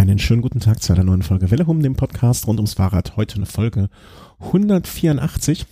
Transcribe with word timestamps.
Einen 0.00 0.18
schönen 0.18 0.40
guten 0.40 0.60
Tag 0.60 0.82
zu 0.82 0.94
einer 0.94 1.04
neuen 1.04 1.20
Folge 1.20 1.50
Welle 1.50 1.66
um 1.66 1.82
dem 1.82 1.94
Podcast 1.94 2.46
rund 2.46 2.58
ums 2.58 2.72
Fahrrad. 2.72 3.18
Heute 3.18 3.36
eine 3.36 3.44
Folge 3.44 3.90
184. 4.38 5.66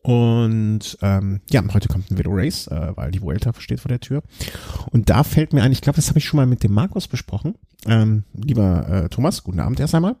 Und 0.00 0.96
ähm, 1.02 1.42
ja, 1.50 1.62
heute 1.74 1.88
kommt 1.88 2.10
ein 2.10 2.16
Velo 2.16 2.30
Race, 2.32 2.66
äh, 2.68 2.92
weil 2.94 3.10
die 3.10 3.20
Vuelta 3.20 3.52
steht 3.58 3.80
vor 3.80 3.90
der 3.90 4.00
Tür. 4.00 4.22
Und 4.90 5.10
da 5.10 5.22
fällt 5.22 5.52
mir 5.52 5.62
ein, 5.62 5.70
ich 5.70 5.82
glaube, 5.82 5.96
das 5.96 6.08
habe 6.08 6.18
ich 6.18 6.24
schon 6.24 6.38
mal 6.38 6.46
mit 6.46 6.62
dem 6.62 6.72
Markus 6.72 7.06
besprochen. 7.06 7.56
Ähm, 7.86 8.24
lieber 8.32 8.88
äh, 8.88 9.08
Thomas, 9.10 9.44
guten 9.44 9.60
Abend 9.60 9.80
erst 9.80 9.94
einmal. 9.94 10.16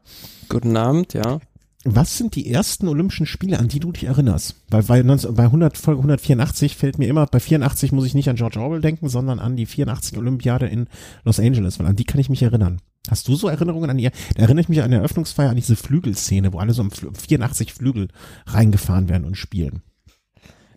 Guten 0.50 0.76
Abend, 0.76 1.14
ja. 1.14 1.40
Was 1.86 2.16
sind 2.16 2.34
die 2.34 2.50
ersten 2.50 2.88
Olympischen 2.88 3.26
Spiele, 3.26 3.58
an 3.58 3.68
die 3.68 3.78
du 3.78 3.92
dich 3.92 4.04
erinnerst? 4.04 4.56
Weil 4.70 4.84
bei, 4.84 5.02
19, 5.02 5.34
bei 5.34 5.44
100, 5.44 5.76
Folge 5.76 5.98
184 5.98 6.76
fällt 6.76 6.98
mir 6.98 7.08
immer, 7.08 7.26
bei 7.26 7.40
84 7.40 7.92
muss 7.92 8.06
ich 8.06 8.14
nicht 8.14 8.30
an 8.30 8.36
George 8.36 8.58
Orwell 8.58 8.80
denken, 8.80 9.10
sondern 9.10 9.38
an 9.38 9.54
die 9.54 9.66
84 9.66 10.16
Olympiade 10.16 10.66
in 10.66 10.88
Los 11.24 11.38
Angeles, 11.38 11.78
weil 11.78 11.86
an 11.86 11.96
die 11.96 12.04
kann 12.04 12.20
ich 12.20 12.30
mich 12.30 12.42
erinnern. 12.42 12.80
Hast 13.10 13.28
du 13.28 13.36
so 13.36 13.48
Erinnerungen 13.48 13.90
an 13.90 13.98
die? 13.98 14.08
Da 14.34 14.42
erinnere 14.42 14.62
ich 14.62 14.70
mich 14.70 14.82
an 14.82 14.90
der 14.90 15.00
Eröffnungsfeier 15.00 15.50
an 15.50 15.56
diese 15.56 15.76
Flügelszene, 15.76 16.54
wo 16.54 16.58
alle 16.58 16.72
so 16.72 16.80
um 16.80 16.90
84 16.90 17.74
Flügel 17.74 18.08
reingefahren 18.46 19.10
werden 19.10 19.26
und 19.26 19.36
spielen. 19.36 19.82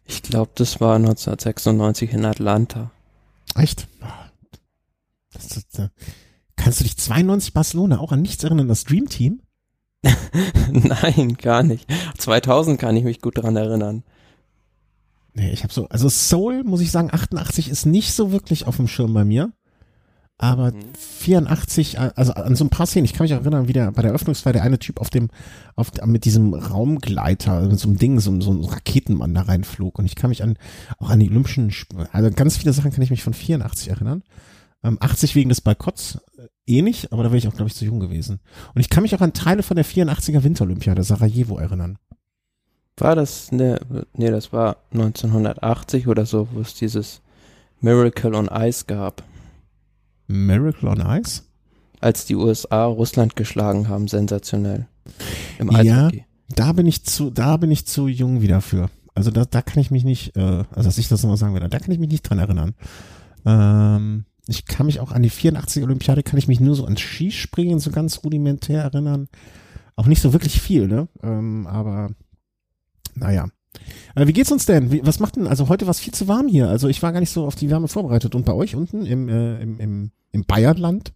Ich 0.04 0.24
glaube, 0.24 0.52
das 0.56 0.82
war 0.82 0.96
1996 0.96 2.12
in 2.12 2.26
Atlanta. 2.26 2.92
Echt? 3.56 3.88
Das, 5.32 5.48
das, 5.48 5.68
das, 5.70 5.90
kannst 6.58 6.82
du 6.82 6.84
dich 6.84 6.98
92 6.98 7.54
Barcelona 7.54 8.00
auch 8.00 8.12
an 8.12 8.22
nichts 8.22 8.44
erinnern, 8.44 8.68
das 8.68 8.84
Dream 8.84 9.08
Team? 9.08 9.42
Nein, 10.72 11.38
gar 11.38 11.64
nicht. 11.64 11.88
2000 12.18 12.80
kann 12.80 12.96
ich 12.96 13.04
mich 13.04 13.22
gut 13.22 13.38
dran 13.38 13.56
erinnern. 13.56 14.04
Nee, 15.34 15.52
ich 15.52 15.64
habe 15.64 15.74
so, 15.74 15.88
also 15.90 16.10
Soul, 16.10 16.64
muss 16.64 16.82
ich 16.82 16.92
sagen, 16.92 17.10
88 17.12 17.70
ist 17.70 17.86
nicht 17.86 18.14
so 18.14 18.32
wirklich 18.32 18.66
auf 18.66 18.78
dem 18.78 18.88
Schirm 18.88 19.14
bei 19.14 19.24
mir. 19.24 19.52
Aber 20.40 20.72
mhm. 20.72 20.94
84, 20.96 22.00
also 22.00 22.34
an 22.34 22.56
so 22.56 22.64
ein 22.64 22.70
paar 22.70 22.86
Szenen, 22.86 23.06
ich 23.06 23.14
kann 23.14 23.24
mich 23.24 23.34
auch 23.34 23.40
erinnern, 23.40 23.68
wie 23.68 23.74
der 23.74 23.92
bei 23.92 24.04
der 24.04 24.12
Eröffnungsfeier 24.12 24.54
der 24.54 24.64
eine 24.64 24.78
Typ 24.78 25.02
auf 25.02 25.10
dem, 25.10 25.30
auf, 25.76 25.92
mit 26.06 26.26
diesem 26.26 26.54
Raumgleiter, 26.54 27.62
mit 27.62 27.80
so 27.80 27.88
einem 27.88 27.98
Ding, 27.98 28.20
so, 28.20 28.40
so 28.42 28.52
ein 28.52 28.64
Raketenmann 28.64 29.34
da 29.34 29.42
reinflog. 29.42 29.98
Und 29.98 30.06
ich 30.06 30.16
kann 30.16 30.30
mich 30.30 30.44
an, 30.44 30.58
auch 31.00 31.10
an 31.10 31.20
die 31.20 31.30
Olympischen, 31.30 31.74
also 32.12 32.30
ganz 32.32 32.58
viele 32.58 32.74
Sachen 32.74 32.92
kann 32.92 33.02
ich 33.02 33.10
mich 33.10 33.24
von 33.24 33.34
84 33.34 33.90
erinnern. 33.90 34.24
Ähm, 34.84 34.98
80 35.02 35.34
wegen 35.34 35.50
des 35.50 35.62
Boykotts 35.62 36.20
äh, 36.68 36.78
eh 36.78 36.82
nicht, 36.82 37.12
aber 37.12 37.24
da 37.24 37.30
wäre 37.30 37.38
ich 37.38 37.48
auch, 37.48 37.56
glaube 37.56 37.70
ich, 37.70 37.76
zu 37.76 37.86
jung 37.86 38.00
gewesen. 38.00 38.40
Und 38.74 38.82
ich 38.82 38.90
kann 38.90 39.04
mich 39.04 39.16
auch 39.16 39.22
an 39.22 39.34
Teile 39.34 39.64
von 39.64 39.76
der 39.76 39.86
84er 39.86 40.44
Winterolympiade 40.44 41.04
Sarajevo 41.04 41.58
erinnern. 41.58 41.98
War 42.98 43.16
das, 43.16 43.52
ne, 43.52 43.80
nee, 44.14 44.32
das 44.32 44.52
war 44.52 44.78
1980 44.92 46.08
oder 46.08 46.26
so, 46.26 46.48
wo 46.52 46.62
es 46.62 46.74
dieses 46.74 47.22
Miracle 47.80 48.34
on 48.34 48.50
Ice 48.52 48.86
gab. 48.88 49.24
Miracle 50.28 50.90
on 50.90 51.00
Ice? 51.00 51.44
Als 52.00 52.26
die 52.26 52.36
USA 52.36 52.86
Russland 52.86 53.36
geschlagen 53.36 53.88
haben, 53.88 54.08
sensationell. 54.08 54.88
Im 55.60 55.70
Ja, 55.72 56.10
da 56.50 56.74
bin 56.74 56.86
ich 56.86 57.04
zu, 57.04 57.30
da 57.30 57.58
bin 57.58 57.72
ich 57.72 57.86
zu 57.86 58.08
jung 58.08 58.42
wieder 58.42 58.62
für. 58.62 58.90
Also 59.16 59.32
da, 59.32 59.46
da 59.46 59.62
kann 59.62 59.80
ich 59.80 59.90
mich 59.90 60.04
nicht, 60.04 60.36
äh, 60.36 60.64
also 60.72 60.90
dass 60.90 60.98
ich 60.98 61.08
das 61.08 61.24
nochmal 61.24 61.38
sagen 61.38 61.54
würde, 61.54 61.70
da 61.70 61.80
kann 61.80 61.92
ich 61.92 62.00
mich 62.00 62.10
nicht 62.10 62.24
dran 62.24 62.40
erinnern. 62.40 62.76
Ähm, 63.46 64.26
ich 64.48 64.66
kann 64.66 64.86
mich 64.86 65.00
auch 65.00 65.12
an 65.12 65.24
die 65.24 65.30
84 65.30 65.84
Olympiade, 65.84 66.24
kann 66.24 66.40
ich 66.40 66.48
mich 66.48 66.60
nur 66.60 66.76
so 66.76 66.86
ans 66.86 67.02
Skispringen 67.02 67.80
so 67.80 67.92
ganz 67.92 68.24
rudimentär 68.24 68.82
erinnern. 68.82 69.28
Auch 69.96 70.08
nicht 70.08 70.22
so 70.22 70.34
wirklich 70.34 70.62
viel, 70.62 70.88
ne? 70.88 71.08
Ähm, 71.24 71.68
aber 71.68 72.10
naja. 73.16 73.48
Äh, 74.16 74.28
wie 74.28 74.34
geht's 74.34 74.52
uns 74.52 74.66
denn? 74.66 74.92
Wie, 74.92 75.06
was 75.06 75.20
macht 75.20 75.36
denn? 75.36 75.48
Also 75.48 75.70
heute 75.70 75.86
war 75.86 75.92
es 75.92 76.00
viel 76.00 76.14
zu 76.14 76.28
warm 76.28 76.48
hier. 76.48 76.70
Also 76.70 76.88
ich 76.88 77.02
war 77.04 77.12
gar 77.12 77.20
nicht 77.20 77.32
so 77.32 77.46
auf 77.46 77.56
die 77.56 77.70
Wärme 77.70 77.88
vorbereitet. 77.88 78.36
Und 78.36 78.46
bei 78.46 78.54
euch 78.54 78.76
unten 78.76 79.06
im, 79.06 79.28
äh, 79.28 79.60
im, 79.62 79.80
im, 79.80 80.12
im 80.32 80.46
Bayernland? 80.46 81.14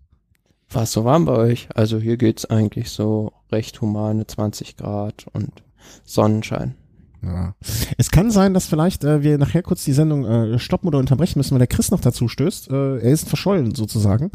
War 0.69 0.83
es 0.83 0.91
so 0.93 1.03
warm 1.03 1.25
bei 1.25 1.33
euch? 1.33 1.67
Also 1.75 1.99
hier 1.99 2.17
geht's 2.17 2.45
eigentlich 2.45 2.89
so 2.89 3.33
recht 3.51 3.81
humane 3.81 4.25
20 4.25 4.77
Grad 4.77 5.25
und 5.33 5.63
Sonnenschein. 6.05 6.75
Ja. 7.23 7.55
Es 7.97 8.09
kann 8.09 8.31
sein, 8.31 8.53
dass 8.53 8.65
vielleicht 8.65 9.03
äh, 9.03 9.21
wir 9.21 9.37
nachher 9.37 9.61
kurz 9.61 9.83
die 9.83 9.93
Sendung 9.93 10.25
äh, 10.25 10.59
stoppen 10.59 10.87
oder 10.87 10.99
unterbrechen 10.99 11.39
müssen, 11.39 11.51
weil 11.51 11.59
der 11.59 11.67
Chris 11.67 11.91
noch 11.91 12.01
dazu 12.01 12.27
stößt. 12.27 12.71
Äh, 12.71 12.97
er 12.97 13.11
ist 13.11 13.29
verschollen 13.29 13.75
sozusagen. 13.75 14.31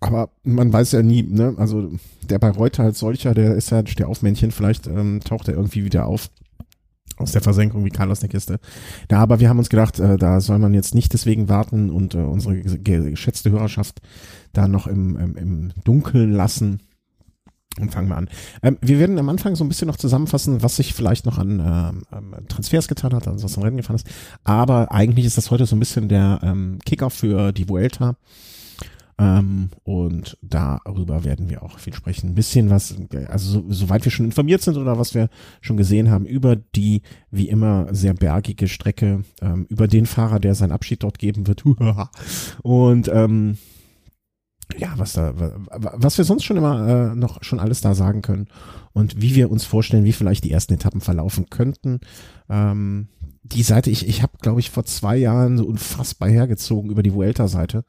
Aber 0.00 0.30
man 0.44 0.72
weiß 0.72 0.92
ja 0.92 1.02
nie, 1.02 1.22
ne? 1.22 1.54
Also 1.56 1.90
der 2.28 2.38
bei 2.38 2.50
Reuter 2.50 2.84
als 2.84 2.98
solcher, 2.98 3.34
der 3.34 3.54
ist 3.54 3.70
ja 3.70 3.82
der 3.82 4.08
Aufmännchen, 4.08 4.50
vielleicht 4.50 4.86
ähm, 4.86 5.20
taucht 5.24 5.48
er 5.48 5.54
irgendwie 5.54 5.84
wieder 5.84 6.06
auf 6.06 6.28
aus 7.16 7.32
der 7.32 7.42
Versenkung 7.42 7.84
wie 7.84 7.90
Carlos 7.90 8.20
der 8.20 8.28
Kiste. 8.28 8.60
Ja, 9.10 9.18
aber 9.18 9.40
wir 9.40 9.48
haben 9.48 9.58
uns 9.58 9.70
gedacht, 9.70 9.98
äh, 9.98 10.16
da 10.16 10.40
soll 10.40 10.60
man 10.60 10.72
jetzt 10.72 10.94
nicht 10.94 11.12
deswegen 11.12 11.48
warten 11.48 11.90
und 11.90 12.14
äh, 12.14 12.18
unsere 12.18 12.60
geschätzte 12.60 13.50
Hörerschaft 13.50 14.00
da 14.52 14.68
noch 14.68 14.86
im, 14.86 15.16
im, 15.16 15.36
im 15.36 15.72
Dunkeln 15.84 16.32
lassen. 16.32 16.80
Und 17.78 17.92
fangen 17.92 18.08
wir 18.08 18.16
an. 18.16 18.28
Ähm, 18.62 18.78
wir 18.80 18.98
werden 18.98 19.18
am 19.18 19.28
Anfang 19.28 19.54
so 19.54 19.64
ein 19.64 19.68
bisschen 19.68 19.88
noch 19.88 19.96
zusammenfassen, 19.96 20.62
was 20.62 20.76
sich 20.76 20.94
vielleicht 20.94 21.26
noch 21.26 21.38
an 21.38 22.02
ähm, 22.12 22.34
Transfers 22.48 22.88
getan 22.88 23.12
hat, 23.14 23.28
also 23.28 23.44
was 23.44 23.56
am 23.56 23.62
Rennen 23.62 23.76
gefahren 23.76 23.96
ist. 23.96 24.08
Aber 24.42 24.90
eigentlich 24.90 25.26
ist 25.26 25.38
das 25.38 25.50
heute 25.50 25.66
so 25.66 25.76
ein 25.76 25.80
bisschen 25.80 26.08
der 26.08 26.40
ähm, 26.42 26.78
Kicker 26.84 27.10
für 27.10 27.52
die 27.52 27.68
Vuelta. 27.68 28.16
Ähm, 29.20 29.70
und 29.82 30.38
darüber 30.42 31.24
werden 31.24 31.50
wir 31.50 31.64
auch 31.64 31.80
viel 31.80 31.92
sprechen. 31.92 32.30
Ein 32.30 32.34
bisschen 32.34 32.70
was, 32.70 32.94
also 33.28 33.60
so, 33.60 33.64
soweit 33.68 34.04
wir 34.04 34.12
schon 34.12 34.26
informiert 34.26 34.62
sind 34.62 34.76
oder 34.76 34.98
was 34.98 35.14
wir 35.14 35.28
schon 35.60 35.76
gesehen 35.76 36.08
haben, 36.08 36.24
über 36.24 36.54
die 36.54 37.02
wie 37.32 37.48
immer 37.48 37.92
sehr 37.92 38.14
bergige 38.14 38.68
Strecke, 38.68 39.24
ähm, 39.42 39.66
über 39.68 39.88
den 39.88 40.06
Fahrer, 40.06 40.38
der 40.38 40.54
seinen 40.54 40.72
Abschied 40.72 41.02
dort 41.02 41.18
geben 41.18 41.48
wird. 41.48 41.64
und 42.62 43.10
ähm, 43.12 43.58
ja, 44.76 44.92
was 44.96 45.14
da, 45.14 45.32
was 45.70 46.18
wir 46.18 46.24
sonst 46.24 46.44
schon 46.44 46.56
immer 46.56 47.12
äh, 47.12 47.14
noch 47.14 47.42
schon 47.42 47.60
alles 47.60 47.80
da 47.80 47.94
sagen 47.94 48.22
können 48.22 48.48
und 48.92 49.20
wie 49.20 49.34
wir 49.34 49.50
uns 49.50 49.64
vorstellen, 49.64 50.04
wie 50.04 50.12
vielleicht 50.12 50.44
die 50.44 50.50
ersten 50.50 50.74
Etappen 50.74 51.00
verlaufen 51.00 51.48
könnten. 51.48 52.00
Ähm, 52.50 53.08
die 53.42 53.62
Seite, 53.62 53.90
ich, 53.90 54.06
ich 54.06 54.22
habe, 54.22 54.32
glaube 54.40 54.60
ich, 54.60 54.70
vor 54.70 54.84
zwei 54.84 55.16
Jahren 55.16 55.56
so 55.56 55.64
unfassbar 55.64 56.28
hergezogen 56.28 56.90
über 56.90 57.02
die 57.02 57.14
Vuelta-Seite, 57.14 57.84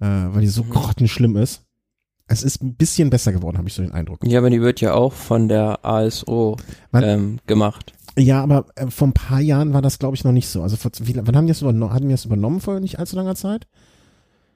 äh, 0.00 0.06
weil 0.06 0.40
die 0.40 0.48
so 0.48 0.64
mhm. 0.64 0.70
grottenschlimm 0.70 1.36
ist. 1.36 1.62
Es 2.26 2.42
ist 2.42 2.62
ein 2.62 2.74
bisschen 2.74 3.10
besser 3.10 3.32
geworden, 3.32 3.58
habe 3.58 3.68
ich 3.68 3.74
so 3.74 3.82
den 3.82 3.92
Eindruck. 3.92 4.26
Ja, 4.26 4.38
aber 4.38 4.48
die 4.48 4.62
wird 4.62 4.80
ja 4.80 4.94
auch 4.94 5.12
von 5.12 5.48
der 5.48 5.84
ASO 5.84 6.56
ähm, 6.94 7.38
gemacht. 7.46 7.92
Ja, 8.16 8.42
aber 8.42 8.66
äh, 8.76 8.86
vor 8.86 9.08
ein 9.08 9.12
paar 9.12 9.40
Jahren 9.40 9.74
war 9.74 9.82
das, 9.82 9.98
glaube 9.98 10.16
ich, 10.16 10.24
noch 10.24 10.32
nicht 10.32 10.48
so. 10.48 10.62
Also 10.62 10.76
vor, 10.76 10.90
wie, 11.00 11.16
wann 11.16 11.36
haben 11.36 11.46
die 11.46 11.52
das 11.52 11.60
übernommen? 11.60 11.92
Hatten 11.92 12.08
wir 12.08 12.14
das 12.14 12.24
übernommen 12.24 12.60
vor 12.60 12.80
nicht 12.80 12.98
allzu 12.98 13.16
langer 13.16 13.34
Zeit? 13.34 13.66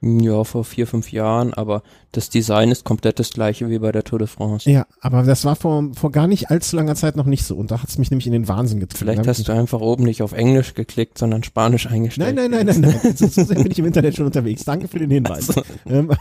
Ja, 0.01 0.45
vor 0.45 0.63
vier, 0.63 0.87
fünf 0.87 1.11
Jahren, 1.11 1.53
aber 1.53 1.83
das 2.13 2.29
Design 2.29 2.71
ist 2.71 2.85
komplett 2.85 3.19
das 3.19 3.31
gleiche 3.31 3.69
wie 3.69 3.79
bei 3.79 3.91
der 3.91 4.05
Tour 4.05 4.19
de 4.19 4.27
France. 4.29 4.69
Ja, 4.69 4.85
aber 5.01 5.23
das 5.23 5.43
war 5.43 5.57
vor, 5.57 5.89
vor 5.93 6.11
gar 6.11 6.27
nicht 6.27 6.49
allzu 6.49 6.77
langer 6.77 6.95
Zeit 6.95 7.17
noch 7.17 7.25
nicht 7.25 7.43
so 7.43 7.55
und 7.55 7.69
da 7.71 7.83
hat's 7.83 7.97
mich 7.97 8.09
nämlich 8.09 8.25
in 8.25 8.31
den 8.31 8.47
Wahnsinn 8.47 8.79
getrieben. 8.79 9.11
Vielleicht 9.11 9.27
hast 9.27 9.47
du 9.47 9.51
einfach 9.51 9.81
oben 9.81 10.03
nicht 10.03 10.21
auf 10.21 10.31
Englisch 10.31 10.73
geklickt, 10.73 11.17
sondern 11.17 11.43
Spanisch 11.43 11.87
eingestellt. 11.87 12.35
Nein, 12.35 12.49
nein, 12.49 12.65
nein, 12.65 12.79
nein, 12.79 12.99
nein. 13.03 13.15
so, 13.15 13.27
so 13.27 13.43
sehr 13.43 13.57
bin 13.57 13.71
ich 13.71 13.79
im 13.79 13.85
Internet 13.85 14.15
schon 14.15 14.25
unterwegs. 14.25 14.63
Danke 14.63 14.87
für 14.87 14.99
den 14.99 15.11
Hinweis. 15.11 15.47
So. 15.47 15.61
Ähm, 15.85 16.11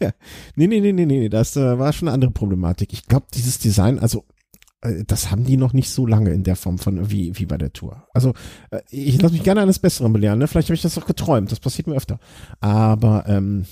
nee, 0.56 0.66
nee, 0.66 0.80
nee, 0.80 0.92
nee, 0.92 1.04
nee, 1.04 1.28
das 1.28 1.56
äh, 1.56 1.78
war 1.78 1.92
schon 1.92 2.08
eine 2.08 2.14
andere 2.14 2.30
Problematik. 2.30 2.92
Ich 2.94 3.06
glaube, 3.06 3.26
dieses 3.34 3.58
Design, 3.58 3.98
also 3.98 4.24
das 4.80 5.30
haben 5.30 5.44
die 5.44 5.56
noch 5.56 5.72
nicht 5.72 5.90
so 5.90 6.06
lange 6.06 6.30
in 6.30 6.44
der 6.44 6.56
Form 6.56 6.78
von 6.78 7.10
wie, 7.10 7.38
wie 7.38 7.46
bei 7.46 7.58
der 7.58 7.72
Tour. 7.72 8.06
Also 8.12 8.34
äh, 8.70 8.80
ich 8.90 9.20
lasse 9.20 9.34
mich 9.34 9.42
gerne 9.42 9.62
eines 9.62 9.78
Besseren 9.78 10.12
belehren, 10.12 10.38
ne? 10.38 10.46
Vielleicht 10.46 10.68
habe 10.68 10.74
ich 10.74 10.82
das 10.82 10.98
auch 10.98 11.06
geträumt, 11.06 11.50
das 11.50 11.60
passiert 11.60 11.86
mir 11.86 11.96
öfter. 11.96 12.18
Aber 12.60 13.24
ähm, 13.26 13.66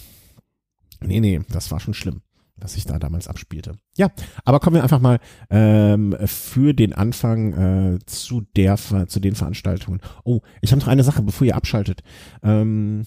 nee, 1.01 1.21
nee, 1.21 1.41
das 1.51 1.71
war 1.71 1.79
schon 1.79 1.95
schlimm, 1.95 2.23
was 2.57 2.75
sich 2.75 2.87
da 2.87 2.99
damals 2.99 3.29
abspielte. 3.29 3.79
Ja, 3.97 4.11
aber 4.45 4.61
kommen 4.61 4.77
wir 4.77 4.83
einfach 4.83 5.01
mal 5.01 5.21
ähm, 5.51 6.17
für 6.25 6.73
den 6.73 6.93
Anfang 6.93 7.53
äh, 7.95 7.99
zu 8.07 8.43
der 8.57 8.77
zu 8.77 9.21
den 9.21 9.35
Veranstaltungen. 9.35 10.01
Oh, 10.25 10.41
ich 10.63 10.73
habe 10.73 10.81
noch 10.81 10.89
eine 10.89 11.05
Sache, 11.05 11.23
bevor 11.23 11.47
ihr 11.47 11.57
abschaltet. 11.57 12.03
Ähm, 12.43 13.05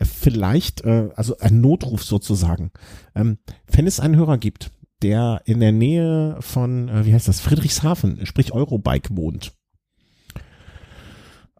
vielleicht, 0.00 0.82
äh, 0.82 1.10
also 1.14 1.36
ein 1.38 1.60
Notruf 1.60 2.04
sozusagen. 2.04 2.70
Ähm, 3.14 3.38
wenn 3.70 3.86
es 3.86 4.00
einen 4.00 4.16
Hörer 4.16 4.38
gibt, 4.38 4.70
der 5.02 5.42
in 5.44 5.60
der 5.60 5.72
Nähe 5.72 6.36
von, 6.40 6.88
äh, 6.88 7.04
wie 7.04 7.14
heißt 7.14 7.28
das, 7.28 7.40
Friedrichshafen, 7.40 8.24
sprich 8.26 8.52
Eurobike 8.52 9.16
wohnt. 9.16 9.52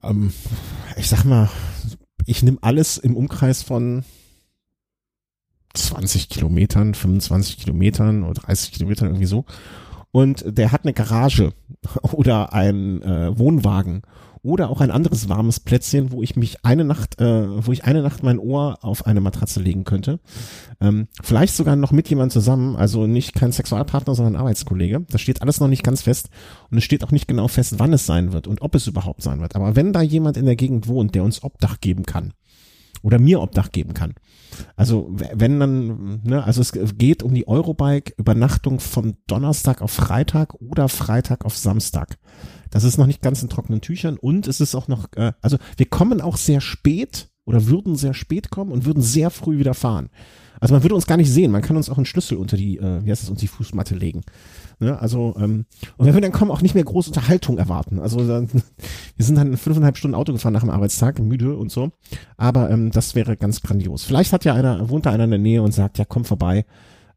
Ähm, 0.02 0.32
ich 0.96 1.08
sag 1.08 1.25
mal, 1.25 1.50
ich 2.26 2.43
nehme 2.43 2.58
alles 2.61 2.99
im 2.99 3.17
Umkreis 3.17 3.62
von 3.62 4.05
20 5.75 6.29
Kilometern, 6.29 6.94
25 6.94 7.58
Kilometern 7.58 8.25
oder 8.25 8.43
30 8.43 8.73
Kilometern 8.73 9.08
irgendwie 9.08 9.26
so. 9.26 9.44
Und 10.11 10.44
der 10.46 10.73
hat 10.73 10.85
eine 10.85 10.94
Garage 10.94 11.52
oder 12.02 12.52
einen 12.52 13.02
äh, 13.02 13.38
Wohnwagen 13.38 14.02
oder 14.49 14.71
auch 14.71 14.81
ein 14.81 14.91
anderes 14.91 15.29
warmes 15.29 15.61
Plätzchen, 15.61 16.11
wo 16.11 16.23
ich 16.23 16.35
mich 16.35 16.65
eine 16.65 16.85
Nacht, 16.85 17.21
äh, 17.21 17.67
wo 17.67 17.71
ich 17.71 17.85
eine 17.85 18.03
Nacht 18.03 18.23
mein 18.23 18.39
Ohr 18.39 18.79
auf 18.81 19.06
eine 19.06 19.21
Matratze 19.21 19.61
legen 19.61 19.85
könnte. 19.85 20.21
Ähm, 20.81 21.09
vielleicht 21.23 21.55
sogar 21.55 21.77
noch 21.77 21.93
mit 21.93 22.09
jemand 22.09 22.33
zusammen, 22.33 22.75
also 22.75 23.06
nicht 23.06 23.35
kein 23.35 23.53
Sexualpartner, 23.53 24.15
sondern 24.15 24.37
ein 24.37 24.41
Arbeitskollege. 24.41 25.05
Das 25.11 25.21
steht 25.21 25.43
alles 25.43 25.61
noch 25.61 25.69
nicht 25.69 25.85
ganz 25.85 26.03
fest 26.03 26.31
und 26.71 26.79
es 26.79 26.85
steht 26.85 27.05
auch 27.05 27.11
nicht 27.11 27.29
genau 27.29 27.47
fest, 27.47 27.75
wann 27.77 27.93
es 27.93 28.06
sein 28.06 28.33
wird 28.33 28.47
und 28.47 28.62
ob 28.62 28.75
es 28.75 28.87
überhaupt 28.87 29.23
sein 29.23 29.41
wird. 29.41 29.55
Aber 29.55 29.77
wenn 29.77 29.93
da 29.93 30.00
jemand 30.00 30.39
in 30.39 30.47
der 30.47 30.56
Gegend 30.56 30.89
wohnt, 30.89 31.15
der 31.15 31.25
uns 31.25 31.45
Obdach 31.45 31.81
geben 31.81 32.05
kann, 32.05 32.33
oder 33.03 33.19
mir 33.19 33.41
Obdach 33.41 33.73
geben 33.73 33.95
kann. 33.95 34.15
Also 34.77 35.09
wenn 35.11 35.61
dann, 35.61 36.21
ne, 36.25 36.43
also 36.43 36.61
es 36.61 36.73
geht 36.73 37.23
um 37.23 37.35
die 37.35 37.47
Eurobike 37.47 38.12
Übernachtung 38.17 38.81
von 38.81 39.17
Donnerstag 39.27 39.83
auf 39.83 39.93
Freitag 39.93 40.55
oder 40.55 40.89
Freitag 40.89 41.45
auf 41.45 41.56
Samstag. 41.56 42.19
Das 42.71 42.85
ist 42.85 42.99
noch 42.99 43.06
nicht 43.06 43.23
ganz 43.23 43.43
in 43.43 43.49
trockenen 43.49 43.81
Tüchern 43.81 44.19
und 44.19 44.47
es 44.47 44.61
ist 44.61 44.75
auch 44.75 44.89
noch, 44.89 45.06
äh, 45.17 45.33
also 45.41 45.59
wir 45.77 45.87
kommen 45.87 46.21
auch 46.21 46.37
sehr 46.37 46.61
spät 46.61 47.29
oder 47.45 47.67
würden 47.67 47.97
sehr 47.97 48.15
spät 48.15 48.50
kommen 48.50 48.73
und 48.73 48.85
würden 48.85 49.03
sehr 49.03 49.31
früh 49.31 49.59
wieder 49.59 49.75
fahren. 49.75 50.11
Also 50.61 50.75
man 50.75 50.83
würde 50.83 50.95
uns 50.95 51.06
gar 51.06 51.17
nicht 51.17 51.31
sehen, 51.31 51.50
man 51.50 51.62
kann 51.62 51.77
uns 51.77 51.89
auch 51.89 51.97
einen 51.97 52.06
Schlüssel 52.06 52.37
unter 52.37 52.56
die, 52.56 52.79
äh, 52.79 53.05
wie 53.05 53.11
heißt 53.11 53.23
es, 53.23 53.31
unter 53.31 53.41
die 53.41 53.49
Fußmatte 53.49 53.95
legen. 53.95 54.23
Ne? 54.81 54.99
Also, 54.99 55.35
ähm, 55.39 55.67
und 55.97 56.07
wenn 56.07 56.15
wir 56.15 56.21
dann 56.21 56.33
kommen, 56.33 56.51
auch 56.51 56.63
nicht 56.63 56.75
mehr 56.75 56.85
große 56.85 57.11
Unterhaltung 57.11 57.59
erwarten. 57.59 57.99
Also 57.99 58.27
dann, 58.27 58.49
wir 59.17 59.25
sind 59.25 59.37
dann 59.37 59.57
fünfeinhalb 59.57 59.97
Stunden 59.97 60.15
Auto 60.15 60.33
gefahren 60.33 60.53
nach 60.53 60.61
dem 60.61 60.71
Arbeitstag, 60.71 61.19
müde 61.19 61.57
und 61.57 61.73
so. 61.73 61.91
Aber 62.37 62.71
ähm, 62.71 62.91
das 62.91 63.15
wäre 63.15 63.37
ganz 63.37 63.61
grandios. 63.63 64.05
Vielleicht 64.05 64.33
hat 64.33 64.45
ja 64.45 64.55
einer, 64.55 64.89
wohnt 64.89 65.07
da 65.07 65.11
einer 65.11 65.25
in 65.25 65.31
der 65.31 65.39
Nähe 65.39 65.63
und 65.63 65.73
sagt, 65.73 65.99
ja, 65.99 66.05
komm 66.05 66.25
vorbei. 66.25 66.65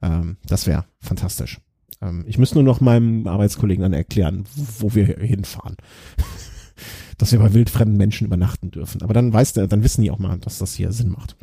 Ähm, 0.02 0.38
das 0.46 0.66
wäre 0.66 0.86
fantastisch. 1.00 1.60
Ähm, 2.02 2.24
ich 2.28 2.38
müsste 2.38 2.56
nur 2.56 2.63
noch 2.63 2.81
meinem 2.81 3.28
Arbeitskollegen 3.28 3.84
dann 3.84 3.94
erklären, 3.94 4.46
wo 4.80 4.94
wir 4.96 5.06
hinfahren. 5.06 5.78
dass 7.18 7.31
wir 7.31 7.40
bei 7.40 7.54
wildfremden 7.54 7.98
Menschen 7.98 8.25
übernachten 8.25 8.72
dürfen. 8.72 9.04
Aber 9.04 9.14
dann 9.14 9.31
weiß 9.31 9.54
der, 9.54 9.68
dann 9.68 9.84
wissen 9.84 10.02
die 10.02 10.10
auch 10.10 10.18
mal, 10.18 10.40
dass 10.40 10.57
das 10.57 10.74
hier 10.74 10.92
Sinn 10.92 11.10
macht. 11.10 11.36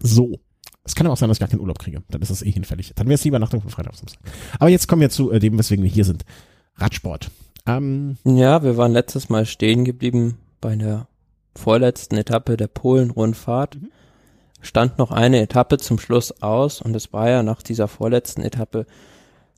So. 0.00 0.40
Es 0.84 0.94
kann 0.94 1.06
aber 1.06 1.12
auch 1.12 1.18
sein, 1.18 1.28
dass 1.28 1.36
ich 1.36 1.40
gar 1.40 1.48
keinen 1.48 1.60
Urlaub 1.60 1.78
kriege. 1.78 2.02
Dann 2.08 2.22
ist 2.22 2.30
das 2.30 2.42
eh 2.42 2.50
hinfällig. 2.50 2.92
Dann 2.94 3.06
wäre 3.06 3.14
es 3.14 3.22
die 3.22 3.28
Übernachtung 3.28 3.60
von 3.60 3.70
Freitag 3.70 3.92
auf 3.92 3.98
Samstag. 3.98 4.20
Aber 4.58 4.70
jetzt 4.70 4.88
kommen 4.88 5.02
wir 5.02 5.10
zu 5.10 5.30
äh, 5.30 5.38
dem, 5.38 5.58
weswegen 5.58 5.84
wir 5.84 5.90
hier 5.90 6.04
sind. 6.04 6.24
Radsport. 6.76 7.30
Ähm, 7.66 8.16
ja, 8.24 8.62
wir 8.62 8.76
waren 8.76 8.92
letztes 8.92 9.28
Mal 9.28 9.44
stehen 9.44 9.84
geblieben 9.84 10.38
bei 10.60 10.76
der 10.76 11.06
vorletzten 11.54 12.16
Etappe 12.16 12.56
der 12.56 12.68
Polen-Rundfahrt. 12.68 13.76
Mhm. 13.76 13.90
Stand 14.60 14.98
noch 14.98 15.12
eine 15.12 15.40
Etappe 15.40 15.78
zum 15.78 15.98
Schluss 15.98 16.42
aus 16.42 16.80
und 16.80 16.96
es 16.96 17.12
war 17.12 17.28
ja 17.28 17.42
nach 17.42 17.62
dieser 17.62 17.86
vorletzten 17.86 18.42
Etappe 18.42 18.86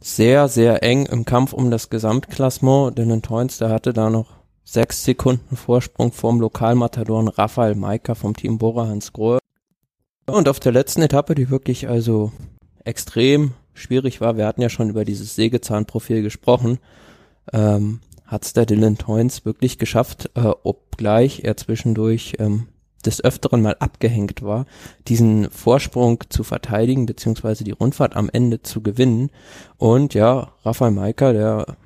sehr, 0.01 0.49
sehr 0.49 0.83
eng 0.83 1.07
im 1.07 1.25
Kampf 1.25 1.53
um 1.53 1.71
das 1.71 1.91
Gesamtklassement. 1.91 2.99
Dylan 2.99 3.23
Toyns, 3.23 3.59
der 3.59 3.71
hatte 3.71 3.93
da 3.93 4.11
noch 4.11 4.41
sechs 4.65 5.05
Sekunden 5.05 5.57
Vorsprung 5.57 6.13
vorm 6.13 6.41
Lokalmatadoren 6.41 7.29
Rafael 7.29 7.75
Maika 7.75 8.15
vom 8.15 8.37
Team 8.37 8.59
Bora 8.59 8.89
Hans 8.89 9.13
Grohe. 9.13 9.39
Und 10.33 10.49
auf 10.49 10.61
der 10.61 10.73
letzten 10.73 11.03
Etappe, 11.03 11.35
die 11.35 11.51
wirklich 11.51 11.89
also 11.89 12.33
extrem 12.85 13.53
schwierig 13.75 14.21
war, 14.21 14.37
wir 14.37 14.47
hatten 14.47 14.63
ja 14.63 14.69
schon 14.69 14.91
über 14.91 15.05
dieses 15.05 15.35
Sägezahnprofil 15.35 16.23
gesprochen, 16.23 16.79
ähm, 17.53 18.01
hat 18.27 18.45
es 18.45 18.53
der 18.53 18.67
Dylan 18.67 18.99
Toyns 18.99 19.45
wirklich 19.45 19.79
geschafft, 19.79 20.31
äh, 20.35 20.53
obgleich 20.63 21.41
er 21.45 21.57
zwischendurch 21.57 22.35
ähm, 22.39 22.69
des 23.05 23.25
Öfteren 23.25 23.63
mal 23.63 23.77
abgehängt 23.79 24.43
war, 24.43 24.67
diesen 25.09 25.51
Vorsprung 25.51 26.23
zu 26.29 26.45
verteidigen, 26.45 27.07
beziehungsweise 27.07 27.65
die 27.65 27.71
Rundfahrt 27.71 28.15
am 28.15 28.29
Ende 28.31 28.63
zu 28.63 28.83
gewinnen. 28.83 29.31
Und 29.79 30.15
ja, 30.15 30.53
Rafael 30.65 30.93
Maika, 30.93 31.33
der 31.33 31.77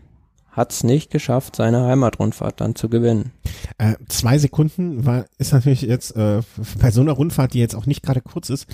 hat 0.54 0.72
es 0.72 0.84
nicht 0.84 1.10
geschafft, 1.10 1.56
seine 1.56 1.84
Heimatrundfahrt 1.84 2.60
dann 2.60 2.76
zu 2.76 2.88
gewinnen. 2.88 3.32
Äh, 3.76 3.94
zwei 4.08 4.38
Sekunden 4.38 5.04
war, 5.04 5.26
ist 5.36 5.52
natürlich 5.52 5.82
jetzt 5.82 6.16
äh, 6.16 6.42
bei 6.80 6.90
so 6.92 7.00
einer 7.00 7.12
Rundfahrt, 7.12 7.54
die 7.54 7.58
jetzt 7.58 7.74
auch 7.74 7.86
nicht 7.86 8.02
gerade 8.02 8.20
kurz 8.20 8.50
ist, 8.50 8.66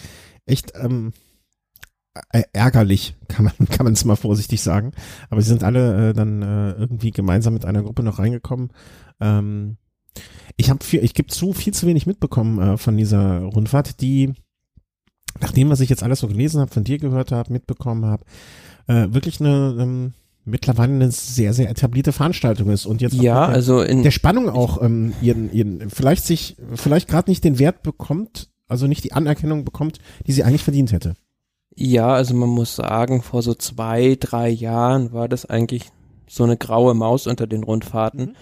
echt 0.44 0.72
ähm, 0.76 1.12
ärgerlich, 2.52 3.16
kann 3.28 3.46
man 3.46 3.68
kann 3.70 3.86
es 3.86 4.04
mal 4.04 4.16
vorsichtig 4.16 4.62
sagen. 4.62 4.92
Aber 5.30 5.40
sie 5.40 5.48
sind 5.48 5.64
alle 5.64 6.10
äh, 6.10 6.12
dann 6.12 6.42
äh, 6.42 6.72
irgendwie 6.72 7.12
gemeinsam 7.12 7.54
mit 7.54 7.64
einer 7.64 7.82
Gruppe 7.82 8.02
noch 8.02 8.18
reingekommen. 8.18 8.72
Ähm, 9.18 9.78
ich 10.58 10.68
habe 10.68 10.84
viel, 10.84 11.02
ich 11.02 11.14
gebe 11.14 11.28
zu 11.28 11.54
viel 11.54 11.72
zu 11.72 11.86
wenig 11.86 12.06
mitbekommen 12.06 12.58
äh, 12.58 12.76
von 12.76 12.96
dieser 12.96 13.40
Rundfahrt, 13.40 14.02
die 14.02 14.34
nachdem 15.40 15.70
was 15.70 15.80
ich 15.80 15.88
jetzt 15.88 16.02
alles 16.02 16.20
so 16.20 16.28
gelesen 16.28 16.60
habe, 16.60 16.72
von 16.72 16.84
dir 16.84 16.98
gehört 16.98 17.32
habe, 17.32 17.52
mitbekommen 17.52 18.04
habe, 18.04 18.24
wirklich 18.86 19.40
eine 19.40 19.76
ähm, 19.78 20.12
mittlerweile 20.50 20.92
eine 20.92 21.10
sehr, 21.10 21.52
sehr 21.52 21.70
etablierte 21.70 22.12
Veranstaltung 22.12 22.70
ist 22.70 22.86
und 22.86 23.00
jetzt 23.00 23.14
ja, 23.14 23.46
der, 23.46 23.54
also 23.54 23.80
in 23.80 24.02
der 24.02 24.10
Spannung 24.10 24.48
auch 24.48 24.82
ähm, 24.82 25.12
ihren, 25.22 25.52
ihren, 25.52 25.90
vielleicht 25.90 26.24
sich, 26.24 26.56
vielleicht 26.74 27.08
gerade 27.08 27.30
nicht 27.30 27.44
den 27.44 27.58
Wert 27.58 27.82
bekommt, 27.82 28.48
also 28.68 28.86
nicht 28.86 29.04
die 29.04 29.12
Anerkennung 29.12 29.64
bekommt, 29.64 29.98
die 30.26 30.32
sie 30.32 30.44
eigentlich 30.44 30.64
verdient 30.64 30.92
hätte. 30.92 31.14
Ja, 31.74 32.08
also 32.08 32.34
man 32.34 32.48
muss 32.48 32.76
sagen, 32.76 33.22
vor 33.22 33.42
so 33.42 33.54
zwei, 33.54 34.16
drei 34.18 34.48
Jahren 34.48 35.12
war 35.12 35.28
das 35.28 35.46
eigentlich 35.46 35.90
so 36.28 36.44
eine 36.44 36.56
graue 36.56 36.94
Maus 36.94 37.26
unter 37.26 37.46
den 37.46 37.64
Rundfahrten, 37.64 38.20
mhm. 38.20 38.34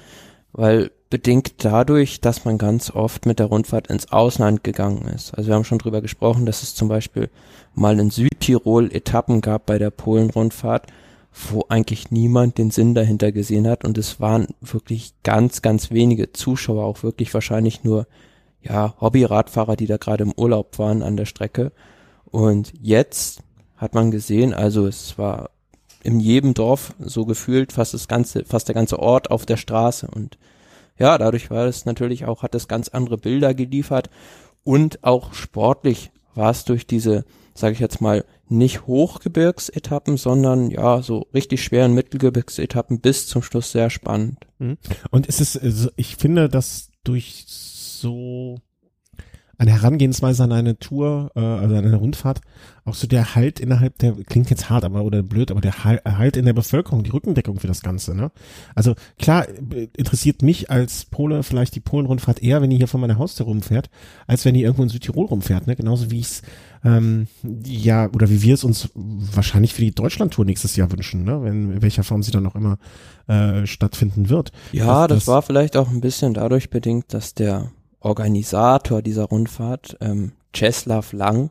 weil 0.52 0.90
bedingt 1.10 1.64
dadurch, 1.64 2.20
dass 2.20 2.44
man 2.44 2.58
ganz 2.58 2.90
oft 2.90 3.26
mit 3.26 3.38
der 3.38 3.46
Rundfahrt 3.46 3.86
ins 3.88 4.12
Ausland 4.12 4.62
gegangen 4.62 5.08
ist. 5.14 5.34
Also 5.34 5.48
wir 5.48 5.54
haben 5.54 5.64
schon 5.64 5.78
drüber 5.78 6.02
gesprochen, 6.02 6.44
dass 6.44 6.62
es 6.62 6.74
zum 6.74 6.88
Beispiel 6.88 7.30
mal 7.74 7.98
in 7.98 8.10
Südtirol 8.10 8.92
Etappen 8.92 9.40
gab 9.40 9.66
bei 9.66 9.78
der 9.78 9.90
Polen-Rundfahrt, 9.90 10.86
wo 11.32 11.66
eigentlich 11.68 12.10
niemand 12.10 12.58
den 12.58 12.70
Sinn 12.70 12.94
dahinter 12.94 13.32
gesehen 13.32 13.68
hat. 13.68 13.84
Und 13.84 13.98
es 13.98 14.20
waren 14.20 14.48
wirklich 14.60 15.14
ganz, 15.22 15.62
ganz 15.62 15.90
wenige 15.90 16.32
Zuschauer, 16.32 16.84
auch 16.84 17.02
wirklich 17.02 17.32
wahrscheinlich 17.34 17.84
nur 17.84 18.06
ja 18.60 18.94
Hobby-Radfahrer, 19.00 19.76
die 19.76 19.86
da 19.86 19.96
gerade 19.96 20.24
im 20.24 20.32
Urlaub 20.32 20.78
waren 20.78 21.02
an 21.02 21.16
der 21.16 21.26
Strecke. 21.26 21.72
Und 22.24 22.72
jetzt 22.80 23.42
hat 23.76 23.94
man 23.94 24.10
gesehen, 24.10 24.52
also 24.52 24.86
es 24.86 25.16
war 25.18 25.50
in 26.02 26.20
jedem 26.20 26.54
Dorf 26.54 26.94
so 26.98 27.24
gefühlt 27.24 27.72
fast 27.72 27.94
das 27.94 28.08
ganze, 28.08 28.44
fast 28.44 28.68
der 28.68 28.74
ganze 28.74 28.98
Ort 28.98 29.30
auf 29.30 29.46
der 29.46 29.56
Straße. 29.56 30.08
Und 30.08 30.38
ja, 30.98 31.16
dadurch 31.18 31.50
war 31.50 31.66
es 31.66 31.84
natürlich 31.84 32.24
auch, 32.24 32.42
hat 32.42 32.54
es 32.54 32.68
ganz 32.68 32.88
andere 32.88 33.18
Bilder 33.18 33.54
geliefert. 33.54 34.10
Und 34.64 35.04
auch 35.04 35.32
sportlich 35.34 36.10
war 36.34 36.50
es 36.50 36.64
durch 36.64 36.86
diese, 36.86 37.24
sage 37.54 37.74
ich 37.74 37.80
jetzt 37.80 38.00
mal, 38.00 38.24
nicht 38.50 38.86
Hochgebirgsetappen, 38.86 40.16
sondern 40.16 40.70
ja, 40.70 41.02
so 41.02 41.26
richtig 41.34 41.62
schweren 41.62 41.94
Mittelgebirgsetappen 41.94 43.00
bis 43.00 43.26
zum 43.26 43.42
Schluss 43.42 43.72
sehr 43.72 43.90
spannend. 43.90 44.46
Mhm. 44.58 44.78
Und 45.10 45.28
es 45.28 45.40
ist, 45.40 45.56
also 45.56 45.90
ich 45.96 46.16
finde, 46.16 46.48
dass 46.48 46.90
durch 47.04 47.44
so 47.46 48.60
eine 49.58 49.72
Herangehensweise 49.72 50.44
an 50.44 50.52
eine 50.52 50.78
Tour, 50.78 51.32
äh, 51.34 51.40
also 51.40 51.74
an 51.74 51.84
eine 51.84 51.96
Rundfahrt, 51.96 52.40
auch 52.84 52.94
so 52.94 53.06
der 53.06 53.34
Halt 53.34 53.60
innerhalb 53.60 53.98
der, 53.98 54.12
klingt 54.12 54.48
jetzt 54.50 54.70
hart, 54.70 54.84
aber 54.84 55.02
oder 55.02 55.22
blöd, 55.22 55.50
aber 55.50 55.60
der 55.60 55.84
Halt 55.84 56.36
in 56.36 56.44
der 56.44 56.52
Bevölkerung, 56.52 57.02
die 57.02 57.10
Rückendeckung 57.10 57.58
für 57.58 57.66
das 57.66 57.82
Ganze, 57.82 58.14
ne? 58.14 58.30
Also 58.74 58.94
klar, 59.18 59.46
interessiert 59.96 60.42
mich 60.42 60.70
als 60.70 61.04
Pole 61.04 61.42
vielleicht 61.42 61.74
die 61.74 61.80
Polen-Rundfahrt 61.80 62.42
eher, 62.42 62.62
wenn 62.62 62.70
die 62.70 62.76
hier 62.76 62.88
von 62.88 63.00
meiner 63.00 63.18
Haustür 63.18 63.46
rumfährt, 63.46 63.90
als 64.26 64.44
wenn 64.44 64.54
die 64.54 64.62
irgendwo 64.62 64.84
in 64.84 64.88
Südtirol 64.88 65.26
rumfährt, 65.26 65.66
ne? 65.66 65.76
Genauso 65.76 66.10
wie 66.10 66.20
ich 66.20 66.26
es 66.26 66.42
ähm, 66.84 67.26
ja, 67.64 68.08
oder 68.12 68.30
wie 68.30 68.42
wir 68.42 68.54
es 68.54 68.62
uns 68.62 68.88
wahrscheinlich 68.94 69.74
für 69.74 69.82
die 69.82 69.94
Deutschlandtour 69.94 70.44
nächstes 70.44 70.76
Jahr 70.76 70.90
wünschen, 70.92 71.24
ne? 71.24 71.42
Wenn, 71.42 71.72
in 71.72 71.82
welcher 71.82 72.04
Form 72.04 72.22
sie 72.22 72.30
dann 72.30 72.46
auch 72.46 72.54
immer 72.54 72.78
äh, 73.26 73.66
stattfinden 73.66 74.28
wird. 74.28 74.52
Ja, 74.72 75.08
das, 75.08 75.18
das 75.18 75.26
war 75.26 75.42
vielleicht 75.42 75.76
auch 75.76 75.90
ein 75.90 76.00
bisschen 76.00 76.34
dadurch 76.34 76.70
bedingt, 76.70 77.12
dass 77.12 77.34
der 77.34 77.72
Organisator 78.00 79.02
dieser 79.02 79.24
Rundfahrt, 79.24 79.96
ähm, 80.00 80.32
Czeslaw 80.52 81.16
Lang, 81.16 81.50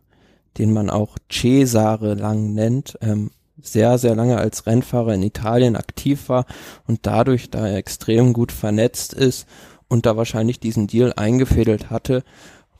den 0.57 0.73
man 0.73 0.89
auch 0.89 1.17
Cesare 1.31 2.15
Lang 2.15 2.53
nennt, 2.53 2.97
ähm, 3.01 3.31
sehr, 3.61 3.97
sehr 3.97 4.15
lange 4.15 4.37
als 4.37 4.65
Rennfahrer 4.67 5.13
in 5.13 5.23
Italien 5.23 5.75
aktiv 5.75 6.29
war 6.29 6.45
und 6.85 7.05
dadurch 7.05 7.49
da 7.49 7.67
extrem 7.67 8.33
gut 8.33 8.51
vernetzt 8.51 9.13
ist 9.13 9.47
und 9.87 10.05
da 10.05 10.15
wahrscheinlich 10.15 10.59
diesen 10.59 10.87
Deal 10.87 11.13
eingefädelt 11.15 11.89
hatte, 11.89 12.23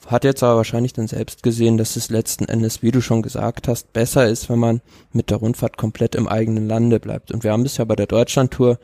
hat 0.05 0.23
jetzt 0.23 0.43
aber 0.43 0.57
wahrscheinlich 0.57 0.93
dann 0.93 1.07
selbst 1.07 1.43
gesehen, 1.43 1.77
dass 1.77 1.95
es 1.95 2.09
letzten 2.09 2.45
Endes, 2.45 2.81
wie 2.81 2.91
du 2.91 3.01
schon 3.01 3.21
gesagt 3.21 3.67
hast, 3.67 3.91
besser 3.91 4.27
ist, 4.27 4.49
wenn 4.49 4.59
man 4.59 4.81
mit 5.11 5.29
der 5.29 5.37
Rundfahrt 5.37 5.77
komplett 5.77 6.15
im 6.15 6.27
eigenen 6.27 6.67
Lande 6.67 6.99
bleibt. 6.99 7.31
Und 7.31 7.43
wir 7.43 7.51
haben 7.51 7.65
ja 7.65 7.85
bei 7.85 7.95
der 7.95 8.07
Deutschlandtour 8.07 8.79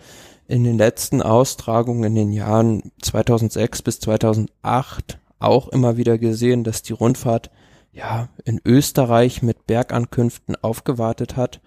in 0.54 0.64
den 0.64 0.78
letzten 0.78 1.24
Austragungen 1.24 2.04
in 2.04 2.14
den 2.14 2.32
Jahren 2.32 2.92
2006 3.02 3.82
bis 3.82 4.00
2008 4.02 5.18
auch 5.40 5.68
immer 5.70 5.98
wieder 5.98 6.20
gesehen, 6.20 6.64
dass 6.64 6.84
die 6.84 6.94
Rundfahrt 6.94 7.50
ja 7.92 8.30
in 8.46 8.62
Österreich 8.64 9.42
mit 9.42 9.66
Bergankünften 9.66 10.56
aufgewartet 10.56 11.38
hat, 11.38 11.60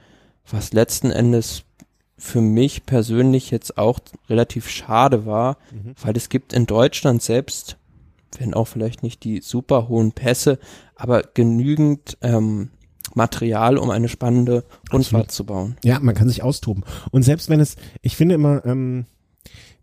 was 0.49 0.73
letzten 0.73 1.11
Endes 1.11 1.65
für 2.17 2.41
mich 2.41 2.87
persönlich 2.87 3.51
jetzt 3.51 3.77
auch 3.77 3.99
relativ 4.31 4.69
schade 4.69 5.27
war, 5.27 5.59
mhm. 5.73 5.97
weil 6.01 6.17
es 6.17 6.29
gibt 6.29 6.53
in 6.53 6.67
Deutschland 6.67 7.25
selbst, 7.25 7.79
wenn 8.39 8.55
auch 8.55 8.69
vielleicht 8.69 9.03
nicht 9.03 9.25
die 9.25 9.41
super 9.41 9.89
hohen 9.89 10.13
Pässe, 10.13 10.61
aber 10.95 11.25
genügend 11.35 12.19
ähm, 12.23 12.71
Material, 13.15 13.79
um 13.79 13.91
eine 13.91 14.09
spannende 14.09 14.65
Rundfahrt 14.93 15.31
zu 15.31 15.45
bauen. 15.45 15.77
Ja, 15.85 16.01
man 16.01 16.15
kann 16.15 16.29
sich 16.29 16.43
austoben. 16.43 16.85
Und 17.11 17.23
selbst 17.23 17.49
wenn 17.49 17.61
es, 17.61 17.77
ich 18.03 18.17
finde 18.17 18.35
immer, 18.35 18.65
ähm, 18.65 19.07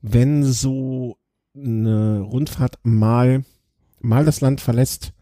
wenn 0.02 0.44
so 0.44 1.18
eine 1.56 2.22
Rundfahrt 2.22 2.80
mal, 2.84 3.44
mal 4.02 4.26
das 4.26 4.42
Land 4.42 4.62
verlässt, 4.62 5.14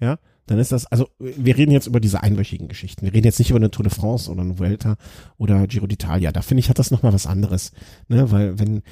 ja, 0.00 0.18
dann 0.46 0.58
ist 0.58 0.72
das, 0.72 0.86
also 0.86 1.08
wir 1.18 1.56
reden 1.56 1.70
jetzt 1.70 1.86
über 1.86 2.00
diese 2.00 2.22
einwöchigen 2.22 2.68
Geschichten. 2.68 3.04
Wir 3.04 3.12
reden 3.12 3.26
jetzt 3.26 3.38
nicht 3.38 3.50
über 3.50 3.58
eine 3.58 3.70
Tour 3.70 3.84
de 3.84 3.92
France 3.92 4.30
oder 4.30 4.42
eine 4.42 4.58
Vuelta 4.58 4.96
oder 5.38 5.66
Giro 5.66 5.86
d'Italia. 5.86 6.32
Da 6.32 6.42
finde 6.42 6.60
ich, 6.60 6.68
hat 6.68 6.78
das 6.78 6.90
nochmal 6.90 7.12
was 7.12 7.26
anderes. 7.26 7.72
Ne? 8.08 8.30
Weil 8.30 8.58
wenn 8.58 8.82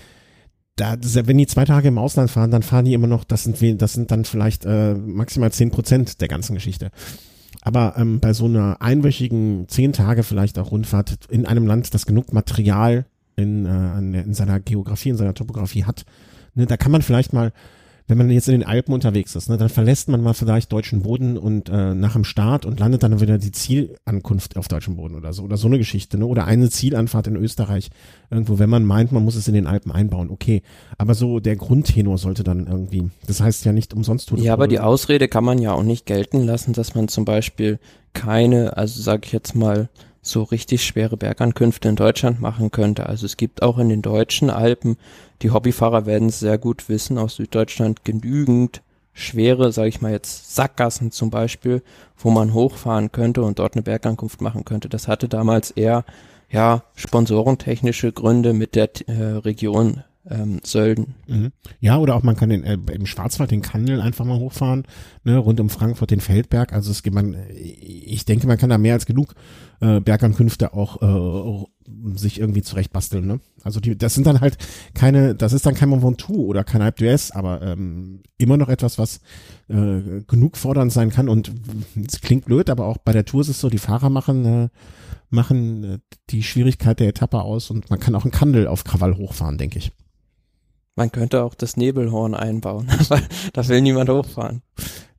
da, 0.77 0.97
wenn 1.01 1.39
die 1.39 1.47
zwei 1.47 1.65
Tage 1.65 1.89
im 1.89 1.99
Ausland 1.99 2.31
fahren, 2.31 2.51
dann 2.51 2.63
fahren 2.63 2.85
die 2.85 2.95
immer 2.95 3.07
noch, 3.07 3.25
das 3.25 3.45
sind, 3.45 3.83
das 3.83 3.93
sind 3.93 4.11
dann 4.11 4.25
vielleicht 4.25 4.65
äh, 4.65 4.95
maximal 4.95 5.53
zehn 5.53 5.71
Prozent 5.71 6.21
der 6.21 6.29
ganzen 6.29 6.55
Geschichte. 6.55 6.91
Aber 7.63 7.95
ähm, 7.97 8.21
bei 8.21 8.33
so 8.33 8.47
einer 8.47 8.81
einwöchigen, 8.81 9.69
zehn 9.69 9.93
Tage 9.93 10.23
vielleicht 10.23 10.59
auch 10.59 10.71
Rundfahrt 10.71 11.19
in 11.29 11.47
einem 11.47 11.67
Land, 11.67 11.93
das 11.93 12.07
genug 12.07 12.33
Material 12.33 13.05
in, 13.37 13.67
äh, 13.67 14.23
in 14.23 14.35
seiner 14.35 14.61
Geografie, 14.61 15.11
in 15.11 15.17
seiner 15.17 15.35
Topografie 15.35 15.85
hat, 15.85 16.05
ne, 16.55 16.67
da 16.67 16.77
kann 16.77 16.93
man 16.93 17.03
vielleicht 17.03 17.33
mal 17.33 17.53
wenn 18.11 18.19
man 18.19 18.31
jetzt 18.31 18.49
in 18.49 18.53
den 18.53 18.65
Alpen 18.65 18.93
unterwegs 18.93 19.35
ist, 19.37 19.49
ne, 19.49 19.57
dann 19.57 19.69
verlässt 19.69 20.09
man 20.09 20.21
mal 20.23 20.35
vielleicht 20.35 20.73
deutschen 20.73 21.03
Boden 21.03 21.39
und 21.39 21.69
äh, 21.69 21.95
nach 21.95 22.15
dem 22.15 22.25
Start 22.25 22.67
und 22.67 22.81
landet 22.81 23.03
dann 23.03 23.21
wieder 23.21 23.39
die 23.39 23.53
Zielankunft 23.53 24.57
auf 24.57 24.69
deutschem 24.69 24.97
Boden 24.97 25.15
oder 25.15 25.33
so 25.33 25.45
oder 25.45 25.57
so 25.57 25.69
eine 25.69 25.79
Geschichte, 25.79 26.19
ne? 26.19 26.27
Oder 26.27 26.45
eine 26.45 26.69
Zielanfahrt 26.69 27.29
in 27.29 27.37
Österreich 27.37 27.91
irgendwo, 28.31 28.59
wenn 28.59 28.69
man 28.69 28.85
meint, 28.85 29.13
man 29.13 29.25
muss 29.25 29.37
es 29.37 29.49
in 29.49 29.55
den 29.55 29.67
Alpen 29.67 29.93
einbauen, 29.93 30.29
okay. 30.31 30.63
Aber 30.99 31.15
so 31.15 31.41
der 31.41 31.57
Grundtenor 31.57 32.19
sollte 32.19 32.45
dann 32.45 32.67
irgendwie, 32.67 33.11
das 33.27 33.41
heißt 33.41 33.65
ja 33.65 33.73
nicht 33.73 33.95
umsonst 33.95 34.29
tun. 34.29 34.43
Ja, 34.43 34.53
aber 34.53 34.69
die 34.69 34.81
Ausrede 34.81 35.29
kann 35.29 35.45
man 35.45 35.59
ja 35.59 35.73
auch 35.73 35.85
nicht 35.85 36.05
gelten 36.05 36.43
lassen, 36.43 36.73
dass 36.73 36.95
man 36.95 37.09
zum 37.09 37.25
Beispiel 37.25 37.79
keine, 38.13 38.77
also 38.77 39.01
sage 39.01 39.23
ich 39.25 39.33
jetzt 39.33 39.55
mal, 39.55 39.89
so 40.23 40.43
richtig 40.43 40.85
schwere 40.85 41.17
Bergankünfte 41.17 41.89
in 41.89 41.97
Deutschland 41.97 42.41
machen 42.41 42.71
könnte. 42.71 43.07
Also 43.07 43.27
es 43.27 43.37
gibt 43.37 43.63
auch 43.63 43.79
in 43.79 43.89
den 43.89 44.03
deutschen 44.03 44.51
Alpen, 44.51 44.97
die 45.43 45.51
Hobbyfahrer 45.51 46.07
werden 46.07 46.29
es 46.29 46.41
sehr 46.41 46.59
gut 46.59 46.89
wissen, 46.89 47.17
aus 47.17 47.37
Süddeutschland 47.37 48.05
genügend 48.05 48.83
schwere, 49.13 49.73
sage 49.73 49.89
ich 49.89 50.01
mal 50.01 50.13
jetzt 50.13 50.55
Sackgassen 50.55 51.11
zum 51.11 51.31
Beispiel, 51.31 51.83
wo 52.19 52.31
man 52.31 52.55
hochfahren 52.55 53.13
könnte 53.13 53.43
und 53.43 53.59
dort 53.59 53.75
eine 53.75 53.83
Bergankunft 53.83 54.41
machen 54.41 54.65
könnte. 54.65 54.89
Das 54.89 55.09
hatte 55.09 55.29
damals 55.29 55.71
eher 55.71 56.05
ja 56.51 56.83
sponsorentechnische 56.95 58.13
Gründe 58.13 58.53
mit 58.53 58.75
der 58.75 58.91
äh, 59.07 59.23
Region 59.39 60.05
ähm, 60.29 60.61
Sölden. 60.65 61.15
Mhm. 61.27 61.53
Ja, 61.81 61.99
oder 61.99 62.15
auch 62.15 62.23
man 62.23 62.37
kann 62.37 62.51
den, 62.51 62.65
äh, 62.65 62.79
im 62.93 63.07
Schwarzwald 63.07 63.51
den 63.51 63.63
Kandel 63.63 64.01
einfach 64.01 64.25
mal 64.25 64.39
hochfahren, 64.39 64.85
ne, 65.25 65.39
rund 65.39 65.61
um 65.61 65.71
Frankfurt 65.71 66.11
den 66.11 66.21
Feldberg. 66.21 66.73
Also 66.73 66.91
es 66.91 67.03
gibt 67.03 67.15
man, 67.15 67.37
ich 67.51 68.25
denke, 68.25 68.47
man 68.47 68.59
kann 68.59 68.71
da 68.71 68.79
mehr 68.79 68.95
als 68.95 69.07
genug 69.07 69.35
äh, 69.81 70.01
Bergankünfte 70.01 70.75
auch 70.75 71.01
äh, 71.03 71.67
sich 72.17 72.39
irgendwie 72.39 72.63
zurecht 72.63 72.93
basteln. 72.93 73.27
Ne? 73.27 73.41
Also 73.63 73.81
die, 73.81 73.97
das 73.97 74.15
sind 74.15 74.27
dann 74.27 74.41
halt 74.41 74.59
keine, 74.95 75.35
das 75.35 75.53
ist 75.53 75.67
dann 75.67 75.75
kein 75.75 75.89
Mont 75.89 76.03
Ventoux 76.03 76.47
oder 76.47 76.65
kein 76.65 76.83
Alpe 76.83 77.05
d'Huez, 77.05 77.33
aber 77.33 77.63
ähm, 77.63 78.23
immer 78.39 78.57
noch 78.57 78.69
etwas, 78.69 78.99
was 78.99 79.21
äh, 79.71 80.23
genug 80.27 80.57
fordernd 80.57 80.93
sein 80.93 81.11
kann. 81.11 81.29
Und 81.29 81.53
es 82.07 82.21
klingt 82.21 82.45
blöd, 82.45 82.69
aber 82.71 82.87
auch 82.87 82.99
bei 82.99 83.13
der 83.13 83.25
Tour 83.25 83.41
ist 83.43 83.49
es 83.49 83.61
so, 83.61 83.71
die 83.71 83.79
Fahrer 83.79 84.11
machen 84.11 84.45
äh, 84.45 84.69
machen 85.31 85.85
äh, 85.85 85.99
die 86.31 86.43
Schwierigkeit 86.43 87.01
der 87.01 87.09
Etappe 87.09 87.41
aus 87.41 87.71
und 87.71 87.89
man 87.89 88.01
kann 88.01 88.15
auch 88.15 88.25
einen 88.25 88.33
Kandel 88.33 88.67
auf 88.67 88.85
Krawall 88.85 89.17
hochfahren, 89.17 89.59
denke 89.59 89.79
ich. 89.79 89.93
Man 90.97 91.13
könnte 91.13 91.45
auch 91.45 91.55
das 91.55 91.77
Nebelhorn 91.77 92.35
einbauen, 92.35 92.89
aber 92.99 93.23
da 93.53 93.67
will 93.69 93.81
niemand 93.81 94.11
hochfahren. 94.11 94.63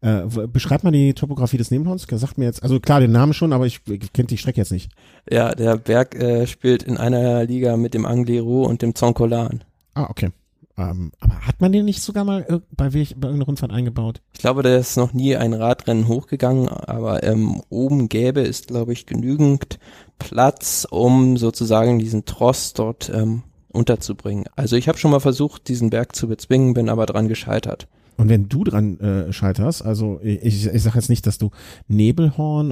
Äh, 0.01 0.24
beschreibt 0.48 0.84
mal 0.84 0.91
die 0.91 1.13
Topografie 1.13 1.58
des 1.58 1.72
Nebelhorns. 1.72 2.08
Sagt 2.10 2.38
mir 2.38 2.46
jetzt, 2.46 2.63
also 2.63 2.79
klar, 2.79 3.00
den 3.00 3.12
Namen 3.12 3.34
schon, 3.34 3.53
aber 3.53 3.67
ich, 3.67 3.81
ich 3.88 4.12
kenne 4.13 4.27
die 4.27 4.38
Strecke 4.38 4.60
jetzt 4.60 4.72
nicht. 4.72 4.91
Ja, 5.29 5.53
der 5.53 5.77
Berg 5.77 6.15
äh, 6.15 6.48
spielt 6.48 6.84
in 6.84 6.98
einer 6.98 7.46
Liga 7.46 7.77
mit 7.77 7.93
dem 7.93 8.05
Angliru 8.05 8.65
und 8.65 8.81
dem 8.81 8.96
Zoncolan. 8.96 9.63
Ah, 9.93 10.08
okay. 10.10 10.31
Ähm, 10.78 11.12
aber 11.20 11.46
hat 11.46 11.62
man 11.62 11.72
den 11.72 11.86
nicht 11.86 12.01
sogar 12.01 12.24
mal 12.24 12.62
bei, 12.72 12.94
welch, 12.94 13.16
bei 13.16 13.28
irgendeiner 13.28 13.46
Rundfahrt 13.46 13.72
eingebaut? 13.72 14.22
Ich 14.34 14.40
glaube, 14.40 14.63
der 14.63 14.78
ist 14.78 14.98
noch 14.98 15.13
nie 15.13 15.36
ein 15.36 15.54
Radrennen 15.54 16.08
hochgegangen, 16.08 16.70
aber 16.70 17.24
ähm, 17.24 17.62
oben 17.70 18.10
gäbe 18.10 18.42
ist, 18.42 18.68
glaube 18.68 18.94
ich, 18.94 19.06
genügend 19.06 19.80
Platz, 20.20 20.88
um 20.90 21.38
sozusagen 21.38 22.00
diesen 22.00 22.25
Tross 22.25 22.74
dort 22.74 23.12
ähm, 23.13 23.44
unterzubringen. 23.70 24.46
Also 24.56 24.75
ich 24.75 24.88
habe 24.88 24.98
schon 24.98 25.12
mal 25.12 25.20
versucht, 25.20 25.68
diesen 25.68 25.90
Berg 25.90 26.16
zu 26.16 26.28
bezwingen, 26.28 26.74
bin 26.74 26.90
aber 26.90 27.06
dran 27.06 27.28
gescheitert. 27.28 27.88
Und 28.18 28.30
wenn 28.30 28.50
du 28.50 28.63
dran 28.63 29.00
äh, 29.00 29.34
scheiterst, 29.34 29.84
also 29.84 30.20
ich, 30.22 30.68
ich 30.68 30.84
sage 30.84 30.98
jetzt 30.98 31.10
nicht, 31.10 31.25
dass 31.25 31.38
du 31.38 31.50
Nebelhorn, 31.88 32.72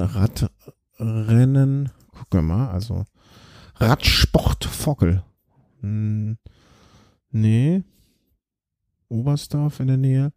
Radrennen, 0.98 1.90
guck 2.30 2.42
mal, 2.42 2.70
also 2.70 3.04
Radsport 3.76 4.64
Vogel. 4.64 5.22
Hm, 5.80 6.36
nee. 7.30 7.82
Oberstdorf 9.08 9.80
in 9.80 9.88
der 9.88 9.96
Nähe. 9.96 10.32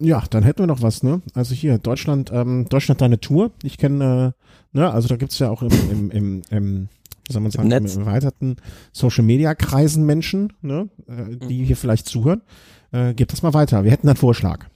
Ja, 0.00 0.22
dann 0.30 0.44
hätten 0.44 0.60
wir 0.60 0.66
noch 0.66 0.82
was, 0.82 1.02
ne? 1.02 1.22
Also 1.34 1.54
hier, 1.54 1.78
Deutschland, 1.78 2.30
ähm, 2.32 2.66
Deutschland 2.68 3.00
deine 3.00 3.20
Tour. 3.20 3.50
Ich 3.62 3.78
kenne, 3.78 4.34
äh, 4.72 4.78
ne, 4.78 4.90
also 4.90 5.08
da 5.08 5.16
gibt's 5.16 5.38
ja 5.40 5.50
auch 5.50 5.62
im, 5.62 5.70
im, 5.90 6.10
im, 6.10 6.42
im 6.50 6.88
wie 7.26 7.32
soll 7.32 7.42
man 7.42 7.50
sagen, 7.50 7.68
Netz. 7.68 7.96
im 7.96 8.02
erweiterten 8.02 8.56
Social 8.92 9.24
Media 9.24 9.54
Kreisen 9.54 10.06
Menschen, 10.06 10.52
ne, 10.62 10.88
äh, 11.08 11.36
die 11.48 11.64
hier 11.64 11.76
vielleicht 11.76 12.06
zuhören. 12.06 12.42
Äh, 12.92 13.14
gebt 13.14 13.32
das 13.32 13.42
mal 13.42 13.54
weiter. 13.54 13.84
Wir 13.84 13.90
hätten 13.90 14.08
einen 14.08 14.16
Vorschlag. 14.16 14.66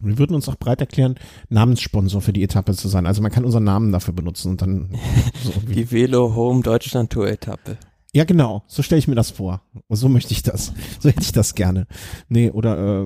Wir 0.00 0.18
würden 0.18 0.34
uns 0.34 0.48
auch 0.48 0.54
bereit 0.54 0.80
erklären, 0.80 1.16
Namenssponsor 1.48 2.20
für 2.20 2.32
die 2.32 2.44
Etappe 2.44 2.74
zu 2.74 2.86
sein. 2.86 3.06
Also 3.06 3.22
man 3.22 3.32
kann 3.32 3.44
unseren 3.44 3.64
Namen 3.64 3.90
dafür 3.90 4.14
benutzen 4.14 4.50
und 4.50 4.62
dann 4.62 4.90
so 5.42 5.52
die 5.60 5.90
Velo 5.90 6.34
Home 6.36 6.62
Deutschland 6.62 7.10
Tour 7.10 7.28
Etappe. 7.28 7.78
Ja, 8.14 8.24
genau. 8.24 8.62
So 8.66 8.82
stelle 8.82 8.98
ich 8.98 9.08
mir 9.08 9.14
das 9.14 9.30
vor. 9.30 9.62
So 9.90 10.08
möchte 10.08 10.32
ich 10.32 10.42
das. 10.42 10.72
So 10.98 11.08
hätte 11.08 11.22
ich 11.22 11.32
das 11.32 11.54
gerne. 11.54 11.86
Nee, 12.28 12.50
oder 12.50 12.76
äh, 12.78 13.04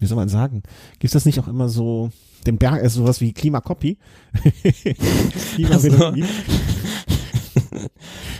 wie 0.00 0.06
soll 0.06 0.16
man 0.16 0.28
sagen? 0.28 0.62
Gibt 0.92 1.04
es 1.04 1.12
das 1.12 1.24
nicht 1.24 1.40
auch 1.40 1.48
immer 1.48 1.68
so 1.68 2.10
den 2.46 2.58
Berg, 2.58 2.82
äh, 2.82 2.88
sowas 2.88 3.20
wie 3.20 3.32
Klimakopie? 3.32 3.98
Klimamelodie. 5.54 6.24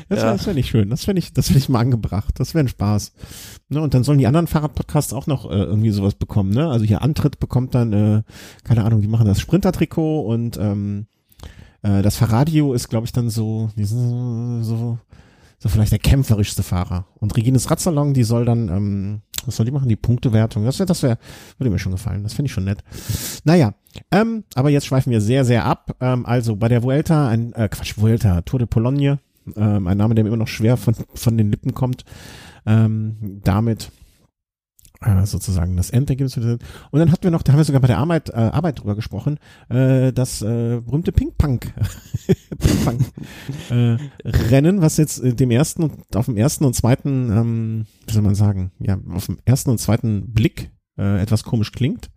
Das 0.09 0.23
wäre 0.23 0.37
ja. 0.37 0.47
wär 0.47 0.55
nicht 0.55 0.69
schön. 0.69 0.91
Das 0.91 1.05
fände 1.05 1.21
ich, 1.21 1.33
das 1.33 1.49
fänd 1.49 1.59
ich 1.59 1.69
mal 1.69 1.81
angebracht. 1.81 2.35
Das 2.39 2.55
wäre 2.55 2.65
ein 2.65 2.69
Spaß. 2.69 3.13
Ne, 3.69 3.81
und 3.81 3.95
dann 3.95 4.05
sollen 4.05 4.19
die 4.19 4.27
anderen 4.27 4.47
Fahrradpodcasts 4.47 5.13
auch 5.13 5.27
noch 5.27 5.51
äh, 5.51 5.55
irgendwie 5.55 5.91
sowas 5.91 6.15
bekommen. 6.15 6.51
Ne? 6.51 6.69
Also 6.69 6.85
hier 6.85 7.03
Antritt 7.03 7.39
bekommt 7.39 7.75
dann, 7.75 7.93
äh, 7.93 8.23
keine 8.65 8.85
Ahnung, 8.85 9.03
die 9.03 9.09
machen 9.09 9.27
das 9.27 9.41
Sprinter-Trikot 9.41 10.21
und 10.23 10.57
ähm, 10.59 11.07
äh, 11.83 12.03
das 12.03 12.17
Fahrradio 12.17 12.73
ist, 12.73 12.89
glaube 12.89 13.07
ich, 13.07 13.13
dann 13.13 13.29
so, 13.29 13.71
die 13.77 13.85
sind 13.85 14.63
so, 14.63 14.63
so 14.63 14.99
vielleicht 15.67 15.93
der 15.93 15.99
kämpferischste 15.99 16.63
Fahrer. 16.63 17.07
Und 17.17 17.37
Regines 17.37 17.71
Radsalon, 17.71 18.15
die 18.15 18.23
soll 18.23 18.45
dann, 18.45 18.69
ähm, 18.69 19.23
was 19.45 19.57
soll 19.57 19.67
die 19.67 19.73
machen? 19.73 19.89
Die 19.89 19.97
Punktewertung. 19.97 20.65
Das 20.65 20.79
wäre, 20.79 20.87
das 20.87 21.03
wäre, 21.03 21.19
würde 21.59 21.71
mir 21.71 21.79
schon 21.79 21.93
gefallen. 21.93 22.23
Das 22.23 22.35
finde 22.35 22.47
ich 22.47 22.53
schon 22.53 22.65
nett. 22.65 22.85
Naja, 23.45 23.75
ähm, 24.13 24.45
aber 24.55 24.71
jetzt 24.71 24.87
schweifen 24.87 25.11
wir 25.11 25.21
sehr, 25.21 25.45
sehr 25.45 25.65
ab. 25.65 25.97
Ähm, 26.01 26.27
also 26.27 26.55
bei 26.55 26.69
der 26.69 26.83
Vuelta, 26.83 27.29
ein, 27.29 27.53
äh, 27.55 27.69
Quatsch, 27.69 27.95
Vuelta, 27.97 28.43
Tour 28.43 28.61
de 28.61 28.69
Pologne, 28.69 29.19
ähm, 29.57 29.87
ein 29.87 29.97
Name, 29.97 30.15
der 30.15 30.25
mir 30.25 30.29
immer 30.29 30.37
noch 30.37 30.49
schwer 30.49 30.77
von, 30.77 30.95
von 31.15 31.37
den 31.37 31.51
Lippen 31.51 31.75
kommt. 31.75 32.05
Ähm, 32.67 33.41
damit 33.43 33.91
sozusagen 35.25 35.77
das 35.77 35.91
Endergebnis. 35.91 36.37
Und 36.37 36.61
dann 36.93 37.13
hatten 37.13 37.23
wir 37.23 37.31
noch, 37.31 37.43
da 37.43 37.53
haben 37.53 37.59
wir 37.59 37.65
sogar 37.65 37.81
bei 37.81 37.87
der 37.87 37.99
Arbeit, 37.99 38.31
äh, 38.31 38.35
Arbeit 38.35 38.81
drüber 38.81 38.97
gesprochen, 38.97 39.39
äh, 39.69 40.13
das 40.13 40.43
äh, 40.43 40.81
berühmte 40.81 41.13
Ping-Pong 41.13 41.61
Ping 42.59 43.07
äh, 43.71 43.97
Rennen, 44.25 44.83
was 44.83 44.97
jetzt 44.97 45.23
äh, 45.23 45.35
dem 45.35 45.51
ersten 45.51 45.85
und 45.85 46.17
auf 46.17 46.27
dem 46.27 46.37
ersten 46.37 46.65
und 46.65 46.75
zweiten, 46.75 47.31
ähm, 47.31 47.87
wie 48.07 48.13
soll 48.13 48.23
man 48.23 48.35
sagen, 48.35 48.73
ja, 48.81 48.99
auf 49.13 49.27
dem 49.27 49.39
ersten 49.45 49.71
und 49.71 49.79
zweiten 49.79 50.33
Blick 50.33 50.73
äh, 50.99 51.23
etwas 51.23 51.45
komisch 51.45 51.73
klingt. 51.73 52.11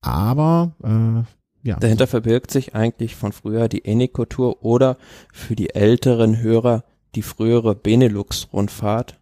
Aber 0.00 0.74
äh, 0.82 1.22
ja. 1.62 1.76
Dahinter 1.76 2.06
verbirgt 2.06 2.50
sich 2.50 2.74
eigentlich 2.74 3.14
von 3.14 3.32
früher 3.32 3.68
die 3.68 3.84
Eneco-Tour 3.84 4.64
oder 4.64 4.96
für 5.32 5.54
die 5.54 5.74
älteren 5.74 6.40
Hörer 6.40 6.84
die 7.14 7.22
frühere 7.22 7.74
Benelux-Rundfahrt, 7.74 9.19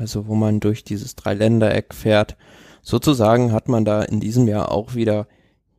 also 0.00 0.26
wo 0.26 0.34
man 0.34 0.60
durch 0.60 0.82
dieses 0.82 1.14
Dreiländereck 1.14 1.94
fährt. 1.94 2.36
Sozusagen 2.82 3.52
hat 3.52 3.68
man 3.68 3.84
da 3.84 4.02
in 4.02 4.18
diesem 4.18 4.48
Jahr 4.48 4.72
auch 4.72 4.94
wieder 4.94 5.26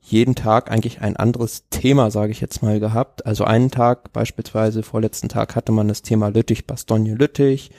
jeden 0.01 0.35
Tag 0.35 0.71
eigentlich 0.71 1.01
ein 1.01 1.15
anderes 1.15 1.67
Thema, 1.69 2.11
sage 2.11 2.31
ich 2.31 2.41
jetzt 2.41 2.61
mal, 2.63 2.79
gehabt. 2.79 3.25
Also 3.25 3.43
einen 3.43 3.71
Tag, 3.71 4.13
beispielsweise 4.13 4.83
vorletzten 4.83 5.29
Tag, 5.29 5.55
hatte 5.55 5.71
man 5.71 5.87
das 5.87 6.01
Thema 6.01 6.29
Lüttich-Bastogne-Lüttich 6.29 7.71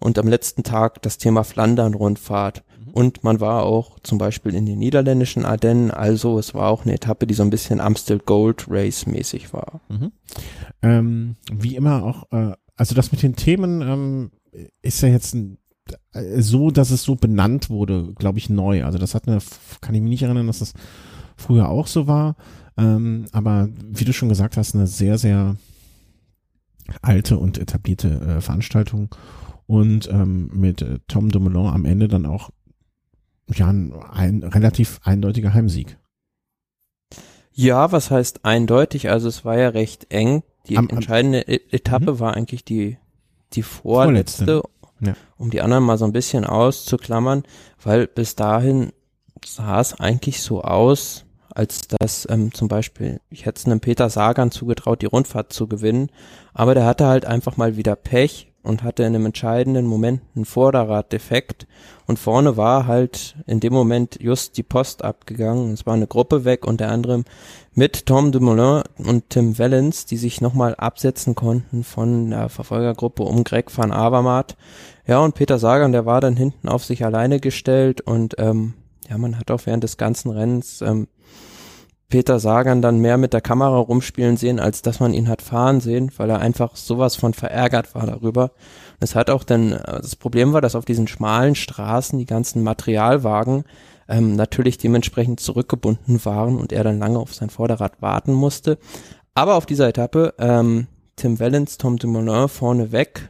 und 0.00 0.18
am 0.18 0.28
letzten 0.28 0.62
Tag 0.62 1.02
das 1.02 1.18
Thema 1.18 1.44
Flandern-Rundfahrt. 1.44 2.64
Und 2.92 3.22
man 3.22 3.40
war 3.40 3.64
auch 3.64 3.98
zum 4.00 4.18
Beispiel 4.18 4.54
in 4.54 4.66
den 4.66 4.78
niederländischen 4.78 5.44
Ardennen, 5.44 5.90
also 5.90 6.38
es 6.38 6.54
war 6.54 6.68
auch 6.68 6.84
eine 6.84 6.94
Etappe, 6.94 7.26
die 7.26 7.34
so 7.34 7.42
ein 7.42 7.50
bisschen 7.50 7.80
Amstel 7.80 8.18
Gold 8.18 8.66
Race 8.68 9.06
mäßig 9.06 9.52
war. 9.52 9.80
Mhm. 9.88 10.12
Ähm, 10.82 11.36
wie 11.52 11.76
immer 11.76 12.02
auch, 12.02 12.32
äh, 12.32 12.54
also 12.76 12.94
das 12.94 13.12
mit 13.12 13.22
den 13.22 13.36
Themen 13.36 13.82
ähm, 13.82 14.30
ist 14.82 15.02
ja 15.02 15.08
jetzt 15.08 15.34
ein, 15.34 15.58
so, 16.12 16.70
dass 16.70 16.90
es 16.90 17.02
so 17.02 17.14
benannt 17.14 17.70
wurde, 17.70 18.12
glaube 18.14 18.38
ich, 18.38 18.50
neu. 18.50 18.84
Also 18.84 18.98
das 18.98 19.14
hat 19.14 19.28
eine, 19.28 19.38
kann 19.80 19.94
ich 19.94 20.00
mich 20.00 20.10
nicht 20.10 20.22
erinnern, 20.22 20.46
dass 20.46 20.60
das 20.60 20.74
früher 21.36 21.68
auch 21.68 21.86
so 21.86 22.06
war. 22.06 22.36
Ähm, 22.76 23.26
aber 23.32 23.68
wie 23.78 24.04
du 24.04 24.12
schon 24.12 24.28
gesagt 24.28 24.56
hast, 24.56 24.74
eine 24.74 24.86
sehr, 24.86 25.18
sehr 25.18 25.56
alte 27.02 27.38
und 27.38 27.58
etablierte 27.58 28.08
äh, 28.08 28.40
Veranstaltung 28.40 29.14
und 29.66 30.08
ähm, 30.10 30.50
mit 30.52 30.82
äh, 30.82 30.98
Tom 31.08 31.30
Dumoulin 31.30 31.66
am 31.66 31.84
Ende 31.84 32.08
dann 32.08 32.24
auch 32.24 32.50
ja, 33.54 33.68
ein, 33.68 33.92
ein 33.92 34.42
relativ 34.42 35.00
eindeutiger 35.04 35.54
Heimsieg. 35.54 35.98
Ja, 37.52 37.90
was 37.90 38.10
heißt 38.10 38.44
eindeutig? 38.44 39.10
Also 39.10 39.28
es 39.28 39.44
war 39.44 39.58
ja 39.58 39.70
recht 39.70 40.12
eng. 40.12 40.42
Die 40.68 40.76
am, 40.76 40.88
entscheidende 40.88 41.46
am, 41.46 41.52
e- 41.52 41.60
Etappe 41.70 42.14
mhm. 42.14 42.20
war 42.20 42.34
eigentlich 42.34 42.64
die, 42.64 42.98
die 43.54 43.62
vorletzte. 43.62 44.44
vorletzte. 44.44 44.68
Ja. 45.00 45.14
um 45.36 45.50
die 45.50 45.60
anderen 45.60 45.84
mal 45.84 45.98
so 45.98 46.04
ein 46.04 46.12
bisschen 46.12 46.44
auszuklammern, 46.44 47.44
weil 47.82 48.06
bis 48.06 48.36
dahin 48.36 48.92
sah 49.44 49.80
es 49.80 49.98
eigentlich 49.98 50.42
so 50.42 50.62
aus, 50.62 51.24
als 51.54 51.88
dass 51.88 52.26
ähm, 52.30 52.52
zum 52.52 52.68
Beispiel, 52.68 53.20
ich 53.30 53.46
hätte 53.46 53.58
es 53.58 53.66
einem 53.66 53.80
Peter 53.80 54.10
Sagan 54.10 54.50
zugetraut, 54.50 55.02
die 55.02 55.06
Rundfahrt 55.06 55.52
zu 55.52 55.66
gewinnen, 55.66 56.10
aber 56.54 56.74
der 56.74 56.86
hatte 56.86 57.06
halt 57.06 57.24
einfach 57.24 57.56
mal 57.56 57.76
wieder 57.76 57.96
Pech 57.96 58.52
und 58.68 58.82
hatte 58.82 59.02
in 59.02 59.14
einem 59.14 59.26
entscheidenden 59.26 59.86
Moment 59.86 60.20
einen 60.36 60.44
Vorderraddefekt 60.44 61.66
und 62.06 62.18
vorne 62.18 62.56
war 62.56 62.86
halt 62.86 63.36
in 63.46 63.60
dem 63.60 63.72
Moment 63.72 64.18
just 64.20 64.56
die 64.56 64.62
Post 64.62 65.02
abgegangen. 65.02 65.72
Es 65.72 65.86
war 65.86 65.94
eine 65.94 66.06
Gruppe 66.06 66.44
weg, 66.44 66.66
unter 66.66 66.88
anderem 66.90 67.24
mit 67.74 68.06
Tom 68.06 68.30
Dumoulin 68.30 68.82
und 68.98 69.30
Tim 69.30 69.58
Wellens, 69.58 70.06
die 70.06 70.16
sich 70.16 70.40
nochmal 70.40 70.74
absetzen 70.74 71.34
konnten 71.34 71.82
von 71.82 72.30
der 72.30 72.48
Verfolgergruppe 72.48 73.22
um 73.22 73.42
Greg 73.42 73.76
van 73.76 73.92
Avermaet. 73.92 74.56
Ja, 75.06 75.20
und 75.20 75.34
Peter 75.34 75.58
Sagan, 75.58 75.92
der 75.92 76.06
war 76.06 76.20
dann 76.20 76.36
hinten 76.36 76.68
auf 76.68 76.84
sich 76.84 77.04
alleine 77.04 77.40
gestellt 77.40 78.02
und 78.02 78.34
ähm, 78.38 78.74
ja, 79.08 79.16
man 79.16 79.38
hat 79.38 79.50
auch 79.50 79.64
während 79.64 79.82
des 79.82 79.96
ganzen 79.96 80.30
Rennens 80.30 80.82
ähm, 80.82 81.08
Peter 82.08 82.40
Sagan 82.40 82.80
dann 82.80 83.00
mehr 83.00 83.18
mit 83.18 83.34
der 83.34 83.42
Kamera 83.42 83.76
rumspielen 83.76 84.38
sehen, 84.38 84.60
als 84.60 84.80
dass 84.80 84.98
man 84.98 85.12
ihn 85.12 85.28
hat 85.28 85.42
fahren 85.42 85.80
sehen, 85.80 86.10
weil 86.16 86.30
er 86.30 86.40
einfach 86.40 86.74
sowas 86.74 87.16
von 87.16 87.34
verärgert 87.34 87.94
war 87.94 88.06
darüber. 88.06 88.52
Es 88.98 89.14
hat 89.14 89.28
auch 89.28 89.44
dann, 89.44 89.72
äh, 89.72 90.00
das 90.00 90.16
Problem 90.16 90.52
war, 90.54 90.62
dass 90.62 90.74
auf 90.74 90.86
diesen 90.86 91.06
schmalen 91.06 91.54
Straßen 91.54 92.18
die 92.18 92.26
ganzen 92.26 92.62
Materialwagen 92.62 93.64
ähm, 94.08 94.36
natürlich 94.36 94.78
dementsprechend 94.78 95.40
zurückgebunden 95.40 96.24
waren 96.24 96.56
und 96.56 96.72
er 96.72 96.82
dann 96.82 96.98
lange 96.98 97.18
auf 97.18 97.34
sein 97.34 97.50
Vorderrad 97.50 98.00
warten 98.00 98.32
musste. 98.32 98.78
Aber 99.34 99.56
auf 99.56 99.66
dieser 99.66 99.88
Etappe, 99.88 100.34
ähm, 100.38 100.86
Tim 101.16 101.38
Wellens, 101.38 101.76
Tom 101.76 101.98
Dumoulin 101.98 102.48
vorne 102.48 102.90
weg 102.90 103.28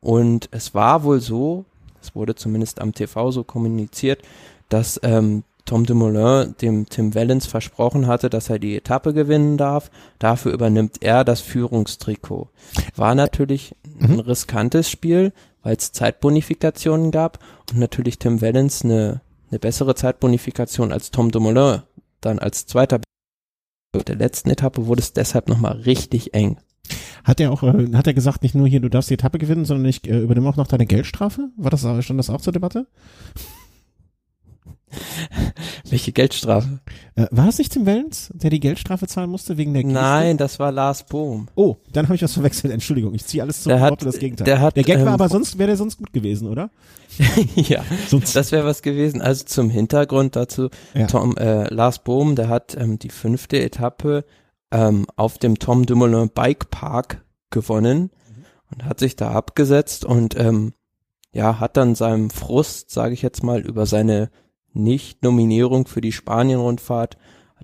und 0.00 0.48
es 0.50 0.74
war 0.74 1.02
wohl 1.02 1.20
so, 1.20 1.64
es 2.02 2.14
wurde 2.14 2.34
zumindest 2.34 2.80
am 2.80 2.92
TV 2.92 3.30
so 3.30 3.42
kommuniziert, 3.42 4.22
dass 4.68 5.00
ähm, 5.02 5.44
Tom 5.68 5.84
Dumoulin 5.84 6.54
dem 6.60 6.88
Tim 6.88 7.14
Wellens 7.14 7.46
versprochen 7.46 8.06
hatte, 8.06 8.30
dass 8.30 8.48
er 8.48 8.58
die 8.58 8.76
Etappe 8.76 9.12
gewinnen 9.12 9.58
darf. 9.58 9.90
Dafür 10.18 10.52
übernimmt 10.52 11.02
er 11.02 11.24
das 11.24 11.40
Führungstrikot. 11.42 12.48
War 12.96 13.14
natürlich 13.14 13.76
mhm. 13.98 14.14
ein 14.14 14.20
riskantes 14.20 14.90
Spiel, 14.90 15.32
weil 15.62 15.76
es 15.76 15.92
Zeitbonifikationen 15.92 17.10
gab 17.10 17.38
und 17.70 17.78
natürlich 17.78 18.18
Tim 18.18 18.40
Wellens 18.40 18.82
eine, 18.82 19.20
eine 19.50 19.58
bessere 19.58 19.94
Zeitbonifikation 19.94 20.90
als 20.90 21.10
Tom 21.10 21.30
Dumoulin 21.30 21.82
dann 22.20 22.38
als 22.38 22.66
zweiter 22.66 23.00
der 23.94 24.16
letzten 24.16 24.50
Etappe 24.50 24.86
wurde 24.86 25.00
es 25.00 25.12
deshalb 25.12 25.48
nochmal 25.48 25.72
richtig 25.72 26.34
eng. 26.34 26.58
Hat 27.24 27.40
er 27.40 27.52
auch, 27.52 27.62
äh, 27.62 27.92
hat 27.94 28.06
er 28.06 28.14
gesagt, 28.14 28.42
nicht 28.42 28.54
nur 28.54 28.66
hier, 28.66 28.80
du 28.80 28.88
darfst 28.88 29.10
die 29.10 29.14
Etappe 29.14 29.38
gewinnen, 29.38 29.64
sondern 29.64 29.86
ich 29.86 30.08
äh, 30.08 30.18
übernehme 30.18 30.48
auch 30.48 30.56
noch 30.56 30.66
deine 30.66 30.86
Geldstrafe? 30.86 31.50
War 31.56 31.70
das, 31.70 31.80
stand 31.80 32.18
das 32.18 32.30
auch 32.30 32.40
zur 32.40 32.52
Debatte? 32.52 32.86
Welche 35.90 36.12
Geldstrafe? 36.12 36.80
Äh, 37.14 37.26
war 37.30 37.46
das 37.46 37.58
nicht 37.58 37.72
Tim 37.72 37.86
Wellens, 37.86 38.30
der 38.34 38.50
die 38.50 38.60
Geldstrafe 38.60 39.06
zahlen 39.06 39.30
musste 39.30 39.56
wegen 39.56 39.72
der 39.72 39.82
Geste? 39.82 39.98
Nein, 39.98 40.36
das 40.36 40.58
war 40.58 40.72
Lars 40.72 41.04
Bohm. 41.04 41.48
Oh, 41.54 41.76
dann 41.92 42.06
habe 42.06 42.14
ich 42.16 42.22
was 42.22 42.34
verwechselt. 42.34 42.72
Entschuldigung, 42.72 43.14
ich 43.14 43.24
ziehe 43.24 43.42
alles 43.42 43.62
zurück, 43.62 43.80
hat, 43.80 44.02
das 44.02 44.18
Gegenteil. 44.18 44.44
Der, 44.44 44.60
hat, 44.60 44.76
der 44.76 44.84
Gag 44.84 44.98
ähm, 44.98 45.06
war 45.06 45.14
aber 45.14 45.28
sonst, 45.28 45.58
wäre 45.58 45.68
der 45.68 45.76
sonst 45.76 45.98
gut 45.98 46.12
gewesen, 46.12 46.48
oder? 46.48 46.70
ja, 47.54 47.84
sonst. 48.08 48.36
das 48.36 48.52
wäre 48.52 48.66
was 48.66 48.82
gewesen. 48.82 49.22
Also 49.22 49.44
zum 49.44 49.70
Hintergrund 49.70 50.36
dazu, 50.36 50.68
ja. 50.94 51.06
Tom, 51.06 51.36
äh, 51.36 51.72
Lars 51.72 52.00
Bohm, 52.00 52.36
der 52.36 52.48
hat 52.48 52.76
ähm, 52.78 52.98
die 52.98 53.10
fünfte 53.10 53.60
Etappe 53.60 54.24
ähm, 54.70 55.06
auf 55.16 55.38
dem 55.38 55.58
Tom 55.58 55.86
Dumoulin 55.86 56.30
Bike 56.30 56.70
Park 56.70 57.24
gewonnen 57.50 58.10
mhm. 58.28 58.44
und 58.72 58.84
hat 58.84 59.00
sich 59.00 59.16
da 59.16 59.30
abgesetzt 59.30 60.04
und 60.04 60.38
ähm, 60.38 60.74
ja, 61.32 61.60
hat 61.60 61.76
dann 61.76 61.94
seinem 61.94 62.30
Frust, 62.30 62.90
sage 62.90 63.14
ich 63.14 63.22
jetzt 63.22 63.42
mal, 63.42 63.60
über 63.60 63.86
seine 63.86 64.30
nicht-Nominierung 64.72 65.86
für 65.86 66.00
die 66.00 66.12
Spanien-Rundfahrt, 66.12 67.16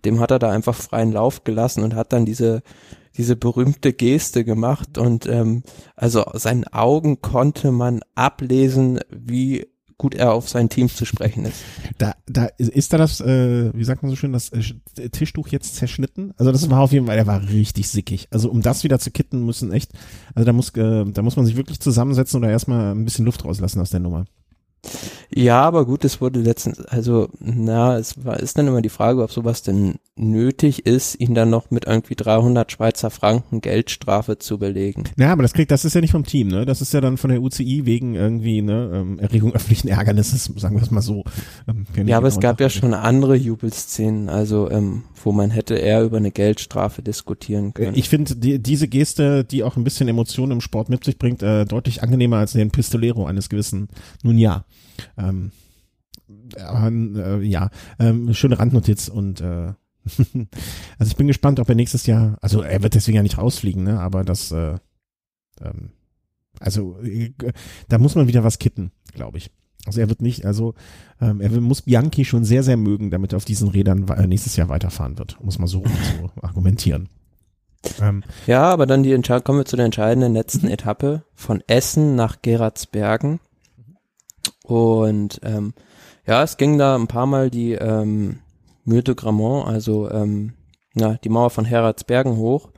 dem 0.05 0.21
hat 0.21 0.31
er 0.31 0.39
da 0.39 0.51
einfach 0.51 0.75
freien 0.75 1.13
Lauf 1.13 1.45
gelassen 1.45 1.83
und 1.83 1.95
hat 1.95 2.13
dann 2.13 2.27
diese 2.27 2.63
diese 3.17 3.37
berühmte 3.37 3.93
Geste 3.93 4.45
gemacht 4.45 4.99
und 4.99 5.27
ähm, 5.27 5.63
also 5.95 6.25
seinen 6.35 6.65
Augen 6.65 7.21
konnte 7.21 7.71
man 7.71 8.01
ablesen, 8.15 8.99
wie 9.09 9.67
gut 9.97 10.15
er 10.15 10.33
auf 10.33 10.49
sein 10.49 10.69
Team 10.69 10.89
zu 10.89 11.05
sprechen 11.05 11.45
ist. 11.45 11.63
Da, 11.99 12.15
da 12.27 12.47
ist 12.59 12.93
da 12.93 12.99
das, 12.99 13.21
äh, 13.21 13.73
wie 13.73 13.85
sagt 13.85 14.03
man 14.03 14.11
so 14.11 14.17
schön, 14.17 14.33
das 14.33 14.51
äh, 14.51 15.09
Tischtuch 15.11 15.49
jetzt 15.49 15.77
zerschnitten. 15.77 16.35
Also 16.37 16.51
das 16.51 16.69
war 16.69 16.81
auf 16.81 16.93
jeden 16.93 17.07
Fall, 17.07 17.17
der 17.17 17.29
war 17.29 17.49
richtig 17.49 17.89
sickig. 17.89 18.27
Also 18.31 18.51
um 18.51 18.61
das 18.61 18.83
wieder 18.83 18.99
zu 18.99 19.13
kitten 19.13 19.47
müssen 19.47 19.73
echt, 19.73 19.93
also 20.35 20.45
da 20.45 20.53
muss, 20.53 20.71
äh, 20.71 21.05
da 21.05 21.23
muss 21.23 21.37
man 21.37 21.47
sich 21.47 21.57
wirklich 21.57 21.79
zusammensetzen 21.79 22.39
oder 22.39 22.51
erstmal 22.51 22.93
ein 22.93 23.05
bisschen 23.05 23.25
Luft 23.25 23.45
rauslassen 23.45 23.81
aus 23.81 23.91
der 23.91 24.01
Nummer. 24.01 24.25
Ja, 25.37 25.63
aber 25.63 25.85
gut, 25.85 26.05
es 26.05 26.21
wurde 26.21 26.39
letztens, 26.41 26.81
also, 26.81 27.29
na, 27.41 27.99
es 27.99 28.25
war, 28.25 28.39
ist 28.39 28.57
dann 28.57 28.69
immer 28.69 28.83
die 28.83 28.89
Frage, 28.89 29.21
ob 29.21 29.33
sowas 29.33 29.63
denn 29.63 29.97
nötig 30.15 30.87
ist, 30.87 31.19
ihn 31.19 31.35
dann 31.35 31.51
noch 31.51 31.73
mit 31.73 31.87
irgendwie 31.87 32.15
300 32.15 32.71
Schweizer 32.71 33.11
Franken 33.11 33.61
Geldstrafe 33.61 34.39
zu 34.39 34.59
belegen. 34.59 35.05
Ja, 35.17 35.33
aber 35.33 35.43
das 35.43 35.53
kriegt, 35.53 35.73
das 35.73 35.85
ist 35.85 35.95
ja 35.95 36.01
nicht 36.01 36.13
vom 36.13 36.25
Team, 36.25 36.49
ne? 36.49 36.65
Das 36.65 36.81
ist 36.81 36.95
ja 36.95 37.01
dann 37.01 37.17
von 37.17 37.31
der 37.31 37.43
UCI 37.43 37.85
wegen 37.85 38.15
irgendwie, 38.15 38.63
ne, 38.63 38.91
ähm, 38.95 39.19
Erregung 39.19 39.53
öffentlichen 39.55 39.89
Ärgernisses, 39.89 40.45
sagen 40.57 40.77
wir 40.77 40.83
es 40.83 40.93
mal 40.93 41.03
so. 41.03 41.25
Ähm, 41.67 42.07
ja, 42.07 42.17
aber 42.17 42.29
es 42.29 42.39
gab 42.39 42.61
ja 42.61 42.71
schon 42.71 42.95
andere 42.95 43.35
Jubelszenen, 43.35 44.29
also, 44.29 44.71
ähm, 44.71 45.03
wo 45.25 45.33
man 45.33 45.51
hätte 45.51 45.75
eher 45.75 46.05
über 46.05 46.19
eine 46.19 46.31
Geldstrafe 46.31 47.03
diskutieren 47.03 47.75
können. 47.75 47.97
Ich 47.97 48.09
finde 48.09 48.37
die, 48.37 48.61
diese 48.61 48.87
Geste, 48.87 49.43
die 49.43 49.65
auch 49.65 49.77
ein 49.77 49.83
bisschen 49.83 50.07
Emotionen 50.07 50.53
im 50.53 50.61
Sport 50.61 50.91
mit 50.91 51.03
sich 51.03 51.19
bringt, 51.19 51.43
äh, 51.43 51.65
deutlich 51.65 52.05
angenehmer 52.05 52.37
als 52.37 52.53
den 52.53 52.71
Pistolero 52.71 53.27
eines 53.27 53.49
gewissen, 53.49 53.89
nun 54.23 54.39
ja. 54.39 54.65
Ähm, 55.17 55.53
äh, 56.57 57.41
ja, 57.43 57.71
ähm, 57.99 58.33
schöne 58.35 58.59
Randnotiz 58.59 59.09
und 59.09 59.41
äh, 59.41 59.73
also 60.99 61.11
ich 61.11 61.17
bin 61.17 61.27
gespannt, 61.27 61.61
ob 61.61 61.69
er 61.69 61.75
nächstes 61.75 62.07
Jahr, 62.07 62.37
also 62.41 62.63
er 62.63 62.83
wird 62.83 62.95
deswegen 62.95 63.17
ja 63.17 63.23
nicht 63.23 63.39
rausfliegen, 63.39 63.85
ne? 63.85 64.01
Aber 64.01 64.23
das, 64.25 64.51
äh, 64.53 64.77
ähm, 65.61 65.91
also 66.61 66.99
äh, 67.03 67.33
da 67.89 67.99
muss 67.99 68.15
man 68.15 68.29
wieder 68.29 68.45
was 68.45 68.59
kitten, 68.59 68.93
glaube 69.13 69.39
ich. 69.39 69.51
Also 69.87 70.01
er 70.01 70.09
wird 70.09 70.23
nicht, 70.23 70.47
also 70.47 70.75
ähm, 71.21 71.41
er 71.41 71.51
muss 71.61 71.83
Bianchi 71.83 72.25
schon 72.25 72.45
sehr, 72.45 72.63
sehr 72.63 72.77
mögen, 72.77 73.11
damit 73.11 73.33
er 73.33 73.37
auf 73.37 73.45
diesen 73.45 73.69
Rädern 73.69 74.07
nächstes 74.27 74.57
Jahr 74.57 74.69
weiterfahren 74.69 75.19
wird, 75.19 75.39
muss 75.43 75.59
man 75.59 75.69
so, 75.69 75.85
so 75.85 76.31
argumentieren. 76.43 77.09
Ähm, 78.01 78.25
ja, 78.47 78.63
aber 78.63 78.87
dann 78.87 79.03
die 79.03 79.15
kommen 79.43 79.59
wir 79.59 79.67
zu 79.67 79.77
der 79.77 79.85
entscheidenden 79.85 80.33
letzten 80.33 80.69
Etappe 80.69 81.25
von 81.35 81.63
Essen 81.67 82.15
nach 82.15 82.41
Geratsbergen. 82.41 83.41
Und 84.65 85.41
ähm, 85.45 85.75
ja, 86.27 86.43
es 86.43 86.57
ging 86.57 86.79
da 86.79 86.97
ein 86.97 87.07
paar 87.07 87.27
Mal 87.27 87.51
die 87.51 87.73
ähm, 87.73 88.41
Mur 88.85 89.03
de 89.03 89.15
Gramont, 89.15 89.67
also 89.69 90.11
ähm, 90.11 90.55
na, 90.95 91.19
die 91.23 91.29
Mauer 91.29 91.51
von 91.51 91.67
Heratsbergen 91.67 92.37
hoch. 92.37 92.71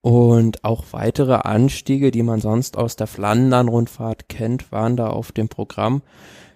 Und 0.00 0.62
auch 0.64 0.84
weitere 0.92 1.34
Anstiege, 1.34 2.10
die 2.10 2.22
man 2.22 2.40
sonst 2.40 2.76
aus 2.76 2.96
der 2.96 3.06
Flandern-Rundfahrt 3.06 4.28
kennt, 4.28 4.70
waren 4.70 4.96
da 4.96 5.08
auf 5.08 5.32
dem 5.32 5.48
Programm. 5.48 6.02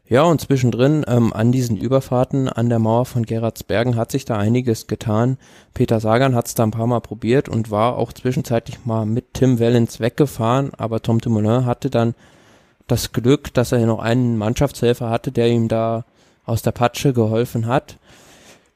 Ja, 0.06 0.24
und 0.24 0.40
zwischendrin 0.40 1.04
ähm, 1.06 1.32
an 1.32 1.52
diesen 1.52 1.76
Überfahrten 1.76 2.48
an 2.48 2.68
der 2.68 2.80
Mauer 2.80 3.06
von 3.06 3.24
Geratsbergen 3.24 3.94
hat 3.94 4.10
sich 4.10 4.24
da 4.24 4.36
einiges 4.36 4.88
getan. 4.88 5.38
Peter 5.74 6.00
Sagan 6.00 6.34
hat 6.34 6.48
es 6.48 6.54
da 6.54 6.64
ein 6.64 6.72
paar 6.72 6.88
Mal 6.88 7.00
probiert 7.00 7.48
und 7.48 7.70
war 7.70 7.96
auch 7.96 8.12
zwischenzeitlich 8.12 8.84
mal 8.84 9.06
mit 9.06 9.34
Tim 9.34 9.60
Wellens 9.60 10.00
weggefahren, 10.00 10.72
aber 10.76 11.00
Tom 11.00 11.20
Dumoulin 11.20 11.64
hatte 11.64 11.90
dann 11.90 12.14
das 12.90 13.12
Glück, 13.12 13.54
dass 13.54 13.72
er 13.72 13.84
noch 13.86 14.00
einen 14.00 14.36
Mannschaftshelfer 14.36 15.10
hatte, 15.10 15.32
der 15.32 15.48
ihm 15.48 15.68
da 15.68 16.04
aus 16.44 16.62
der 16.62 16.72
Patsche 16.72 17.12
geholfen 17.12 17.66
hat. 17.66 17.96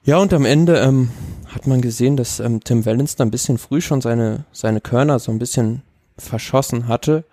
Ja, 0.05 0.19
und 0.19 0.33
am 0.33 0.45
Ende 0.45 0.79
ähm, 0.79 1.11
hat 1.49 1.67
man 1.67 1.81
gesehen, 1.81 2.17
dass 2.17 2.39
ähm, 2.39 2.61
Tim 2.63 2.85
Wellens 2.85 3.17
da 3.17 3.25
ein 3.25 3.31
bisschen 3.31 3.59
früh 3.59 3.81
schon 3.81 4.01
seine, 4.01 4.45
seine 4.53 4.81
Körner 4.81 5.19
so 5.19 5.33
ein 5.33 5.39
bisschen 5.39 5.83
verschossen 6.19 6.89
hatte. 6.89 7.25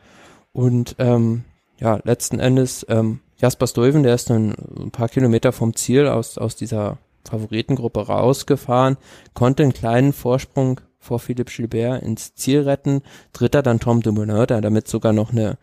Und 0.54 0.96
ähm, 1.00 1.44
ja, 1.80 2.00
letzten 2.04 2.39
Endes 2.39 2.86
ähm, 2.89 3.20
Jasper 3.38 3.67
Stuyven, 3.67 4.04
der 4.04 4.15
ist 4.15 4.30
dann 4.30 4.56
ein 4.80 4.91
paar 4.91 5.10
Kilometer 5.10 5.52
vom 5.52 5.76
Ziel 5.76 6.08
aus, 6.08 6.38
aus 6.38 6.56
dieser 6.56 6.98
Favoritengruppe 7.28 8.08
rausgefahren, 8.08 8.98
konnte 9.34 9.63
einen 9.63 9.74
kleinen 9.74 10.13
Vorsprung 10.13 10.80
vor 11.00 11.20
Philipp 11.20 11.50
Gilbert 11.50 12.04
ins 12.04 12.36
Ziel 12.36 12.62
retten. 12.62 13.02
Dritter 13.34 13.63
dann 13.63 13.80
Tom 13.80 14.02
Dumoulin, 14.02 14.46
der 14.48 14.62
damit 14.62 14.88
sogar 14.88 15.12
noch 15.12 15.32
eine 15.32 15.58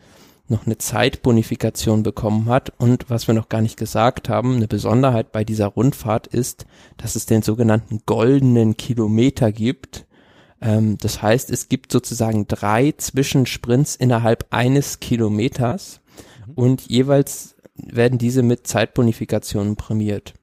noch 0.50 0.66
eine 0.66 0.78
Zeitbonifikation 0.78 2.02
bekommen 2.02 2.46
hat. 2.46 2.72
Und 2.78 3.10
was 3.10 3.26
wir 3.26 3.34
noch 3.34 3.48
gar 3.48 3.60
nicht 3.60 3.76
gesagt 3.76 4.28
haben, 4.28 4.56
eine 4.56 4.68
Besonderheit 4.68 5.32
bei 5.32 5.44
dieser 5.44 5.66
Rundfahrt 5.66 6.26
ist, 6.26 6.66
dass 6.96 7.16
es 7.16 7.26
den 7.26 7.42
sogenannten 7.42 8.02
goldenen 8.06 8.76
Kilometer 8.76 9.52
gibt. 9.52 10.06
Ähm, 10.60 10.98
das 10.98 11.22
heißt, 11.22 11.50
es 11.50 11.68
gibt 11.68 11.92
sozusagen 11.92 12.48
drei 12.48 12.92
Zwischensprints 12.96 13.96
innerhalb 13.96 14.46
eines 14.50 15.00
Kilometers 15.00 16.00
mhm. 16.46 16.52
und 16.54 16.82
jeweils 16.82 17.56
werden 17.74 18.18
diese 18.18 18.42
mit 18.42 18.66
Zeitbonifikationen 18.66 19.76
prämiert. 19.76 20.34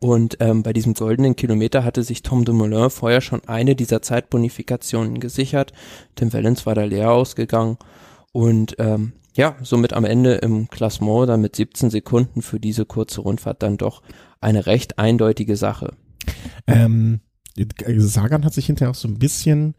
Und 0.00 0.38
ähm, 0.40 0.62
bei 0.62 0.72
diesem 0.72 0.94
goldenen 0.94 1.36
Kilometer 1.36 1.84
hatte 1.84 2.02
sich 2.02 2.22
Tom 2.22 2.44
Dumoulin 2.44 2.90
vorher 2.90 3.20
schon 3.20 3.42
eine 3.46 3.76
dieser 3.76 4.02
Zeitbonifikationen 4.02 5.20
gesichert. 5.20 5.72
Tim 6.14 6.32
Wellens 6.32 6.66
war 6.66 6.74
da 6.74 6.84
leer 6.84 7.10
ausgegangen 7.10 7.78
und 8.34 8.74
ähm, 8.80 9.12
ja, 9.36 9.56
somit 9.62 9.92
am 9.92 10.04
Ende 10.04 10.34
im 10.34 10.68
Klassement 10.68 11.28
dann 11.28 11.40
mit 11.40 11.54
17 11.54 11.88
Sekunden 11.88 12.42
für 12.42 12.58
diese 12.58 12.84
kurze 12.84 13.20
Rundfahrt 13.20 13.62
dann 13.62 13.76
doch 13.76 14.02
eine 14.40 14.66
recht 14.66 14.98
eindeutige 14.98 15.56
Sache. 15.56 15.94
Ähm, 16.66 17.20
Sagan 17.98 18.44
hat 18.44 18.52
sich 18.52 18.66
hinterher 18.66 18.90
auch 18.90 18.96
so 18.96 19.06
ein 19.06 19.20
bisschen 19.20 19.76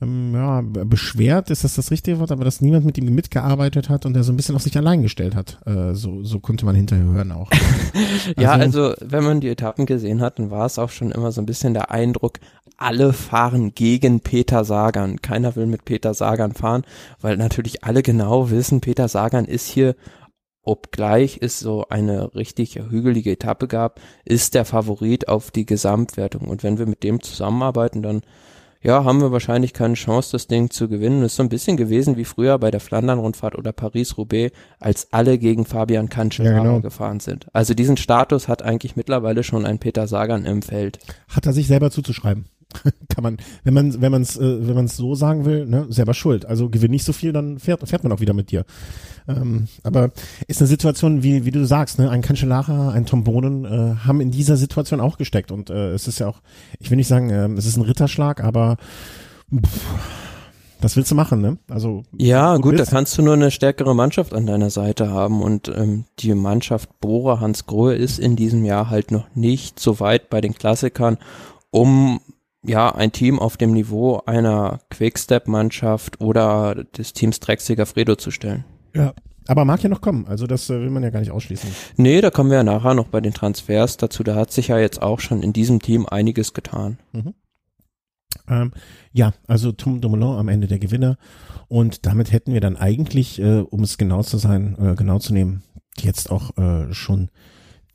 ähm, 0.00 0.34
ja, 0.34 0.60
beschwert, 0.62 1.50
ist 1.50 1.64
das 1.64 1.74
das 1.74 1.90
richtige 1.90 2.18
Wort, 2.18 2.32
aber 2.32 2.44
dass 2.44 2.60
niemand 2.60 2.84
mit 2.84 2.98
ihm 2.98 3.14
mitgearbeitet 3.14 3.88
hat 3.88 4.06
und 4.06 4.16
er 4.16 4.24
so 4.24 4.32
ein 4.32 4.36
bisschen 4.36 4.56
auf 4.56 4.62
sich 4.62 4.76
allein 4.76 5.02
gestellt 5.02 5.34
hat. 5.34 5.60
Äh, 5.66 5.94
so, 5.94 6.22
so 6.24 6.40
konnte 6.40 6.64
man 6.64 6.74
hinterher 6.74 7.04
hören 7.04 7.32
auch. 7.32 7.50
ja, 8.38 8.52
also, 8.52 8.88
also 8.88 8.96
wenn 9.00 9.24
man 9.24 9.40
die 9.40 9.48
Etappen 9.48 9.86
gesehen 9.86 10.20
hat, 10.20 10.38
dann 10.38 10.50
war 10.50 10.66
es 10.66 10.78
auch 10.78 10.90
schon 10.90 11.12
immer 11.12 11.32
so 11.32 11.40
ein 11.40 11.46
bisschen 11.46 11.74
der 11.74 11.90
Eindruck, 11.90 12.40
alle 12.76 13.12
fahren 13.12 13.72
gegen 13.74 14.20
Peter 14.20 14.64
Sagan. 14.64 15.22
Keiner 15.22 15.54
will 15.56 15.66
mit 15.66 15.84
Peter 15.84 16.12
Sagan 16.12 16.52
fahren, 16.52 16.82
weil 17.20 17.36
natürlich 17.36 17.84
alle 17.84 18.02
genau 18.02 18.50
wissen, 18.50 18.80
Peter 18.80 19.08
Sagan 19.08 19.44
ist 19.44 19.68
hier 19.68 19.94
obgleich 20.64 21.38
es 21.40 21.60
so 21.60 21.86
eine 21.88 22.34
richtig 22.34 22.76
hügelige 22.76 23.32
Etappe 23.32 23.68
gab, 23.68 24.00
ist 24.24 24.54
der 24.54 24.64
Favorit 24.64 25.28
auf 25.28 25.50
die 25.50 25.66
Gesamtwertung. 25.66 26.48
Und 26.48 26.62
wenn 26.62 26.78
wir 26.78 26.86
mit 26.86 27.02
dem 27.02 27.22
zusammenarbeiten, 27.22 28.02
dann 28.02 28.22
ja, 28.84 29.02
haben 29.02 29.22
wir 29.22 29.32
wahrscheinlich 29.32 29.72
keine 29.72 29.94
Chance, 29.94 30.32
das 30.32 30.46
Ding 30.46 30.68
zu 30.68 30.88
gewinnen. 30.88 31.22
Das 31.22 31.32
ist 31.32 31.36
so 31.36 31.42
ein 31.42 31.48
bisschen 31.48 31.78
gewesen 31.78 32.18
wie 32.18 32.26
früher 32.26 32.58
bei 32.58 32.70
der 32.70 32.80
Flandern-Rundfahrt 32.80 33.56
oder 33.56 33.72
Paris-Roubaix, 33.72 34.54
als 34.78 35.10
alle 35.10 35.38
gegen 35.38 35.64
Fabian 35.64 36.10
Cancellara 36.10 36.56
ja, 36.56 36.62
genau. 36.62 36.80
gefahren 36.80 37.18
sind. 37.18 37.46
Also 37.54 37.72
diesen 37.72 37.96
Status 37.96 38.46
hat 38.46 38.62
eigentlich 38.62 38.94
mittlerweile 38.94 39.42
schon 39.42 39.64
ein 39.64 39.78
Peter 39.78 40.06
Sagan 40.06 40.44
im 40.44 40.60
Feld. 40.60 40.98
Hat 41.28 41.46
er 41.46 41.54
sich 41.54 41.66
selber 41.66 41.90
zuzuschreiben. 41.90 42.44
Kann 43.08 43.22
man, 43.22 43.36
wenn 43.62 43.74
man, 43.74 44.00
wenn 44.00 44.12
man 44.12 44.22
es, 44.22 44.36
äh, 44.36 44.66
wenn 44.66 44.74
man 44.74 44.86
es 44.86 44.96
so 44.96 45.14
sagen 45.14 45.44
will, 45.44 45.66
ne, 45.66 45.86
selber 45.88 46.14
schuld. 46.14 46.46
Also 46.46 46.68
gewinn 46.68 46.90
nicht 46.90 47.04
so 47.04 47.12
viel, 47.12 47.32
dann 47.32 47.58
fährt, 47.58 47.86
fährt 47.88 48.02
man 48.02 48.12
auch 48.12 48.20
wieder 48.20 48.34
mit 48.34 48.50
dir. 48.50 48.64
Ähm, 49.26 49.68
aber 49.82 50.10
ist 50.48 50.60
eine 50.60 50.68
Situation, 50.68 51.22
wie, 51.22 51.44
wie 51.44 51.50
du 51.50 51.64
sagst, 51.64 51.98
ne, 51.98 52.10
ein 52.10 52.22
Cancellara, 52.22 52.90
ein 52.90 53.06
Tom 53.06 53.24
Bohnen 53.24 53.64
äh, 53.64 53.96
haben 54.06 54.20
in 54.20 54.30
dieser 54.30 54.56
Situation 54.56 55.00
auch 55.00 55.16
gesteckt. 55.16 55.50
Und 55.50 55.70
äh, 55.70 55.92
es 55.92 56.08
ist 56.08 56.18
ja 56.18 56.28
auch, 56.28 56.40
ich 56.78 56.90
will 56.90 56.96
nicht 56.96 57.08
sagen, 57.08 57.30
äh, 57.30 57.48
es 57.52 57.66
ist 57.66 57.76
ein 57.76 57.82
Ritterschlag, 57.82 58.42
aber 58.42 58.76
pff, 59.54 59.80
was 60.84 60.96
willst 60.96 61.10
du 61.10 61.14
machen, 61.14 61.40
ne? 61.40 61.56
Also 61.68 62.02
ja, 62.16 62.58
gut, 62.58 62.78
da 62.78 62.84
kannst 62.84 63.16
du 63.16 63.22
nur 63.22 63.32
eine 63.32 63.50
stärkere 63.50 63.94
Mannschaft 63.94 64.34
an 64.34 64.46
deiner 64.46 64.68
Seite 64.68 65.10
haben 65.10 65.42
und 65.42 65.68
ähm, 65.74 66.04
die 66.18 66.34
Mannschaft 66.34 67.00
Bora 67.00 67.40
Hans 67.40 67.64
Grohe 67.64 67.94
ist 67.94 68.18
in 68.18 68.36
diesem 68.36 68.64
Jahr 68.64 68.90
halt 68.90 69.10
noch 69.10 69.26
nicht 69.34 69.80
so 69.80 69.98
weit 69.98 70.28
bei 70.28 70.42
den 70.42 70.54
Klassikern, 70.54 71.16
um 71.70 72.20
ja 72.64 72.94
ein 72.94 73.12
Team 73.12 73.38
auf 73.38 73.56
dem 73.56 73.72
Niveau 73.72 74.22
einer 74.26 74.80
Quickstep-Mannschaft 74.90 76.20
oder 76.20 76.84
des 76.96 77.12
Teams 77.12 77.40
Drecksiger 77.40 77.86
Fredo 77.86 78.16
zu 78.16 78.30
stellen. 78.30 78.64
Ja. 78.94 79.14
Aber 79.46 79.66
mag 79.66 79.82
ja 79.82 79.90
noch 79.90 80.00
kommen, 80.00 80.26
also 80.26 80.46
das 80.46 80.70
äh, 80.70 80.80
will 80.80 80.88
man 80.88 81.02
ja 81.02 81.10
gar 81.10 81.20
nicht 81.20 81.30
ausschließen. 81.30 81.68
Nee, 81.98 82.22
da 82.22 82.30
kommen 82.30 82.48
wir 82.48 82.56
ja 82.56 82.62
nachher 82.62 82.94
noch 82.94 83.08
bei 83.08 83.20
den 83.20 83.34
Transfers 83.34 83.98
dazu. 83.98 84.22
Da 84.22 84.36
hat 84.36 84.50
sich 84.50 84.68
ja 84.68 84.78
jetzt 84.78 85.02
auch 85.02 85.20
schon 85.20 85.42
in 85.42 85.52
diesem 85.52 85.82
Team 85.82 86.06
einiges 86.06 86.54
getan. 86.54 86.98
Mhm. 87.12 87.34
Ähm, 88.48 88.72
ja, 89.12 89.34
also 89.46 89.72
Tom 89.72 90.00
Dumoulin 90.00 90.38
am 90.38 90.48
Ende 90.48 90.66
der 90.66 90.78
Gewinner. 90.78 91.18
Und 91.68 92.06
damit 92.06 92.32
hätten 92.32 92.52
wir 92.52 92.60
dann 92.60 92.76
eigentlich, 92.76 93.38
äh, 93.38 93.60
um 93.60 93.82
es 93.82 93.98
genau 93.98 94.22
zu 94.22 94.38
sein, 94.38 94.76
äh, 94.80 94.94
genau 94.94 95.18
zu 95.18 95.32
nehmen, 95.32 95.62
jetzt 95.98 96.30
auch 96.30 96.56
äh, 96.56 96.92
schon 96.92 97.28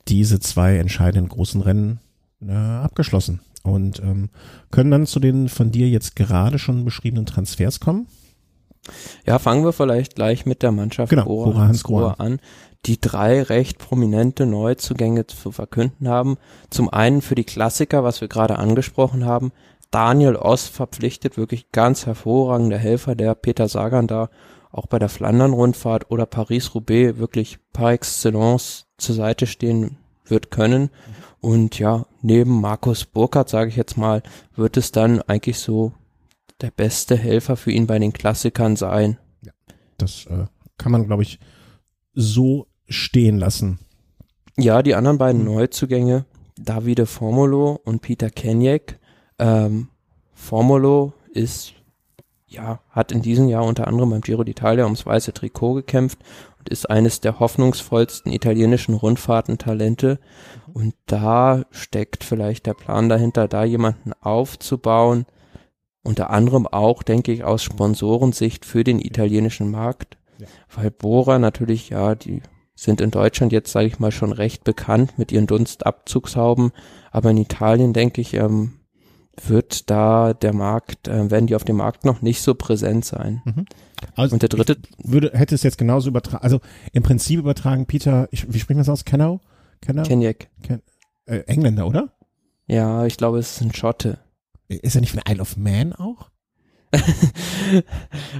diese 0.08 0.40
zwei 0.40 0.76
entscheidenden 0.76 1.28
großen 1.28 1.60
Rennen 1.60 2.00
äh, 2.46 2.52
abgeschlossen. 2.52 3.40
Und 3.62 4.00
ähm, 4.00 4.30
können 4.70 4.90
dann 4.90 5.06
zu 5.06 5.20
den 5.20 5.48
von 5.48 5.70
dir 5.70 5.88
jetzt 5.88 6.16
gerade 6.16 6.58
schon 6.58 6.84
beschriebenen 6.84 7.26
Transfers 7.26 7.80
kommen. 7.80 8.06
Ja, 9.26 9.38
fangen 9.38 9.64
wir 9.64 9.72
vielleicht 9.72 10.14
gleich 10.14 10.46
mit 10.46 10.62
der 10.62 10.72
Mannschaft 10.72 11.10
genau, 11.10 11.26
Bora 11.26 11.68
Hans 11.68 11.84
Grohe 11.84 12.18
an, 12.18 12.40
die 12.86 13.00
drei 13.00 13.42
recht 13.42 13.78
prominente 13.78 14.46
Neuzugänge 14.46 15.26
zu 15.26 15.52
verkünden 15.52 16.08
haben. 16.08 16.38
Zum 16.70 16.88
einen 16.88 17.20
für 17.20 17.34
die 17.34 17.44
Klassiker, 17.44 18.02
was 18.04 18.22
wir 18.22 18.28
gerade 18.28 18.58
angesprochen 18.58 19.26
haben, 19.26 19.52
Daniel 19.90 20.36
Oss 20.36 20.66
verpflichtet, 20.68 21.36
wirklich 21.36 21.72
ganz 21.72 22.06
hervorragender 22.06 22.78
Helfer, 22.78 23.14
der 23.14 23.34
Peter 23.34 23.68
Sagan 23.68 24.06
da 24.06 24.30
auch 24.72 24.86
bei 24.86 24.98
der 24.98 25.08
Flandern-Rundfahrt 25.08 26.10
oder 26.10 26.26
Paris-Roubaix 26.26 27.18
wirklich 27.18 27.58
par 27.72 27.92
excellence 27.92 28.86
zur 28.98 29.16
Seite 29.16 29.46
stehen 29.46 29.98
wird 30.24 30.50
können. 30.50 30.90
Und 31.40 31.78
ja, 31.78 32.06
neben 32.20 32.60
Markus 32.60 33.04
Burkhardt, 33.04 33.48
sage 33.48 33.70
ich 33.70 33.76
jetzt 33.76 33.96
mal, 33.96 34.22
wird 34.54 34.76
es 34.76 34.92
dann 34.92 35.22
eigentlich 35.22 35.58
so 35.58 35.92
der 36.60 36.70
beste 36.70 37.16
Helfer 37.16 37.56
für 37.56 37.72
ihn 37.72 37.86
bei 37.86 37.98
den 37.98 38.12
Klassikern 38.12 38.76
sein. 38.76 39.18
Ja, 39.42 39.52
das 39.96 40.26
äh, 40.26 40.44
kann 40.76 40.92
man, 40.92 41.06
glaube 41.06 41.22
ich, 41.22 41.38
so 42.12 42.66
stehen 42.88 43.38
lassen. 43.38 43.78
Ja, 44.58 44.82
die 44.82 44.94
anderen 44.94 45.16
beiden. 45.16 45.44
Neuzugänge, 45.44 46.26
Davide 46.58 47.06
Formulo 47.06 47.80
und 47.84 48.02
Peter 48.02 48.28
Kenyek. 48.28 48.98
Ähm, 49.38 49.88
Formulo 50.34 51.14
ist, 51.32 51.72
ja, 52.46 52.80
hat 52.90 53.12
in 53.12 53.22
diesem 53.22 53.48
Jahr 53.48 53.64
unter 53.64 53.88
anderem 53.88 54.10
beim 54.10 54.20
Giro 54.20 54.42
d'Italia 54.42 54.84
ums 54.84 55.06
weiße 55.06 55.32
Trikot 55.32 55.74
gekämpft 55.74 56.18
ist 56.68 56.88
eines 56.90 57.20
der 57.20 57.40
hoffnungsvollsten 57.40 58.32
italienischen 58.32 58.94
Rundfahrtentalente. 58.94 60.18
Und 60.72 60.94
da 61.06 61.64
steckt 61.70 62.24
vielleicht 62.24 62.66
der 62.66 62.74
Plan 62.74 63.08
dahinter, 63.08 63.48
da 63.48 63.64
jemanden 63.64 64.12
aufzubauen, 64.20 65.26
unter 66.02 66.30
anderem 66.30 66.66
auch, 66.66 67.02
denke 67.02 67.32
ich, 67.32 67.44
aus 67.44 67.62
Sponsorensicht 67.62 68.64
für 68.64 68.84
den 68.84 69.00
italienischen 69.00 69.70
Markt, 69.70 70.16
ja. 70.38 70.46
weil 70.74 70.90
Bora 70.90 71.38
natürlich, 71.38 71.90
ja, 71.90 72.14
die 72.14 72.42
sind 72.74 73.00
in 73.02 73.10
Deutschland 73.10 73.52
jetzt, 73.52 73.72
sage 73.72 73.86
ich 73.86 73.98
mal, 73.98 74.10
schon 74.10 74.32
recht 74.32 74.64
bekannt 74.64 75.18
mit 75.18 75.32
ihren 75.32 75.46
Dunstabzugshauben, 75.46 76.72
aber 77.10 77.30
in 77.30 77.36
Italien, 77.36 77.92
denke 77.92 78.22
ich, 78.22 78.34
ähm, 78.34 78.79
wird 79.42 79.90
da 79.90 80.34
der 80.34 80.52
Markt, 80.52 81.08
äh, 81.08 81.30
werden 81.30 81.46
die 81.46 81.54
auf 81.54 81.64
dem 81.64 81.76
Markt 81.76 82.04
noch 82.04 82.22
nicht 82.22 82.42
so 82.42 82.54
präsent 82.54 83.04
sein. 83.04 83.42
Mhm. 83.44 83.64
Also 84.16 84.34
Und 84.34 84.42
der 84.42 84.48
dritte 84.48 84.78
würde 85.02 85.30
hätte 85.34 85.54
es 85.54 85.62
jetzt 85.62 85.78
genauso 85.78 86.08
übertragen, 86.08 86.42
also 86.42 86.60
im 86.92 87.02
Prinzip 87.02 87.38
übertragen 87.38 87.86
Peter, 87.86 88.28
ich, 88.30 88.52
wie 88.52 88.58
spricht 88.58 88.76
man 88.76 88.78
das 88.78 88.88
aus? 88.88 89.04
Kenau? 89.04 89.40
Kenau? 89.80 90.02
Kenyek. 90.02 90.50
Ken, 90.62 90.82
äh, 91.26 91.40
Engländer, 91.40 91.86
oder? 91.86 92.12
Ja, 92.66 93.04
ich 93.06 93.16
glaube, 93.16 93.38
es 93.38 93.56
ist 93.56 93.62
ein 93.62 93.74
Schotte. 93.74 94.18
Ist 94.68 94.94
er 94.94 95.00
nicht 95.00 95.12
von 95.12 95.22
Isle 95.28 95.40
of 95.40 95.56
Man 95.56 95.92
auch? 95.92 96.30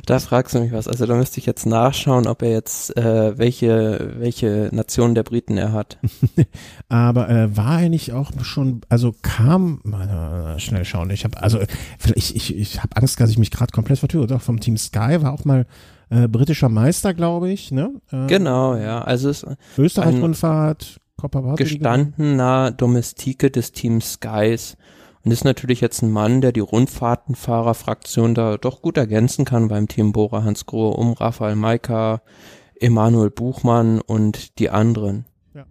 da 0.07 0.19
fragst 0.19 0.55
du 0.55 0.61
mich 0.61 0.73
was. 0.73 0.89
Also 0.89 1.07
da 1.07 1.15
müsste 1.15 1.39
ich 1.39 1.47
jetzt 1.47 1.67
nachschauen, 1.67 2.27
ob 2.27 2.43
er 2.43 2.51
jetzt 2.51 2.97
äh, 2.97 3.39
welche 3.39 4.15
welche 4.19 4.71
Nation 4.73 5.15
der 5.15 5.23
Briten 5.23 5.57
er 5.57 5.73
hat. 5.73 5.99
Aber 6.89 7.29
äh, 7.29 7.57
war 7.57 7.83
er 7.83 7.89
nicht 7.89 8.13
auch 8.13 8.33
schon? 8.43 8.81
Also 8.89 9.15
kam 9.23 9.81
äh, 9.85 10.59
schnell 10.59 10.85
schauen. 10.85 11.11
Ich 11.11 11.25
habe 11.25 11.41
also 11.43 11.61
ich 12.15 12.35
ich 12.35 12.57
ich 12.57 12.83
habe 12.83 12.97
Angst, 12.97 13.21
dass 13.21 13.31
ich 13.31 13.39
mich 13.39 13.51
gerade 13.51 13.73
komplett 13.73 14.01
vertue. 14.01 14.27
Doch 14.27 14.43
vom 14.43 14.59
Team 14.59 14.77
Sky 14.77 15.23
war 15.23 15.33
auch 15.33 15.45
mal 15.45 15.67
äh, 16.11 16.27
britischer 16.27 16.69
Meister, 16.69 17.15
glaube 17.15 17.51
ich. 17.51 17.71
Ne? 17.71 18.01
Äh, 18.11 18.27
genau, 18.27 18.75
ja. 18.75 19.03
Also 19.03 19.31
es 19.31 19.47
Österreich-Rundfahrt. 19.79 21.01
Gestandener 21.57 22.71
Domestike 22.71 23.51
des 23.51 23.73
Teams 23.73 24.15
Skys 24.15 24.79
und 25.25 25.31
ist 25.31 25.45
natürlich 25.45 25.81
jetzt 25.81 26.03
ein 26.03 26.11
Mann, 26.11 26.41
der 26.41 26.53
die 26.53 26.61
Rundfahrtenfahrerfraktion 26.61 28.35
da 28.35 28.57
doch 28.57 28.81
gut 28.81 28.97
ergänzen 28.97 29.45
kann 29.45 29.69
beim 29.69 29.87
Team 29.87 30.13
Bora 30.13 30.45
Hans 30.45 30.65
Grohe 30.67 30.97
um 30.97 31.13
Raphael 31.13 31.57
Maika, 31.57 32.23
Emanuel 32.77 33.31
Buchmann 33.31 34.01
und 34.01 34.59
die 34.59 34.71
anderen. 34.71 35.27
Ja. 35.55 35.67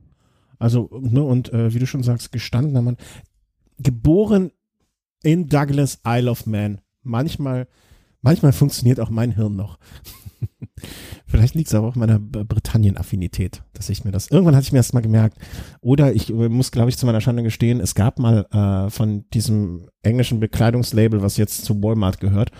Also, 0.60 0.90
ne, 0.92 1.24
und 1.24 1.52
äh, 1.52 1.74
wie 1.74 1.80
du 1.80 1.88
schon 1.88 2.04
sagst, 2.04 2.32
gestandener 2.32 2.84
Mann. 2.84 2.98
Geboren 3.80 4.52
in 5.24 5.48
Douglas, 5.48 6.00
Isle 6.06 6.30
of 6.30 6.46
Man. 6.46 6.82
Manchmal, 7.02 7.68
manchmal 8.22 8.54
funktioniert 8.54 9.00
auch 9.00 9.10
mein 9.10 9.32
Hirn 9.32 9.56
noch. 9.56 9.80
Vielleicht 11.30 11.54
liegt 11.54 11.68
es 11.68 11.76
aber 11.76 11.88
auch 11.88 11.96
meiner 11.96 12.18
Britannien-Affinität, 12.20 13.62
dass 13.74 13.90
ich 13.90 14.04
mir 14.04 14.12
das, 14.12 14.30
irgendwann 14.32 14.56
hatte 14.56 14.66
ich 14.66 14.72
mir 14.72 14.80
das 14.80 14.94
mal 14.94 15.02
gemerkt. 15.02 15.38
Oder 15.80 16.12
ich 16.12 16.32
äh, 16.32 16.50
muss, 16.50 16.72
glaube 16.72 16.90
ich, 16.90 16.98
zu 16.98 17.06
meiner 17.06 17.22
Schande 17.22 17.44
gestehen, 17.44 17.80
es 17.80 17.94
gab 17.94 18.18
mal 18.18 18.48
äh, 18.52 18.90
von 18.90 19.26
diesem 19.32 19.88
englischen 20.02 20.40
Bekleidungslabel, 20.40 21.22
was 21.22 21.38
jetzt 21.38 21.66
zu 21.66 21.84
Walmart 21.84 22.20
gehört, 22.20 22.52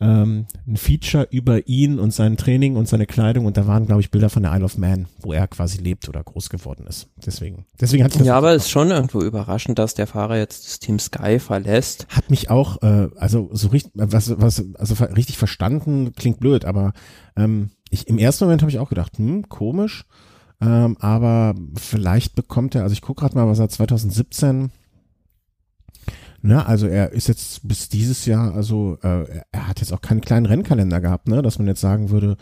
ähm, 0.00 0.46
ein 0.66 0.76
Feature 0.76 1.28
über 1.30 1.66
ihn 1.66 1.98
und 1.98 2.12
sein 2.12 2.36
Training 2.36 2.76
und 2.76 2.86
seine 2.86 3.06
Kleidung 3.06 3.46
und 3.46 3.56
da 3.56 3.66
waren, 3.66 3.86
glaube 3.86 4.02
ich, 4.02 4.10
Bilder 4.10 4.28
von 4.28 4.42
der 4.42 4.52
Isle 4.52 4.64
of 4.64 4.76
Man, 4.76 5.06
wo 5.20 5.32
er 5.32 5.46
quasi 5.46 5.78
lebt 5.78 6.08
oder 6.08 6.22
groß 6.22 6.50
geworden 6.50 6.86
ist. 6.86 7.08
Deswegen, 7.24 7.64
deswegen 7.80 8.04
hatte 8.04 8.14
ich 8.14 8.18
das. 8.18 8.26
Ja, 8.26 8.36
aber 8.36 8.52
es 8.52 8.64
ist 8.64 8.70
schon 8.70 8.90
irgendwo 8.90 9.22
überraschend, 9.22 9.78
dass 9.78 9.94
der 9.94 10.06
Fahrer 10.06 10.36
jetzt 10.36 10.66
das 10.66 10.80
Team 10.80 10.98
Sky 10.98 11.38
verlässt. 11.38 12.06
Hat 12.08 12.30
mich 12.30 12.50
auch, 12.50 12.82
äh, 12.82 13.08
also 13.16 13.48
so 13.52 13.68
richtig, 13.68 13.92
was, 13.94 14.38
was, 14.38 14.64
also 14.74 15.02
richtig 15.04 15.38
verstanden 15.38 16.12
klingt 16.14 16.40
blöd, 16.40 16.64
aber 16.64 16.92
ähm, 17.36 17.70
ich, 17.92 18.08
im 18.08 18.18
ersten 18.18 18.44
Moment 18.44 18.62
habe 18.62 18.70
ich 18.70 18.78
auch 18.78 18.88
gedacht, 18.88 19.18
hm, 19.18 19.48
komisch. 19.48 20.06
Ähm, 20.60 20.96
aber 21.00 21.54
vielleicht 21.76 22.34
bekommt 22.34 22.74
er, 22.74 22.82
also 22.82 22.92
ich 22.92 23.02
gucke 23.02 23.20
gerade 23.20 23.36
mal, 23.36 23.48
was 23.48 23.58
er 23.58 23.68
2017, 23.68 24.70
ne, 26.40 26.66
also 26.66 26.86
er 26.86 27.12
ist 27.12 27.28
jetzt 27.28 27.66
bis 27.66 27.88
dieses 27.88 28.26
Jahr, 28.26 28.54
also 28.54 28.96
äh, 29.02 29.42
er 29.50 29.68
hat 29.68 29.80
jetzt 29.80 29.92
auch 29.92 30.00
keinen 30.00 30.20
kleinen 30.20 30.46
Rennkalender 30.46 31.00
gehabt, 31.00 31.28
ne, 31.28 31.42
dass 31.42 31.58
man 31.58 31.66
jetzt 31.66 31.80
sagen 31.80 32.10
würde, 32.10 32.36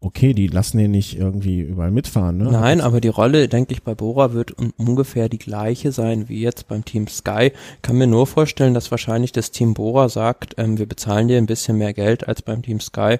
okay, 0.00 0.32
die 0.32 0.46
lassen 0.46 0.78
den 0.78 0.90
nicht 0.90 1.18
irgendwie 1.18 1.60
überall 1.60 1.90
mitfahren. 1.90 2.38
Ne? 2.38 2.50
Nein, 2.50 2.80
aber 2.80 3.00
die 3.00 3.08
Rolle, 3.08 3.46
denke 3.48 3.74
ich, 3.74 3.82
bei 3.82 3.94
Bora 3.94 4.32
wird 4.32 4.58
un 4.58 4.72
ungefähr 4.78 5.28
die 5.28 5.38
gleiche 5.38 5.92
sein 5.92 6.28
wie 6.28 6.40
jetzt 6.40 6.68
beim 6.68 6.84
Team 6.86 7.06
Sky. 7.06 7.52
Kann 7.82 7.98
mir 7.98 8.06
nur 8.06 8.26
vorstellen, 8.26 8.72
dass 8.72 8.90
wahrscheinlich 8.90 9.32
das 9.32 9.50
Team 9.50 9.74
Bora 9.74 10.08
sagt, 10.08 10.54
ähm, 10.56 10.78
wir 10.78 10.86
bezahlen 10.86 11.28
dir 11.28 11.36
ein 11.36 11.46
bisschen 11.46 11.76
mehr 11.76 11.92
Geld 11.92 12.26
als 12.26 12.40
beim 12.40 12.62
Team 12.62 12.80
Sky. 12.80 13.18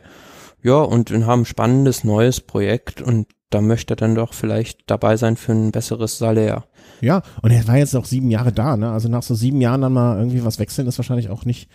Ja, 0.62 0.81
und 0.81 1.11
wir 1.11 1.27
haben 1.27 1.42
ein 1.42 1.46
spannendes 1.46 2.05
neues 2.05 2.40
Projekt 2.40 3.01
und 3.01 3.27
da 3.51 3.61
möchte 3.61 3.94
er 3.94 3.96
dann 3.96 4.14
doch 4.14 4.33
vielleicht 4.33 4.88
dabei 4.88 5.16
sein 5.16 5.37
für 5.37 5.53
ein 5.53 5.73
besseres 5.73 6.18
Salär. 6.18 6.64
Ja, 7.01 7.23
und 7.42 7.51
er 7.51 7.66
war 7.66 7.77
jetzt 7.77 7.96
auch 7.96 8.05
sieben 8.05 8.31
Jahre 8.31 8.53
da, 8.53 8.77
ne? 8.77 8.92
Also 8.92 9.09
nach 9.09 9.25
so 9.25 9.35
sieben 9.35 9.61
Jahren 9.61 9.81
dann 9.81 9.92
mal 9.92 10.18
irgendwie 10.18 10.44
was 10.44 10.59
wechseln, 10.59 10.87
ist 10.87 10.99
wahrscheinlich 10.99 11.31
auch 11.31 11.44
nicht. 11.44 11.68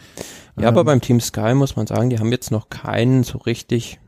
Ja, 0.56 0.64
ähm, 0.64 0.68
aber 0.70 0.86
beim 0.86 1.02
Team 1.02 1.20
Sky 1.20 1.54
muss 1.54 1.76
man 1.76 1.88
sagen, 1.88 2.10
die 2.10 2.20
haben 2.20 2.32
jetzt 2.32 2.52
noch 2.52 2.70
keinen 2.70 3.24
so 3.24 3.40
richtig, 3.40 4.00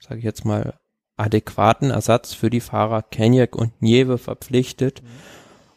sage 0.00 0.18
ich 0.18 0.24
jetzt 0.24 0.44
mal, 0.44 0.74
adäquaten 1.16 1.90
Ersatz 1.90 2.34
für 2.34 2.50
die 2.50 2.60
Fahrer 2.60 3.02
Kenyek 3.02 3.54
und 3.54 3.80
Nieve 3.80 4.18
verpflichtet. 4.18 5.02
Mhm. 5.02 5.08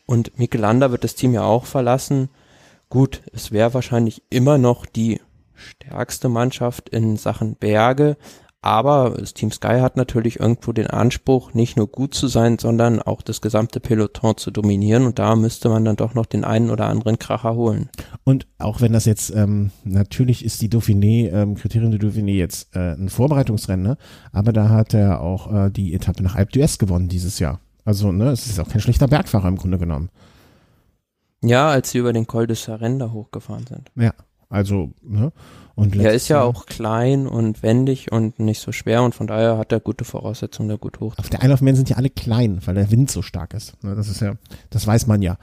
Und 0.08 0.40
Mikelander 0.40 0.92
wird 0.92 1.04
das 1.04 1.16
Team 1.16 1.34
ja 1.34 1.44
auch 1.44 1.66
verlassen. 1.66 2.30
Gut, 2.90 3.22
es 3.34 3.52
wäre 3.52 3.74
wahrscheinlich 3.74 4.24
immer 4.30 4.58
noch 4.58 4.86
die 4.86 5.20
stärkste 5.56 6.30
Mannschaft 6.30 6.90
in 6.90 7.18
Sachen 7.18 7.56
Berge, 7.56 8.18
aber 8.66 9.12
das 9.12 9.36
Team 9.36 9.52
Sky 9.52 9.80
hat 9.80 9.96
natürlich 9.96 10.40
irgendwo 10.40 10.72
den 10.72 10.88
Anspruch, 10.88 11.54
nicht 11.54 11.78
nur 11.78 11.88
gut 11.88 12.16
zu 12.16 12.28
sein, 12.28 12.58
sondern 12.58 13.00
auch 13.00 13.22
das 13.22 13.40
gesamte 13.40 13.80
Peloton 13.80 14.38
zu 14.38 14.50
dominieren. 14.50 15.06
Und 15.06 15.20
da 15.20 15.36
müsste 15.36 15.70
man 15.70 15.86
dann 15.86 15.98
doch 15.98 16.16
noch 16.16 16.26
den 16.26 16.44
einen 16.44 16.72
oder 16.72 16.88
anderen 16.88 17.20
Kracher 17.20 17.54
holen. 17.54 17.90
Und 18.24 18.48
auch 18.58 18.82
wenn 18.82 18.92
das 18.92 19.06
jetzt, 19.06 19.30
ähm, 19.36 19.70
natürlich 19.84 20.44
ist 20.44 20.64
die 20.64 20.70
Dauphiné, 20.70 21.32
ähm, 21.32 21.54
Kriterium 21.54 21.92
de 21.92 22.00
Dauphiné 22.00 22.32
jetzt 22.32 22.76
äh, 22.76 22.94
ein 22.94 23.10
Vorbereitungsrennen, 23.10 23.86
ne? 23.86 23.98
aber 24.32 24.52
da 24.52 24.70
hat 24.70 24.96
er 24.96 25.22
auch 25.22 25.54
äh, 25.54 25.70
die 25.70 25.94
Etappe 25.94 26.24
nach 26.24 26.36
Alpe 26.36 26.54
d'Huez 26.54 26.80
gewonnen 26.80 27.08
dieses 27.08 27.38
Jahr. 27.38 27.60
Also, 27.84 28.12
ne, 28.12 28.32
es 28.32 28.48
ist 28.48 28.60
auch 28.60 28.68
kein 28.68 28.82
schlechter 28.82 29.08
Bergfahrer 29.08 29.48
im 29.48 29.58
Grunde 29.58 29.78
genommen. 29.78 30.10
Ja, 31.44 31.70
als 31.70 31.92
sie 31.92 32.00
über 32.00 32.14
den 32.14 32.26
Col 32.26 32.48
de 32.48 32.56
Sarenda 32.56 33.12
hochgefahren 33.12 33.68
sind. 33.68 33.92
Ja, 33.96 34.14
also, 34.50 34.90
ne? 35.04 35.32
Und 35.76 35.96
er 35.98 36.14
ist 36.14 36.30
ja 36.30 36.42
auch 36.42 36.66
klein 36.66 37.28
und 37.28 37.62
wendig 37.62 38.12
und 38.12 38.40
nicht 38.40 38.62
so 38.62 38.72
schwer 38.72 39.04
und 39.04 39.14
von 39.14 39.28
daher 39.28 39.58
hat 39.58 39.74
er 39.74 39.82
gute 39.82 40.06
Voraussetzungen, 40.06 40.70
da 40.70 40.78
gut 40.78 41.02
hoch. 41.02 41.16
Auf 41.18 41.30
der 41.30 41.44
Isle 41.44 41.54
of 41.54 41.62
Man 41.62 41.76
sind 41.76 41.90
ja 41.90 41.98
alle 41.98 42.10
klein, 42.10 42.62
weil 42.66 42.76
der 42.76 42.92
Wind 42.92 43.12
so 43.12 43.22
stark 43.22 43.54
ist. 43.54 43.84
Ne, 43.84 43.94
das 43.94 44.08
ist 44.08 44.22
ja, 44.22 44.36
das 44.70 44.88
weiß 44.88 45.08
man 45.08 45.22
ja. 45.22 45.38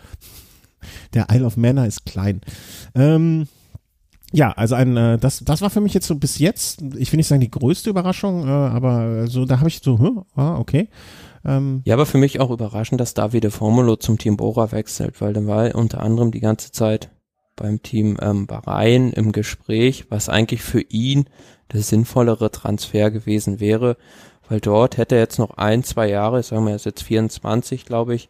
Der 1.12 1.26
Isle 1.30 1.44
of 1.44 1.58
Manor 1.58 1.84
ist 1.84 2.06
klein. 2.06 2.40
Ähm, 2.94 3.46
ja, 4.32 4.52
also 4.52 4.74
ein, 4.74 4.96
äh, 4.96 5.18
das, 5.18 5.40
das 5.44 5.60
war 5.60 5.68
für 5.68 5.82
mich 5.82 5.92
jetzt 5.92 6.06
so 6.06 6.14
bis 6.16 6.38
jetzt, 6.38 6.82
ich 6.96 7.12
will 7.12 7.18
nicht 7.18 7.28
sagen 7.28 7.42
die 7.42 7.50
größte 7.50 7.90
Überraschung, 7.90 8.48
äh, 8.48 8.50
aber 8.50 9.26
so, 9.28 9.44
da 9.44 9.58
habe 9.58 9.68
ich 9.68 9.80
so, 9.82 9.98
hm, 9.98 10.22
ah, 10.34 10.56
okay. 10.58 10.88
Ähm, 11.44 11.82
ja, 11.84 11.94
aber 11.94 12.06
für 12.06 12.18
mich 12.18 12.40
auch 12.40 12.50
überraschend, 12.50 13.00
dass 13.00 13.14
Davide 13.14 13.50
Formulo 13.50 13.96
zum 13.96 14.16
Team 14.16 14.36
Bora 14.36 14.72
wechselt, 14.72 15.20
weil 15.20 15.34
dann 15.34 15.46
war 15.46 15.74
unter 15.74 16.00
anderem 16.00 16.30
die 16.30 16.40
ganze 16.40 16.72
Zeit 16.72 17.10
beim 17.56 17.82
Team 17.82 18.16
ähm, 18.20 18.46
Bahrain 18.46 19.12
im 19.12 19.32
Gespräch, 19.32 20.06
was 20.08 20.28
eigentlich 20.28 20.62
für 20.62 20.80
ihn 20.80 21.26
der 21.72 21.82
sinnvollere 21.82 22.50
Transfer 22.50 23.10
gewesen 23.10 23.60
wäre, 23.60 23.96
weil 24.48 24.60
dort 24.60 24.96
hätte 24.96 25.14
er 25.14 25.22
jetzt 25.22 25.38
noch 25.38 25.56
ein, 25.56 25.84
zwei 25.84 26.08
Jahre, 26.08 26.42
sagen 26.42 26.64
wir, 26.64 26.70
er 26.70 26.76
ist 26.76 26.86
jetzt 26.86 27.02
24, 27.02 27.84
glaube 27.84 28.14
ich, 28.14 28.28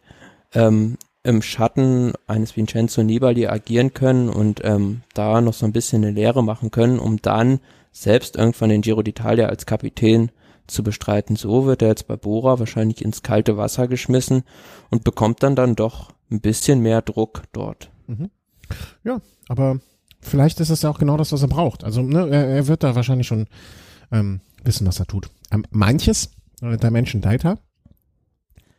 ähm, 0.53 0.97
im 1.23 1.41
Schatten 1.41 2.13
eines 2.27 2.55
Vincenzo 2.55 3.01
Nibali 3.01 3.47
agieren 3.47 3.93
können 3.93 4.29
und 4.29 4.61
ähm, 4.63 5.01
da 5.13 5.41
noch 5.41 5.53
so 5.53 5.65
ein 5.65 5.71
bisschen 5.71 6.03
eine 6.03 6.13
Lehre 6.13 6.43
machen 6.43 6.69
können, 6.69 6.99
um 6.99 7.21
dann 7.21 7.59
selbst 7.91 8.35
irgendwann 8.35 8.69
den 8.69 8.81
Giro 8.81 9.01
d'Italia 9.01 9.45
als 9.45 9.65
Kapitän 9.65 10.31
zu 10.67 10.83
bestreiten. 10.83 11.35
So 11.35 11.65
wird 11.65 11.81
er 11.81 11.89
jetzt 11.89 12.07
bei 12.07 12.17
Bora 12.17 12.59
wahrscheinlich 12.59 13.03
ins 13.03 13.23
kalte 13.23 13.57
Wasser 13.57 13.87
geschmissen 13.87 14.43
und 14.89 15.03
bekommt 15.03 15.43
dann 15.43 15.55
dann 15.55 15.75
doch 15.75 16.11
ein 16.29 16.41
bisschen 16.41 16.79
mehr 16.79 17.01
Druck 17.01 17.43
dort. 17.53 17.89
Mhm. 18.07 18.29
Ja, 19.03 19.21
aber 19.47 19.79
vielleicht 20.21 20.59
ist 20.59 20.69
es 20.69 20.81
ja 20.81 20.89
auch 20.89 20.99
genau 20.99 21.17
das, 21.17 21.31
was 21.31 21.41
er 21.41 21.47
braucht. 21.47 21.83
Also 21.83 22.01
ne, 22.01 22.27
er, 22.29 22.47
er 22.47 22.67
wird 22.67 22.83
da 22.83 22.95
wahrscheinlich 22.95 23.27
schon 23.27 23.47
ähm, 24.11 24.41
wissen, 24.63 24.87
was 24.87 24.99
er 24.99 25.05
tut. 25.05 25.29
Ähm, 25.51 25.65
manches, 25.71 26.31
äh, 26.61 26.77
der 26.77 26.91
Menschen. 26.91 27.21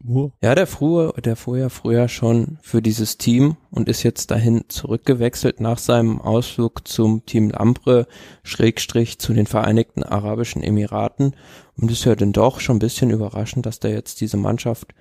Uh. 0.06 0.30
Ja, 0.42 0.54
der 0.54 0.66
fuhr, 0.66 1.14
der 1.24 1.36
ja 1.46 1.68
früher 1.70 2.08
schon 2.08 2.58
für 2.60 2.82
dieses 2.82 3.16
Team 3.16 3.56
und 3.70 3.88
ist 3.88 4.02
jetzt 4.02 4.30
dahin 4.30 4.64
zurückgewechselt 4.68 5.60
nach 5.60 5.78
seinem 5.78 6.20
Ausflug 6.20 6.86
zum 6.86 7.24
Team 7.24 7.48
Lambre, 7.48 8.06
Schrägstrich 8.42 9.18
zu 9.18 9.32
den 9.32 9.46
Vereinigten 9.46 10.02
Arabischen 10.02 10.62
Emiraten. 10.62 11.34
Und 11.76 11.90
ist 11.90 12.04
ja 12.04 12.14
dann 12.14 12.32
doch 12.32 12.60
schon 12.60 12.76
ein 12.76 12.80
bisschen 12.80 13.10
überraschend, 13.10 13.64
dass 13.64 13.80
der 13.80 13.92
jetzt 13.92 14.20
diese 14.20 14.36
Mannschaft 14.36 14.94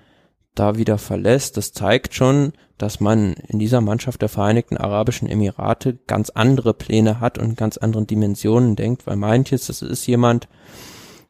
da 0.54 0.76
wieder 0.76 0.98
verlässt. 0.98 1.56
Das 1.56 1.72
zeigt 1.72 2.14
schon, 2.14 2.52
dass 2.78 3.00
man 3.00 3.34
in 3.48 3.58
dieser 3.58 3.80
Mannschaft 3.80 4.22
der 4.22 4.28
Vereinigten 4.28 4.76
Arabischen 4.76 5.28
Emirate 5.28 5.98
ganz 6.06 6.30
andere 6.30 6.74
Pläne 6.74 7.20
hat 7.20 7.38
und 7.38 7.56
ganz 7.56 7.76
anderen 7.76 8.06
Dimensionen 8.06 8.76
denkt, 8.76 9.06
weil 9.06 9.16
manches, 9.16 9.66
das 9.66 9.82
ist 9.82 10.06
jemand, 10.06 10.48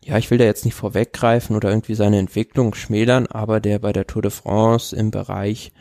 ja, 0.02 0.18
ich 0.18 0.30
will 0.30 0.38
da 0.38 0.44
jetzt 0.44 0.64
nicht 0.64 0.74
vorweggreifen 0.74 1.56
oder 1.56 1.70
irgendwie 1.70 1.94
seine 1.94 2.18
Entwicklung 2.18 2.74
schmälern, 2.74 3.26
aber 3.26 3.60
der 3.60 3.78
bei 3.78 3.92
der 3.92 4.06
Tour 4.06 4.22
de 4.22 4.30
France 4.30 4.94
im 4.94 5.10
Bereich 5.10 5.72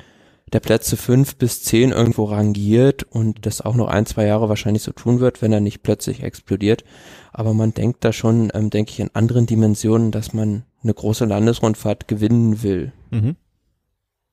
der 0.53 0.59
Plätze 0.59 0.97
fünf 0.97 1.35
bis 1.35 1.63
zehn 1.63 1.91
irgendwo 1.91 2.25
rangiert 2.25 3.03
und 3.03 3.45
das 3.45 3.61
auch 3.61 3.75
noch 3.75 3.87
ein, 3.87 4.05
zwei 4.05 4.27
Jahre 4.27 4.49
wahrscheinlich 4.49 4.83
so 4.83 4.91
tun 4.91 5.19
wird, 5.19 5.41
wenn 5.41 5.51
er 5.51 5.59
nicht 5.59 5.81
plötzlich 5.81 6.21
explodiert. 6.21 6.83
Aber 7.31 7.55
man 7.55 7.73
denkt 7.73 8.05
da 8.05 8.13
schon, 8.13 8.51
ähm, 8.53 8.69
denke 8.69 8.91
ich, 8.91 8.99
in 8.99 9.09
anderen 9.15 9.47
Dimensionen, 9.47 10.11
dass 10.11 10.33
man 10.33 10.63
eine 10.83 10.93
große 10.93 11.25
Landesrundfahrt 11.25 12.07
gewinnen 12.07 12.61
will. 12.61 12.93
Mhm. 13.09 13.35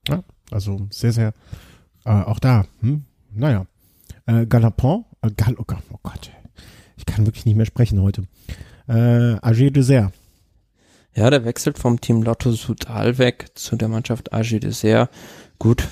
Ja, 0.09 0.23
also 0.51 0.87
sehr, 0.91 1.13
sehr, 1.13 1.33
äh, 2.05 2.11
auch 2.11 2.39
da, 2.39 2.67
hm, 2.81 3.05
naja. 3.35 3.67
Äh, 4.27 4.47
Galopin, 4.47 5.05
äh, 5.23 5.31
Gal 5.35 5.55
oh, 5.59 5.65
Gott, 5.67 5.83
oh 5.93 5.99
Gott, 6.03 6.31
ich 6.97 7.07
kann 7.07 7.27
wirklich 7.27 7.47
nicht 7.47 7.57
mehr 7.57 7.67
sprechen 7.67 8.03
heute. 8.03 8.25
Äh, 8.89 9.37
AG 9.41 9.71
Dessert. 9.71 10.13
Ja, 11.21 11.29
der 11.29 11.45
wechselt 11.45 11.79
vom 11.79 12.01
Team 12.01 12.23
Lotto 12.23 12.51
Sudal 12.51 13.19
weg 13.19 13.51
zu 13.55 13.77
der 13.77 13.89
Mannschaft 13.89 14.33
AG 14.33 14.59
Dessert. 14.59 15.11
Gut, 15.59 15.87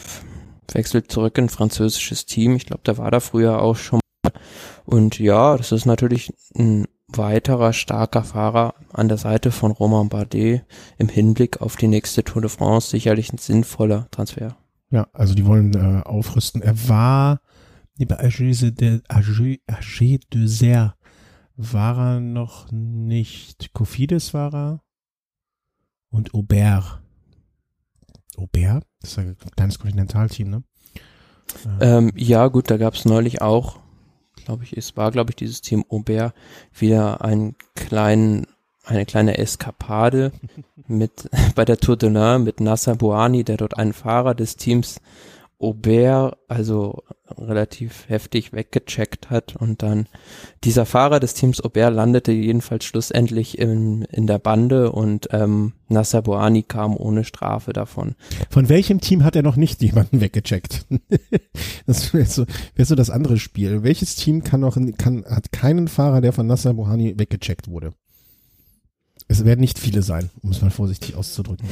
wechselt 0.73 1.13
zurück 1.13 1.37
in 1.37 1.45
ein 1.45 1.49
französisches 1.51 2.25
Team. 2.25 2.57
Ich 2.57 2.65
glaube, 2.65 2.81
der 2.87 2.97
war 2.97 3.11
da 3.11 3.21
früher 3.21 3.61
auch 3.61 3.77
schon 3.77 4.01
mal. 4.25 4.33
Und 4.87 5.19
ja, 5.19 5.59
das 5.59 5.71
ist 5.71 5.85
natürlich 5.85 6.33
ein 6.57 6.87
weiterer 7.09 7.75
starker 7.75 8.25
Fahrer 8.25 8.75
an 8.91 9.09
der 9.09 9.19
Seite 9.19 9.51
von 9.51 9.71
Romain 9.71 10.09
Bardet 10.09 10.65
im 10.97 11.11
Hinblick 11.11 11.61
auf 11.61 11.77
die 11.77 11.89
nächste 11.89 12.25
Tour 12.25 12.41
de 12.41 12.51
France 12.51 12.89
sicherlich 12.89 13.31
ein 13.31 13.37
sinnvoller 13.37 14.09
Transfer. 14.11 14.57
Ja, 14.89 15.09
also 15.13 15.35
die 15.35 15.45
wollen 15.45 15.75
äh, 15.75 16.05
aufrüsten. 16.07 16.63
Er 16.63 16.89
war 16.89 17.43
nee, 17.99 18.07
bei 18.07 18.19
AG 18.19 18.39
de, 18.39 19.03
AG, 19.09 19.59
AG 19.67 20.21
Dessert 20.33 20.95
war 21.55 21.99
er 21.99 22.21
noch 22.21 22.73
nicht. 22.73 23.75
Kofidis 23.75 24.33
war 24.33 24.55
er 24.55 24.81
und 26.11 26.35
Aubert. 26.35 27.01
Aubert? 28.37 28.85
Das 29.01 29.13
ist 29.13 29.19
ein 29.19 29.37
kleines 29.57 29.79
Kontinentalteam, 29.79 30.51
ne? 30.51 30.63
Ähm, 31.81 32.13
ja, 32.15 32.49
gut, 32.49 32.71
da 32.71 32.77
gab 32.77 32.95
es 32.95 33.05
neulich 33.05 33.41
auch 33.41 33.79
glaube 34.49 34.65
ich, 34.65 34.75
es 34.75 34.97
war, 34.97 35.11
glaube 35.11 35.33
ich, 35.33 35.37
dieses 35.37 35.61
Team 35.61 35.85
Aubert 35.91 36.33
wieder 36.73 37.23
einen 37.23 37.55
kleinen, 37.75 38.47
eine 38.83 39.05
kleine 39.05 39.37
Eskapade 39.37 40.33
mit 40.87 41.29
bei 41.55 41.67
der 41.67 41.77
Tour 41.77 41.99
de 41.99 42.09
Nord 42.09 42.41
mit 42.41 42.59
Nasser 42.59 42.97
Bouani, 42.97 43.45
der 43.45 43.59
dort 43.59 43.77
einen 43.77 43.93
Fahrer 43.93 44.35
des 44.35 44.57
Teams 44.57 45.03
Aubert, 45.61 46.39
also 46.47 47.03
relativ 47.37 48.09
heftig 48.09 48.53
weggecheckt 48.53 49.29
hat 49.29 49.57
und 49.57 49.83
dann 49.83 50.07
dieser 50.65 50.87
Fahrer 50.87 51.19
des 51.19 51.35
Teams 51.35 51.61
Aubert 51.61 51.93
landete 51.93 52.33
jedenfalls 52.33 52.85
schlussendlich 52.85 53.59
in, 53.59 54.03
in 54.03 54.27
der 54.27 54.39
Bande 54.39 54.93
und 54.93 55.29
ähm, 55.33 55.73
Nasser 55.89 56.23
Boani 56.23 56.63
kam 56.63 56.97
ohne 56.97 57.25
Strafe 57.25 57.73
davon. 57.73 58.15
Von 58.51 58.69
welchem 58.69 59.01
Team 59.01 59.25
hat 59.25 59.35
er 59.35 59.43
noch 59.43 59.57
nicht 59.57 59.83
jemanden 59.83 60.21
weggecheckt? 60.21 60.87
das 61.87 62.15
wäre 62.15 62.27
so, 62.27 62.47
wär 62.77 62.85
so 62.85 62.95
das 62.95 63.11
andere 63.11 63.39
Spiel. 63.39 63.83
Welches 63.83 64.15
Team 64.15 64.45
kann 64.45 64.61
noch, 64.61 64.77
kann, 64.97 65.25
hat 65.27 65.51
keinen 65.51 65.89
Fahrer, 65.89 66.21
der 66.21 66.33
von 66.33 66.47
Nasser 66.47 66.75
Bohani 66.75 67.19
weggecheckt 67.19 67.69
wurde? 67.69 67.95
Es 69.27 69.45
werden 69.45 69.61
nicht 69.61 69.79
viele 69.79 70.03
sein, 70.03 70.31
um 70.43 70.51
es 70.51 70.63
mal 70.63 70.71
vorsichtig 70.71 71.17
auszudrücken. 71.17 71.69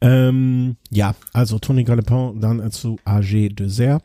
Ähm, 0.00 0.76
ja, 0.90 1.14
also 1.32 1.58
Tony 1.58 1.84
Galopin 1.84 2.40
dann 2.40 2.70
zu 2.70 2.98
AG 3.04 3.50
Dessert. 3.50 4.02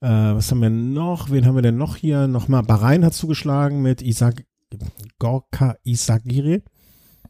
Äh, 0.00 0.08
was 0.08 0.50
haben 0.50 0.60
wir 0.60 0.70
noch? 0.70 1.30
Wen 1.30 1.46
haben 1.46 1.54
wir 1.54 1.62
denn 1.62 1.76
noch 1.76 1.96
hier? 1.96 2.26
Nochmal 2.26 2.62
Bahrain 2.62 3.04
hat 3.04 3.14
zugeschlagen 3.14 3.82
mit 3.82 4.02
Isag 4.02 4.44
Gorka 5.18 5.76
Isagire. 5.84 6.62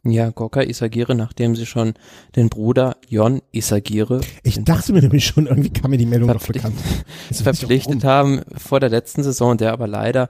Ja, 0.07 0.31
Gorka 0.31 0.61
Isagire, 0.61 1.15
nachdem 1.15 1.57
sie 1.57 1.65
schon 1.65 1.95
den 2.37 2.51
Bruder 2.51 2.97
Jon 3.09 3.41
Isagire. 3.53 4.21
Ich 4.43 4.63
dachte 4.63 4.93
mir 4.93 5.01
nämlich 5.01 5.25
schon, 5.25 5.47
irgendwie 5.47 5.71
kam 5.71 5.93
mir 5.93 5.97
die 5.97 6.05
Meldung 6.05 6.29
noch 6.29 6.47
bekannt. 6.47 6.77
verpflichtet 7.33 8.05
haben 8.05 8.43
vor 8.55 8.81
der 8.81 8.91
letzten 8.91 9.23
Saison, 9.23 9.57
der 9.57 9.73
aber 9.73 9.87
leider 9.87 10.29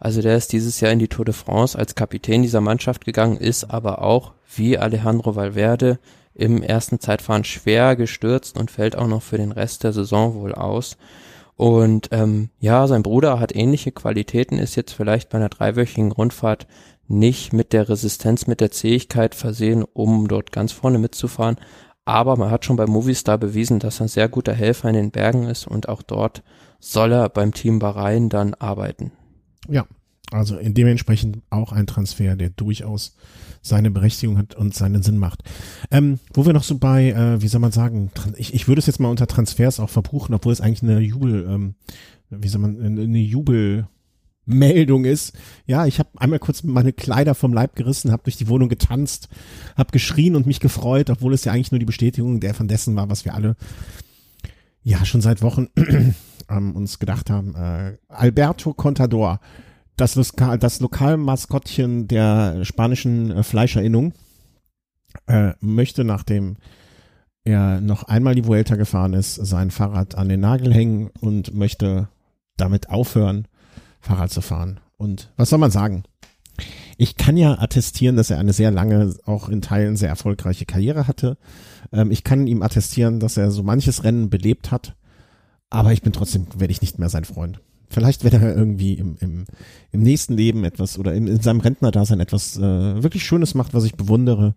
Also 0.00 0.22
der 0.22 0.36
ist 0.36 0.52
dieses 0.52 0.80
Jahr 0.80 0.90
in 0.90 0.98
die 0.98 1.06
Tour 1.06 1.24
de 1.24 1.34
France 1.34 1.78
als 1.78 1.94
Kapitän 1.94 2.42
dieser 2.42 2.60
Mannschaft 2.60 3.04
gegangen, 3.04 3.36
ist 3.36 3.64
aber 3.64 4.02
auch 4.02 4.32
wie 4.56 4.76
Alejandro 4.76 5.36
Valverde 5.36 6.00
im 6.34 6.62
ersten 6.62 7.00
Zeitfahren 7.00 7.44
schwer 7.44 7.96
gestürzt 7.96 8.58
und 8.58 8.70
fällt 8.70 8.96
auch 8.96 9.06
noch 9.06 9.22
für 9.22 9.38
den 9.38 9.52
Rest 9.52 9.84
der 9.84 9.92
Saison 9.92 10.34
wohl 10.34 10.54
aus. 10.54 10.96
Und 11.56 12.08
ähm, 12.12 12.48
ja, 12.58 12.86
sein 12.86 13.02
Bruder 13.02 13.38
hat 13.38 13.54
ähnliche 13.54 13.92
Qualitäten, 13.92 14.58
ist 14.58 14.74
jetzt 14.74 14.92
vielleicht 14.92 15.28
bei 15.28 15.38
einer 15.38 15.50
dreiwöchigen 15.50 16.12
Rundfahrt 16.12 16.66
nicht 17.08 17.52
mit 17.52 17.72
der 17.72 17.88
Resistenz, 17.88 18.46
mit 18.46 18.60
der 18.60 18.70
Zähigkeit 18.70 19.34
versehen, 19.34 19.84
um 19.84 20.28
dort 20.28 20.50
ganz 20.50 20.72
vorne 20.72 20.98
mitzufahren. 20.98 21.56
Aber 22.04 22.36
man 22.36 22.50
hat 22.50 22.64
schon 22.64 22.76
bei 22.76 22.86
Movistar 22.86 23.38
bewiesen, 23.38 23.78
dass 23.78 24.00
er 24.00 24.06
ein 24.06 24.08
sehr 24.08 24.28
guter 24.28 24.54
Helfer 24.54 24.88
in 24.88 24.94
den 24.94 25.10
Bergen 25.10 25.44
ist 25.44 25.66
und 25.66 25.88
auch 25.88 26.02
dort 26.02 26.42
soll 26.80 27.12
er 27.12 27.28
beim 27.28 27.54
Team 27.54 27.78
Bahrain 27.78 28.28
dann 28.28 28.54
arbeiten. 28.54 29.12
Ja, 29.68 29.86
also 30.32 30.58
dementsprechend 30.60 31.38
auch 31.50 31.72
ein 31.72 31.86
Transfer, 31.86 32.36
der 32.36 32.50
durchaus 32.50 33.16
seine 33.60 33.90
Berechtigung 33.90 34.38
hat 34.38 34.54
und 34.54 34.74
seinen 34.74 35.02
Sinn 35.02 35.18
macht. 35.18 35.42
Ähm, 35.90 36.18
wo 36.34 36.44
wir 36.46 36.52
noch 36.52 36.64
so 36.64 36.78
bei, 36.78 37.10
äh, 37.10 37.40
wie 37.40 37.48
soll 37.48 37.60
man 37.60 37.72
sagen, 37.72 38.10
ich, 38.36 38.54
ich 38.54 38.66
würde 38.66 38.80
es 38.80 38.86
jetzt 38.86 38.98
mal 38.98 39.08
unter 39.08 39.26
Transfers 39.26 39.78
auch 39.78 39.90
verbuchen, 39.90 40.34
obwohl 40.34 40.52
es 40.52 40.60
eigentlich 40.60 40.82
eine 40.82 41.00
Jubel, 41.00 41.46
ähm, 41.48 41.74
wie 42.30 42.48
soll 42.48 42.60
man, 42.60 42.80
eine 42.80 43.18
Jubel 43.18 43.86
Meldung 44.44 45.04
ist. 45.04 45.34
Ja, 45.66 45.86
ich 45.86 45.98
habe 46.00 46.08
einmal 46.16 46.40
kurz 46.40 46.64
meine 46.64 46.92
Kleider 46.92 47.34
vom 47.34 47.52
Leib 47.52 47.76
gerissen, 47.76 48.10
habe 48.10 48.24
durch 48.24 48.36
die 48.36 48.48
Wohnung 48.48 48.68
getanzt, 48.68 49.28
habe 49.76 49.92
geschrien 49.92 50.34
und 50.34 50.46
mich 50.46 50.58
gefreut, 50.58 51.10
obwohl 51.10 51.32
es 51.32 51.44
ja 51.44 51.52
eigentlich 51.52 51.70
nur 51.70 51.78
die 51.78 51.86
Bestätigung 51.86 52.40
der 52.40 52.54
von 52.54 52.68
dessen 52.68 52.96
war, 52.96 53.08
was 53.08 53.24
wir 53.24 53.34
alle 53.34 53.56
ja 54.82 55.04
schon 55.04 55.20
seit 55.20 55.42
Wochen 55.42 55.68
ähm, 56.48 56.74
uns 56.74 56.98
gedacht 56.98 57.30
haben. 57.30 57.54
Äh, 57.54 57.98
Alberto 58.08 58.74
Contador 58.74 59.40
das, 59.96 60.14
Lokal, 60.14 60.58
das 60.58 60.80
Lokalmaskottchen 60.80 62.08
der 62.08 62.64
spanischen 62.64 63.30
äh, 63.30 63.42
Fleischerinnung 63.42 64.12
äh, 65.26 65.52
möchte, 65.60 66.04
nachdem 66.04 66.56
er 67.44 67.80
noch 67.80 68.04
einmal 68.04 68.34
die 68.34 68.46
Vuelta 68.46 68.76
gefahren 68.76 69.14
ist, 69.14 69.34
sein 69.34 69.70
Fahrrad 69.70 70.14
an 70.14 70.28
den 70.28 70.40
Nagel 70.40 70.72
hängen 70.72 71.10
und 71.20 71.54
möchte 71.54 72.08
damit 72.56 72.88
aufhören, 72.88 73.48
Fahrrad 74.00 74.30
zu 74.30 74.40
fahren. 74.40 74.80
Und 74.96 75.32
was 75.36 75.50
soll 75.50 75.58
man 75.58 75.70
sagen? 75.70 76.04
Ich 76.96 77.16
kann 77.16 77.36
ja 77.36 77.58
attestieren, 77.58 78.16
dass 78.16 78.30
er 78.30 78.38
eine 78.38 78.52
sehr 78.52 78.70
lange, 78.70 79.14
auch 79.24 79.48
in 79.48 79.62
Teilen 79.62 79.96
sehr 79.96 80.08
erfolgreiche 80.08 80.66
Karriere 80.66 81.08
hatte. 81.08 81.36
Ähm, 81.92 82.10
ich 82.10 82.22
kann 82.22 82.46
ihm 82.46 82.62
attestieren, 82.62 83.18
dass 83.18 83.36
er 83.36 83.50
so 83.50 83.62
manches 83.62 84.04
Rennen 84.04 84.30
belebt 84.30 84.70
hat. 84.70 84.94
Aber 85.70 85.92
ich 85.92 86.02
bin 86.02 86.12
trotzdem, 86.12 86.46
werde 86.56 86.70
ich 86.70 86.82
nicht 86.82 86.98
mehr 86.98 87.08
sein 87.08 87.24
Freund. 87.24 87.60
Vielleicht, 87.92 88.24
wenn 88.24 88.32
er 88.32 88.56
irgendwie 88.56 88.94
im, 88.94 89.16
im, 89.20 89.44
im 89.92 90.02
nächsten 90.02 90.34
Leben 90.34 90.64
etwas 90.64 90.98
oder 90.98 91.12
in, 91.12 91.26
in 91.26 91.40
seinem 91.40 91.60
Rentnerdasein 91.60 92.20
etwas 92.20 92.56
äh, 92.56 93.02
wirklich 93.02 93.24
Schönes 93.24 93.54
macht, 93.54 93.74
was 93.74 93.84
ich 93.84 93.96
bewundere. 93.96 94.54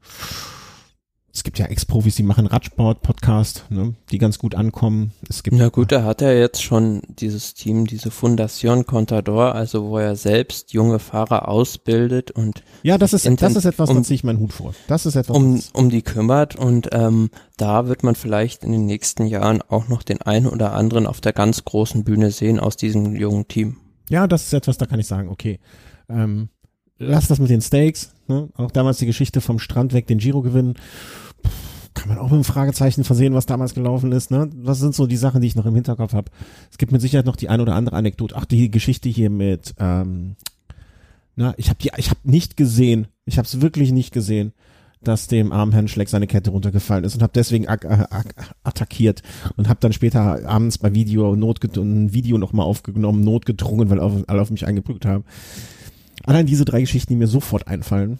Es 1.35 1.43
gibt 1.43 1.59
ja 1.59 1.65
Ex-Profis, 1.65 2.15
die 2.15 2.23
machen 2.23 2.47
Radsport-Podcast, 2.47 3.65
ne, 3.69 3.93
die 4.09 4.19
ganz 4.19 4.39
gut 4.39 4.55
ankommen. 4.55 5.11
Es 5.29 5.43
gibt 5.43 5.57
Na 5.57 5.67
gut, 5.67 5.91
da 5.91 6.05
hat 6.05 6.21
er 6.21 6.39
jetzt 6.39 6.63
schon 6.63 7.01
dieses 7.09 7.53
Team, 7.53 7.87
diese 7.87 8.09
Fundación 8.09 8.85
Contador, 8.85 9.53
also 9.53 9.83
wo 9.89 9.97
er 9.97 10.15
selbst 10.15 10.71
junge 10.71 10.97
Fahrer 10.97 11.49
ausbildet 11.49 12.31
und 12.31 12.63
ja, 12.83 12.97
das 12.97 13.11
ist 13.11 13.27
das 13.41 13.55
ist 13.57 13.65
etwas, 13.65 13.89
um, 13.89 13.97
da 13.97 14.03
ziehe 14.03 14.15
ich 14.15 14.23
meinen 14.23 14.39
Hut 14.39 14.53
vor. 14.53 14.73
Das 14.87 15.05
ist 15.05 15.17
etwas, 15.17 15.35
um 15.35 15.59
um 15.73 15.89
die 15.89 16.03
kümmert 16.03 16.55
und 16.55 16.87
ähm, 16.93 17.29
da 17.57 17.89
wird 17.89 18.03
man 18.03 18.15
vielleicht 18.15 18.63
in 18.63 18.71
den 18.71 18.85
nächsten 18.85 19.25
Jahren 19.25 19.61
auch 19.61 19.89
noch 19.89 20.03
den 20.03 20.21
einen 20.21 20.47
oder 20.47 20.71
anderen 20.71 21.05
auf 21.05 21.19
der 21.19 21.33
ganz 21.33 21.65
großen 21.65 22.05
Bühne 22.05 22.31
sehen 22.31 22.61
aus 22.61 22.77
diesem 22.77 23.13
jungen 23.13 23.49
Team. 23.49 23.75
Ja, 24.09 24.25
das 24.27 24.43
ist 24.43 24.53
etwas, 24.53 24.77
da 24.77 24.85
kann 24.85 25.01
ich 25.01 25.07
sagen, 25.07 25.27
okay. 25.27 25.59
Ähm, 26.07 26.47
lass 26.97 27.27
das 27.27 27.39
mit 27.39 27.49
den 27.49 27.61
Steaks, 27.61 28.13
ne? 28.29 28.47
auch 28.55 28.71
damals 28.71 28.99
die 28.99 29.05
Geschichte 29.05 29.41
vom 29.41 29.59
Strand 29.59 29.91
weg 29.91 30.07
den 30.07 30.19
Giro 30.19 30.41
gewinnen 30.41 30.75
kann 31.95 32.09
man 32.09 32.19
auch 32.19 32.25
mit 32.25 32.33
einem 32.33 32.43
Fragezeichen 32.43 33.03
versehen, 33.03 33.33
was 33.33 33.47
damals 33.47 33.73
gelaufen 33.73 34.11
ist. 34.11 34.29
Ne? 34.29 34.49
Was 34.57 34.79
sind 34.79 34.93
so 34.93 35.07
die 35.07 35.17
Sachen, 35.17 35.41
die 35.41 35.47
ich 35.47 35.55
noch 35.55 35.65
im 35.65 35.73
Hinterkopf 35.73 36.13
habe? 36.13 36.29
Es 36.71 36.77
gibt 36.77 36.91
mit 36.91 37.01
Sicherheit 37.01 37.25
noch 37.25 37.35
die 37.35 37.49
ein 37.49 37.61
oder 37.61 37.73
andere 37.73 37.95
Anekdote. 37.95 38.35
Ach, 38.37 38.45
die 38.45 38.69
Geschichte 38.69 39.09
hier 39.09 39.29
mit, 39.29 39.73
ähm, 39.79 40.35
na, 41.35 41.53
ich 41.57 41.69
habe 41.69 41.79
die, 41.81 41.91
ich 41.97 42.09
habe 42.09 42.19
nicht 42.23 42.57
gesehen, 42.57 43.07
ich 43.25 43.37
habe 43.37 43.47
es 43.47 43.61
wirklich 43.61 43.91
nicht 43.91 44.13
gesehen, 44.13 44.53
dass 45.03 45.27
dem 45.27 45.51
armen 45.51 45.71
Herrn 45.71 45.87
Schleck 45.87 46.09
seine 46.09 46.27
Kette 46.27 46.51
runtergefallen 46.51 47.03
ist 47.03 47.15
und 47.15 47.21
habe 47.21 47.33
deswegen 47.33 47.67
attackiert 47.67 49.21
und 49.55 49.69
habe 49.69 49.79
dann 49.79 49.93
später 49.93 50.47
abends 50.47 50.77
bei 50.77 50.93
Video 50.93 51.31
ein 51.33 52.13
Video 52.13 52.37
nochmal 52.37 52.65
aufgenommen, 52.65 53.23
notgedrungen, 53.23 53.89
weil 53.89 53.99
alle 53.99 54.41
auf 54.41 54.51
mich 54.51 54.65
eingeprügelt 54.65 55.05
haben. 55.05 55.23
Allein 56.23 56.45
diese 56.45 56.65
drei 56.65 56.81
Geschichten, 56.81 57.13
die 57.13 57.17
mir 57.17 57.27
sofort 57.27 57.67
einfallen. 57.67 58.19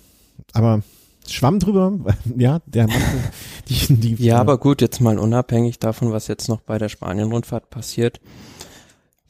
Aber 0.54 0.84
Schwamm 1.32 1.60
drüber, 1.60 1.94
ja, 2.38 2.60
der 2.66 2.88
Mann, 2.88 3.02
die, 3.70 3.96
die, 3.96 4.24
Ja, 4.24 4.40
aber 4.40 4.58
gut, 4.58 4.82
jetzt 4.82 5.02
mal 5.02 5.20
unabhängig 5.20 5.80
davon, 5.80 6.12
was 6.12 6.28
jetzt 6.28 6.50
noch 6.50 6.62
bei 6.62 6.78
der 6.78 6.90
Spanien-Rundfahrt 6.90 7.70
passiert. 7.70 8.20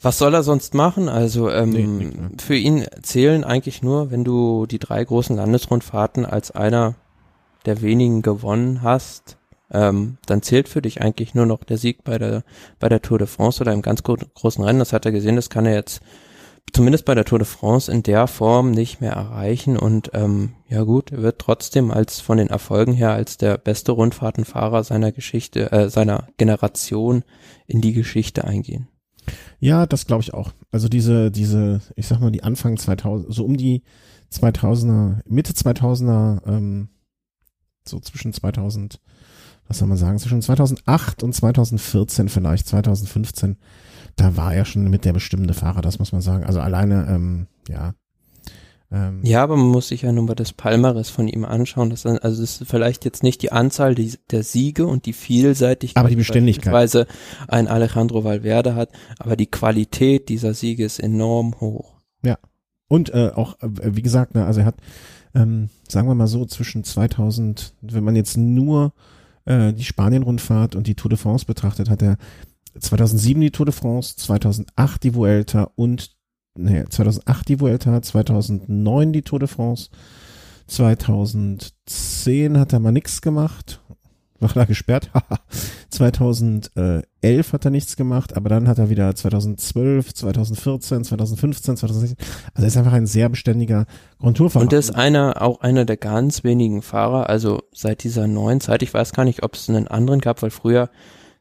Was 0.01 0.17
soll 0.17 0.34
er 0.34 0.43
sonst 0.43 0.73
machen? 0.73 1.10
Also 1.10 1.49
ähm, 1.49 1.69
nee, 1.69 1.88
nicht, 1.88 2.15
ne. 2.15 2.29
für 2.38 2.55
ihn 2.55 2.86
zählen 3.01 3.43
eigentlich 3.43 3.81
nur, 3.81 4.12
wenn 4.12 4.23
du 4.23 4.67
die 4.67 4.77
drei 4.77 5.03
großen 5.03 5.36
Landesrundfahrten 5.36 6.25
als 6.25 6.51
einer 6.51 6.95
der 7.65 7.81
wenigen 7.81 8.21
gewonnen 8.21 8.84
hast, 8.84 9.38
ähm, 9.71 10.17
dann 10.27 10.43
zählt 10.43 10.69
für 10.69 10.81
dich 10.81 11.01
eigentlich 11.01 11.34
nur 11.34 11.47
noch 11.47 11.63
der 11.63 11.77
Sieg 11.77 12.03
bei 12.03 12.19
der 12.19 12.43
bei 12.79 12.88
der 12.88 13.01
Tour 13.01 13.17
de 13.17 13.27
France 13.27 13.62
oder 13.62 13.73
im 13.73 13.81
ganz 13.81 14.03
großen 14.03 14.63
Rennen. 14.63 14.79
Das 14.79 14.93
hat 14.93 15.05
er 15.05 15.12
gesehen, 15.12 15.38
das 15.38 15.49
kann 15.49 15.65
er 15.65 15.73
jetzt 15.73 16.01
zumindest 16.73 17.06
bei 17.06 17.15
der 17.15 17.25
Tour 17.25 17.39
de 17.39 17.47
France 17.47 17.91
in 17.91 18.04
der 18.04 18.28
Form 18.28 18.71
nicht 18.71 19.01
mehr 19.01 19.13
erreichen 19.13 19.78
und 19.78 20.12
ähm, 20.13 20.54
ja 20.67 20.84
gut, 20.84 21.12
er 21.12 21.21
wird 21.21 21.39
trotzdem 21.39 21.91
als 21.91 22.19
von 22.19 22.38
den 22.38 22.49
Erfolgen 22.49 22.93
her 22.93 23.12
als 23.12 23.38
der 23.38 23.58
beste 23.58 23.91
Rundfahrtenfahrer 23.91 24.84
seiner 24.84 25.12
Geschichte, 25.12 25.71
äh, 25.71 25.89
seiner 25.89 26.28
Generation 26.38 27.23
in 27.67 27.82
die 27.82 27.93
Geschichte 27.93 28.43
eingehen. 28.43 28.88
Ja, 29.60 29.86
das 29.86 30.06
glaube 30.06 30.21
ich 30.21 30.34
auch. 30.34 30.54
Also 30.71 30.89
diese, 30.89 31.32
diese, 31.32 31.82
ich 31.95 32.08
sag 32.08 32.19
mal, 32.19 32.32
die 32.32 32.43
Anfang 32.43 32.78
2000, 32.78 33.34
so 33.34 33.45
um 33.45 33.58
die 33.58 33.84
2000er, 34.32 35.21
Mitte 35.25 35.54
2000er, 35.54 36.47
ähm, 36.47 36.89
so 37.88 37.99
zwischen 37.99 38.34
2000, 38.34 38.99
was 39.67 39.78
soll 39.78 39.88
man 39.88 39.97
sagen, 39.97 40.19
zwischen 40.19 40.41
2008 40.41 41.23
und 41.23 41.34
2014 41.34 42.30
vielleicht, 42.30 42.67
2015, 42.67 43.58
da 44.15 44.38
war 44.38 44.54
er 44.54 44.65
schon 44.65 44.89
mit 44.89 45.06
der 45.06 45.13
bestimmende 45.13 45.54
Fahrer, 45.54 45.82
das 45.82 45.99
muss 45.99 46.12
man 46.12 46.21
sagen. 46.21 46.43
Also 46.45 46.60
alleine, 46.60 47.08
ähm, 47.10 47.47
ja. 47.67 47.93
Ähm, 48.91 49.21
ja, 49.23 49.43
aber 49.43 49.58
man 49.58 49.67
muss 49.67 49.89
sich 49.89 50.04
ja 50.04 50.12
nur 50.12 50.23
mal 50.23 50.36
das 50.36 50.54
Palmares 50.54 51.10
von 51.10 51.28
ihm 51.28 51.43
anschauen. 51.43 51.89
Das, 51.89 52.06
also 52.06 52.43
es 52.43 52.62
ist 52.62 52.69
vielleicht 52.69 53.04
jetzt 53.04 53.23
nicht 53.23 53.41
die 53.41 53.51
Anzahl 53.51 53.95
die, 53.95 54.13
der 54.32 54.43
Siege 54.43 54.86
und 54.88 55.06
die 55.06 55.13
Vielseitigkeit, 55.13 55.99
aber 55.99 56.10
die 56.10 56.15
Beständigkeit, 56.15 57.08
ein 57.47 57.67
Alejandro 57.67 58.23
Valverde 58.23 58.75
hat, 58.75 58.89
aber 59.19 59.36
die 59.36 59.47
Qualität 59.47 60.30
dieser 60.30 60.54
Siege 60.54 60.86
ist 60.86 60.99
enorm 60.99 61.60
hoch. 61.60 61.95
Ja. 62.23 62.38
Und 62.88 63.13
äh, 63.13 63.32
auch, 63.36 63.60
äh, 63.62 63.95
wie 63.95 64.04
gesagt, 64.04 64.36
ne, 64.36 64.45
also 64.45 64.62
er 64.62 64.67
hat, 64.67 64.75
ähm, 65.34 65.69
sagen 65.89 66.08
wir 66.08 66.15
mal 66.15 66.28
so, 66.28 66.45
zwischen 66.45 66.84
2000, 66.84 67.73
wenn 67.82 68.04
man 68.04 68.15
jetzt 68.15 68.38
nur 68.38 68.93
äh, 69.45 69.73
die 69.73 69.84
Spanien-Rundfahrt 69.84 70.75
und 70.75 70.88
die 70.88 70.95
Tour 70.95 71.10
de 71.10 71.17
France 71.17 71.45
betrachtet, 71.45 71.89
hat 71.89 72.01
er 72.01 72.17
2007 72.79 73.41
die 73.41 73.51
Tour 73.51 73.65
de 73.65 73.73
France, 73.73 74.15
2008 74.17 75.03
die 75.03 75.15
Vuelta 75.15 75.71
und 75.75 76.15
nee, 76.57 76.85
2008 76.88 77.47
die 77.47 77.59
Vuelta, 77.59 78.01
2009 78.01 79.13
die 79.13 79.21
Tour 79.21 79.39
de 79.39 79.47
France, 79.47 79.89
2010 80.67 82.57
hat 82.59 82.73
er 82.73 82.79
mal 82.79 82.91
nichts 82.91 83.21
gemacht, 83.21 83.81
war 84.39 84.49
da 84.49 84.65
gesperrt, 84.65 85.11
2011 85.89 87.03
hat 87.53 87.65
er 87.65 87.71
nichts 87.71 87.95
gemacht, 87.95 88.35
aber 88.35 88.49
dann 88.49 88.67
hat 88.67 88.79
er 88.79 88.89
wieder 88.89 89.15
2012, 89.15 90.13
2014, 90.13 91.03
2015, 91.03 91.77
2016, 91.77 92.17
also 92.53 92.63
er 92.63 92.67
ist 92.67 92.77
einfach 92.77 92.93
ein 92.93 93.07
sehr 93.07 93.29
beständiger 93.29 93.85
Grand 94.19 94.38
Tour 94.38 94.53
Und 94.55 94.73
er 94.73 94.79
ist 94.79 94.95
einer, 94.95 95.41
auch 95.41 95.61
einer 95.61 95.85
der 95.85 95.97
ganz 95.97 96.43
wenigen 96.43 96.81
Fahrer, 96.81 97.29
also 97.29 97.61
seit 97.73 98.03
dieser 98.03 98.27
neuen 98.27 98.59
Zeit, 98.59 98.81
ich 98.81 98.93
weiß 98.93 99.13
gar 99.13 99.23
nicht, 99.23 99.43
ob 99.43 99.53
es 99.53 99.69
einen 99.69 99.88
anderen 99.88 100.19
gab, 100.19 100.41
weil 100.41 100.51
früher 100.51 100.89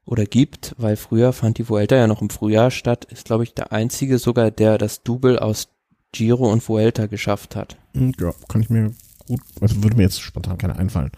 oder 0.06 0.24
gibt, 0.26 0.74
weil 0.78 0.96
früher 0.96 1.32
fand 1.32 1.58
die 1.58 1.68
Vuelta 1.68 1.96
ja 1.96 2.06
noch 2.06 2.22
im 2.22 2.30
Frühjahr 2.30 2.70
statt, 2.70 3.04
ist 3.06 3.24
glaube 3.24 3.44
ich 3.44 3.54
der 3.54 3.72
einzige 3.72 4.18
sogar, 4.18 4.50
der 4.50 4.78
das 4.78 5.02
Double 5.02 5.38
aus 5.38 5.68
Giro 6.12 6.50
und 6.50 6.66
Vuelta 6.68 7.06
geschafft 7.06 7.56
hat. 7.56 7.76
Hm, 7.94 8.12
ja, 8.20 8.32
kann 8.48 8.60
ich 8.60 8.70
mir 8.70 8.92
gut, 9.26 9.40
also 9.60 9.82
würde 9.82 9.96
mir 9.96 10.04
jetzt 10.04 10.20
spontan 10.20 10.58
keine 10.58 10.76
einfallen. 10.76 11.10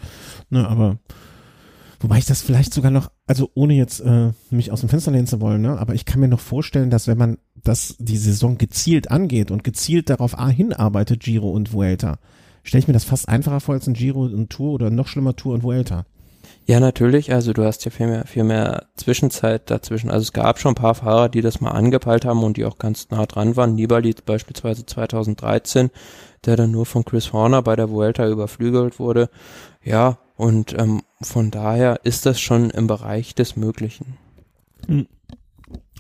Ne, 0.50 0.66
aber 0.66 0.98
wobei 2.00 2.18
ich 2.18 2.26
das 2.26 2.42
vielleicht 2.42 2.72
sogar 2.72 2.90
noch, 2.90 3.10
also 3.26 3.50
ohne 3.54 3.74
jetzt 3.74 4.00
äh, 4.00 4.32
mich 4.50 4.70
aus 4.70 4.80
dem 4.80 4.88
Fenster 4.88 5.10
lehnen 5.10 5.26
zu 5.26 5.40
wollen, 5.40 5.62
ne, 5.62 5.78
aber 5.78 5.94
ich 5.94 6.04
kann 6.04 6.20
mir 6.20 6.28
noch 6.28 6.40
vorstellen, 6.40 6.90
dass 6.90 7.08
wenn 7.08 7.18
man 7.18 7.38
das 7.54 7.96
die 7.98 8.16
Saison 8.16 8.58
gezielt 8.58 9.10
angeht 9.10 9.50
und 9.50 9.64
gezielt 9.64 10.08
darauf 10.10 10.38
A 10.38 10.48
hinarbeitet, 10.48 11.20
Giro 11.20 11.50
und 11.50 11.72
Vuelta, 11.72 12.18
stelle 12.62 12.80
ich 12.80 12.88
mir 12.88 12.94
das 12.94 13.04
fast 13.04 13.28
einfacher 13.28 13.60
vor 13.60 13.74
als 13.74 13.86
ein 13.86 13.94
Giro 13.94 14.24
und 14.24 14.50
Tour 14.50 14.72
oder 14.72 14.90
noch 14.90 15.08
schlimmer 15.08 15.36
Tour 15.36 15.54
und 15.54 15.62
Vuelta. 15.62 16.06
Ja, 16.68 16.80
natürlich. 16.80 17.32
Also 17.32 17.52
du 17.52 17.64
hast 17.64 17.84
ja 17.84 17.92
viel 17.92 18.08
mehr, 18.08 18.26
viel 18.26 18.42
mehr 18.42 18.86
Zwischenzeit 18.96 19.70
dazwischen. 19.70 20.10
Also 20.10 20.22
es 20.22 20.32
gab 20.32 20.58
schon 20.58 20.72
ein 20.72 20.76
paar 20.76 20.96
Fahrer, 20.96 21.28
die 21.28 21.40
das 21.40 21.60
mal 21.60 21.70
angepeilt 21.70 22.24
haben 22.24 22.42
und 22.42 22.56
die 22.56 22.64
auch 22.64 22.78
ganz 22.78 23.08
nah 23.10 23.24
dran 23.24 23.54
waren. 23.54 23.76
Nibali 23.76 24.14
beispielsweise 24.24 24.84
2013, 24.84 25.90
der 26.44 26.56
dann 26.56 26.72
nur 26.72 26.84
von 26.84 27.04
Chris 27.04 27.32
Horner 27.32 27.62
bei 27.62 27.76
der 27.76 27.88
Vuelta 27.90 28.28
überflügelt 28.28 28.98
wurde. 28.98 29.30
Ja, 29.84 30.18
und 30.36 30.76
ähm, 30.76 31.02
von 31.22 31.52
daher 31.52 32.00
ist 32.02 32.26
das 32.26 32.40
schon 32.40 32.70
im 32.70 32.88
Bereich 32.88 33.36
des 33.36 33.54
Möglichen. 33.54 34.16
Hm. 34.88 35.06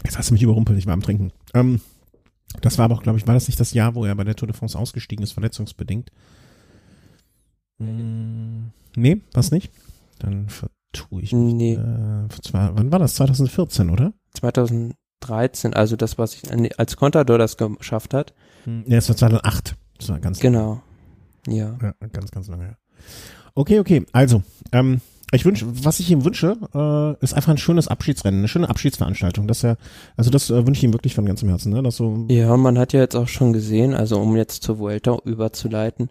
Jetzt 0.04 0.18
hast 0.18 0.30
du 0.30 0.34
mich 0.34 0.42
überrumpelt, 0.42 0.78
ich 0.78 0.86
war 0.86 0.94
am 0.94 1.02
Trinken. 1.02 1.30
Ähm, 1.54 1.80
das 2.60 2.76
war 2.76 2.86
aber 2.86 2.96
auch, 2.96 3.02
glaube 3.04 3.18
ich, 3.18 3.26
war 3.28 3.34
das 3.34 3.46
nicht 3.46 3.60
das 3.60 3.72
Jahr, 3.72 3.94
wo 3.94 4.04
er 4.04 4.16
bei 4.16 4.24
der 4.24 4.34
Tour 4.34 4.48
de 4.48 4.56
France 4.56 4.76
ausgestiegen 4.76 5.22
ist, 5.22 5.32
verletzungsbedingt? 5.32 6.10
Hm, 7.78 8.72
nee, 8.96 9.20
was 9.32 9.52
nicht? 9.52 9.70
Dann 10.18 10.48
vertue 10.48 11.22
ich 11.22 11.32
mich. 11.32 11.54
Nee. 11.54 11.74
Äh, 11.74 12.28
zwar, 12.42 12.76
wann 12.76 12.90
war 12.92 12.98
das? 12.98 13.14
2014, 13.16 13.90
oder? 13.90 14.12
2013, 14.34 15.74
also 15.74 15.96
das, 15.96 16.18
was 16.18 16.34
ich 16.34 16.78
als 16.78 16.96
Contador 16.96 17.38
das 17.38 17.56
geschafft 17.56 18.14
hat. 18.14 18.34
Hm, 18.64 18.84
nee, 18.86 18.96
es 18.96 19.08
war 19.08 19.16
2008. 19.16 19.76
Das 19.98 20.08
war 20.08 20.20
ganz 20.20 20.40
Genau. 20.40 20.82
Ja. 21.46 21.78
ja 21.80 21.94
ganz, 22.12 22.30
ganz 22.30 22.48
lange. 22.48 22.76
Okay, 23.54 23.78
okay. 23.78 24.04
Also, 24.12 24.42
ähm, 24.72 25.00
ich 25.32 25.44
wünsche, 25.44 25.66
was 25.84 25.98
ich 25.98 26.10
ihm 26.10 26.24
wünsche, 26.24 26.56
äh, 26.72 27.24
ist 27.24 27.34
einfach 27.34 27.50
ein 27.50 27.58
schönes 27.58 27.88
Abschiedsrennen, 27.88 28.40
eine 28.40 28.48
schöne 28.48 28.68
Abschiedsveranstaltung. 28.68 29.48
Das 29.48 29.62
ja, 29.62 29.76
also 30.16 30.30
das 30.30 30.50
äh, 30.50 30.66
wünsche 30.66 30.78
ich 30.78 30.84
ihm 30.84 30.92
wirklich 30.92 31.14
von 31.14 31.26
ganzem 31.26 31.48
Herzen, 31.48 31.72
ne? 31.72 31.82
Das 31.82 31.96
so. 31.96 32.26
Ja, 32.28 32.56
man 32.56 32.78
hat 32.78 32.92
ja 32.92 33.00
jetzt 33.00 33.16
auch 33.16 33.26
schon 33.26 33.52
gesehen, 33.52 33.92
also 33.92 34.20
um 34.20 34.36
jetzt 34.36 34.62
zur 34.62 34.78
Vuelta 34.78 35.18
überzuleiten. 35.24 36.10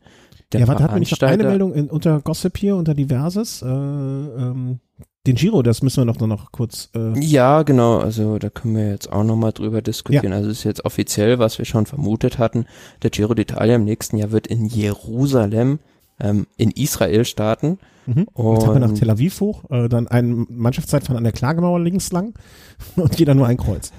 Ja, 0.60 0.68
warte, 0.68 0.84
hat 0.84 0.92
man 0.92 1.00
nicht 1.00 1.20
noch 1.22 1.28
eine 1.28 1.44
Meldung 1.44 1.74
in, 1.74 1.90
unter 1.90 2.22
Gossip 2.22 2.58
hier, 2.58 2.76
unter 2.76 2.94
Diverses? 2.94 3.62
Äh, 3.62 3.68
ähm, 3.68 4.80
den 5.28 5.36
Giro, 5.36 5.64
das 5.64 5.82
müssen 5.82 6.02
wir 6.02 6.06
noch, 6.06 6.20
noch 6.20 6.52
kurz. 6.52 6.90
Äh 6.96 7.20
ja, 7.20 7.64
genau, 7.64 7.98
also 7.98 8.38
da 8.38 8.50
können 8.50 8.76
wir 8.76 8.90
jetzt 8.90 9.12
auch 9.12 9.24
nochmal 9.24 9.54
drüber 9.54 9.82
diskutieren. 9.82 10.32
Ja. 10.32 10.38
Also 10.38 10.52
es 10.52 10.60
ist 10.60 10.64
jetzt 10.66 10.86
offiziell, 10.86 11.40
was 11.40 11.58
wir 11.58 11.66
schon 11.66 11.88
vermutet 11.88 12.38
hatten. 12.38 12.66
Der 13.02 13.10
Giro 13.10 13.34
d'Italia 13.34 13.76
im 13.76 13.86
nächsten 13.86 14.18
Jahr 14.18 14.32
wird 14.32 14.46
in 14.48 14.66
Jerusalem 14.66 15.80
ähm, 16.20 16.48
in 16.58 16.72
Israel 16.72 17.26
starten. 17.26 17.78
Mhm. 18.06 18.28
Und 18.34 18.56
Jetzt 18.56 18.68
haben 18.68 18.76
wir 18.76 18.88
nach 18.88 18.94
Tel 18.94 19.10
Aviv 19.10 19.42
hoch, 19.42 19.64
äh, 19.70 19.90
dann 19.90 20.08
ein 20.08 20.46
Mannschaftszeitfahren 20.50 21.18
an 21.18 21.24
der 21.24 21.34
Klagemauer 21.34 21.80
links 21.80 22.12
lang 22.12 22.34
und 22.96 23.18
jeder 23.20 23.34
nur 23.34 23.48
ein 23.48 23.58
Kreuz. 23.58 23.92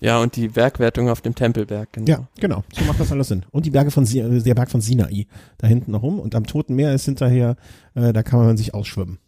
Ja, 0.00 0.20
und 0.20 0.36
die 0.36 0.48
Bergwertung 0.48 1.08
auf 1.08 1.20
dem 1.20 1.34
Tempelberg. 1.34 1.92
Genau. 1.92 2.10
Ja, 2.10 2.28
genau. 2.40 2.64
So 2.72 2.84
macht 2.84 3.00
das 3.00 3.12
alles 3.12 3.28
Sinn. 3.28 3.44
Und 3.50 3.66
die 3.66 3.70
Berge 3.70 3.90
von 3.90 4.04
der 4.04 4.54
Berg 4.54 4.70
von 4.70 4.80
Sinai 4.80 5.26
da 5.58 5.66
hinten 5.66 5.92
noch 5.92 6.02
rum 6.02 6.18
und 6.18 6.34
am 6.34 6.46
Toten 6.46 6.74
Meer 6.74 6.94
ist 6.94 7.04
hinterher, 7.04 7.56
äh, 7.94 8.12
da 8.12 8.22
kann 8.22 8.40
man 8.40 8.56
sich 8.56 8.74
ausschwimmen. 8.74 9.18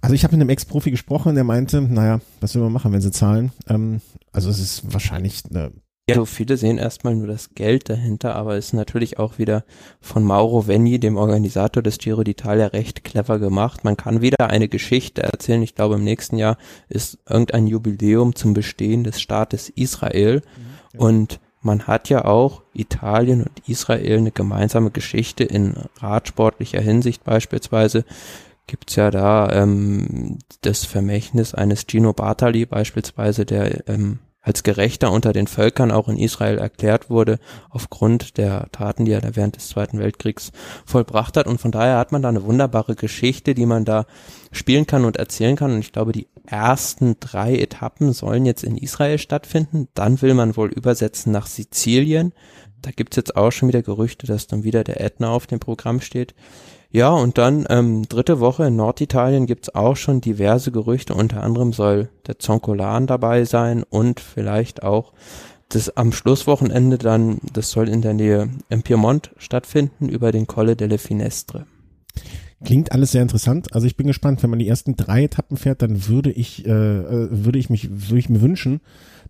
Also 0.00 0.14
ich 0.14 0.22
habe 0.24 0.36
mit 0.36 0.42
einem 0.42 0.50
Ex-Profi 0.50 0.90
gesprochen, 0.90 1.34
der 1.34 1.44
meinte, 1.44 1.80
naja, 1.80 2.20
was 2.40 2.54
will 2.54 2.62
man 2.62 2.72
machen, 2.72 2.92
wenn 2.92 3.00
sie 3.00 3.10
zahlen? 3.10 3.52
Ähm, 3.68 4.00
also 4.32 4.50
es 4.50 4.60
ist 4.60 4.92
wahrscheinlich 4.92 5.42
eine 5.50 5.72
ja, 6.10 6.14
so 6.14 6.24
viele 6.24 6.56
sehen 6.56 6.78
erstmal 6.78 7.14
nur 7.14 7.26
das 7.26 7.54
Geld 7.54 7.88
dahinter, 7.88 8.36
aber 8.36 8.56
ist 8.56 8.72
natürlich 8.72 9.18
auch 9.18 9.38
wieder 9.38 9.64
von 10.00 10.22
Mauro 10.24 10.66
Venni, 10.66 11.00
dem 11.00 11.16
Organisator 11.16 11.82
des 11.82 11.98
Giro 11.98 12.22
d'Italia, 12.22 12.72
recht 12.72 13.04
clever 13.04 13.38
gemacht. 13.38 13.84
Man 13.84 13.96
kann 13.96 14.20
wieder 14.20 14.50
eine 14.50 14.68
Geschichte 14.68 15.22
erzählen. 15.22 15.62
Ich 15.62 15.74
glaube, 15.74 15.96
im 15.96 16.04
nächsten 16.04 16.36
Jahr 16.36 16.56
ist 16.88 17.18
irgendein 17.28 17.66
Jubiläum 17.66 18.34
zum 18.34 18.54
Bestehen 18.54 19.04
des 19.04 19.20
Staates 19.20 19.68
Israel. 19.70 20.36
Mhm, 20.36 20.40
ja. 20.94 21.00
Und 21.00 21.40
man 21.62 21.86
hat 21.86 22.08
ja 22.08 22.24
auch 22.24 22.62
Italien 22.72 23.42
und 23.42 23.68
Israel 23.68 24.18
eine 24.18 24.30
gemeinsame 24.30 24.90
Geschichte 24.90 25.44
in 25.44 25.74
radsportlicher 25.98 26.80
Hinsicht 26.80 27.24
beispielsweise 27.24 28.04
gibt's 28.70 28.94
ja 28.94 29.10
da 29.10 29.50
ähm, 29.50 30.38
das 30.62 30.84
Vermächtnis 30.84 31.54
eines 31.54 31.86
Gino 31.86 32.12
Bartali 32.12 32.66
beispielsweise, 32.66 33.44
der 33.44 33.88
ähm, 33.88 34.20
als 34.42 34.62
gerechter 34.62 35.12
unter 35.12 35.32
den 35.32 35.46
Völkern 35.46 35.90
auch 35.90 36.08
in 36.08 36.16
Israel 36.16 36.58
erklärt 36.58 37.10
wurde, 37.10 37.38
aufgrund 37.68 38.38
der 38.38 38.68
Taten, 38.72 39.04
die 39.04 39.12
er 39.12 39.20
da 39.20 39.36
während 39.36 39.56
des 39.56 39.68
Zweiten 39.68 39.98
Weltkriegs 39.98 40.50
vollbracht 40.86 41.36
hat. 41.36 41.46
Und 41.46 41.60
von 41.60 41.72
daher 41.72 41.98
hat 41.98 42.10
man 42.12 42.22
da 42.22 42.30
eine 42.30 42.44
wunderbare 42.44 42.94
Geschichte, 42.94 43.54
die 43.54 43.66
man 43.66 43.84
da 43.84 44.06
spielen 44.50 44.86
kann 44.86 45.04
und 45.04 45.16
erzählen 45.16 45.56
kann. 45.56 45.72
Und 45.72 45.80
ich 45.80 45.92
glaube, 45.92 46.12
die 46.12 46.28
ersten 46.46 47.16
drei 47.20 47.56
Etappen 47.56 48.12
sollen 48.12 48.46
jetzt 48.46 48.64
in 48.64 48.78
Israel 48.78 49.18
stattfinden. 49.18 49.88
Dann 49.94 50.22
will 50.22 50.34
man 50.34 50.56
wohl 50.56 50.70
übersetzen 50.70 51.32
nach 51.32 51.46
Sizilien. 51.46 52.32
Da 52.80 52.92
gibt's 52.92 53.16
jetzt 53.16 53.36
auch 53.36 53.50
schon 53.50 53.68
wieder 53.68 53.82
Gerüchte, 53.82 54.26
dass 54.26 54.46
dann 54.46 54.64
wieder 54.64 54.84
der 54.84 55.02
Ätna 55.02 55.30
auf 55.30 55.46
dem 55.46 55.60
Programm 55.60 56.00
steht. 56.00 56.34
Ja, 56.92 57.10
und 57.10 57.38
dann 57.38 57.66
ähm, 57.68 58.02
dritte 58.08 58.40
Woche 58.40 58.66
in 58.66 58.76
Norditalien 58.76 59.46
gibt's 59.46 59.74
auch 59.74 59.96
schon 59.96 60.20
diverse 60.20 60.72
Gerüchte. 60.72 61.14
Unter 61.14 61.42
anderem 61.42 61.72
soll 61.72 62.08
der 62.26 62.38
Zonkolan 62.40 63.06
dabei 63.06 63.44
sein 63.44 63.84
und 63.88 64.18
vielleicht 64.18 64.82
auch 64.82 65.12
das 65.68 65.96
am 65.96 66.10
Schlusswochenende 66.10 66.98
dann, 66.98 67.38
das 67.52 67.70
soll 67.70 67.88
in 67.88 68.02
der 68.02 68.14
Nähe 68.14 68.50
im 68.68 68.82
Piemont 68.82 69.30
stattfinden, 69.36 70.08
über 70.08 70.32
den 70.32 70.48
Colle 70.48 70.74
delle 70.74 70.98
Finestre. 70.98 71.64
Klingt 72.64 72.90
alles 72.92 73.12
sehr 73.12 73.22
interessant. 73.22 73.72
Also 73.72 73.86
ich 73.86 73.96
bin 73.96 74.08
gespannt, 74.08 74.42
wenn 74.42 74.50
man 74.50 74.58
die 74.58 74.68
ersten 74.68 74.96
drei 74.96 75.24
Etappen 75.24 75.56
fährt, 75.56 75.80
dann 75.82 76.08
würde 76.08 76.30
ich, 76.30 76.66
äh, 76.66 76.70
äh 76.70 77.28
würde 77.30 77.58
ich 77.58 77.70
mich, 77.70 77.88
würde 77.88 78.18
ich 78.18 78.28
mir 78.28 78.42
wünschen, 78.42 78.80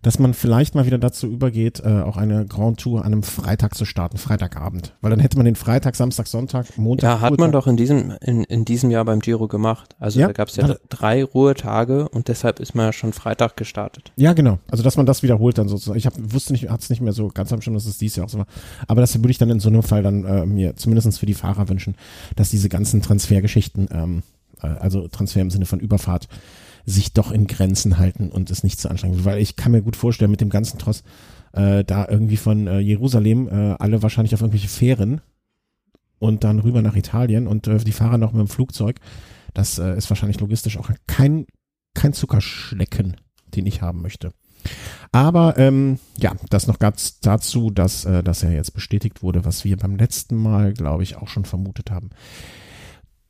dass 0.01 0.19
man 0.19 0.33
vielleicht 0.33 0.75
mal 0.75 0.85
wieder 0.85 0.97
dazu 0.97 1.27
übergeht, 1.27 1.81
äh, 1.83 2.01
auch 2.01 2.17
eine 2.17 2.45
Grand 2.45 2.79
Tour 2.79 3.01
an 3.01 3.13
einem 3.13 3.23
Freitag 3.23 3.75
zu 3.75 3.85
starten, 3.85 4.17
Freitagabend. 4.17 4.95
Weil 5.01 5.11
dann 5.11 5.19
hätte 5.19 5.37
man 5.37 5.45
den 5.45 5.55
Freitag, 5.55 5.95
Samstag, 5.95 6.27
Sonntag, 6.27 6.77
Montag. 6.77 7.03
Ja, 7.03 7.21
hat 7.21 7.39
man 7.39 7.51
doch 7.51 7.67
in 7.67 7.77
diesem, 7.77 8.13
in, 8.21 8.43
in 8.45 8.65
diesem 8.65 8.89
Jahr 8.89 9.05
beim 9.05 9.19
Giro 9.19 9.47
gemacht. 9.47 9.95
Also 9.99 10.19
ja, 10.19 10.27
da 10.27 10.33
gab 10.33 10.47
es 10.47 10.55
ja 10.55 10.75
drei 10.89 11.23
Ruhetage 11.23 12.09
und 12.09 12.27
deshalb 12.27 12.59
ist 12.59 12.73
man 12.73 12.87
ja 12.87 12.93
schon 12.93 13.13
Freitag 13.13 13.57
gestartet. 13.57 14.11
Ja, 14.15 14.33
genau. 14.33 14.59
Also 14.69 14.83
dass 14.83 14.97
man 14.97 15.05
das 15.05 15.21
wiederholt 15.21 15.57
dann 15.57 15.67
sozusagen. 15.67 15.97
Ich 15.97 16.05
hab, 16.07 16.13
wusste 16.17 16.53
nicht, 16.53 16.69
hat 16.69 16.81
es 16.81 16.89
nicht 16.89 17.01
mehr 17.01 17.13
so 17.13 17.27
ganz 17.27 17.53
am 17.53 17.61
Schirm, 17.61 17.75
dass 17.75 17.85
es 17.85 17.97
dies 17.97 18.15
Jahr 18.15 18.25
auch 18.25 18.29
so 18.29 18.39
war. 18.39 18.47
Aber 18.87 19.01
das 19.01 19.15
würde 19.15 19.29
ich 19.29 19.37
dann 19.37 19.49
in 19.49 19.59
so 19.59 19.69
einem 19.69 19.83
Fall 19.83 20.01
dann 20.01 20.25
äh, 20.25 20.45
mir 20.45 20.75
zumindestens 20.75 21.19
für 21.19 21.25
die 21.27 21.33
Fahrer 21.35 21.69
wünschen, 21.69 21.95
dass 22.35 22.49
diese 22.49 22.69
ganzen 22.69 23.01
Transfergeschichten, 23.01 23.87
ähm, 23.91 24.23
äh, 24.61 24.67
also 24.67 25.07
Transfer 25.07 25.41
im 25.41 25.51
Sinne 25.51 25.65
von 25.65 25.79
Überfahrt, 25.79 26.27
sich 26.85 27.13
doch 27.13 27.31
in 27.31 27.47
Grenzen 27.47 27.97
halten 27.97 28.29
und 28.29 28.49
es 28.49 28.63
nicht 28.63 28.79
zu 28.79 28.89
anstrengend 28.89 29.17
wird. 29.17 29.25
Weil 29.25 29.41
ich 29.41 29.55
kann 29.55 29.71
mir 29.71 29.81
gut 29.81 29.95
vorstellen, 29.95 30.31
mit 30.31 30.41
dem 30.41 30.49
ganzen 30.49 30.79
Tross 30.79 31.03
äh, 31.53 31.83
da 31.83 32.07
irgendwie 32.07 32.37
von 32.37 32.67
äh, 32.67 32.79
Jerusalem 32.79 33.47
äh, 33.47 33.75
alle 33.79 34.01
wahrscheinlich 34.01 34.33
auf 34.33 34.41
irgendwelche 34.41 34.67
Fähren 34.67 35.21
und 36.19 36.43
dann 36.43 36.59
rüber 36.59 36.81
nach 36.81 36.95
Italien 36.95 37.47
und 37.47 37.67
äh, 37.67 37.77
die 37.77 37.91
Fahrer 37.91 38.17
noch 38.17 38.33
mit 38.33 38.41
dem 38.41 38.47
Flugzeug. 38.47 38.97
Das 39.53 39.79
äh, 39.79 39.97
ist 39.97 40.09
wahrscheinlich 40.09 40.39
logistisch 40.39 40.77
auch 40.77 40.89
kein, 41.07 41.45
kein 41.93 42.13
Zuckerschlecken, 42.13 43.17
den 43.47 43.65
ich 43.65 43.81
haben 43.81 44.01
möchte. 44.01 44.31
Aber 45.11 45.57
ähm, 45.57 45.99
ja, 46.17 46.33
das 46.49 46.67
noch 46.67 46.79
ganz 46.79 47.19
dazu, 47.19 47.69
dass, 47.69 48.05
äh, 48.05 48.23
dass 48.23 48.43
er 48.43 48.51
jetzt 48.51 48.73
bestätigt 48.73 49.23
wurde, 49.23 49.43
was 49.43 49.65
wir 49.65 49.75
beim 49.77 49.97
letzten 49.97 50.35
Mal, 50.35 50.73
glaube 50.73 51.03
ich, 51.03 51.17
auch 51.17 51.27
schon 51.27 51.45
vermutet 51.45 51.91
haben. 51.91 52.11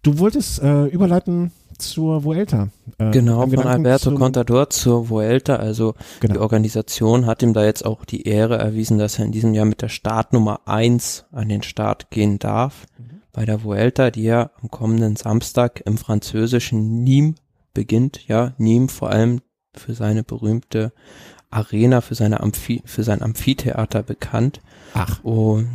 Du 0.04 0.20
wolltest 0.20 0.62
äh, 0.62 0.86
überleiten 0.86 1.52
zur 1.82 2.24
Vuelta. 2.24 2.70
Äh, 2.98 3.12
genau, 3.12 3.48
von 3.48 3.60
Alberto 3.60 4.14
Contador 4.14 4.70
zur 4.70 5.10
Vuelta. 5.10 5.58
Also 5.58 5.96
genau. 6.20 6.34
die 6.34 6.40
Organisation 6.40 7.26
hat 7.26 7.44
ihm 7.44 7.54
da 7.54 7.66
jetzt 7.66 7.86
auch 7.86 8.06
die 8.06 8.24
Ehre 8.24 8.58
erwiesen, 8.58 8.98
dass 8.98 9.20
er 9.20 9.26
in 9.26 9.32
diesem 9.32 9.54
Jahr 9.54 9.66
mit 9.66 9.82
der 9.82 9.90
Startnummer 9.90 10.62
eins 10.66 11.26
an 11.32 11.50
den 11.50 11.64
Start 11.64 12.10
gehen 12.12 12.40
darf. 12.40 12.86
Mhm. 12.98 13.22
Bei 13.34 13.46
der 13.46 13.64
Vuelta, 13.64 14.12
die 14.12 14.24
ja 14.24 14.52
am 14.62 14.70
kommenden 14.70 15.16
Samstag 15.16 15.82
im 15.86 15.98
französischen 15.98 17.04
Nîmes 17.04 17.36
beginnt. 17.74 18.28
Ja, 18.28 18.54
Nîmes 18.58 18.92
vor 18.92 19.10
allem 19.10 19.42
für 19.74 19.94
seine 19.94 20.24
berühmte 20.24 20.92
Arena, 21.52 22.02
für, 22.02 22.16
seine 22.16 22.39
Amphi 22.39 22.82
für 22.86 23.04
sein 23.04 23.22
Amphitheater 23.22 24.04
bekannt. 24.04 24.62
Ach. 24.93 25.24
Und 25.24 25.68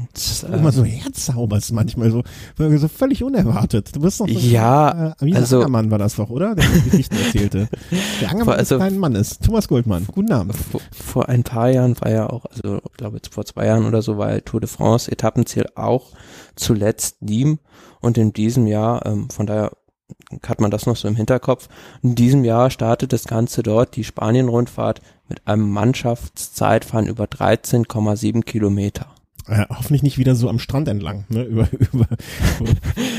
äh, 0.43 0.57
immer 0.57 0.73
so 0.73 0.85
herzauberst 0.85 1.73
manchmal 1.73 2.11
so, 2.11 2.23
so 2.57 2.89
völlig 2.89 3.23
unerwartet. 3.23 3.95
Du 3.95 4.01
bist 4.01 4.21
doch 4.21 4.29
so 4.29 4.39
ja, 4.39 5.15
äh, 5.21 5.35
also 5.35 5.57
Angermann 5.59 5.91
war 5.91 5.99
das 5.99 6.17
doch, 6.17 6.31
oder? 6.31 6.55
Der 6.55 6.67
Geschichten 6.67 7.17
erzählte. 7.17 7.69
Der 8.21 8.31
Angermann 8.31 8.59
also, 8.59 8.79
kein 8.79 8.99
Mann 8.99 9.15
ist. 9.15 9.43
Thomas 9.45 9.69
Goldmann. 9.69 10.07
Guten 10.13 10.33
Abend. 10.33 10.57
Vor, 10.57 10.81
vor, 10.91 11.29
ein 11.29 11.45
paar 11.45 11.71
Jahren 11.71 11.99
war 12.01 12.11
ja 12.11 12.29
auch, 12.29 12.47
also 12.47 12.79
ich 12.85 12.97
glaube 12.97 13.21
vor 13.31 13.45
zwei 13.45 13.67
Jahren 13.67 13.87
oder 13.87 14.03
so 14.03 14.19
war 14.19 14.43
Tour 14.45 14.61
de 14.61 14.69
France 14.69 15.11
Etappenziel 15.11 15.67
auch 15.75 16.13
zuletzt 16.57 17.23
Nîmes 17.23 17.59
und 18.01 18.19
in 18.19 18.33
diesem 18.33 18.67
Jahr, 18.67 19.05
ähm, 19.07 19.31
von 19.31 19.47
daher 19.47 19.73
hat 20.47 20.61
man 20.61 20.71
das 20.71 20.87
noch 20.87 20.97
so 20.97 21.09
im 21.09 21.17
Hinterkopf. 21.17 21.69
In 22.03 22.15
diesem 22.15 22.45
Jahr 22.45 22.71
startet 22.71 23.13
das 23.13 23.25
Ganze 23.25 23.63
dort, 23.63 23.97
die 23.97 24.05
Spanien-Rundfahrt, 24.05 25.01
mit 25.29 25.47
einem 25.47 25.71
Mannschaftszeitfahren 25.71 27.09
über 27.09 27.25
13,7 27.25 28.43
Kilometer. 28.43 29.07
Ja, 29.49 29.67
hoffentlich 29.71 30.03
nicht 30.03 30.19
wieder 30.19 30.35
so 30.35 30.49
am 30.49 30.59
Strand 30.59 30.89
entlang, 30.89 31.25
ne? 31.29 31.43
Über, 31.45 31.69
über, 31.73 32.07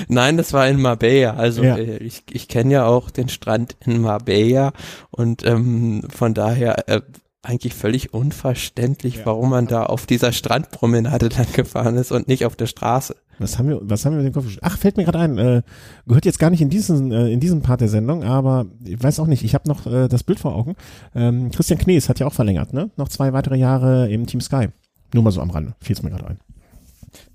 Nein, 0.09 0.35
das 0.35 0.51
war 0.51 0.67
in 0.67 0.81
Marbella. 0.81 1.35
Also 1.35 1.63
ja. 1.63 1.77
Äh, 1.77 1.97
ich, 1.97 2.23
ich 2.29 2.49
kenne 2.49 2.73
ja 2.73 2.85
auch 2.85 3.09
den 3.09 3.29
Strand 3.29 3.77
in 3.85 4.01
Marbella 4.01 4.73
und 5.09 5.45
ähm, 5.45 6.03
von 6.09 6.33
daher 6.33 6.89
äh, 6.89 7.01
eigentlich 7.43 7.73
völlig 7.73 8.13
unverständlich, 8.13 9.17
Ja. 9.17 9.25
warum 9.27 9.49
man 9.49 9.67
da 9.67 9.83
auf 9.83 10.05
dieser 10.05 10.31
Strandpromenade 10.31 11.27
lang 11.37 11.51
gefahren 11.53 11.95
ist 11.97 12.11
und 12.11 12.27
nicht 12.27 12.45
auf 12.45 12.55
der 12.55 12.65
Straße. 12.67 13.15
Was 13.39 13.59
haben 13.59 13.69
wir, 13.69 13.79
was 13.83 14.03
haben 14.03 14.13
wir 14.17 14.23
mit 14.23 14.33
dem 14.33 14.41
Kopf? 14.41 14.57
Ach, 14.61 14.77
fällt 14.77 14.97
mir 14.97 15.03
gerade 15.05 15.19
ein, 15.19 15.37
äh, 15.37 15.61
gehört 16.07 16.25
jetzt 16.25 16.39
gar 16.39 16.49
nicht 16.49 16.61
in 16.61 16.69
diesen, 16.69 17.11
äh, 17.11 17.29
in 17.29 17.39
diesen 17.39 17.61
Part 17.61 17.81
der 17.81 17.87
Sendung, 17.87 18.23
aber 18.23 18.65
ich 18.83 19.01
weiß 19.01 19.19
auch 19.19 19.27
nicht, 19.27 19.43
ich 19.43 19.53
habe 19.53 19.69
noch 19.69 19.85
äh, 19.85 20.07
das 20.07 20.23
Bild 20.23 20.39
vor 20.39 20.55
Augen. 20.55 20.75
Ähm, 21.13 21.51
Christian 21.51 21.77
Knees 21.79 22.09
hat 22.09 22.19
ja 22.19 22.25
auch 22.25 22.33
verlängert, 22.33 22.73
ne? 22.73 22.89
Noch 22.97 23.09
zwei 23.09 23.33
weitere 23.33 23.55
Jahre 23.55 24.09
im 24.09 24.25
Team 24.25 24.41
Sky. 24.41 24.69
Nur 25.13 25.23
mal 25.23 25.31
so 25.31 25.41
am 25.41 25.51
Rande, 25.51 25.75
fiel 25.79 25.95
es 25.95 26.01
mir 26.01 26.09
gerade 26.09 26.27
ein. 26.27 26.39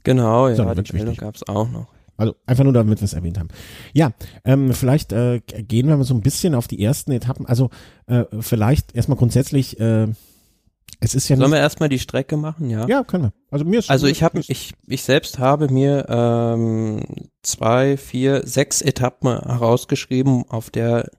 Genau, 0.02 0.48
ja, 0.48 0.74
die 0.74 0.92
Meldung 0.92 1.14
gab 1.14 1.36
es 1.36 1.46
auch 1.48 1.70
noch. 1.70 1.86
Also 2.22 2.36
einfach 2.46 2.62
nur, 2.62 2.72
damit 2.72 3.00
wir 3.00 3.04
es 3.04 3.14
erwähnt 3.14 3.36
haben. 3.36 3.48
Ja, 3.92 4.12
ähm, 4.44 4.72
vielleicht 4.74 5.12
äh, 5.12 5.40
gehen 5.40 5.88
wir 5.88 5.96
mal 5.96 6.04
so 6.04 6.14
ein 6.14 6.20
bisschen 6.20 6.54
auf 6.54 6.68
die 6.68 6.80
ersten 6.80 7.10
Etappen. 7.10 7.46
Also 7.46 7.70
äh, 8.06 8.22
vielleicht 8.38 8.94
erstmal 8.94 9.18
grundsätzlich, 9.18 9.80
äh, 9.80 10.06
es 11.00 11.16
ist 11.16 11.28
ja 11.28 11.36
Sollen 11.36 11.50
wir 11.50 11.58
erstmal 11.58 11.88
die 11.88 11.98
Strecke 11.98 12.36
machen, 12.36 12.70
ja? 12.70 12.86
ja, 12.86 13.02
können 13.02 13.24
wir. 13.24 13.32
Also 13.50 13.64
mir 13.64 13.80
ist 13.80 13.90
Also 13.90 14.06
ich 14.06 14.22
habe 14.22 14.38
ich 14.38 14.72
ich 14.86 15.02
selbst 15.02 15.40
habe 15.40 15.66
mir 15.68 16.06
ähm, 16.08 17.02
zwei, 17.42 17.96
vier, 17.96 18.46
sechs 18.46 18.82
Etappen 18.82 19.28
herausgeschrieben, 19.28 20.44
auf 20.48 20.70
der 20.70 21.10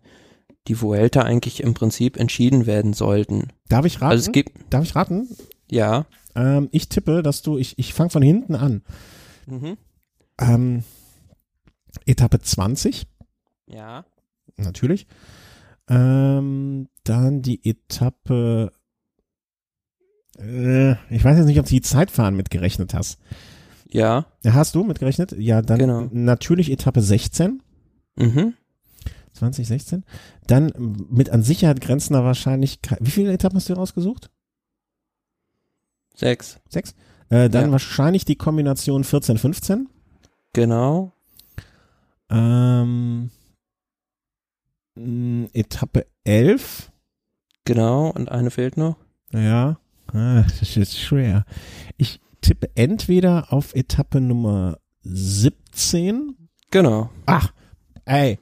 die 0.70 0.82
Vuelta 0.82 1.24
eigentlich 1.24 1.62
im 1.62 1.74
Prinzip 1.74 2.16
entschieden 2.16 2.66
werden 2.66 2.94
sollten. 2.94 3.50
darf 3.68 3.86
ich 3.86 4.00
raten? 4.00 4.12
Also 4.12 4.28
es 4.28 4.32
gibt 4.32 4.54
darf 4.70 4.86
ich 4.86 4.96
raten? 4.96 5.28
ja. 5.70 6.06
Ähm, 6.36 6.70
ich 6.72 6.88
tippe, 6.88 7.22
dass 7.22 7.42
du, 7.42 7.58
ich, 7.58 7.78
ich 7.78 7.94
fange 7.94 8.10
von 8.10 8.24
hinten 8.24 8.56
an. 8.56 8.82
Mhm. 9.46 9.78
Ähm, 10.40 10.84
Etappe 12.06 12.40
20, 12.40 13.08
Ja. 13.68 14.06
natürlich. 14.58 15.08
Ähm, 15.90 16.88
dann 17.04 17.42
die 17.42 17.64
Etappe, 17.70 18.72
äh, 20.40 20.92
ich 21.14 21.24
weiß 21.24 21.38
jetzt 21.38 21.46
nicht, 21.48 21.60
ob 21.60 21.66
du 21.66 21.72
die 21.72 21.82
Zeitfahren 21.82 22.36
mitgerechnet 22.36 22.94
hast. 22.94 23.20
Ja. 23.90 24.26
Hast 24.46 24.76
du 24.76 24.84
mitgerechnet? 24.84 25.34
Ja, 25.34 25.62
dann 25.62 25.80
Genau. 25.80 26.08
natürlich 26.12 26.72
Etappe 26.72 27.02
16, 27.02 27.62
Mhm. 28.16 28.54
2016. 29.34 30.04
Dann 30.48 30.72
mit 31.10 31.30
an 31.30 31.44
Sicherheit 31.44 31.82
grenzender 31.82 32.24
Wahrscheinlichkeit, 32.24 33.00
wie 33.02 33.12
viele 33.12 33.32
Etappen 33.34 33.58
hast 33.58 33.70
du 33.70 33.74
rausgesucht? 33.74 34.30
Sechs. 36.16 36.60
Sechs? 36.70 36.94
Äh, 37.30 37.50
dann 37.50 37.66
Ja. 37.68 37.72
wahrscheinlich 37.72 38.26
die 38.26 38.36
Kombination 38.36 39.04
14, 39.04 39.38
15. 39.40 39.90
Genau. 40.54 41.13
Ähm, 42.34 43.30
mh, 44.96 45.50
Etappe 45.54 46.08
11. 46.24 46.92
Genau. 47.66 48.10
Und 48.10 48.30
eine 48.30 48.52
fehlt 48.52 48.78
noch. 48.78 48.98
Ja, 49.32 49.80
ah, 50.08 50.44
das 50.60 50.76
ist 50.78 51.00
schwer. 51.00 51.46
Ich 51.98 52.20
tippe 52.42 52.70
entweder 52.76 53.54
auf 53.54 53.76
Etappe 53.76 54.20
Nummer 54.20 54.78
17. 55.04 56.36
Genau. 56.72 57.10
Ach, 57.26 57.54
ey, 58.06 58.40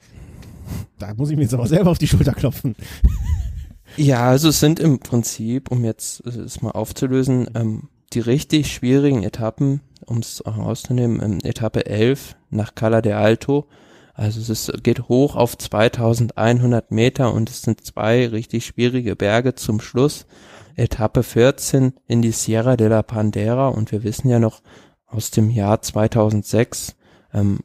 da 0.98 1.14
muss 1.14 1.30
ich 1.30 1.36
mir 1.36 1.44
jetzt 1.44 1.54
aber 1.54 1.68
selber 1.68 1.92
auf 1.92 1.98
die 1.98 2.08
Schulter 2.08 2.34
klopfen. 2.34 2.76
Ja, 3.98 4.30
also 4.30 4.50
es 4.50 4.60
sind 4.60 4.80
im 4.80 5.00
Prinzip, 5.00 5.70
um 5.70 5.84
jetzt 5.84 6.26
es 6.26 6.62
mal 6.62 6.72
aufzulösen, 6.72 7.50
ähm, 7.56 7.90
die 8.14 8.20
richtig 8.20 8.72
schwierigen 8.72 9.24
Etappen, 9.24 9.82
um 10.06 10.20
es 10.20 10.42
herauszunehmen, 10.46 11.22
ähm, 11.22 11.40
Etappe 11.44 11.86
11 11.86 12.36
nach 12.50 12.76
Cala 12.76 13.02
de 13.02 13.14
Alto. 13.14 13.68
Also 14.14 14.40
es 14.40 14.50
ist, 14.50 14.84
geht 14.84 15.08
hoch 15.08 15.36
auf 15.36 15.58
2100 15.58 16.92
Meter 16.92 17.34
und 17.34 17.50
es 17.50 17.62
sind 17.62 17.86
zwei 17.86 18.28
richtig 18.28 18.66
schwierige 18.66 19.16
Berge 19.16 19.56
zum 19.56 19.80
Schluss. 19.80 20.26
Etappe 20.76 21.24
14 21.24 21.94
in 22.08 22.22
die 22.22 22.32
Sierra 22.32 22.78
de 22.78 22.88
la 22.88 23.04
Pandera 23.04 23.70
und 23.70 23.92
wir 23.92 24.04
wissen 24.04 24.30
ja 24.30 24.40
noch 24.40 24.62
aus 25.08 25.32
dem 25.32 25.50
Jahr 25.50 25.82
2006, 25.82 26.96
ähm, 27.34 27.60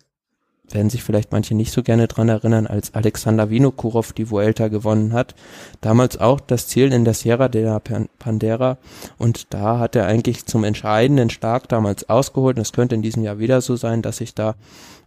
werden 0.70 0.90
sich 0.90 1.02
vielleicht 1.04 1.32
manche 1.32 1.54
nicht 1.54 1.72
so 1.72 1.82
gerne 1.82 2.08
dran 2.08 2.28
erinnern, 2.28 2.66
als 2.66 2.94
Alexander 2.94 3.50
Vinokurov 3.50 4.12
die 4.12 4.30
Vuelta 4.30 4.68
gewonnen 4.68 5.12
hat. 5.12 5.34
Damals 5.80 6.18
auch 6.18 6.40
das 6.40 6.66
Ziel 6.66 6.92
in 6.92 7.04
der 7.04 7.14
Sierra 7.14 7.48
de 7.48 7.64
la 7.64 7.78
Pan- 7.78 8.08
Pandera 8.18 8.78
und 9.18 9.52
da 9.54 9.78
hat 9.78 9.94
er 9.96 10.06
eigentlich 10.06 10.46
zum 10.46 10.64
entscheidenden 10.64 11.30
Schlag 11.30 11.68
damals 11.68 12.08
ausgeholt 12.08 12.56
und 12.56 12.62
es 12.62 12.72
könnte 12.72 12.94
in 12.96 13.02
diesem 13.02 13.22
Jahr 13.22 13.38
wieder 13.38 13.60
so 13.60 13.76
sein, 13.76 14.02
dass 14.02 14.16
sich 14.18 14.34
da 14.34 14.56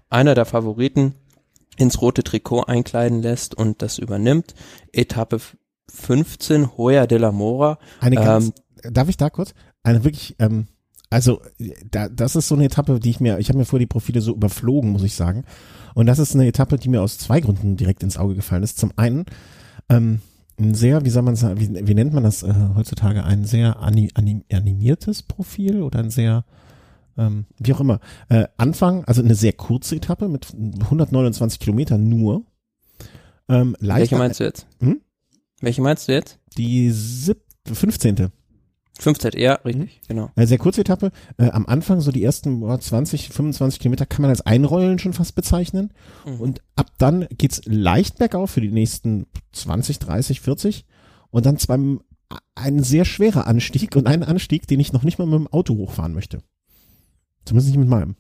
einer 0.10 0.34
der 0.36 0.46
Favoriten 0.46 1.14
ins 1.78 2.02
rote 2.02 2.24
Trikot 2.24 2.64
einkleiden 2.64 3.22
lässt 3.22 3.56
und 3.56 3.82
das 3.82 3.98
übernimmt. 4.00 4.54
Etappe 4.92 5.40
15, 5.94 6.78
Hoya 6.78 7.08
de 7.08 7.18
la 7.18 7.32
Mora. 7.32 7.80
Eine 8.00 8.16
ganz, 8.16 8.52
Ähm, 8.84 8.94
darf 8.94 9.10
ich 9.10 9.18
da 9.18 9.30
kurz? 9.30 9.54
Eine 9.84 10.04
wirklich, 10.04 10.36
ähm, 10.40 10.68
also 11.10 11.42
da, 11.90 12.10
das 12.10 12.36
ist 12.36 12.48
so 12.48 12.56
eine 12.56 12.66
Etappe, 12.66 13.00
die 13.00 13.10
ich 13.10 13.20
mir, 13.20 13.40
ich 13.40 13.50
habe 13.50 13.58
mir 13.58 13.66
vorher 13.66 13.86
die 13.86 13.92
Profile 13.92 14.22
so 14.22 14.34
überflogen, 14.34 14.92
muss 14.92 15.04
ich 15.04 15.16
sagen. 15.16 15.44
Und 15.96 16.06
das 16.06 16.20
ist 16.20 16.36
eine 16.36 16.48
Etappe, 16.48 16.78
die 16.78 16.90
mir 16.90 17.02
aus 17.02 17.18
zwei 17.18 17.40
Gründen 17.42 17.78
direkt 17.78 18.04
ins 18.04 18.18
Auge 18.18 18.36
gefallen 18.36 18.64
ist. 18.64 18.78
Zum 18.78 18.92
einen 18.96 19.26
ähm, 19.90 20.22
ein 20.60 20.76
sehr, 20.76 21.06
wie 21.06 21.10
soll 21.10 21.24
man 21.24 21.36
sagen, 21.36 21.60
wie, 21.60 21.88
wie 21.88 21.96
nennt 21.96 22.14
man 22.14 22.24
das 22.24 22.44
äh, 22.44 22.54
heutzutage, 22.76 23.24
ein 23.24 23.46
sehr 23.46 23.80
ani, 23.80 24.12
anim, 24.14 24.44
animiertes 24.52 25.24
Profil 25.24 25.82
oder 25.82 26.00
ein 26.00 26.12
sehr 26.12 26.46
ähm, 27.18 27.46
wie 27.58 27.74
auch 27.74 27.82
immer. 27.82 28.00
Äh, 28.30 28.46
Anfang, 28.58 29.04
also 29.06 29.22
eine 29.22 29.36
sehr 29.36 29.54
kurze 29.54 29.96
Etappe 29.96 30.30
mit 30.30 30.54
129 30.54 31.60
Kilometern 31.60 32.08
nur. 32.08 32.44
Ähm, 33.50 33.76
Welche 33.80 33.86
leichter, 33.86 34.18
meinst 34.18 34.40
du 34.40 34.44
jetzt? 34.44 34.68
Hm? 34.80 35.02
Welche 35.60 35.82
meinst 35.82 36.08
du 36.08 36.14
jetzt? 36.14 36.40
die 36.58 36.92
sieb 36.92 37.42
15. 37.66 38.30
15, 39.00 39.32
ja, 39.38 39.54
richtig, 39.66 40.02
genau. 40.08 40.30
Eine 40.36 40.48
sehr 40.48 40.58
kurze 40.58 40.82
Etappe. 40.82 41.12
Äh, 41.38 41.50
am 41.52 41.66
Anfang, 41.66 42.02
so 42.02 42.12
die 42.12 42.24
ersten 42.24 42.60
boah, 42.60 42.80
20, 42.80 43.30
25 43.30 43.80
Kilometer, 43.80 44.06
kann 44.06 44.22
man 44.22 44.30
als 44.30 44.42
Einrollen 44.42 45.00
schon 45.00 45.14
fast 45.14 45.36
bezeichnen. 45.36 45.94
Mhm. 46.26 46.42
Und 46.42 46.62
ab 46.76 46.92
dann 46.98 47.28
geht's 47.38 47.62
leicht 47.66 48.18
bergauf 48.18 48.52
für 48.52 48.62
die 48.62 48.72
nächsten 48.72 49.28
20, 49.54 50.00
30, 50.00 50.42
40. 50.42 50.86
Und 51.32 51.46
dann 51.46 51.58
zwar 51.58 51.80
ein 52.56 52.84
sehr 52.84 53.06
schwerer 53.06 53.48
Anstieg 53.48 53.96
und 53.96 54.06
ein 54.06 54.24
Anstieg, 54.24 54.68
den 54.68 54.80
ich 54.80 54.92
noch 54.92 55.04
nicht 55.04 55.18
mal 55.18 55.26
mit 55.26 55.40
dem 55.40 55.48
Auto 55.48 55.76
hochfahren 55.78 56.14
möchte. 56.14 56.44
Zumindest 57.46 57.70
nicht 57.70 57.80
mit 57.80 57.90
meinem. 57.90 58.16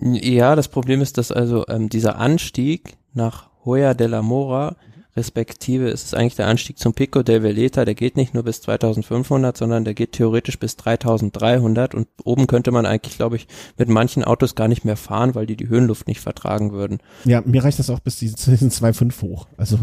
Ja, 0.00 0.56
das 0.56 0.68
Problem 0.68 1.00
ist, 1.00 1.18
dass 1.18 1.32
also 1.32 1.64
ähm, 1.68 1.88
dieser 1.88 2.18
Anstieg 2.18 2.96
nach 3.12 3.48
Hoya 3.64 3.94
de 3.94 4.08
la 4.08 4.22
Mora, 4.22 4.76
respektive 5.16 5.88
ist 5.88 6.06
es 6.06 6.14
eigentlich 6.14 6.34
der 6.34 6.48
Anstieg 6.48 6.78
zum 6.78 6.94
Pico 6.94 7.22
del 7.22 7.42
Veleta, 7.42 7.84
der 7.84 7.94
geht 7.94 8.16
nicht 8.16 8.34
nur 8.34 8.42
bis 8.42 8.60
2500, 8.62 9.56
sondern 9.56 9.84
der 9.84 9.94
geht 9.94 10.12
theoretisch 10.12 10.58
bis 10.58 10.76
3300 10.76 11.94
und 11.94 12.08
oben 12.24 12.46
könnte 12.46 12.70
man 12.70 12.86
eigentlich, 12.86 13.16
glaube 13.16 13.36
ich, 13.36 13.46
mit 13.78 13.88
manchen 13.88 14.24
Autos 14.24 14.54
gar 14.54 14.68
nicht 14.68 14.84
mehr 14.84 14.96
fahren, 14.96 15.34
weil 15.34 15.46
die 15.46 15.56
die 15.56 15.68
Höhenluft 15.68 16.08
nicht 16.08 16.20
vertragen 16.20 16.72
würden. 16.72 16.98
Ja, 17.24 17.42
mir 17.44 17.62
reicht 17.62 17.78
das 17.78 17.90
auch 17.90 18.00
bis 18.00 18.18
diesen 18.18 18.36
2,5 18.36 19.22
hoch. 19.22 19.46
Also, 19.56 19.78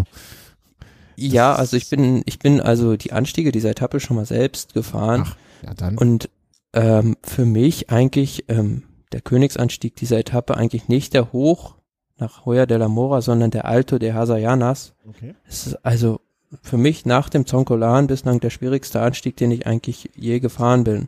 Ja, 1.15 1.55
also 1.55 1.77
ich 1.77 1.89
bin, 1.89 2.23
ich 2.25 2.39
bin 2.39 2.59
also 2.59 2.97
die 2.97 3.13
Anstiege 3.13 3.51
dieser 3.51 3.69
Etappe 3.69 3.99
schon 3.99 4.17
mal 4.17 4.25
selbst 4.25 4.73
gefahren. 4.73 5.23
ach, 5.25 5.37
ja 5.63 5.73
dann. 5.73 5.97
Und 5.97 6.29
ähm, 6.73 7.17
für 7.23 7.45
mich 7.45 7.89
eigentlich 7.89 8.45
ähm, 8.47 8.83
der 9.11 9.21
Königsanstieg 9.21 9.95
dieser 9.95 10.19
Etappe 10.19 10.55
eigentlich 10.55 10.87
nicht 10.87 11.13
der 11.13 11.31
Hoch 11.33 11.75
nach 12.21 12.45
Hoya 12.45 12.65
de 12.65 12.77
la 12.77 12.87
Mora, 12.87 13.21
sondern 13.21 13.51
der 13.51 13.65
Alto 13.65 13.97
de 13.97 14.13
Hasayanas. 14.13 14.93
Okay. 15.07 15.35
Es 15.47 15.67
ist 15.67 15.85
also 15.85 16.21
für 16.61 16.77
mich 16.77 17.05
nach 17.05 17.29
dem 17.29 17.45
Zoncolan 17.45 18.07
bislang 18.07 18.39
der 18.39 18.49
schwierigste 18.49 19.01
Anstieg, 19.01 19.35
den 19.37 19.51
ich 19.51 19.67
eigentlich 19.67 20.11
je 20.15 20.39
gefahren 20.39 20.83
bin. 20.83 21.07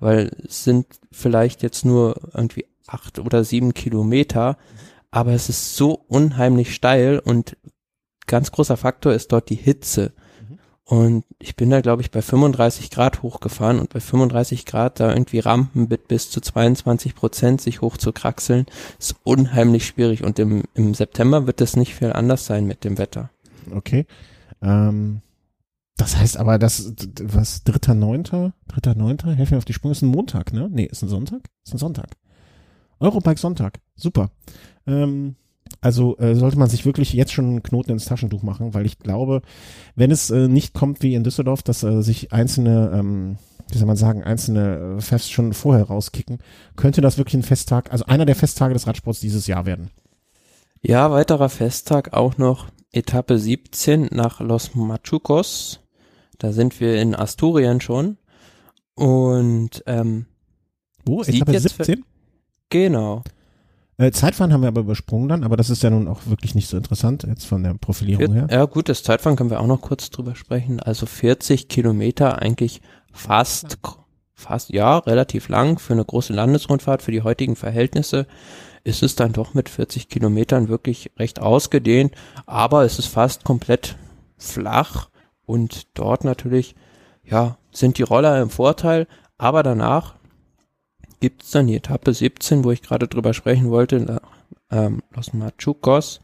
Weil 0.00 0.30
es 0.46 0.64
sind 0.64 0.86
vielleicht 1.12 1.62
jetzt 1.62 1.84
nur 1.84 2.16
irgendwie 2.32 2.66
acht 2.86 3.18
oder 3.18 3.44
sieben 3.44 3.74
Kilometer, 3.74 4.56
aber 5.10 5.32
es 5.32 5.48
ist 5.48 5.76
so 5.76 6.04
unheimlich 6.08 6.74
steil 6.74 7.18
und 7.18 7.56
ganz 8.26 8.52
großer 8.52 8.76
Faktor 8.76 9.12
ist 9.12 9.32
dort 9.32 9.50
die 9.50 9.54
Hitze. 9.54 10.12
Und 10.86 11.24
ich 11.38 11.56
bin 11.56 11.70
da, 11.70 11.80
glaube 11.80 12.02
ich, 12.02 12.10
bei 12.10 12.20
35 12.20 12.90
Grad 12.90 13.22
hochgefahren 13.22 13.78
und 13.78 13.88
bei 13.88 14.00
35 14.00 14.66
Grad 14.66 15.00
da 15.00 15.10
irgendwie 15.10 15.38
Rampen 15.38 15.88
mit 15.88 16.08
bis 16.08 16.30
zu 16.30 16.42
22 16.42 17.14
Prozent 17.14 17.62
sich 17.62 17.80
hoch 17.80 17.96
zu 17.96 18.12
kraxeln, 18.12 18.66
ist 18.98 19.16
unheimlich 19.24 19.86
schwierig. 19.86 20.22
Und 20.22 20.38
im, 20.38 20.64
im 20.74 20.92
September 20.92 21.46
wird 21.46 21.62
es 21.62 21.76
nicht 21.76 21.94
viel 21.94 22.12
anders 22.12 22.44
sein 22.44 22.66
mit 22.66 22.84
dem 22.84 22.98
Wetter. 22.98 23.30
Okay. 23.70 24.06
Ähm, 24.60 25.22
das 25.96 26.16
heißt 26.16 26.36
aber, 26.36 26.58
das, 26.58 26.92
was, 27.22 27.64
dritter, 27.64 27.94
neunter, 27.94 28.52
dritter, 28.68 28.94
neunter, 28.94 29.32
helf 29.32 29.52
mir 29.52 29.58
auf 29.58 29.64
die 29.64 29.72
Sprünge, 29.72 29.92
ist 29.92 30.02
ein 30.02 30.08
Montag, 30.08 30.52
ne? 30.52 30.68
Nee, 30.70 30.84
ist 30.84 31.02
ein 31.02 31.08
Sonntag? 31.08 31.48
Ist 31.64 31.72
ein 31.72 31.78
Sonntag. 31.78 32.10
Eurobike 33.00 33.40
Sonntag. 33.40 33.80
Super. 33.94 34.30
Ähm, 34.86 35.36
also 35.80 36.16
äh, 36.18 36.34
sollte 36.34 36.58
man 36.58 36.68
sich 36.68 36.84
wirklich 36.84 37.12
jetzt 37.12 37.32
schon 37.32 37.46
einen 37.46 37.62
Knoten 37.62 37.92
ins 37.92 38.06
Taschentuch 38.06 38.42
machen, 38.42 38.74
weil 38.74 38.86
ich 38.86 38.98
glaube, 38.98 39.42
wenn 39.94 40.10
es 40.10 40.30
äh, 40.30 40.48
nicht 40.48 40.74
kommt 40.74 41.02
wie 41.02 41.14
in 41.14 41.24
Düsseldorf, 41.24 41.62
dass 41.62 41.82
äh, 41.82 42.02
sich 42.02 42.32
einzelne, 42.32 42.90
ähm, 42.94 43.36
wie 43.70 43.78
soll 43.78 43.86
man 43.86 43.96
sagen, 43.96 44.22
einzelne 44.22 44.96
äh, 44.98 45.00
Fest 45.00 45.32
schon 45.32 45.52
vorher 45.52 45.84
rauskicken, 45.84 46.38
könnte 46.76 47.00
das 47.00 47.18
wirklich 47.18 47.34
ein 47.34 47.42
Festtag, 47.42 47.92
also 47.92 48.06
einer 48.06 48.26
der 48.26 48.36
Festtage 48.36 48.74
des 48.74 48.86
Radsports 48.86 49.20
dieses 49.20 49.46
Jahr 49.46 49.66
werden. 49.66 49.90
Ja, 50.82 51.10
weiterer 51.10 51.48
Festtag 51.48 52.12
auch 52.12 52.36
noch 52.38 52.68
Etappe 52.92 53.38
17 53.38 54.08
nach 54.12 54.40
Los 54.40 54.74
Machucos. 54.74 55.80
Da 56.38 56.52
sind 56.52 56.78
wir 56.80 57.00
in 57.00 57.14
Asturien 57.14 57.80
schon. 57.80 58.18
Und 58.94 59.82
ähm, 59.86 60.26
Wo? 61.04 61.22
Etappe 61.22 61.52
jetzt 61.52 61.76
17? 61.76 62.04
genau. 62.70 63.22
Äh, 63.96 64.10
Zeitfahren 64.10 64.52
haben 64.52 64.62
wir 64.62 64.68
aber 64.68 64.80
übersprungen 64.80 65.28
dann, 65.28 65.44
aber 65.44 65.56
das 65.56 65.70
ist 65.70 65.82
ja 65.82 65.90
nun 65.90 66.08
auch 66.08 66.26
wirklich 66.26 66.54
nicht 66.54 66.68
so 66.68 66.76
interessant 66.76 67.22
jetzt 67.24 67.46
von 67.46 67.62
der 67.62 67.74
Profilierung 67.74 68.32
her. 68.32 68.48
Ja 68.50 68.64
gut, 68.64 68.88
das 68.88 69.02
Zeitfahren 69.04 69.36
können 69.36 69.50
wir 69.50 69.60
auch 69.60 69.66
noch 69.66 69.80
kurz 69.80 70.10
drüber 70.10 70.34
sprechen. 70.34 70.80
Also 70.80 71.06
40 71.06 71.68
Kilometer 71.68 72.42
eigentlich 72.42 72.80
fast, 73.12 73.78
fast, 74.34 74.70
ja, 74.70 74.98
relativ 74.98 75.48
lang 75.48 75.78
für 75.78 75.92
eine 75.92 76.04
große 76.04 76.32
Landesrundfahrt, 76.32 77.02
für 77.02 77.12
die 77.12 77.22
heutigen 77.22 77.54
Verhältnisse 77.54 78.26
ist 78.84 79.02
es 79.02 79.16
dann 79.16 79.32
doch 79.32 79.54
mit 79.54 79.68
40 79.68 80.08
Kilometern 80.08 80.68
wirklich 80.68 81.10
recht 81.18 81.40
ausgedehnt, 81.40 82.14
aber 82.44 82.84
es 82.84 82.98
ist 82.98 83.06
fast 83.06 83.42
komplett 83.44 83.96
flach 84.36 85.08
und 85.46 85.86
dort 85.94 86.24
natürlich, 86.24 86.74
ja, 87.24 87.56
sind 87.72 87.96
die 87.96 88.02
Roller 88.02 88.40
im 88.42 88.50
Vorteil, 88.50 89.06
aber 89.38 89.62
danach 89.62 90.16
gibt's 91.20 91.50
dann 91.50 91.66
die 91.66 91.76
Etappe 91.76 92.12
17, 92.12 92.64
wo 92.64 92.70
ich 92.70 92.82
gerade 92.82 93.08
drüber 93.08 93.34
sprechen 93.34 93.70
wollte, 93.70 94.20
ähm, 94.70 95.02
Los 95.14 95.32
Machucos. 95.32 96.20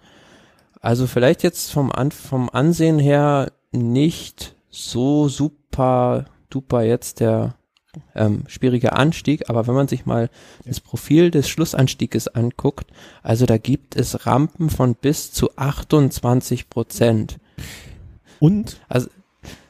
Also 0.80 1.07
vielleicht 1.07 1.43
jetzt 1.43 1.72
vom, 1.72 1.93
An 1.93 2.11
vom 2.11 2.49
Ansehen 2.51 2.99
her 2.99 3.53
nicht 3.72 4.55
so 4.70 5.28
super 5.28 6.26
duper 6.49 6.82
jetzt 6.82 7.20
der 7.20 7.55
ähm, 8.14 8.45
schwierige 8.47 8.93
Anstieg, 8.93 9.51
aber 9.51 9.66
wenn 9.66 9.74
man 9.74 9.88
sich 9.88 10.07
mal 10.07 10.30
das 10.64 10.80
Profil 10.80 11.30
des 11.30 11.49
Schlussanstieges 11.49 12.28
anguckt, 12.28 12.91
also 13.22 13.47
da 13.47 13.59
gibt 13.59 13.97
es 13.97 14.26
Rampen 14.26 14.70
von 14.70 14.95
bis 14.95 15.32
zu 15.32 15.57
28 15.57 16.70
Prozent. 16.70 17.38
Und 18.38 18.80
Also 18.88 19.09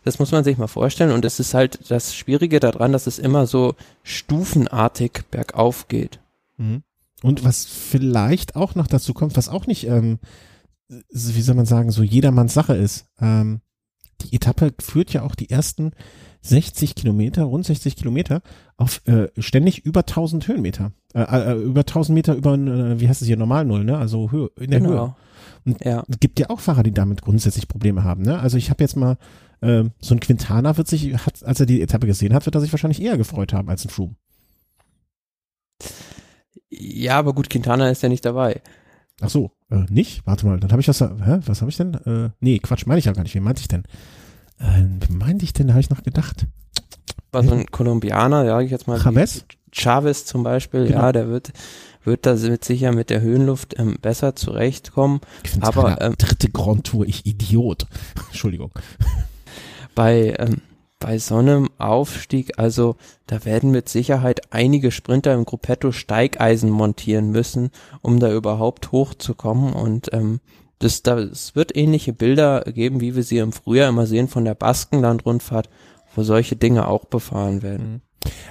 das 0.05 0.19
muss 0.19 0.33
man 0.33 0.45
sich 0.45 0.59
mal 0.59 0.67
vorstellen 0.67 1.13
und 1.13 1.25
es 1.25 1.41
ist 1.41 1.55
halt 1.55 1.91
das 1.91 2.15
Schwierige 2.15 2.61
daran, 2.61 2.93
dass 2.93 3.07
es 3.07 3.19
immer 3.19 3.47
so 3.47 3.75
stufenartig 4.03 5.23
bergauf 5.31 5.89
geht. 5.89 6.21
Mhm. 6.57 6.83
Und 7.23 7.45
was 7.45 7.67
vielleicht 7.67 8.57
auch 8.57 8.75
noch 8.75 8.87
dazu 8.87 9.13
kommt, 9.13 9.37
was 9.37 9.49
auch 9.49 9.67
nicht, 9.67 9.87
ähm, 9.87 10.19
wie 10.89 11.43
soll 11.43 11.55
man 11.55 11.67
sagen, 11.67 11.91
so 11.91 12.03
jedermanns 12.03 12.55
Sache 12.55 12.75
ist. 12.75 13.07
Ähm, 13.21 13.61
die 14.23 14.35
Etappe 14.35 14.73
führt 14.81 15.13
ja 15.13 15.23
auch 15.23 15.35
die 15.35 15.51
ersten 15.51 15.93
60 16.43 16.95
Kilometer, 16.95 17.45
rund 17.45 17.67
60 17.67 17.97
Kilometer, 17.97 18.43
auf 18.77 19.03
äh, 19.07 19.29
ständig 19.39 19.85
über 19.85 20.01
1000 20.01 20.49
Höhenmeter. 20.49 20.93
Äh, 21.15 21.23
äh, 21.23 21.63
über 21.63 21.81
1000 21.81 22.15
Meter 22.15 22.35
über, 22.35 22.55
äh, 22.55 23.01
wie 23.01 23.09
heißt 23.09 23.21
es 23.21 23.27
hier, 23.27 23.37
Normalnull, 23.37 23.85
ne? 23.85 23.99
Also 23.99 24.31
Höhe, 24.31 24.51
in 24.59 24.71
der 24.71 24.81
Höhe. 24.81 25.15
Und 25.65 25.85
Ja. 25.85 26.05
Es 26.09 26.21
gibt 26.21 26.39
ja 26.39 26.49
auch 26.49 26.61
Fahrer, 26.61 26.83
die 26.83 26.93
damit 26.93 27.23
grundsätzlich 27.23 27.69
Probleme 27.69 28.05
haben. 28.05 28.23
Ne? 28.23 28.39
Also 28.39 28.57
ich 28.57 28.71
habe 28.71 28.83
jetzt 28.83 28.97
mal 28.97 29.19
ähm, 29.63 29.93
so 30.01 30.15
ein 30.15 30.21
Quintana 30.21 30.77
wird 30.77 30.89
sich, 30.89 31.15
hat, 31.15 31.45
als 31.45 31.61
er 31.61 31.67
die 31.67 31.83
Etappe 31.83 32.07
gesehen 32.07 32.33
hat, 32.35 32.47
wird 32.47 32.55
er 32.55 32.61
sich 32.61 32.73
wahrscheinlich 32.73 33.03
eher 33.03 33.17
gefreut 33.19 33.53
haben 33.53 33.69
als 33.69 33.85
ein 33.85 33.91
Froome. 33.91 34.15
Ja, 36.71 37.19
aber 37.19 37.33
gut, 37.35 37.51
Quintana 37.51 37.91
ist 37.91 38.03
ja 38.03 38.09
nicht 38.09 38.25
dabei. 38.25 38.61
Ach 39.21 39.29
so, 39.29 39.51
äh, 39.71 39.85
nicht? 39.91 40.23
Warte 40.27 40.47
mal, 40.47 40.59
dann 40.61 40.71
habe 40.71 40.81
ich 40.81 40.87
das, 40.87 41.01
hä, 41.01 41.41
was 41.45 41.61
habe 41.61 41.71
ich 41.71 41.77
denn? 41.77 41.95
Äh, 41.95 42.31
nee, 42.41 42.59
Quatsch, 42.59 42.87
meine 42.87 42.99
ich 42.99 43.05
ja 43.05 43.13
gar 43.13 43.23
nicht. 43.23 43.35
Wen 43.35 43.43
meinte 43.43 43.61
ich 43.61 43.69
denn? 43.69 43.85
Äh, 44.59 44.85
wie 45.09 45.13
meinte 45.15 45.45
ich 45.45 45.53
denn? 45.53 45.67
Da 45.67 45.75
habe 45.75 45.81
ich 45.81 45.91
noch 45.91 46.03
gedacht. 46.03 46.47
War 47.33 47.45
so 47.45 47.53
ein 47.53 47.67
Kolumbianer, 47.67 48.45
ja, 48.45 48.61
ich 48.61 48.71
jetzt 48.71 48.87
mal. 48.87 48.99
wie 48.99 49.03
Chavez? 49.03 49.45
Chavez 49.73 50.25
zum 50.25 50.43
Beispiel, 50.43 50.87
Genau. 50.87 50.99
ja, 51.01 51.13
der 51.13 51.29
wird, 51.29 51.53
wird 52.03 52.27
da 52.27 52.35
mit 52.35 52.65
sicher 52.65 52.93
mit 52.93 53.11
der 53.11 53.21
Höhenluft 53.21 53.79
ähm, 53.79 53.99
besser 54.01 54.35
zurechtkommen. 54.35 55.21
Quintana, 55.45 55.69
Aber, 55.69 56.01
ähm, 56.01 56.15
dritte 56.17 56.49
Grand 56.51 56.85
Tour, 56.87 57.07
ich 57.07 57.27
Idiot. 57.27 57.87
Entschuldigung. 58.31 58.73
Bei, 59.95 60.35
ähm, 60.39 60.63
bei 60.99 61.19
so 61.19 61.37
einem 61.37 61.69
Aufstieg, 61.79 62.59
also 62.59 62.97
da 63.27 63.45
werden 63.45 63.71
mit 63.71 63.89
Sicherheit 63.89 64.53
einige 64.53 64.91
Sprinter 64.91 65.35
im 65.35 65.45
Gruppetto 65.45 65.93
Steigeisen 65.93 66.71
montieren 66.71 67.31
müssen, 67.31 67.71
um 68.03 68.21
da 68.21 68.33
überhaupt 68.33 68.93
hochzukommen. 68.93 69.73
Und 69.73 70.13
ähm, 70.13 70.41
das, 70.79 71.03
da, 71.03 71.19
es 71.19 71.55
wird 71.55 71.77
ähnliche 71.77 72.13
Bilder 72.13 72.63
geben, 72.63 73.01
wie 73.01 73.15
wir 73.15 73.23
sie 73.23 73.39
im 73.39 73.53
Frühjahr 73.53 73.89
immer 73.89 74.07
sehen 74.07 74.29
von 74.29 74.45
der 74.45 74.55
Baskenland-Rundfahrt, 74.55 75.69
wo 76.15 76.23
solche 76.23 76.57
Dinge 76.57 76.89
auch 76.89 77.05
befahren 77.07 77.63
werden. 77.63 78.03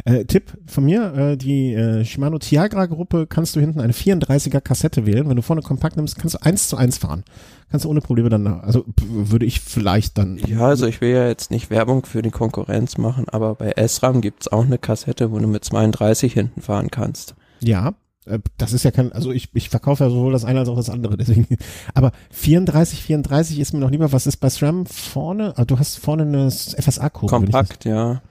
Äh, 0.06 0.26
Tipp 0.26 0.58
von 0.66 0.86
mir, 0.86 1.14
äh, 1.14 1.38
die 1.38 1.74
äh, 1.74 2.04
Shimano 2.06 2.40
Tiagra 2.40 2.86
Gruppe 2.88 3.28
kannst 3.28 3.56
du 3.56 3.60
hinten 3.60 3.80
eine 3.80 3.94
34er 3.94 4.62
Kassette 4.62 5.06
wählen. 5.06 5.30
Wenn 5.30 5.36
du 5.36 5.42
vorne 5.42 5.62
kompakt 5.62 5.98
nimmst, 5.98 6.18
kannst 6.18 6.36
du 6.36 6.42
eins 6.42 6.70
zu 6.70 6.78
eins 6.78 6.98
fahren. 6.98 7.24
Kannst 7.70 7.86
du 7.86 7.90
ohne 7.90 8.02
Probleme 8.02 8.30
dann, 8.30 8.48
also 8.48 8.84
würde 8.98 9.46
ich 9.46 9.60
vielleicht 9.62 10.18
dann. 10.18 10.38
Ja, 10.38 10.68
also 10.68 10.88
ich 10.88 11.02
will 11.02 11.12
ja 11.12 11.28
jetzt 11.28 11.52
nicht 11.52 11.70
Werbung 11.70 12.06
für 12.06 12.22
die 12.22 12.32
Konkurrenz 12.32 12.98
machen, 12.98 13.30
aber 13.30 13.56
bei 13.56 13.74
SRAM 13.88 14.22
gibt's 14.22 14.48
auch 14.48 14.66
eine 14.66 14.80
Kassette, 14.80 15.32
wo 15.32 15.38
du 15.38 15.48
mit 15.48 15.64
32 15.64 16.34
hinten 16.34 16.62
fahren 16.62 16.90
kannst. 16.90 17.36
Ja, 17.60 17.94
äh, 18.26 18.40
das 18.58 18.74
ist 18.74 18.84
ja 18.84 18.92
kein, 18.92 19.12
also 19.12 19.32
ich, 19.32 19.50
ich 19.54 19.70
verkaufe 19.70 20.04
ja 20.04 20.10
sowohl 20.10 20.32
das 20.32 20.46
eine 20.46 20.60
als 20.60 20.70
auch 20.70 20.76
das 20.76 20.90
andere, 20.90 21.18
deswegen. 21.18 21.48
Aber 21.94 22.12
34, 22.32 23.04
34 23.04 23.60
ist 23.60 23.74
mir 23.74 23.80
noch 23.80 23.92
lieber, 23.92 24.12
was 24.12 24.28
ist 24.28 24.38
bei 24.38 24.50
SRAM 24.50 24.86
vorne? 24.86 25.54
Ah, 25.58 25.66
du 25.66 25.78
hast 25.80 25.98
vorne 25.98 26.24
eine 26.24 26.50
FSA-Kurve. 26.50 27.36
Kompakt, 27.36 27.86
ja. 27.86 28.22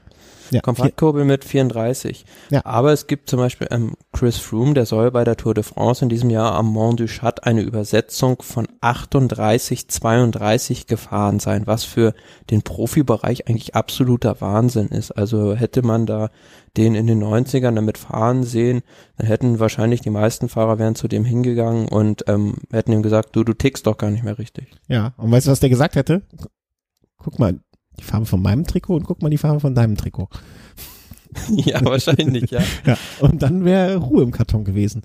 Ja, 0.50 0.60
Kompaktkurbel 0.60 1.24
mit 1.24 1.44
34. 1.44 2.24
Ja. 2.50 2.64
Aber 2.64 2.92
es 2.92 3.06
gibt 3.06 3.28
zum 3.28 3.38
Beispiel 3.38 3.68
ähm, 3.70 3.94
Chris 4.12 4.38
Froome, 4.38 4.74
der 4.74 4.86
soll 4.86 5.10
bei 5.10 5.24
der 5.24 5.36
Tour 5.36 5.54
de 5.54 5.64
France 5.64 6.04
in 6.04 6.08
diesem 6.08 6.30
Jahr 6.30 6.54
am 6.54 6.66
Mont 6.66 7.00
du 7.00 7.06
Chat 7.06 7.44
eine 7.44 7.62
Übersetzung 7.62 8.42
von 8.42 8.66
38, 8.80 9.88
32 9.88 10.86
gefahren 10.86 11.40
sein, 11.40 11.66
was 11.66 11.84
für 11.84 12.14
den 12.50 12.62
Profibereich 12.62 13.48
eigentlich 13.48 13.74
absoluter 13.74 14.40
Wahnsinn 14.40 14.88
ist. 14.88 15.12
Also 15.12 15.54
hätte 15.54 15.82
man 15.82 16.06
da 16.06 16.30
den 16.76 16.94
in 16.94 17.06
den 17.06 17.22
90ern 17.22 17.74
damit 17.74 17.98
fahren 17.98 18.44
sehen, 18.44 18.82
dann 19.16 19.26
hätten 19.26 19.58
wahrscheinlich 19.58 20.00
die 20.00 20.10
meisten 20.10 20.48
Fahrer 20.48 20.78
wären 20.78 20.94
zu 20.94 21.08
dem 21.08 21.24
hingegangen 21.24 21.88
und 21.88 22.24
ähm, 22.28 22.58
hätten 22.70 22.92
ihm 22.92 23.02
gesagt, 23.02 23.34
du, 23.34 23.44
du 23.44 23.52
tickst 23.52 23.86
doch 23.86 23.98
gar 23.98 24.10
nicht 24.10 24.24
mehr 24.24 24.38
richtig. 24.38 24.70
Ja, 24.86 25.12
und 25.16 25.30
weißt 25.30 25.46
du, 25.46 25.50
was 25.50 25.60
der 25.60 25.70
gesagt 25.70 25.96
hätte? 25.96 26.22
Guck 27.18 27.38
mal, 27.38 27.58
die 27.98 28.04
Farbe 28.04 28.26
von 28.26 28.42
meinem 28.42 28.64
Trikot 28.64 28.96
und 28.96 29.04
guck 29.04 29.22
mal 29.22 29.30
die 29.30 29.38
Farbe 29.38 29.60
von 29.60 29.74
deinem 29.74 29.96
Trikot. 29.96 30.28
ja, 31.50 31.84
wahrscheinlich, 31.84 32.50
ja. 32.50 32.60
Ja, 32.86 32.96
und 33.20 33.42
dann 33.42 33.64
wäre 33.64 33.96
Ruhe 33.96 34.22
im 34.22 34.32
Karton 34.32 34.64
gewesen. 34.64 35.02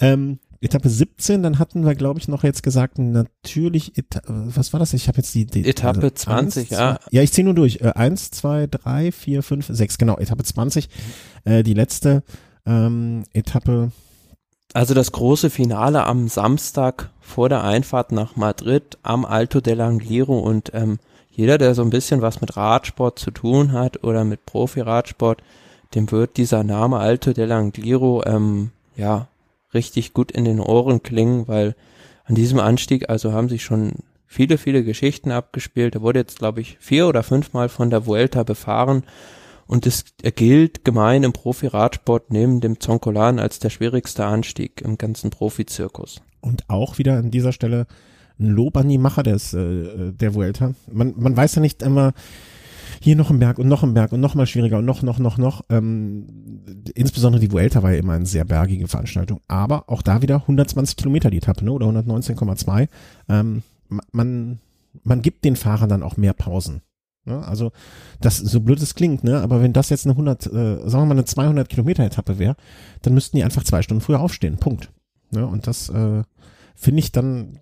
Ähm, 0.00 0.38
Etappe 0.62 0.90
17, 0.90 1.42
dann 1.42 1.58
hatten 1.58 1.86
wir, 1.86 1.94
glaube 1.94 2.20
ich, 2.20 2.28
noch 2.28 2.44
jetzt 2.44 2.62
gesagt, 2.62 2.98
natürlich, 2.98 3.96
Eta 3.96 4.20
was 4.26 4.74
war 4.74 4.80
das? 4.80 4.92
Ich 4.92 5.08
habe 5.08 5.18
jetzt 5.18 5.34
die, 5.34 5.46
die 5.46 5.64
Etappe 5.64 6.02
also 6.02 6.10
20, 6.10 6.62
eins, 6.64 6.70
ja. 6.70 6.98
Zwei, 6.98 7.08
ja, 7.10 7.22
ich 7.22 7.32
ziehe 7.32 7.44
nur 7.44 7.54
durch. 7.54 7.80
Äh, 7.80 7.92
eins, 7.94 8.30
zwei, 8.30 8.66
drei, 8.66 9.10
vier, 9.10 9.42
fünf, 9.42 9.68
sechs, 9.70 9.96
genau, 9.96 10.18
Etappe 10.18 10.44
20. 10.44 10.88
Äh, 11.44 11.62
die 11.62 11.72
letzte 11.72 12.22
ähm, 12.66 13.24
Etappe, 13.32 13.92
Also 14.74 14.92
das 14.92 15.12
große 15.12 15.48
Finale 15.48 16.04
am 16.04 16.28
Samstag 16.28 17.10
vor 17.20 17.48
der 17.48 17.64
Einfahrt 17.64 18.12
nach 18.12 18.36
Madrid 18.36 18.98
am 19.02 19.24
Alto 19.24 19.62
del 19.62 19.80
Angliru 19.80 20.38
und 20.38 20.72
ähm, 20.74 20.98
jeder, 21.40 21.56
der 21.56 21.74
so 21.74 21.80
ein 21.80 21.88
bisschen 21.88 22.20
was 22.20 22.42
mit 22.42 22.58
Radsport 22.58 23.18
zu 23.18 23.30
tun 23.30 23.72
hat 23.72 24.04
oder 24.04 24.24
mit 24.24 24.44
Profi-Radsport, 24.44 25.42
dem 25.94 26.10
wird 26.10 26.36
dieser 26.36 26.64
Name 26.64 26.98
Alto 26.98 27.32
del 27.32 27.50
Angliru 27.50 28.20
ähm, 28.26 28.72
ja 28.94 29.26
richtig 29.72 30.12
gut 30.12 30.30
in 30.30 30.44
den 30.44 30.60
Ohren 30.60 31.02
klingen, 31.02 31.48
weil 31.48 31.74
an 32.26 32.34
diesem 32.34 32.60
Anstieg 32.60 33.08
also 33.08 33.32
haben 33.32 33.48
sich 33.48 33.64
schon 33.64 33.94
viele, 34.26 34.58
viele 34.58 34.84
Geschichten 34.84 35.30
abgespielt. 35.30 35.94
Er 35.94 36.02
wurde 36.02 36.18
jetzt, 36.18 36.40
glaube 36.40 36.60
ich, 36.60 36.76
vier 36.78 37.08
oder 37.08 37.22
fünfmal 37.22 37.70
von 37.70 37.88
der 37.88 38.04
Vuelta 38.04 38.42
befahren 38.42 39.04
und 39.66 39.86
es 39.86 40.04
gilt 40.20 40.84
gemein 40.84 41.22
im 41.22 41.32
Profi-Radsport 41.32 42.30
neben 42.30 42.60
dem 42.60 42.80
Zoncolan 42.80 43.38
als 43.38 43.60
der 43.60 43.70
schwierigste 43.70 44.26
Anstieg 44.26 44.82
im 44.82 44.98
ganzen 44.98 45.30
Profizirkus. 45.30 46.20
Und 46.42 46.68
auch 46.68 46.98
wieder 46.98 47.16
an 47.16 47.30
dieser 47.30 47.52
Stelle 47.52 47.86
ein 48.40 48.46
Lob 48.48 48.76
an 48.76 48.88
die 48.88 48.98
Macher 48.98 49.22
des, 49.22 49.52
äh, 49.54 50.12
der 50.12 50.34
Vuelta. 50.34 50.72
Man, 50.92 51.14
man 51.16 51.36
weiß 51.36 51.56
ja 51.56 51.60
nicht 51.60 51.82
immer, 51.82 52.12
hier 53.02 53.16
noch 53.16 53.30
ein 53.30 53.38
Berg 53.38 53.58
und 53.58 53.68
noch 53.68 53.82
ein 53.82 53.94
Berg 53.94 54.12
und 54.12 54.20
noch 54.20 54.34
mal 54.34 54.46
schwieriger 54.46 54.78
und 54.78 54.84
noch, 54.84 55.02
noch, 55.02 55.18
noch, 55.18 55.38
noch. 55.38 55.62
Ähm, 55.70 56.26
insbesondere 56.94 57.40
die 57.40 57.52
Vuelta 57.52 57.82
war 57.82 57.92
ja 57.92 57.98
immer 57.98 58.14
eine 58.14 58.26
sehr 58.26 58.44
bergige 58.44 58.88
Veranstaltung. 58.88 59.40
Aber 59.48 59.88
auch 59.88 60.02
da 60.02 60.22
wieder 60.22 60.36
120 60.36 60.96
Kilometer 60.96 61.30
die 61.30 61.38
Etappe, 61.38 61.64
ne? 61.64 61.72
oder 61.72 61.86
119,2. 61.86 62.88
Ähm, 63.28 63.62
ma- 63.88 64.02
man, 64.12 64.58
man 65.04 65.22
gibt 65.22 65.44
den 65.44 65.56
Fahrern 65.56 65.88
dann 65.88 66.02
auch 66.02 66.16
mehr 66.16 66.32
Pausen. 66.34 66.82
Ne? 67.24 67.46
Also, 67.46 67.72
das, 68.20 68.38
so 68.38 68.60
blöd 68.60 68.82
es 68.82 68.94
klingt, 68.94 69.24
ne? 69.24 69.40
aber 69.40 69.62
wenn 69.62 69.72
das 69.72 69.88
jetzt 69.90 70.06
eine 70.06 70.12
100, 70.12 70.46
äh, 70.46 70.50
sagen 70.50 70.90
wir 70.90 71.04
mal 71.06 71.10
eine 71.12 71.24
200 71.24 71.68
Kilometer 71.68 72.04
Etappe 72.04 72.38
wäre, 72.38 72.56
dann 73.02 73.14
müssten 73.14 73.36
die 73.36 73.44
einfach 73.44 73.64
zwei 73.64 73.82
Stunden 73.82 74.02
früher 74.02 74.20
aufstehen. 74.20 74.56
Punkt. 74.56 74.90
Ne? 75.30 75.46
Und 75.46 75.66
das, 75.66 75.88
äh, 75.90 76.22
finde 76.74 76.98
ich 77.00 77.12
dann, 77.12 77.58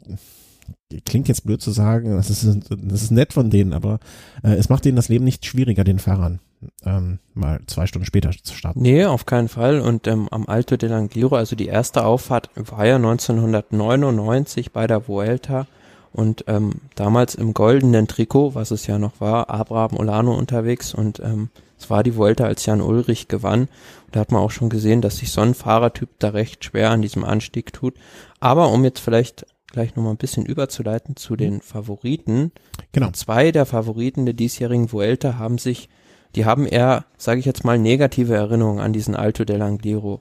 klingt 1.05 1.29
jetzt 1.29 1.45
blöd 1.45 1.61
zu 1.61 1.71
sagen, 1.71 2.17
das 2.17 2.31
ist, 2.31 2.45
das 2.71 3.03
ist 3.03 3.11
nett 3.11 3.33
von 3.33 3.51
denen, 3.51 3.73
aber 3.73 4.01
äh, 4.43 4.55
es 4.55 4.69
macht 4.69 4.85
denen 4.85 4.97
das 4.97 5.09
Leben 5.09 5.25
nicht 5.25 5.45
schwieriger, 5.45 5.85
den 5.85 5.99
Fahrern 5.99 6.41
ähm, 6.85 7.19
mal 7.35 7.61
zwei 7.67 7.87
Stunden 7.87 8.07
später 8.07 8.31
zu 8.31 8.55
starten. 8.55 8.83
Nee, 8.83 9.05
auf 9.05 9.27
keinen 9.27 9.49
Fall. 9.49 9.81
Und 9.81 10.07
ähm, 10.07 10.29
am 10.31 10.47
Alto 10.47 10.77
del 10.77 10.93
Angliru, 10.93 11.37
also 11.37 11.57
die 11.57 11.67
erste 11.67 12.05
Auffahrt 12.05 12.51
war 12.57 12.87
ja 12.87 12.97
1999 12.97 14.73
bei 14.73 14.87
der 14.87 15.09
Vuelta. 15.09 15.67
Und 16.13 16.45
ähm, 16.49 16.81
damals 16.95 17.35
im 17.35 17.55
goldenen 17.55 18.09
Trikot, 18.09 18.55
was 18.55 18.71
es 18.71 18.87
ja 18.87 18.99
noch 18.99 19.21
war, 19.21 19.51
Abraham 19.51 19.99
Olano 19.99 20.35
unterwegs 20.35 20.95
und 20.95 21.21
ähm, 21.21 21.51
es 21.79 21.91
war 21.91 22.03
die 22.03 22.17
Vuelta, 22.17 22.45
als 22.45 22.67
Jan 22.67 22.81
Ulrich 22.81 23.29
gewann. 23.29 23.63
Und 24.07 24.17
da 24.17 24.21
hat 24.21 24.33
man 24.33 24.43
auch 24.43 24.51
schon 24.51 24.69
gesehen, 24.69 25.01
dass 25.01 25.19
sich 25.19 25.31
so 25.31 25.43
ein 25.43 25.55
Fahrertyp 25.55 26.09
da 26.19 26.31
recht 26.31 26.65
schwer 26.65 26.91
an 26.91 27.03
diesem 27.03 27.25
Anstieg 27.25 27.73
tut. 27.73 27.95
Aber 28.41 28.73
um 28.73 28.83
jetzt 28.83 28.99
vielleicht 28.99 29.47
gleich 29.71 29.97
nochmal 29.97 30.15
ein 30.15 30.19
bisschen 30.19 30.47
überzuleiten 30.47 31.17
zu 31.17 31.37
den 31.37 31.61
Favoriten. 31.61 32.53
Genau. 32.93 33.11
Zwei 33.13 33.53
der 33.53 33.67
Favoriten 33.67 34.25
der 34.25 34.35
diesjährigen 34.35 34.93
Vuelta 34.93 35.39
haben 35.39 35.59
sich, 35.59 35.89
die 36.35 36.45
haben 36.45 36.67
eher, 36.67 37.07
sage 37.17 37.41
ich 37.41 37.47
jetzt 37.47 37.65
mal, 37.65 37.79
negative 37.79 38.35
Erinnerungen 38.35 38.81
an 38.81 38.93
diesen 38.93 39.15
Alto 39.15 39.45
del 39.45 39.63
Angliru. 39.63 40.19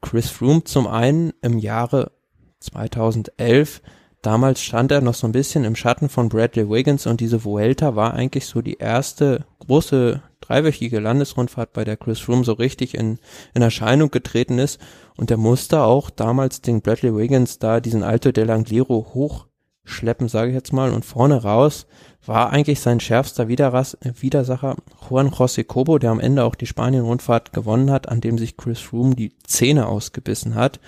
Chris 0.00 0.30
Froome 0.30 0.64
zum 0.64 0.86
einen 0.86 1.32
im 1.42 1.58
Jahre 1.58 2.12
2011 2.60 3.82
Damals 4.22 4.60
stand 4.62 4.90
er 4.90 5.00
noch 5.00 5.14
so 5.14 5.26
ein 5.28 5.32
bisschen 5.32 5.64
im 5.64 5.76
Schatten 5.76 6.08
von 6.08 6.28
Bradley 6.28 6.68
Wiggins 6.68 7.06
und 7.06 7.20
diese 7.20 7.44
Vuelta 7.44 7.94
war 7.94 8.14
eigentlich 8.14 8.46
so 8.46 8.62
die 8.62 8.78
erste 8.78 9.46
große 9.60 10.22
dreiwöchige 10.40 10.98
Landesrundfahrt, 10.98 11.72
bei 11.72 11.84
der 11.84 11.96
Chris 11.96 12.18
Froome 12.18 12.44
so 12.44 12.52
richtig 12.52 12.94
in, 12.94 13.18
in 13.54 13.62
Erscheinung 13.62 14.10
getreten 14.10 14.58
ist. 14.58 14.80
Und 15.16 15.30
der 15.30 15.36
musste 15.36 15.82
auch 15.82 16.10
damals 16.10 16.60
den 16.60 16.80
Bradley 16.80 17.14
Wiggins 17.14 17.58
da 17.58 17.80
diesen 17.80 18.02
Alto 18.02 18.32
del 18.32 18.50
Angliru 18.50 19.06
hochschleppen, 19.88 20.28
sage 20.28 20.50
ich 20.50 20.54
jetzt 20.54 20.72
mal, 20.72 20.92
und 20.92 21.04
vorne 21.04 21.42
raus 21.42 21.86
war 22.26 22.50
eigentlich 22.50 22.80
sein 22.80 23.00
schärfster 23.00 23.48
Widerras 23.48 23.96
Widersacher 24.02 24.76
Juan 25.08 25.30
José 25.30 25.64
Cobo, 25.64 25.98
der 25.98 26.10
am 26.10 26.20
Ende 26.20 26.44
auch 26.44 26.54
die 26.54 26.66
Spanien-Rundfahrt 26.66 27.52
gewonnen 27.52 27.90
hat, 27.90 28.08
an 28.08 28.20
dem 28.20 28.36
sich 28.36 28.56
Chris 28.56 28.80
Froome 28.80 29.14
die 29.14 29.32
Zähne 29.44 29.86
ausgebissen 29.86 30.54
hat. 30.54 30.78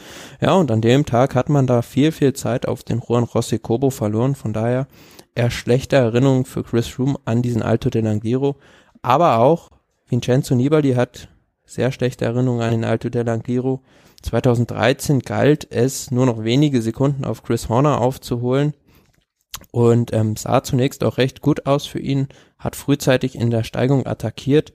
Ja, 0.40 0.52
und 0.54 0.70
an 0.70 0.82
dem 0.82 1.06
Tag 1.06 1.34
hat 1.34 1.48
man 1.48 1.66
da 1.66 1.80
viel, 1.80 2.12
viel 2.12 2.34
Zeit 2.34 2.68
auf 2.68 2.82
den 2.82 3.00
Juan 3.00 3.24
José 3.24 3.58
Cobo 3.58 3.88
verloren, 3.90 4.34
von 4.34 4.52
daher 4.52 4.86
eher 5.34 5.50
schlechte 5.50 5.96
Erinnerungen 5.96 6.44
für 6.44 6.62
Chris 6.62 6.88
Froome 6.88 7.18
an 7.24 7.40
diesen 7.40 7.62
Alto 7.62 7.88
del 7.88 8.06
Angliru, 8.06 8.54
aber 9.00 9.38
auch 9.38 9.70
Vincenzo 10.08 10.54
Nibali 10.54 10.92
hat 10.92 11.28
sehr 11.64 11.92
schlechte 11.92 12.26
Erinnerungen 12.26 12.62
an 12.62 12.72
den 12.72 12.84
Alto 12.84 13.08
del 13.08 13.28
Angliru. 13.28 13.78
2013 14.22 15.20
galt 15.20 15.66
es, 15.70 16.10
nur 16.10 16.26
noch 16.26 16.44
wenige 16.44 16.82
Sekunden 16.82 17.24
auf 17.24 17.42
Chris 17.42 17.70
Horner 17.70 18.00
aufzuholen 18.00 18.74
und 19.72 20.12
ähm, 20.12 20.36
sah 20.36 20.62
zunächst 20.62 21.04
auch 21.04 21.18
recht 21.18 21.40
gut 21.40 21.66
aus 21.66 21.86
für 21.86 21.98
ihn, 21.98 22.28
hat 22.58 22.76
frühzeitig 22.76 23.34
in 23.34 23.50
der 23.50 23.64
Steigung 23.64 24.06
attackiert, 24.06 24.72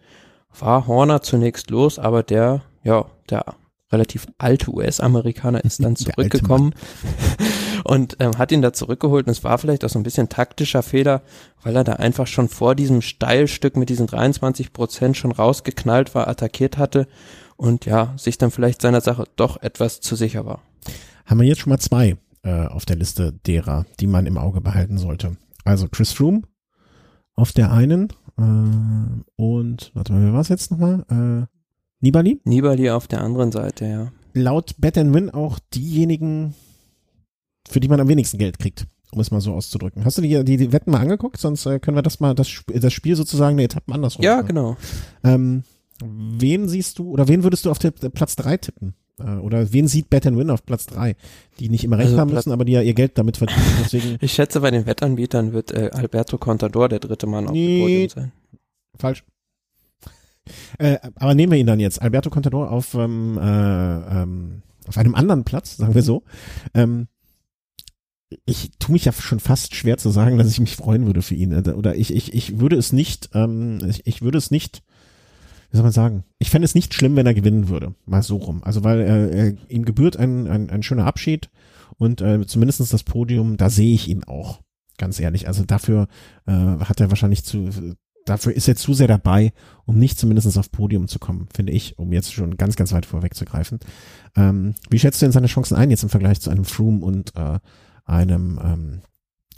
war 0.57 0.87
Horner 0.87 1.21
zunächst 1.21 1.69
los, 1.69 1.99
aber 1.99 2.23
der, 2.23 2.61
ja, 2.83 3.05
der 3.29 3.55
relativ 3.91 4.27
alte 4.37 4.73
US-Amerikaner 4.73 5.63
ist 5.63 5.83
dann 5.83 5.95
zurückgekommen 5.95 6.73
und 7.83 8.17
ähm, 8.19 8.37
hat 8.37 8.51
ihn 8.51 8.61
da 8.61 8.73
zurückgeholt 8.73 9.27
und 9.27 9.31
es 9.31 9.43
war 9.43 9.57
vielleicht 9.57 9.85
auch 9.85 9.89
so 9.89 9.99
ein 9.99 10.03
bisschen 10.03 10.29
taktischer 10.29 10.83
Fehler, 10.83 11.21
weil 11.61 11.75
er 11.75 11.83
da 11.83 11.93
einfach 11.93 12.27
schon 12.27 12.49
vor 12.49 12.75
diesem 12.75 13.01
Steilstück 13.01 13.77
mit 13.77 13.89
diesen 13.89 14.07
23 14.07 14.73
Prozent 14.73 15.17
schon 15.17 15.31
rausgeknallt 15.31 16.15
war, 16.15 16.27
attackiert 16.27 16.77
hatte 16.77 17.07
und 17.57 17.85
ja, 17.85 18.13
sich 18.17 18.37
dann 18.37 18.51
vielleicht 18.51 18.81
seiner 18.81 19.01
Sache 19.01 19.25
doch 19.35 19.61
etwas 19.61 20.01
zu 20.01 20.15
sicher 20.15 20.45
war. 20.45 20.61
Haben 21.25 21.41
wir 21.41 21.47
jetzt 21.47 21.61
schon 21.61 21.71
mal 21.71 21.79
zwei 21.79 22.17
äh, 22.45 22.67
auf 22.67 22.85
der 22.85 22.95
Liste 22.95 23.33
derer, 23.45 23.85
die 23.99 24.07
man 24.07 24.25
im 24.27 24.37
Auge 24.37 24.61
behalten 24.61 24.97
sollte. 24.97 25.35
Also 25.63 25.87
Chris 25.89 26.11
Froome 26.13 26.43
auf 27.35 27.51
der 27.51 27.71
einen 27.71 28.09
äh, 28.37 29.41
und, 29.41 29.91
warte 29.93 30.13
mal, 30.13 30.23
wer 30.23 30.33
war 30.33 30.41
es 30.41 30.49
jetzt 30.49 30.71
nochmal? 30.71 31.05
Äh, 31.09 31.47
Nibali? 31.99 32.39
Nibali 32.45 32.89
auf 32.91 33.07
der 33.07 33.21
anderen 33.21 33.51
Seite, 33.51 33.85
ja. 33.85 34.11
Laut 34.33 34.75
Bet 34.77 34.95
Win 34.97 35.29
auch 35.31 35.59
diejenigen, 35.73 36.53
für 37.67 37.79
die 37.79 37.87
man 37.87 37.99
am 37.99 38.07
wenigsten 38.07 38.37
Geld 38.37 38.59
kriegt, 38.59 38.85
um 39.11 39.19
es 39.19 39.31
mal 39.31 39.41
so 39.41 39.53
auszudrücken. 39.53 40.05
Hast 40.05 40.17
du 40.17 40.21
die, 40.21 40.43
die, 40.43 40.57
die 40.57 40.71
Wetten 40.71 40.91
mal 40.91 40.99
angeguckt? 40.99 41.37
Sonst 41.37 41.65
äh, 41.65 41.79
können 41.79 41.97
wir 41.97 42.03
das 42.03 42.19
mal, 42.19 42.35
das, 42.35 42.63
das 42.67 42.93
Spiel 42.93 43.15
sozusagen 43.15 43.57
der 43.57 43.65
Etappen 43.65 43.93
andersrum 43.93 44.23
Ja, 44.23 44.35
machen. 44.37 44.47
genau. 44.47 44.77
Ähm, 45.23 45.63
wen 46.03 46.67
siehst 46.67 46.99
du, 46.99 47.09
oder 47.09 47.27
wen 47.27 47.43
würdest 47.43 47.65
du 47.65 47.71
auf 47.71 47.79
der, 47.79 47.91
der 47.91 48.09
Platz 48.09 48.35
drei 48.35 48.57
tippen? 48.57 48.93
Äh, 49.19 49.35
oder 49.37 49.71
wen 49.71 49.87
sieht 49.87 50.09
Bet 50.09 50.25
Win 50.25 50.49
auf 50.49 50.65
Platz 50.65 50.85
drei, 50.85 51.15
die 51.59 51.69
nicht 51.69 51.83
immer 51.83 51.97
recht 51.97 52.09
also 52.09 52.19
haben 52.19 52.33
müssen, 52.33 52.51
aber 52.51 52.65
die 52.65 52.73
ja 52.73 52.81
ihr 52.81 52.93
Geld 52.93 53.17
damit 53.17 53.37
verdienen. 53.37 53.61
Deswegen 53.83 54.17
ich 54.21 54.33
schätze, 54.33 54.61
bei 54.61 54.71
den 54.71 54.85
Wettanbietern 54.85 55.53
wird 55.53 55.71
äh, 55.71 55.91
Alberto 55.93 56.37
Contador 56.37 56.89
der 56.89 56.99
dritte 56.99 57.27
Mann 57.27 57.47
auf 57.47 57.53
nee, 57.53 57.77
dem 57.77 57.81
Podium 57.81 58.09
sein. 58.09 58.31
Falsch. 58.97 59.23
Äh, 60.77 60.97
aber 61.15 61.33
nehmen 61.33 61.51
wir 61.51 61.59
ihn 61.59 61.67
dann 61.67 61.79
jetzt. 61.79 62.01
Alberto 62.01 62.29
Contador 62.29 62.71
auf, 62.71 62.93
ähm, 62.93 63.37
äh, 63.37 63.41
ähm, 64.21 64.61
auf 64.87 64.97
einem 64.97 65.15
anderen 65.15 65.43
Platz, 65.43 65.77
sagen 65.77 65.95
wir 65.95 66.03
so. 66.03 66.23
Ähm, 66.73 67.07
ich 68.45 68.71
tue 68.79 68.93
mich 68.93 69.05
ja 69.05 69.13
schon 69.13 69.39
fast 69.39 69.75
schwer 69.75 69.97
zu 69.97 70.09
sagen, 70.09 70.37
dass 70.37 70.51
ich 70.51 70.59
mich 70.59 70.75
freuen 70.75 71.05
würde 71.05 71.21
für 71.21 71.35
ihn. 71.35 71.53
Oder 71.53 71.95
ich, 71.95 72.13
ich, 72.13 72.33
ich 72.33 72.59
würde 72.59 72.75
es 72.75 72.91
nicht, 72.91 73.29
ähm, 73.33 73.79
ich, 73.87 74.05
ich 74.05 74.21
würde 74.21 74.37
es 74.37 74.51
nicht 74.51 74.83
wie 75.69 75.77
soll 75.77 75.83
man 75.83 75.91
sagen, 75.91 76.23
ich 76.39 76.49
fände 76.49 76.65
es 76.65 76.75
nicht 76.75 76.93
schlimm, 76.93 77.15
wenn 77.15 77.25
er 77.25 77.33
gewinnen 77.33 77.69
würde. 77.69 77.95
Mal 78.05 78.23
so 78.23 78.37
rum. 78.37 78.63
Also 78.63 78.83
weil 78.83 79.01
er, 79.01 79.53
ihm 79.69 79.85
gebührt 79.85 80.17
ein, 80.17 80.47
ein, 80.47 80.69
ein 80.69 80.83
schöner 80.83 81.05
Abschied 81.05 81.49
und 81.97 82.21
äh, 82.21 82.45
zumindestens 82.45 82.89
das 82.89 83.03
Podium, 83.03 83.57
da 83.57 83.69
sehe 83.69 83.93
ich 83.93 84.07
ihn 84.07 84.23
auch. 84.23 84.61
Ganz 84.97 85.19
ehrlich. 85.19 85.47
Also 85.47 85.65
dafür 85.65 86.07
äh, 86.45 86.51
hat 86.51 87.01
er 87.01 87.09
wahrscheinlich 87.09 87.43
zu, 87.43 87.69
dafür 88.25 88.53
ist 88.53 88.67
er 88.67 88.75
zu 88.75 88.93
sehr 88.93 89.07
dabei, 89.07 89.53
um 89.85 89.97
nicht 89.97 90.17
zumindest 90.17 90.57
auf 90.57 90.71
Podium 90.71 91.07
zu 91.07 91.19
kommen, 91.19 91.47
finde 91.53 91.73
ich, 91.73 91.97
um 91.97 92.11
jetzt 92.11 92.33
schon 92.33 92.57
ganz, 92.57 92.75
ganz 92.75 92.91
weit 92.91 93.05
vorwegzugreifen. 93.05 93.79
Ähm, 94.35 94.75
wie 94.89 94.99
schätzt 94.99 95.21
du 95.21 95.25
denn 95.25 95.31
seine 95.31 95.47
Chancen 95.47 95.75
ein 95.75 95.91
jetzt 95.91 96.03
im 96.03 96.09
Vergleich 96.09 96.41
zu 96.41 96.49
einem 96.49 96.65
Froome 96.65 97.03
und 97.03 97.35
äh, 97.35 97.59
einem 98.05 98.59
ähm, 98.63 99.01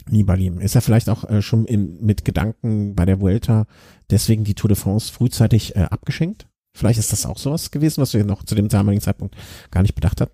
Nibali? 0.08 0.52
Ist 0.60 0.74
er 0.74 0.80
vielleicht 0.80 1.08
auch 1.08 1.24
äh, 1.28 1.42
schon 1.42 1.64
in, 1.64 2.04
mit 2.04 2.24
Gedanken 2.24 2.94
bei 2.94 3.04
der 3.04 3.20
Vuelta 3.20 3.66
deswegen 4.10 4.44
die 4.44 4.54
Tour 4.54 4.68
de 4.68 4.76
France 4.76 5.12
frühzeitig 5.12 5.76
äh, 5.76 5.80
abgeschenkt? 5.80 6.46
Vielleicht 6.74 6.98
ist 6.98 7.12
das 7.12 7.26
auch 7.26 7.38
sowas 7.38 7.70
gewesen, 7.70 8.00
was 8.00 8.14
wir 8.14 8.24
noch 8.24 8.44
zu 8.44 8.54
dem 8.54 8.68
damaligen 8.68 9.00
Zeitpunkt 9.00 9.36
gar 9.70 9.82
nicht 9.82 9.94
bedacht 9.94 10.20
hatten. 10.20 10.32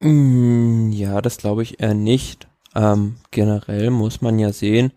Mm, 0.00 0.92
ja, 0.92 1.22
das 1.22 1.38
glaube 1.38 1.62
ich 1.62 1.80
eher 1.80 1.94
nicht. 1.94 2.48
Ähm, 2.74 3.16
generell 3.30 3.90
muss 3.90 4.20
man 4.20 4.38
ja 4.38 4.52
sehen, 4.52 4.92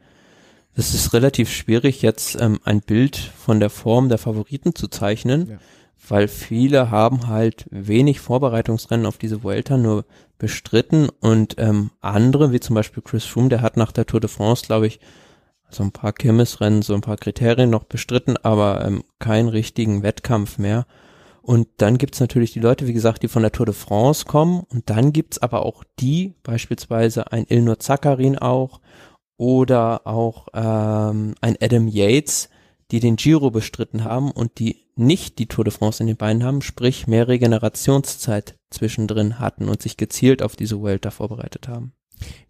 es 0.74 0.94
ist 0.94 1.14
relativ 1.14 1.50
schwierig, 1.50 2.02
jetzt 2.02 2.40
ähm, 2.40 2.60
ein 2.64 2.82
Bild 2.82 3.16
von 3.16 3.60
der 3.60 3.70
Form 3.70 4.10
der 4.10 4.18
Favoriten 4.18 4.76
zu 4.76 4.88
zeichnen, 4.88 5.48
ja. 5.48 5.58
Weil 6.08 6.28
viele 6.28 6.92
haben 6.92 7.28
halt 7.28 7.66
wenig 7.72 8.20
Vorbereitungsrennen 8.20 9.06
auf 9.06 9.18
diese 9.18 9.44
Vuelta 9.44 9.78
nur 9.78 10.06
bestritten 10.38 11.10
und 11.20 11.56
ähm, 11.58 11.92
andere, 12.02 12.52
wie 12.52 12.60
zum 12.60 12.76
Beispiel 12.76 13.04
Chris 13.04 13.26
Froome, 13.26 13.50
der 13.50 13.62
hat 13.62 13.78
nach 13.78 13.92
der 13.92 14.06
Tour 14.06 14.20
de 14.20 14.30
France, 14.30 14.66
glaube 14.66 14.88
ich, 14.88 15.00
so 15.70 15.84
ein 15.84 15.92
paar 15.92 16.14
Kirmesrennen, 16.14 16.82
so 16.82 16.94
ein 16.94 17.02
paar 17.02 17.18
Kriterien 17.18 17.70
noch 17.70 17.84
bestritten, 17.84 18.38
aber 18.38 18.86
ähm, 18.86 19.04
keinen 19.20 19.50
richtigen 19.50 20.04
Wettkampf 20.04 20.58
mehr. 20.58 20.86
Und 21.42 21.68
dann 21.78 22.00
gibt's 22.00 22.20
natürlich 22.20 22.54
die 22.54 22.60
Leute, 22.60 22.88
wie 22.88 22.94
gesagt, 22.94 23.22
die 23.22 23.28
von 23.28 23.44
der 23.44 23.52
Tour 23.52 23.68
de 23.68 23.76
France 23.76 24.26
kommen. 24.26 24.64
Und 24.68 24.90
dann 24.90 25.14
gibt's 25.14 25.38
aber 25.38 25.64
auch 25.64 25.84
die, 26.00 26.34
beispielsweise 26.42 27.32
ein 27.32 27.46
Ilnur 27.48 27.80
Zakarin 27.80 28.38
auch 28.38 28.82
oder 29.38 30.08
auch 30.08 30.48
ähm, 30.54 31.36
ein 31.42 31.56
Adam 31.62 31.88
Yates, 31.88 32.50
die 32.92 33.00
den 33.00 33.16
Giro 33.16 33.52
bestritten 33.52 34.04
haben 34.04 34.32
und 34.32 34.60
die 34.60 34.86
nicht 34.96 35.40
die 35.40 35.48
Tour 35.48 35.64
de 35.64 35.74
France 35.74 36.02
in 36.02 36.08
den 36.08 36.18
Beinen 36.18 36.44
haben, 36.44 36.62
sprich 36.62 37.08
mehr 37.08 37.28
Regenerationszeit 37.28 38.58
zwischendrin 38.70 39.40
hatten 39.40 39.68
und 39.68 39.82
sich 39.82 39.98
gezielt 39.98 40.42
auf 40.42 40.56
diese 40.56 40.80
Vuelta 40.80 41.12
vorbereitet 41.12 41.68
haben. 41.68 41.94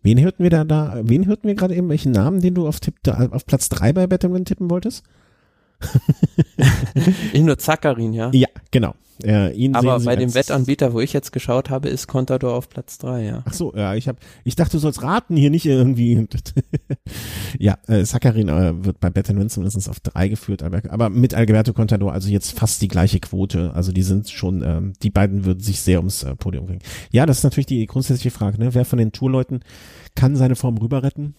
Wen 0.03 0.19
hörten 0.21 0.43
wir 0.43 0.49
da, 0.51 0.63
da 0.63 1.01
wen 1.03 1.25
hörten 1.25 1.47
wir 1.47 1.55
gerade 1.55 1.75
eben, 1.75 1.89
welchen 1.89 2.11
Namen, 2.11 2.41
den 2.41 2.53
du 2.53 2.67
auf, 2.67 2.79
Tipp, 2.79 2.95
auf 3.07 3.45
Platz 3.45 3.69
drei 3.69 3.93
bei 3.93 4.05
Betterman 4.05 4.45
tippen 4.45 4.69
wolltest? 4.69 5.03
Ilnur 7.33 7.57
Zakarin, 7.57 8.13
ja. 8.13 8.29
Ja, 8.33 8.47
genau. 8.71 8.93
Ja, 9.24 9.47
ihn 9.47 9.76
Aber 9.76 9.99
bei 10.01 10.16
dem 10.16 10.34
Wettanbieter, 10.34 10.93
wo 10.93 10.99
ich 10.99 11.13
jetzt 11.13 11.32
geschaut 11.32 11.70
habe, 11.70 11.88
ist 11.88 12.07
Contador 12.07 12.53
auf 12.53 12.68
Platz 12.70 12.97
drei, 12.97 13.24
ja. 13.24 13.43
Ach 13.45 13.53
so, 13.53 13.74
ja, 13.74 13.95
ich 13.95 14.07
hab, 14.07 14.18
ich 14.43 14.55
dachte, 14.55 14.74
du 14.74 14.80
sollst 14.80 15.03
raten, 15.03 15.38
hier 15.38 15.49
nicht 15.49 15.66
irgendwie. 15.66 16.28
ja, 17.59 17.78
äh, 17.88 18.03
Sakarin 18.03 18.49
äh, 18.49 18.84
wird 18.84 18.99
bei 18.99 19.09
Betterman 19.09 19.49
zumindest 19.49 19.89
auf 19.89 20.01
drei 20.01 20.28
geführt, 20.28 20.63
aber, 20.63 20.82
aber 20.89 21.09
mit 21.09 21.34
Alberto 21.34 21.72
Contador, 21.72 22.11
also 22.11 22.30
jetzt 22.30 22.57
fast 22.57 22.82
die 22.82 22.89
gleiche 22.89 23.20
Quote. 23.20 23.72
Also 23.74 23.93
die 23.93 24.03
sind 24.03 24.30
schon, 24.30 24.61
ähm, 24.63 24.93
die 25.01 25.09
beiden 25.09 25.45
würden 25.45 25.61
sich 25.61 25.80
sehr 25.80 25.99
ums 25.99 26.24
äh, 26.24 26.36
Podium 26.36 26.66
bringen. 26.66 26.82
Ja, 27.11 27.26
das 27.26 27.38
ist 27.38 27.43
natürlich 27.43 27.68
die 27.68 27.86
grundsätzliche 27.86 28.32
Frage, 28.32 28.59
ne? 28.59 28.74
Wer 28.74 28.84
von 28.84 28.99
den 28.99 29.13
Tourleuten 29.13 29.61
kann 30.16 30.36
seine 30.36 30.55
Form 30.55 30.78
rüber 30.78 31.03
retten? 31.03 31.36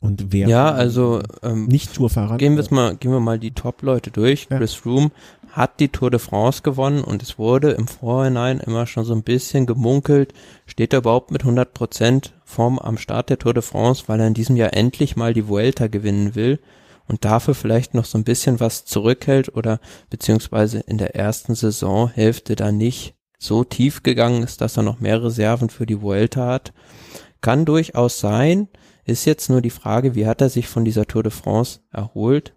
Und 0.00 0.32
wer 0.32 0.48
ja, 0.48 0.70
also 0.70 1.20
ähm, 1.42 1.66
nicht 1.66 1.94
Tourfahrer. 1.94 2.38
Gehen 2.38 2.56
wir 2.56 2.64
mal, 2.70 2.96
gehen 2.96 3.10
wir 3.10 3.20
mal 3.20 3.38
die 3.38 3.50
Top-Leute 3.50 4.10
durch. 4.10 4.46
Ja. 4.50 4.56
Chris 4.56 4.72
Froome 4.72 5.10
hat 5.56 5.78
die 5.78 5.88
Tour 5.88 6.10
de 6.10 6.18
France 6.18 6.62
gewonnen 6.62 7.04
und 7.04 7.22
es 7.22 7.38
wurde 7.38 7.70
im 7.70 7.86
Vorhinein 7.86 8.58
immer 8.58 8.86
schon 8.86 9.04
so 9.04 9.14
ein 9.14 9.22
bisschen 9.22 9.66
gemunkelt, 9.66 10.34
steht 10.66 10.92
er 10.92 10.98
überhaupt 11.00 11.30
mit 11.30 11.42
100 11.42 11.72
Prozent 11.72 12.34
Form 12.44 12.78
am 12.78 12.98
Start 12.98 13.30
der 13.30 13.38
Tour 13.38 13.54
de 13.54 13.62
France, 13.62 14.04
weil 14.08 14.18
er 14.18 14.26
in 14.26 14.34
diesem 14.34 14.56
Jahr 14.56 14.74
endlich 14.74 15.14
mal 15.14 15.32
die 15.32 15.46
Vuelta 15.46 15.86
gewinnen 15.86 16.34
will 16.34 16.58
und 17.06 17.24
dafür 17.24 17.54
vielleicht 17.54 17.94
noch 17.94 18.04
so 18.04 18.18
ein 18.18 18.24
bisschen 18.24 18.58
was 18.58 18.84
zurückhält 18.84 19.54
oder 19.54 19.78
beziehungsweise 20.10 20.80
in 20.80 20.98
der 20.98 21.14
ersten 21.14 21.54
Saisonhälfte 21.54 22.56
da 22.56 22.72
nicht 22.72 23.14
so 23.38 23.62
tief 23.62 24.02
gegangen 24.02 24.42
ist, 24.42 24.60
dass 24.60 24.76
er 24.76 24.82
noch 24.82 25.00
mehr 25.00 25.22
Reserven 25.22 25.70
für 25.70 25.86
die 25.86 26.00
Vuelta 26.00 26.46
hat. 26.46 26.72
Kann 27.40 27.64
durchaus 27.64 28.18
sein. 28.18 28.68
Ist 29.04 29.26
jetzt 29.26 29.50
nur 29.50 29.60
die 29.60 29.70
Frage, 29.70 30.14
wie 30.14 30.26
hat 30.26 30.40
er 30.40 30.48
sich 30.48 30.66
von 30.66 30.84
dieser 30.84 31.06
Tour 31.06 31.22
de 31.22 31.30
France 31.30 31.80
erholt? 31.92 32.54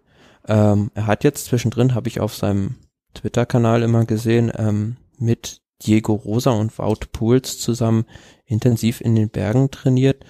Ähm, 0.48 0.90
er 0.94 1.06
hat 1.06 1.24
jetzt 1.24 1.44
zwischendrin, 1.44 1.94
habe 1.94 2.08
ich 2.08 2.20
auf 2.20 2.34
seinem 2.34 2.76
Twitter-Kanal 3.14 3.82
immer 3.82 4.04
gesehen, 4.04 4.52
ähm, 4.56 4.96
mit 5.18 5.60
Diego 5.82 6.14
Rosa 6.14 6.50
und 6.50 6.76
Wout 6.78 7.06
Pools 7.12 7.58
zusammen 7.58 8.04
intensiv 8.44 9.00
in 9.00 9.14
den 9.14 9.30
Bergen 9.30 9.70
trainiert. 9.70 10.24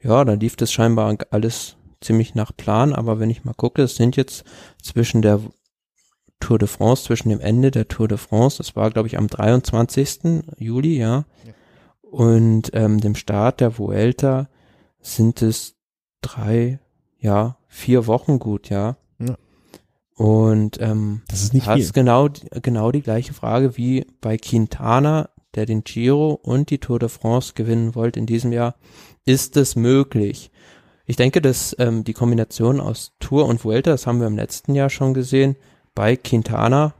Ja, 0.00 0.24
da 0.24 0.34
lief 0.34 0.56
das 0.56 0.72
scheinbar 0.72 1.16
alles 1.30 1.76
ziemlich 2.00 2.34
nach 2.34 2.52
Plan, 2.56 2.92
aber 2.92 3.20
wenn 3.20 3.30
ich 3.30 3.44
mal 3.44 3.54
gucke, 3.54 3.82
es 3.82 3.96
sind 3.96 4.16
jetzt 4.16 4.44
zwischen 4.82 5.22
der 5.22 5.40
Tour 6.40 6.58
de 6.58 6.68
France, 6.68 7.04
zwischen 7.04 7.28
dem 7.28 7.40
Ende 7.40 7.70
der 7.70 7.86
Tour 7.86 8.08
de 8.08 8.18
France, 8.18 8.58
das 8.58 8.74
war 8.74 8.90
glaube 8.90 9.06
ich 9.06 9.16
am 9.16 9.28
23. 9.28 10.42
Juli, 10.58 10.98
ja, 10.98 11.24
ja. 11.46 11.52
und 12.02 12.70
ähm, 12.74 13.00
dem 13.00 13.14
Start 13.14 13.60
der 13.60 13.78
Vuelta 13.78 14.48
sind 15.00 15.42
es 15.42 15.76
drei, 16.20 16.80
ja, 17.18 17.58
vier 17.68 18.06
Wochen 18.08 18.40
gut, 18.40 18.70
ja. 18.70 18.96
Und 20.14 20.80
ähm, 20.80 21.22
das 21.28 21.42
ist 21.42 21.54
nicht 21.54 21.66
hast 21.66 21.94
genau 21.94 22.28
genau 22.62 22.92
die 22.92 23.02
gleiche 23.02 23.32
Frage 23.32 23.76
wie 23.76 24.06
bei 24.20 24.36
Quintana, 24.36 25.30
der 25.54 25.66
den 25.66 25.84
Giro 25.84 26.32
und 26.32 26.70
die 26.70 26.78
Tour 26.78 26.98
de 26.98 27.08
France 27.08 27.52
gewinnen 27.54 27.94
wollte 27.94 28.20
in 28.20 28.26
diesem 28.26 28.52
Jahr. 28.52 28.74
Ist 29.24 29.56
es 29.56 29.76
möglich? 29.76 30.50
Ich 31.06 31.16
denke, 31.16 31.40
dass 31.40 31.74
ähm, 31.78 32.04
die 32.04 32.12
Kombination 32.12 32.80
aus 32.80 33.12
Tour 33.18 33.46
und 33.46 33.64
Vuelta, 33.64 33.90
das 33.90 34.06
haben 34.06 34.20
wir 34.20 34.26
im 34.26 34.36
letzten 34.36 34.74
Jahr 34.74 34.90
schon 34.90 35.14
gesehen, 35.14 35.56
bei 35.94 36.16
Quintana 36.16 36.94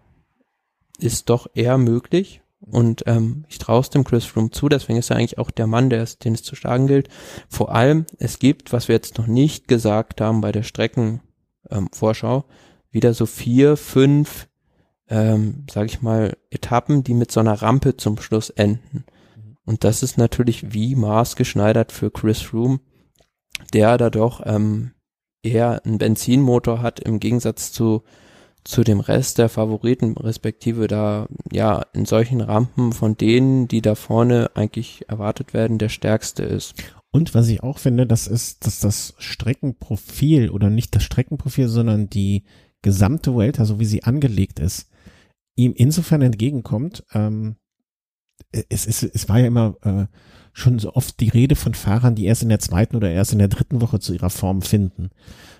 ist 0.99 1.31
doch 1.31 1.47
eher 1.55 1.79
möglich. 1.79 2.41
Und 2.61 3.03
ähm, 3.07 3.45
ich 3.49 3.59
traue 3.59 3.81
es 3.81 3.91
dem 3.91 4.05
Chris 4.05 4.25
Froome 4.25 4.51
zu, 4.51 4.69
deswegen 4.69 4.99
ist 4.99 5.11
er 5.11 5.17
eigentlich 5.17 5.39
auch 5.39 5.51
der 5.51 5.67
Mann, 5.67 5.91
der 5.91 6.03
es, 6.03 6.19
den 6.19 6.35
es 6.35 6.45
zu 6.45 6.55
schlagen 6.55 6.87
gilt. 6.87 7.09
Vor 7.49 7.75
allem, 7.75 8.07
es 8.19 8.39
gibt, 8.39 8.73
was 8.73 8.87
wir 8.87 8.95
jetzt 8.95 9.19
noch 9.19 9.27
nicht 9.27 9.67
gesagt 9.67 10.21
haben 10.21 10.41
bei 10.41 10.53
der 10.53 10.63
Streckenvorschau, 10.63 12.37
ähm, 12.37 12.45
wieder 12.93 13.15
so 13.15 13.27
vier, 13.27 13.77
fünf, 13.77 14.49
ähm, 15.09 15.67
sag 15.71 15.87
ich 15.87 16.03
mal, 16.03 16.37
Etappen, 16.51 17.03
die 17.03 17.15
mit 17.15 17.33
so 17.33 17.41
einer 17.41 17.61
Rampe 17.61 17.97
zum 17.97 18.19
Schluss 18.19 18.51
enden. 18.51 19.05
Und 19.65 19.85
das 19.85 20.03
ist 20.03 20.19
natürlich 20.19 20.73
wie 20.73 20.95
maßgeschneidert 20.95 21.91
für 21.91 22.11
Chris 22.11 22.41
Froome 22.41 22.81
der 23.73 23.99
da 23.99 24.11
doch 24.11 24.43
ähm, 24.45 24.93
eher 25.43 25.85
einen 25.85 25.99
Benzinmotor 25.99 26.83
hat 26.83 27.01
im 27.01 27.21
Gegensatz 27.21 27.73
zu 27.73 28.03
zu 28.65 28.85
dem 28.85 29.01
Rest 29.01 29.39
der 29.39 29.49
Favoriten, 29.49 30.17
respektive 30.17 30.87
da 30.87 31.27
ja 31.51 31.85
in 31.95 32.05
solchen 32.05 32.41
Rampen 32.41 32.93
von 32.93 33.17
denen, 33.17 33.67
die 33.67 33.83
da 33.83 33.97
vorne 33.97 34.53
eigentlich 34.55 35.05
erwartet 35.09 35.53
werden, 35.53 35.79
der 35.79 35.89
stärkste 35.89 36.45
ist. 36.45 36.75
Und 37.11 37.35
was 37.35 37.49
ich 37.49 37.65
auch 37.65 37.79
finde, 37.79 38.07
das 38.07 38.29
ist, 38.29 38.65
dass 38.65 38.79
das 38.79 39.15
Streckenprofil 39.19 40.49
oder 40.49 40.71
nicht 40.71 40.95
das 40.95 41.03
Streckenprofil, 41.03 41.67
sondern 41.67 42.09
die 42.09 42.45
gesamte 42.83 43.33
Vuelta, 43.35 43.65
so 43.65 43.81
wie 43.81 43.85
sie 43.85 44.05
angelegt 44.05 44.59
ist, 44.59 44.89
ihm 45.57 45.73
insofern 45.75 46.23
entgegenkommt. 46.23 47.05
Ähm, 47.13 47.57
es, 48.69 48.87
es, 48.87 49.03
es 49.03 49.29
war 49.29 49.39
ja 49.39 49.47
immer 49.47 49.77
äh, 49.83 50.07
schon 50.53 50.79
so 50.79 50.93
oft 50.95 51.19
die 51.21 51.29
Rede 51.29 51.57
von 51.57 51.75
Fahrern, 51.75 52.15
die 52.15 52.27
erst 52.27 52.43
in 52.43 52.49
der 52.49 52.59
zweiten 52.59 52.97
oder 52.97 53.11
erst 53.11 53.33
in 53.33 53.39
der 53.39 53.49
dritten 53.49 53.81
Woche 53.81 54.01
zu 54.01 54.13
ihrer 54.13 54.31
Form 54.31 54.63
finden. 54.63 55.11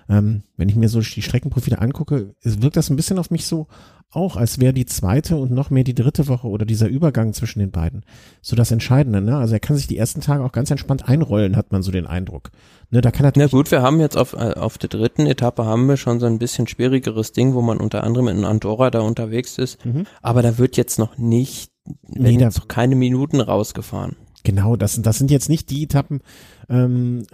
Ähm, 0.09 0.43
wenn 0.57 0.69
ich 0.69 0.75
mir 0.75 0.89
so 0.89 0.99
die 0.99 1.21
Streckenprofile 1.21 1.79
angucke, 1.79 2.35
wirkt 2.43 2.77
das 2.77 2.89
ein 2.89 2.95
bisschen 2.95 3.17
auf 3.17 3.31
mich 3.31 3.45
so 3.45 3.67
auch, 4.15 4.35
als 4.35 4.59
wäre 4.59 4.73
die 4.73 4.85
zweite 4.85 5.35
und 5.37 5.51
noch 5.51 5.69
mehr 5.69 5.83
die 5.83 5.95
dritte 5.95 6.27
Woche 6.27 6.47
oder 6.47 6.65
dieser 6.65 6.87
Übergang 6.87 7.33
zwischen 7.33 7.59
den 7.59 7.71
beiden 7.71 8.03
so 8.41 8.55
das 8.55 8.71
Entscheidende. 8.71 9.21
Ne? 9.21 9.37
Also 9.37 9.53
er 9.53 9.59
kann 9.59 9.75
sich 9.75 9.87
die 9.87 9.97
ersten 9.97 10.21
Tage 10.21 10.43
auch 10.43 10.51
ganz 10.51 10.71
entspannt 10.71 11.07
einrollen, 11.07 11.55
hat 11.55 11.71
man 11.71 11.83
so 11.83 11.91
den 11.91 12.07
Eindruck. 12.07 12.51
Ne, 12.89 13.01
da 13.01 13.11
kann 13.11 13.31
Na 13.35 13.47
gut, 13.47 13.71
wir 13.71 13.81
haben 13.81 13.99
jetzt 13.99 14.15
auf, 14.17 14.33
äh, 14.33 14.53
auf 14.53 14.77
der 14.77 14.89
dritten 14.89 15.25
Etappe 15.25 15.65
haben 15.65 15.87
wir 15.87 15.97
schon 15.97 16.19
so 16.19 16.27
ein 16.27 16.37
bisschen 16.37 16.67
schwierigeres 16.67 17.31
Ding, 17.31 17.55
wo 17.55 17.61
man 17.61 17.79
unter 17.79 18.03
anderem 18.03 18.27
in 18.27 18.45
Andorra 18.45 18.91
da 18.91 18.99
unterwegs 18.99 19.57
ist. 19.57 19.83
Mhm. 19.85 20.05
Aber 20.21 20.41
da 20.43 20.57
wird 20.57 20.77
jetzt 20.77 20.99
noch 20.99 21.17
nicht, 21.17 21.71
nee, 22.07 22.37
da, 22.37 22.45
noch 22.45 22.67
keine 22.67 22.95
Minuten 22.95 23.41
rausgefahren. 23.41 24.15
Genau, 24.43 24.75
das, 24.75 25.01
das 25.01 25.17
sind 25.17 25.31
jetzt 25.31 25.49
nicht 25.49 25.69
die 25.69 25.83
Etappen, 25.83 26.21
ähm, 26.69 27.25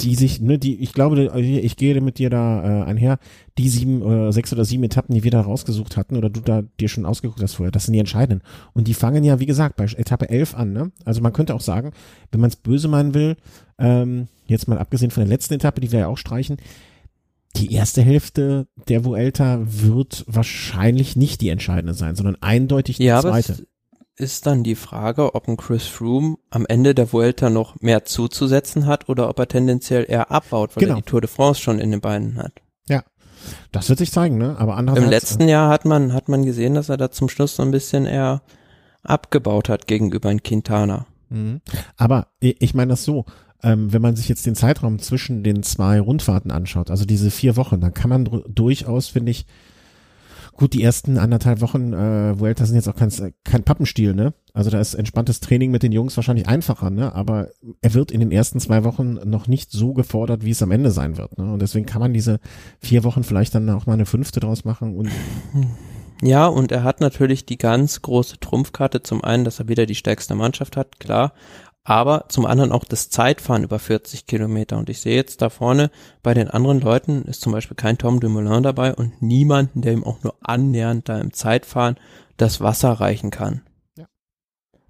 die 0.00 0.14
sich, 0.14 0.40
ne, 0.40 0.58
die, 0.58 0.80
ich 0.80 0.92
glaube, 0.92 1.30
ich 1.38 1.76
gehe 1.76 2.00
mit 2.00 2.18
dir 2.18 2.30
da 2.30 2.82
äh, 2.82 2.84
einher, 2.84 3.18
die 3.58 3.68
sieben 3.68 4.02
oder 4.02 4.32
sechs 4.32 4.52
oder 4.52 4.64
sieben 4.64 4.84
Etappen, 4.84 5.14
die 5.14 5.24
wir 5.24 5.30
da 5.30 5.40
rausgesucht 5.40 5.96
hatten 5.96 6.16
oder 6.16 6.30
du 6.30 6.40
da 6.40 6.62
dir 6.80 6.88
schon 6.88 7.06
ausgeguckt 7.06 7.42
hast 7.42 7.54
vorher, 7.54 7.70
das 7.70 7.84
sind 7.84 7.94
die 7.94 8.00
entscheidenden. 8.00 8.44
Und 8.72 8.88
die 8.88 8.94
fangen 8.94 9.24
ja, 9.24 9.40
wie 9.40 9.46
gesagt, 9.46 9.76
bei 9.76 9.84
Etappe 9.84 10.28
11 10.28 10.54
an, 10.54 10.72
ne? 10.72 10.92
Also 11.04 11.20
man 11.20 11.32
könnte 11.32 11.54
auch 11.54 11.60
sagen, 11.60 11.92
wenn 12.30 12.40
man 12.40 12.50
es 12.50 12.56
böse 12.56 12.88
meinen 12.88 13.14
will, 13.14 13.36
ähm, 13.78 14.28
jetzt 14.46 14.68
mal 14.68 14.78
abgesehen 14.78 15.10
von 15.10 15.22
der 15.22 15.28
letzten 15.28 15.54
Etappe, 15.54 15.80
die 15.80 15.92
wir 15.92 16.00
ja 16.00 16.08
auch 16.08 16.18
streichen, 16.18 16.58
die 17.56 17.72
erste 17.72 18.02
Hälfte 18.02 18.68
der 18.88 19.04
Vuelta 19.04 19.60
wird 19.62 20.24
wahrscheinlich 20.28 21.16
nicht 21.16 21.40
die 21.40 21.48
entscheidende 21.48 21.94
sein, 21.94 22.14
sondern 22.14 22.36
eindeutig 22.40 22.98
die 22.98 23.04
ja, 23.04 23.20
zweite 23.20 23.66
ist 24.20 24.46
dann 24.46 24.62
die 24.62 24.74
Frage, 24.74 25.34
ob 25.34 25.48
ein 25.48 25.56
Chris 25.56 25.86
Froome 25.86 26.36
am 26.50 26.66
Ende 26.66 26.94
der 26.94 27.12
Vuelta 27.12 27.50
noch 27.50 27.80
mehr 27.80 28.04
zuzusetzen 28.04 28.86
hat 28.86 29.08
oder 29.08 29.28
ob 29.28 29.38
er 29.38 29.48
tendenziell 29.48 30.04
eher 30.08 30.30
abbaut, 30.30 30.76
weil 30.76 30.82
genau. 30.82 30.94
er 30.94 30.96
die 30.96 31.08
Tour 31.08 31.20
de 31.20 31.28
France 31.28 31.60
schon 31.60 31.78
in 31.78 31.90
den 31.90 32.00
Beinen 32.00 32.36
hat. 32.36 32.52
Ja, 32.88 33.02
das 33.72 33.88
wird 33.88 33.98
sich 33.98 34.12
zeigen, 34.12 34.38
ne? 34.38 34.56
Aber 34.58 34.76
andererseits. 34.76 35.04
Im 35.04 35.10
letzten 35.10 35.48
Jahr 35.48 35.70
hat 35.70 35.84
man, 35.84 36.12
hat 36.12 36.28
man 36.28 36.44
gesehen, 36.44 36.74
dass 36.74 36.88
er 36.88 36.96
da 36.96 37.10
zum 37.10 37.28
Schluss 37.28 37.56
so 37.56 37.62
ein 37.62 37.70
bisschen 37.70 38.06
eher 38.06 38.42
abgebaut 39.02 39.68
hat 39.68 39.86
gegenüber 39.86 40.28
ein 40.28 40.42
Quintana. 40.42 41.06
Mhm. 41.30 41.60
Aber 41.96 42.28
ich 42.40 42.74
meine 42.74 42.90
das 42.90 43.04
so, 43.04 43.24
ähm, 43.62 43.92
wenn 43.92 44.02
man 44.02 44.16
sich 44.16 44.28
jetzt 44.28 44.46
den 44.46 44.54
Zeitraum 44.54 44.98
zwischen 44.98 45.42
den 45.42 45.62
zwei 45.62 46.00
Rundfahrten 46.00 46.50
anschaut, 46.50 46.90
also 46.90 47.04
diese 47.04 47.30
vier 47.30 47.56
Wochen, 47.56 47.80
dann 47.80 47.94
kann 47.94 48.10
man 48.10 48.42
durchaus, 48.48 49.08
finde 49.08 49.30
ich, 49.30 49.46
Gut, 50.60 50.74
die 50.74 50.82
ersten 50.82 51.16
anderthalb 51.16 51.62
Wochen 51.62 51.94
äh, 51.94 52.38
Vuelta 52.38 52.66
sind 52.66 52.76
jetzt 52.76 52.86
auch 52.86 52.94
kein, 52.94 53.10
kein 53.44 53.62
Pappenstiel, 53.62 54.12
ne? 54.14 54.34
Also 54.52 54.68
da 54.68 54.78
ist 54.78 54.92
entspanntes 54.92 55.40
Training 55.40 55.70
mit 55.70 55.82
den 55.82 55.90
Jungs 55.90 56.18
wahrscheinlich 56.18 56.48
einfacher, 56.48 56.90
ne? 56.90 57.14
Aber 57.14 57.48
er 57.80 57.94
wird 57.94 58.10
in 58.10 58.20
den 58.20 58.30
ersten 58.30 58.60
zwei 58.60 58.84
Wochen 58.84 59.14
noch 59.24 59.48
nicht 59.48 59.72
so 59.72 59.94
gefordert, 59.94 60.44
wie 60.44 60.50
es 60.50 60.62
am 60.62 60.70
Ende 60.70 60.90
sein 60.90 61.16
wird, 61.16 61.38
ne? 61.38 61.50
Und 61.50 61.62
deswegen 61.62 61.86
kann 61.86 62.02
man 62.02 62.12
diese 62.12 62.40
vier 62.78 63.04
Wochen 63.04 63.24
vielleicht 63.24 63.54
dann 63.54 63.70
auch 63.70 63.86
mal 63.86 63.94
eine 63.94 64.04
fünfte 64.04 64.38
draus 64.38 64.66
machen 64.66 64.98
und 64.98 65.08
ja, 66.20 66.46
und 66.46 66.70
er 66.70 66.84
hat 66.84 67.00
natürlich 67.00 67.46
die 67.46 67.56
ganz 67.56 68.02
große 68.02 68.40
Trumpfkarte. 68.40 69.02
Zum 69.02 69.24
einen, 69.24 69.46
dass 69.46 69.60
er 69.60 69.68
wieder 69.68 69.86
die 69.86 69.94
stärkste 69.94 70.34
Mannschaft 70.34 70.76
hat, 70.76 71.00
klar 71.00 71.32
aber 71.84 72.26
zum 72.28 72.46
anderen 72.46 72.72
auch 72.72 72.84
das 72.84 73.08
Zeitfahren 73.08 73.64
über 73.64 73.78
40 73.78 74.26
Kilometer. 74.26 74.78
Und 74.78 74.90
ich 74.90 75.00
sehe 75.00 75.16
jetzt 75.16 75.40
da 75.40 75.48
vorne 75.48 75.90
bei 76.22 76.34
den 76.34 76.50
anderen 76.50 76.80
Leuten 76.80 77.22
ist 77.22 77.40
zum 77.40 77.52
Beispiel 77.52 77.76
kein 77.76 77.98
Tom 77.98 78.20
Dumoulin 78.20 78.62
dabei 78.62 78.94
und 78.94 79.22
niemanden, 79.22 79.80
der 79.82 79.92
ihm 79.92 80.04
auch 80.04 80.22
nur 80.22 80.34
annähernd 80.42 81.08
da 81.08 81.18
im 81.18 81.32
Zeitfahren 81.32 81.96
das 82.36 82.60
Wasser 82.60 82.92
reichen 82.92 83.30
kann. 83.30 83.62
Ja. 83.96 84.06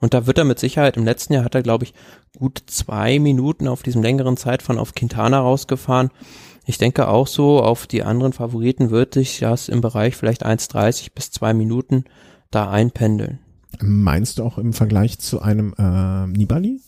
Und 0.01 0.14
da 0.14 0.26
wird 0.26 0.38
er 0.38 0.45
mit 0.45 0.59
Sicherheit, 0.59 0.97
im 0.97 1.05
letzten 1.05 1.34
Jahr 1.34 1.45
hat 1.45 1.55
er, 1.55 1.62
glaube 1.62 1.84
ich, 1.84 1.95
gut 2.36 2.62
zwei 2.66 3.18
Minuten 3.18 3.68
auf 3.68 3.82
diesem 3.82 4.03
längeren 4.03 4.36
Zeitfahren 4.36 4.80
auf 4.80 4.95
Quintana 4.95 5.41
rausgefahren. 5.41 6.11
Ich 6.66 6.78
denke 6.78 7.09
auch 7.09 7.26
so, 7.26 7.62
auf 7.62 7.86
die 7.86 8.03
anderen 8.03 8.32
Favoriten 8.32 8.91
wird 8.91 9.14
sich 9.14 9.38
das 9.38 9.68
im 9.68 9.80
Bereich 9.80 10.16
vielleicht 10.16 10.45
1,30 10.45 11.09
bis 11.14 11.30
zwei 11.30 11.55
Minuten 11.55 12.05
da 12.51 12.70
einpendeln. 12.70 13.41
Meinst 13.81 14.39
du 14.39 14.45
auch 14.45 14.59
im 14.59 14.72
Vergleich 14.72 15.18
zu 15.18 15.41
einem 15.41 15.74
äh, 15.78 16.26
Nibali? 16.26 16.81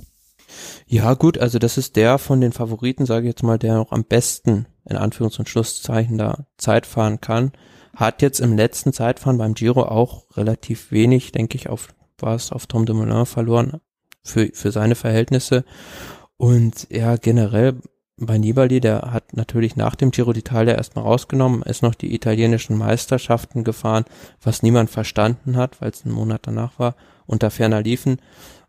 Ja, 0.86 1.14
gut, 1.14 1.38
also 1.38 1.59
das 1.59 1.78
ist 1.78 1.97
der 1.97 2.18
von 2.18 2.40
den 2.40 2.53
Favoriten, 2.53 3.07
sage 3.07 3.26
ich 3.26 3.32
jetzt 3.32 3.43
mal, 3.43 3.59
der 3.59 3.74
noch 3.74 3.93
am 3.93 4.05
besten 4.05 4.66
in 4.84 4.97
Anführungs- 4.97 5.38
und 5.38 5.49
Schlusszeichen 5.49 6.18
da 6.18 6.47
Zeit 6.59 6.86
fahren 6.86 7.20
kann. 7.20 7.53
Hat 7.97 8.22
jetzt 8.22 8.40
im 8.40 8.57
letzten 8.57 8.93
Zeitfahren 8.93 9.38
beim 9.38 9.55
Giro 9.55 9.84
auch 9.84 10.24
relativ 10.36 10.90
wenig, 10.93 11.32
denke 11.32 11.57
ich, 11.57 11.68
auf 11.68 11.88
was 12.18 12.53
auf 12.53 12.66
Tom 12.66 12.86
Dumoulin 12.86 13.26
verloren 13.26 13.80
für, 14.22 14.51
für 14.53 14.72
seine 14.72 14.95
Verhältnisse. 14.95 15.64
Und 16.36 16.88
ja, 16.90 17.16
generell 17.16 17.80
bei 18.18 18.38
Nibali, 18.38 18.80
der 18.80 19.12
hat 19.12 19.34
natürlich 19.36 19.76
nach 19.76 19.94
dem 19.94 20.10
Giro 20.10 20.30
d'Italia 20.32 20.74
erstmal 20.74 21.04
rausgenommen, 21.04 21.62
ist 21.62 21.82
noch 21.82 21.94
die 21.94 22.14
italienischen 22.14 22.76
Meisterschaften 22.76 23.64
gefahren, 23.64 24.04
was 24.42 24.62
niemand 24.62 24.90
verstanden 24.90 25.56
hat, 25.56 25.80
weil 25.80 25.90
es 25.90 26.04
ein 26.04 26.12
Monat 26.12 26.42
danach 26.44 26.78
war, 26.78 26.94
unter 27.26 27.50
ferner 27.50 27.82
liefen. 27.82 28.18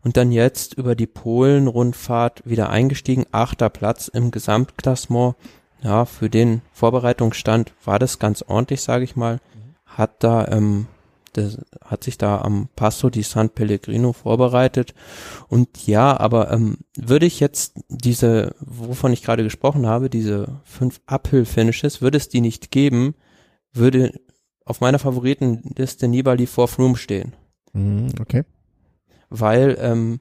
Und 0.02 0.16
dann 0.16 0.32
jetzt 0.32 0.74
über 0.74 0.94
die 0.94 1.06
Polen-Rundfahrt 1.06 2.42
wieder 2.44 2.68
eingestiegen, 2.70 3.24
achter 3.32 3.70
Platz 3.70 4.08
im 4.08 4.30
Gesamtklassement. 4.30 5.34
Ja, 5.82 6.04
für 6.04 6.30
den 6.30 6.62
Vorbereitungsstand 6.72 7.72
war 7.84 7.98
das 7.98 8.18
ganz 8.18 8.42
ordentlich, 8.42 8.82
sage 8.82 9.04
ich 9.04 9.16
mal. 9.16 9.40
Hat 9.86 10.22
da 10.22 10.46
ähm, 10.48 10.86
der 11.36 11.52
hat 11.84 12.04
sich 12.04 12.18
da 12.18 12.40
am 12.40 12.68
Passo 12.76 13.10
di 13.10 13.22
San 13.22 13.50
Pellegrino 13.50 14.12
vorbereitet. 14.12 14.94
Und 15.48 15.86
ja, 15.86 16.18
aber 16.18 16.52
ähm, 16.52 16.78
würde 16.96 17.26
ich 17.26 17.40
jetzt 17.40 17.74
diese, 17.88 18.54
wovon 18.60 19.12
ich 19.12 19.22
gerade 19.22 19.42
gesprochen 19.42 19.86
habe, 19.86 20.10
diese 20.10 20.60
fünf 20.64 21.00
Uphill-Finishes, 21.06 22.00
würde 22.00 22.18
es 22.18 22.28
die 22.28 22.40
nicht 22.40 22.70
geben, 22.70 23.14
würde 23.72 24.12
auf 24.64 24.80
meiner 24.80 24.98
Favoritenliste 24.98 26.08
Nibali 26.08 26.46
vor 26.46 26.68
Froome 26.68 26.96
stehen. 26.96 27.34
Mhm, 27.72 28.08
okay. 28.20 28.44
Weil 29.28 29.76
ähm, 29.80 30.20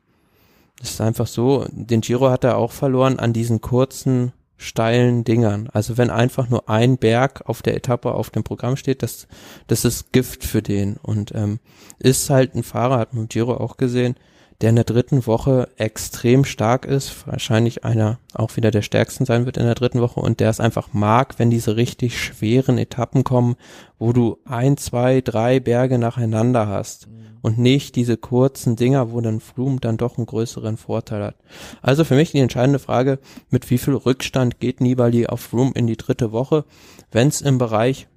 ist 0.82 1.02
einfach 1.02 1.28
so. 1.28 1.66
Den 1.72 2.02
Giro 2.02 2.30
hat 2.30 2.44
er 2.44 2.58
auch 2.58 2.72
verloren 2.72 3.20
an 3.20 3.34
diesen 3.34 3.62
kurzen, 3.62 4.34
steilen 4.64 5.24
Dingern. 5.24 5.70
Also 5.74 5.98
wenn 5.98 6.10
einfach 6.10 6.50
nur 6.50 6.70
ein 6.70 6.98
Berg 6.98 7.44
auf 7.46 7.62
der 7.62 7.76
Etappe 7.76 8.14
auf 8.14 8.30
dem 8.30 8.44
Programm 8.44 8.78
steht, 8.78 9.04
das, 9.04 9.28
das 9.68 9.86
ist 9.86 10.14
Gift 10.14 10.44
für 10.44 10.62
den. 10.62 10.98
Und 10.98 11.34
ähm, 11.36 11.60
ist 12.00 12.30
halt 12.30 12.56
ein 12.56 12.64
Fahrer, 12.64 12.98
hat 12.98 13.14
man 13.14 13.24
im 13.24 13.30
Giro 13.30 13.54
auch 13.56 13.78
gesehen, 13.78 14.16
der 14.64 14.70
in 14.70 14.78
der 14.78 14.86
dritten 14.86 15.28
Woche 15.28 15.68
extrem 15.76 16.46
stark 16.46 16.86
ist, 16.86 17.28
wahrscheinlich 17.28 17.84
einer 17.84 18.20
auch 18.34 18.56
wieder 18.56 18.72
der 18.72 18.82
stärksten 18.82 19.26
sein 19.26 19.46
wird 19.46 19.58
in 19.58 19.66
der 19.66 19.76
dritten 19.76 20.00
Woche 20.00 20.22
und 20.22 20.40
der 20.40 20.50
es 20.50 20.62
einfach 20.62 20.94
mag, 20.94 21.38
wenn 21.38 21.50
diese 21.50 21.76
richtig 21.76 22.18
schweren 22.18 22.78
Etappen 22.78 23.26
kommen, 23.26 23.58
wo 24.00 24.14
du 24.14 24.38
ein, 24.46 24.78
zwei, 24.78 25.20
drei 25.20 25.60
Berge 25.60 25.98
nacheinander 25.98 26.70
hast 26.70 27.10
mhm. 27.10 27.40
und 27.42 27.58
nicht 27.58 27.98
diese 27.98 28.16
kurzen 28.16 28.78
Dinger, 28.78 29.12
wo 29.12 29.20
dann 29.20 29.42
Froome 29.42 29.82
dann 29.82 29.98
doch 29.98 30.16
einen 30.16 30.28
größeren 30.28 30.78
Vorteil 30.78 31.24
hat. 31.24 31.36
Also 31.82 32.06
für 32.06 32.16
mich 32.16 32.32
die 32.32 32.40
entscheidende 32.40 32.80
Frage, 32.80 33.20
mit 33.50 33.70
wie 33.70 33.78
viel 33.78 33.96
Rückstand 33.96 34.62
geht 34.62 34.80
Nibali 34.80 35.28
auf 35.28 35.42
Froome 35.42 35.74
in 35.76 35.88
die 35.88 35.98
dritte 35.98 36.32
Woche, 36.32 36.64
wenn 37.12 37.28
es 37.28 37.42
im 37.42 37.58
Bereich 37.58 38.08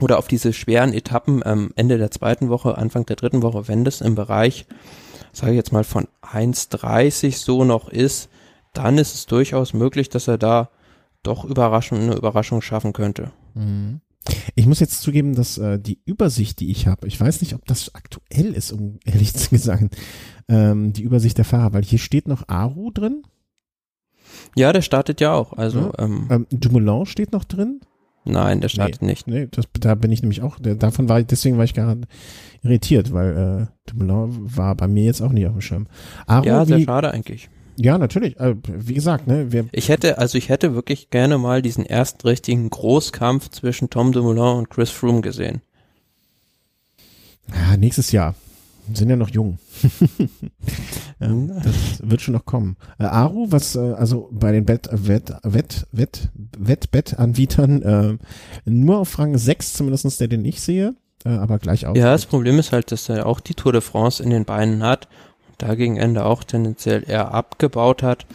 oder 0.00 0.16
auf 0.16 0.28
diese 0.28 0.54
schweren 0.54 0.94
Etappen 0.94 1.42
ähm, 1.44 1.72
Ende 1.76 1.98
der 1.98 2.10
zweiten 2.10 2.48
Woche, 2.48 2.78
Anfang 2.78 3.04
der 3.04 3.16
dritten 3.16 3.42
Woche, 3.42 3.68
wenn 3.68 3.84
das 3.84 4.00
im 4.00 4.14
Bereich 4.14 4.64
sage 5.34 5.52
ich 5.52 5.56
jetzt 5.56 5.72
mal, 5.72 5.84
von 5.84 6.06
1,30 6.22 7.36
so 7.36 7.64
noch 7.64 7.88
ist, 7.88 8.28
dann 8.72 8.98
ist 8.98 9.14
es 9.14 9.26
durchaus 9.26 9.72
möglich, 9.72 10.08
dass 10.08 10.28
er 10.28 10.38
da 10.38 10.70
doch 11.22 11.44
überraschend 11.44 12.02
eine 12.02 12.14
Überraschung 12.14 12.60
schaffen 12.60 12.92
könnte. 12.92 13.32
Mhm. 13.54 14.00
Ich 14.54 14.66
muss 14.66 14.80
jetzt 14.80 15.02
zugeben, 15.02 15.34
dass 15.34 15.58
äh, 15.58 15.78
die 15.78 16.00
Übersicht, 16.06 16.60
die 16.60 16.70
ich 16.70 16.86
habe, 16.86 17.06
ich 17.06 17.20
weiß 17.20 17.42
nicht, 17.42 17.54
ob 17.54 17.64
das 17.66 17.94
aktuell 17.94 18.54
ist, 18.54 18.72
um 18.72 18.98
ehrlich 19.04 19.34
zu 19.34 19.56
sagen, 19.56 19.90
ähm, 20.48 20.92
die 20.92 21.02
Übersicht 21.02 21.38
der 21.38 21.44
Fahrer, 21.44 21.72
weil 21.72 21.84
hier 21.84 21.98
steht 21.98 22.28
noch 22.28 22.48
Aru 22.48 22.90
drin. 22.90 23.22
Ja, 24.56 24.72
der 24.72 24.82
startet 24.82 25.20
ja 25.20 25.34
auch. 25.34 25.52
Also 25.52 25.92
ja. 25.96 26.04
ähm, 26.04 26.28
ähm, 26.30 26.46
Dumoulin 26.50 27.06
steht 27.06 27.32
noch 27.32 27.44
drin. 27.44 27.80
Nein, 28.24 28.60
der 28.60 28.68
startet 28.68 29.02
nee, 29.02 29.08
nicht. 29.08 29.26
Nee, 29.26 29.48
das, 29.50 29.66
da 29.78 29.94
bin 29.94 30.10
ich 30.10 30.22
nämlich 30.22 30.42
auch, 30.42 30.58
davon 30.58 31.08
war 31.08 31.20
ich, 31.20 31.26
deswegen 31.26 31.58
war 31.58 31.64
ich 31.64 31.74
gerade 31.74 32.02
irritiert, 32.62 33.12
weil 33.12 33.68
äh, 33.68 33.90
Dumoulin 33.90 34.56
war 34.56 34.74
bei 34.74 34.88
mir 34.88 35.04
jetzt 35.04 35.20
auch 35.20 35.32
nicht 35.32 35.46
auf 35.46 35.52
dem 35.52 35.60
Schirm. 35.60 35.86
Aro, 36.26 36.46
ja, 36.46 36.64
sehr 36.64 36.78
wie, 36.78 36.84
schade 36.84 37.10
eigentlich. 37.10 37.50
Ja, 37.76 37.98
natürlich. 37.98 38.38
Äh, 38.40 38.54
wie 38.66 38.94
gesagt, 38.94 39.26
ne, 39.26 39.52
wir 39.52 39.66
Ich 39.72 39.88
hätte, 39.88 40.18
also 40.18 40.38
ich 40.38 40.48
hätte 40.48 40.74
wirklich 40.74 41.10
gerne 41.10 41.38
mal 41.38 41.60
diesen 41.60 41.84
ersten 41.84 42.26
richtigen 42.26 42.70
Großkampf 42.70 43.50
zwischen 43.50 43.90
Tom 43.90 44.12
Dumoulin 44.12 44.58
und 44.58 44.70
Chris 44.70 44.90
Froome 44.90 45.20
gesehen. 45.20 45.60
Ja, 47.48 47.76
nächstes 47.76 48.10
Jahr 48.10 48.34
sind 48.92 49.08
ja 49.08 49.16
noch 49.16 49.30
jung. 49.30 49.58
ja, 51.20 51.28
das 51.62 52.02
wird 52.02 52.20
schon 52.20 52.34
noch 52.34 52.44
kommen. 52.44 52.76
Äh, 52.98 53.04
Aru, 53.04 53.46
was 53.50 53.76
äh, 53.76 53.92
also 53.92 54.28
bei 54.32 54.52
den 54.52 54.68
Wett, 54.68 54.88
Wett, 54.92 55.34
Wett, 55.42 55.86
Wett, 55.92 56.30
Wettbettanbietern 56.58 57.82
äh, 57.82 58.18
nur 58.64 58.98
auf 58.98 59.18
Rang 59.18 59.36
6 59.36 59.74
zumindestens 59.74 60.18
der, 60.18 60.28
den 60.28 60.44
ich 60.44 60.60
sehe, 60.60 60.94
äh, 61.24 61.30
aber 61.30 61.58
gleich 61.58 61.86
auch. 61.86 61.96
Ja, 61.96 62.12
das 62.12 62.26
Problem 62.26 62.58
ist 62.58 62.72
halt, 62.72 62.92
dass 62.92 63.08
er 63.08 63.26
auch 63.26 63.40
die 63.40 63.54
Tour 63.54 63.72
de 63.72 63.80
France 63.80 64.22
in 64.22 64.30
den 64.30 64.44
Beinen 64.44 64.82
hat 64.82 65.08
und 65.48 65.62
da 65.62 65.74
gegen 65.74 65.96
Ende 65.96 66.24
auch 66.24 66.44
tendenziell 66.44 67.04
eher 67.08 67.32
abgebaut 67.32 68.02
hat. 68.02 68.26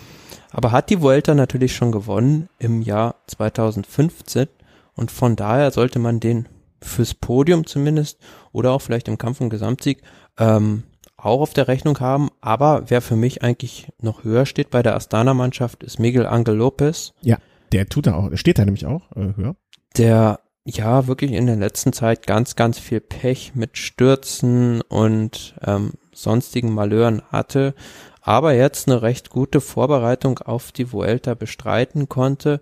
Aber 0.51 0.71
hat 0.71 0.89
die 0.89 1.01
Vuelta 1.01 1.35
natürlich 1.35 1.75
schon 1.75 1.91
gewonnen 1.91 2.49
im 2.57 2.81
Jahr 2.81 3.15
2015 3.27 4.47
und 4.95 5.11
von 5.11 5.35
daher 5.35 5.71
sollte 5.71 5.99
man 5.99 6.19
den 6.19 6.47
fürs 6.81 7.13
Podium 7.13 7.65
zumindest 7.65 8.19
oder 8.51 8.71
auch 8.71 8.81
vielleicht 8.81 9.07
im 9.07 9.17
Kampf 9.17 9.41
um 9.41 9.49
Gesamtsieg 9.49 10.01
ähm, 10.39 10.83
auch 11.17 11.41
auf 11.41 11.53
der 11.53 11.67
Rechnung 11.67 11.99
haben. 11.99 12.29
Aber 12.41 12.83
wer 12.87 13.01
für 13.01 13.15
mich 13.15 13.43
eigentlich 13.43 13.91
noch 14.01 14.23
höher 14.23 14.45
steht 14.45 14.69
bei 14.69 14.81
der 14.81 14.95
Astana-Mannschaft, 14.95 15.83
ist 15.83 15.99
Miguel 15.99 16.25
Angel 16.25 16.55
Lopez. 16.55 17.13
Ja, 17.21 17.37
der 17.71 17.87
tut 17.87 18.07
da 18.07 18.15
auch, 18.15 18.29
steht 18.35 18.57
da 18.57 18.65
nämlich 18.65 18.85
auch 18.85 19.11
äh, 19.15 19.35
höher. 19.35 19.55
Der 19.97 20.39
ja 20.65 21.07
wirklich 21.07 21.31
in 21.31 21.47
der 21.47 21.55
letzten 21.55 21.93
Zeit 21.93 22.27
ganz, 22.27 22.55
ganz 22.55 22.79
viel 22.79 22.99
Pech 22.99 23.53
mit 23.55 23.77
Stürzen 23.77 24.81
und 24.81 25.55
ähm, 25.65 25.93
sonstigen 26.13 26.73
Malheuren 26.73 27.21
hatte, 27.31 27.73
aber 28.21 28.53
jetzt 28.53 28.87
eine 28.87 29.01
recht 29.01 29.29
gute 29.29 29.61
Vorbereitung 29.61 30.39
auf 30.39 30.71
die 30.71 30.91
Vuelta 30.91 31.33
bestreiten 31.33 32.09
konnte. 32.09 32.61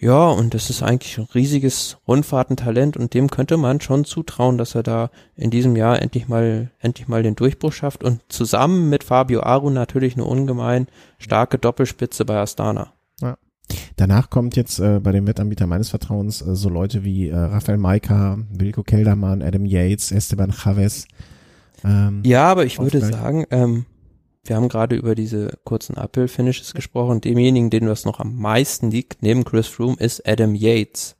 Ja, 0.00 0.28
und 0.28 0.54
das 0.54 0.70
ist 0.70 0.82
eigentlich 0.82 1.18
ein 1.18 1.28
riesiges 1.34 1.98
Rundfahrtentalent 2.06 2.96
und 2.96 3.14
dem 3.14 3.30
könnte 3.30 3.56
man 3.56 3.80
schon 3.80 4.04
zutrauen, 4.04 4.58
dass 4.58 4.74
er 4.74 4.82
da 4.82 5.10
in 5.36 5.50
diesem 5.50 5.76
Jahr 5.76 6.02
endlich 6.02 6.28
mal, 6.28 6.70
endlich 6.80 7.08
mal 7.08 7.22
den 7.22 7.36
Durchbruch 7.36 7.72
schafft 7.72 8.02
und 8.02 8.20
zusammen 8.28 8.90
mit 8.90 9.04
Fabio 9.04 9.42
Aru 9.42 9.70
natürlich 9.70 10.14
eine 10.14 10.24
ungemein 10.24 10.88
starke 11.18 11.58
Doppelspitze 11.58 12.24
bei 12.24 12.36
Astana. 12.36 12.92
Ja. 13.20 13.38
Danach 13.96 14.30
kommt 14.30 14.56
jetzt 14.56 14.80
äh, 14.80 15.00
bei 15.00 15.12
dem 15.12 15.26
Wettanbieter 15.26 15.66
meines 15.66 15.90
Vertrauens 15.90 16.42
äh, 16.42 16.56
so 16.56 16.68
Leute 16.68 17.04
wie 17.04 17.28
äh, 17.28 17.36
Rafael 17.36 17.78
Maika, 17.78 18.38
Wilko 18.50 18.82
Keldermann, 18.82 19.42
Adam 19.42 19.64
Yates, 19.64 20.10
Esteban 20.10 20.52
Chavez. 20.52 21.06
Ähm, 21.84 22.22
ja, 22.26 22.48
aber 22.48 22.64
ich 22.64 22.78
würde 22.78 23.00
sagen, 23.00 23.44
ähm, 23.50 23.86
wir 24.44 24.56
haben 24.56 24.68
gerade 24.68 24.96
über 24.96 25.14
diese 25.14 25.58
kurzen 25.64 25.96
Uphill-Finishes 25.96 26.74
gesprochen. 26.74 27.20
Demjenigen, 27.20 27.70
den 27.70 27.88
was 27.88 28.04
noch 28.04 28.20
am 28.20 28.36
meisten 28.36 28.90
liegt, 28.90 29.22
neben 29.22 29.44
Chris 29.44 29.66
Froome, 29.66 29.96
ist 29.98 30.26
Adam 30.28 30.54
Yates. 30.54 31.16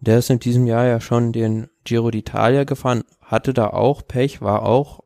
Der 0.00 0.18
ist 0.18 0.30
in 0.30 0.38
diesem 0.40 0.66
Jahr 0.66 0.86
ja 0.86 1.00
schon 1.00 1.32
den 1.32 1.68
Giro 1.84 2.08
d'Italia 2.08 2.64
gefahren, 2.64 3.04
hatte 3.20 3.52
da 3.52 3.68
auch 3.68 4.02
Pech, 4.06 4.40
war 4.40 4.62
auch 4.62 5.00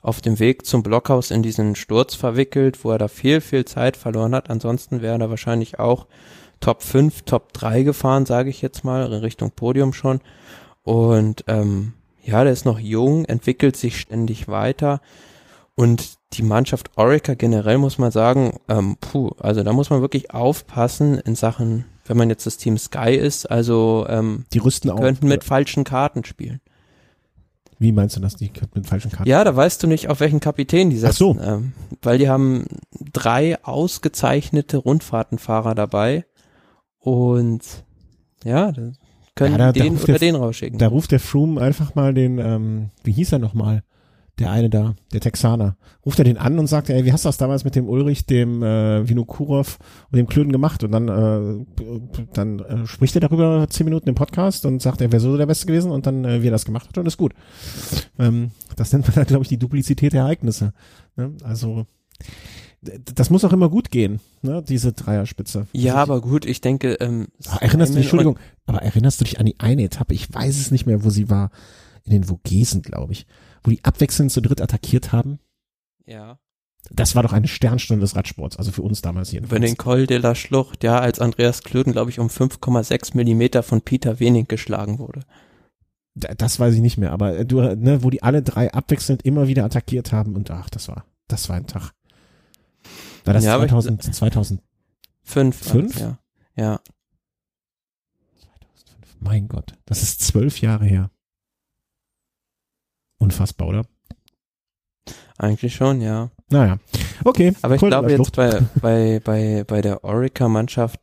auf 0.00 0.20
dem 0.20 0.40
Weg 0.40 0.66
zum 0.66 0.82
Blockhaus 0.82 1.30
in 1.30 1.42
diesen 1.42 1.76
Sturz 1.76 2.14
verwickelt, 2.14 2.84
wo 2.84 2.90
er 2.90 2.98
da 2.98 3.08
viel, 3.08 3.40
viel 3.40 3.64
Zeit 3.64 3.96
verloren 3.96 4.34
hat. 4.34 4.50
Ansonsten 4.50 5.00
wäre 5.00 5.18
er 5.18 5.30
wahrscheinlich 5.30 5.78
auch 5.78 6.06
Top 6.60 6.82
5, 6.82 7.22
Top 7.22 7.52
3 7.52 7.82
gefahren, 7.82 8.26
sage 8.26 8.50
ich 8.50 8.62
jetzt 8.62 8.84
mal, 8.84 9.06
in 9.06 9.12
Richtung 9.12 9.52
Podium 9.52 9.92
schon. 9.92 10.20
Und 10.82 11.44
ähm, 11.46 11.94
ja, 12.22 12.42
der 12.42 12.52
ist 12.52 12.64
noch 12.64 12.78
jung, 12.78 13.24
entwickelt 13.24 13.76
sich 13.76 13.98
ständig 13.98 14.48
weiter. 14.48 15.00
Und 15.74 16.18
die 16.34 16.42
Mannschaft 16.42 16.90
Orica 16.96 17.34
generell 17.34 17.78
muss 17.78 17.98
man 17.98 18.10
sagen, 18.10 18.58
ähm, 18.68 18.96
puh, 19.00 19.30
also 19.38 19.62
da 19.62 19.72
muss 19.72 19.90
man 19.90 20.00
wirklich 20.00 20.32
aufpassen 20.32 21.18
in 21.18 21.34
Sachen, 21.34 21.86
wenn 22.04 22.16
man 22.16 22.28
jetzt 22.28 22.46
das 22.46 22.58
Team 22.58 22.76
Sky 22.76 23.14
ist, 23.14 23.50
also 23.50 24.06
ähm, 24.08 24.44
die 24.52 24.58
rüsten 24.58 24.90
auch, 24.90 25.00
könnten 25.00 25.28
mit 25.28 25.44
falschen 25.44 25.84
Karten 25.84 26.24
spielen. 26.24 26.60
Wie 27.78 27.90
meinst 27.90 28.16
du 28.16 28.20
das, 28.20 28.36
die 28.36 28.52
mit 28.74 28.86
falschen 28.86 29.10
Karten? 29.10 29.28
Ja, 29.28 29.42
da 29.42 29.56
weißt 29.56 29.82
du 29.82 29.86
nicht, 29.86 30.08
auf 30.08 30.20
welchen 30.20 30.40
Kapitän 30.40 30.90
die 30.90 30.98
setzen. 30.98 31.10
Ach 31.12 31.16
so. 31.16 31.36
Ähm, 31.40 31.72
weil 32.02 32.18
die 32.18 32.28
haben 32.28 32.66
drei 33.12 33.62
ausgezeichnete 33.64 34.76
Rundfahrtenfahrer 34.76 35.74
dabei 35.74 36.24
und 36.98 37.62
ja, 38.44 38.72
können 39.34 39.52
ja, 39.52 39.58
da, 39.58 39.72
den 39.72 39.96
oder 39.96 40.06
der, 40.06 40.18
den 40.18 40.34
rausschicken. 40.36 40.78
Da 40.78 40.88
ruft 40.88 41.10
der 41.10 41.20
Froome 41.20 41.60
einfach 41.60 41.94
mal 41.94 42.14
den, 42.14 42.38
ähm, 42.38 42.90
wie 43.02 43.12
hieß 43.12 43.32
er 43.32 43.38
nochmal? 43.38 43.82
Der 44.38 44.50
eine 44.50 44.70
da, 44.70 44.94
der 45.12 45.20
Texaner, 45.20 45.76
ruft 46.06 46.18
er 46.18 46.24
den 46.24 46.38
an 46.38 46.58
und 46.58 46.66
sagt, 46.66 46.88
ey, 46.88 47.04
wie 47.04 47.12
hast 47.12 47.24
du 47.24 47.28
das 47.28 47.36
damals 47.36 47.64
mit 47.64 47.74
dem 47.74 47.88
Ulrich, 47.88 48.26
dem 48.26 48.62
äh, 48.62 49.06
Vinokurov 49.08 49.78
und 50.10 50.16
dem 50.16 50.26
Klöden 50.26 50.52
gemacht? 50.52 50.82
Und 50.84 50.92
dann, 50.92 51.08
äh, 51.08 51.64
dann 52.32 52.58
äh, 52.60 52.86
spricht 52.86 53.14
er 53.14 53.20
darüber 53.20 53.66
zehn 53.68 53.84
Minuten 53.84 54.08
im 54.08 54.14
Podcast 54.14 54.64
und 54.64 54.80
sagt, 54.80 55.00
er 55.02 55.12
wäre 55.12 55.20
so 55.20 55.36
der 55.36 55.46
Beste 55.46 55.66
gewesen 55.66 55.90
und 55.90 56.06
dann, 56.06 56.24
äh, 56.24 56.42
wie 56.42 56.48
er 56.48 56.52
das 56.52 56.64
gemacht 56.64 56.88
hat 56.88 56.98
und 56.98 57.06
ist 57.06 57.18
gut. 57.18 57.34
Ähm, 58.18 58.52
das 58.76 58.92
nennt 58.92 59.06
man 59.06 59.14
dann, 59.14 59.26
glaube 59.26 59.42
ich, 59.42 59.48
die 59.48 59.58
Duplizität 59.58 60.14
der 60.14 60.22
Ereignisse. 60.22 60.72
Ne? 61.16 61.34
Also 61.44 61.86
das 63.14 63.30
muss 63.30 63.44
auch 63.44 63.52
immer 63.52 63.68
gut 63.68 63.90
gehen, 63.90 64.18
ne, 64.40 64.60
diese 64.60 64.92
Dreierspitze. 64.92 65.68
Ja, 65.72 65.94
aber 65.96 66.20
gut, 66.20 66.44
ich 66.44 66.60
denke, 66.60 66.94
ähm, 66.94 67.28
Ach, 67.46 67.62
erinnerst 67.62 67.92
du 67.92 67.96
dich, 67.96 68.06
Entschuldigung, 68.06 68.40
aber 68.66 68.82
erinnerst 68.82 69.20
du 69.20 69.24
dich 69.24 69.38
an 69.38 69.46
die 69.46 69.60
eine 69.60 69.84
Etappe? 69.84 70.14
Ich 70.14 70.34
weiß 70.34 70.58
es 70.58 70.72
nicht 70.72 70.86
mehr, 70.86 71.04
wo 71.04 71.10
sie 71.10 71.30
war. 71.30 71.50
In 72.04 72.10
den 72.10 72.24
Vogesen, 72.24 72.82
glaube 72.82 73.12
ich 73.12 73.26
wo 73.62 73.70
die 73.70 73.84
abwechselnd 73.84 74.32
zu 74.32 74.40
dritt 74.40 74.60
attackiert 74.60 75.12
haben? 75.12 75.38
Ja. 76.06 76.38
Das 76.90 77.14
war 77.14 77.22
doch 77.22 77.32
eine 77.32 77.46
Sternstunde 77.46 78.00
des 78.00 78.16
Radsports, 78.16 78.56
also 78.56 78.72
für 78.72 78.82
uns 78.82 79.02
damals 79.02 79.30
jedenfalls. 79.30 79.58
Über 79.58 79.66
den 79.66 79.76
Col 79.76 80.06
de 80.06 80.18
la 80.18 80.34
Schlucht, 80.34 80.82
ja, 80.82 80.98
als 80.98 81.20
Andreas 81.20 81.62
Klöden, 81.62 81.92
glaube 81.92 82.10
ich, 82.10 82.18
um 82.18 82.26
5,6 82.26 83.16
Millimeter 83.16 83.62
von 83.62 83.82
Peter 83.82 84.18
Wening 84.18 84.48
geschlagen 84.48 84.98
wurde. 84.98 85.20
Das 86.14 86.60
weiß 86.60 86.74
ich 86.74 86.80
nicht 86.80 86.98
mehr, 86.98 87.12
aber 87.12 87.38
äh, 87.38 87.46
du, 87.46 87.60
ne, 87.60 88.02
wo 88.02 88.10
die 88.10 88.22
alle 88.22 88.42
drei 88.42 88.72
abwechselnd 88.72 89.24
immer 89.24 89.46
wieder 89.46 89.64
attackiert 89.64 90.12
haben 90.12 90.34
und 90.34 90.50
ach, 90.50 90.68
das 90.68 90.88
war, 90.88 91.06
das 91.28 91.48
war 91.48 91.56
ein 91.56 91.66
Tag. 91.66 91.92
War 93.24 93.32
das 93.32 93.44
ja, 93.44 93.56
2000, 93.56 94.04
ich, 94.04 94.12
2005? 94.12 94.62
Fünf, 95.56 96.00
ja. 96.00 96.18
Ja. 96.56 96.80
2005. 98.40 99.16
Mein 99.20 99.48
Gott, 99.48 99.74
das 99.86 100.02
ist 100.02 100.20
zwölf 100.20 100.60
Jahre 100.60 100.84
her. 100.84 101.10
Unfassbar, 103.22 103.68
oder? 103.68 103.82
Eigentlich 105.38 105.74
schon, 105.76 106.00
ja. 106.00 106.30
Naja. 106.50 106.78
Okay. 107.24 107.54
Aber 107.62 107.76
ich 107.76 107.82
cool, 107.82 107.90
glaube 107.90 108.10
jetzt 108.10 108.34
bei, 108.34 108.60
bei, 108.82 109.20
bei, 109.22 109.64
bei 109.64 109.80
der 109.80 110.02
Orica-Mannschaft, 110.02 110.98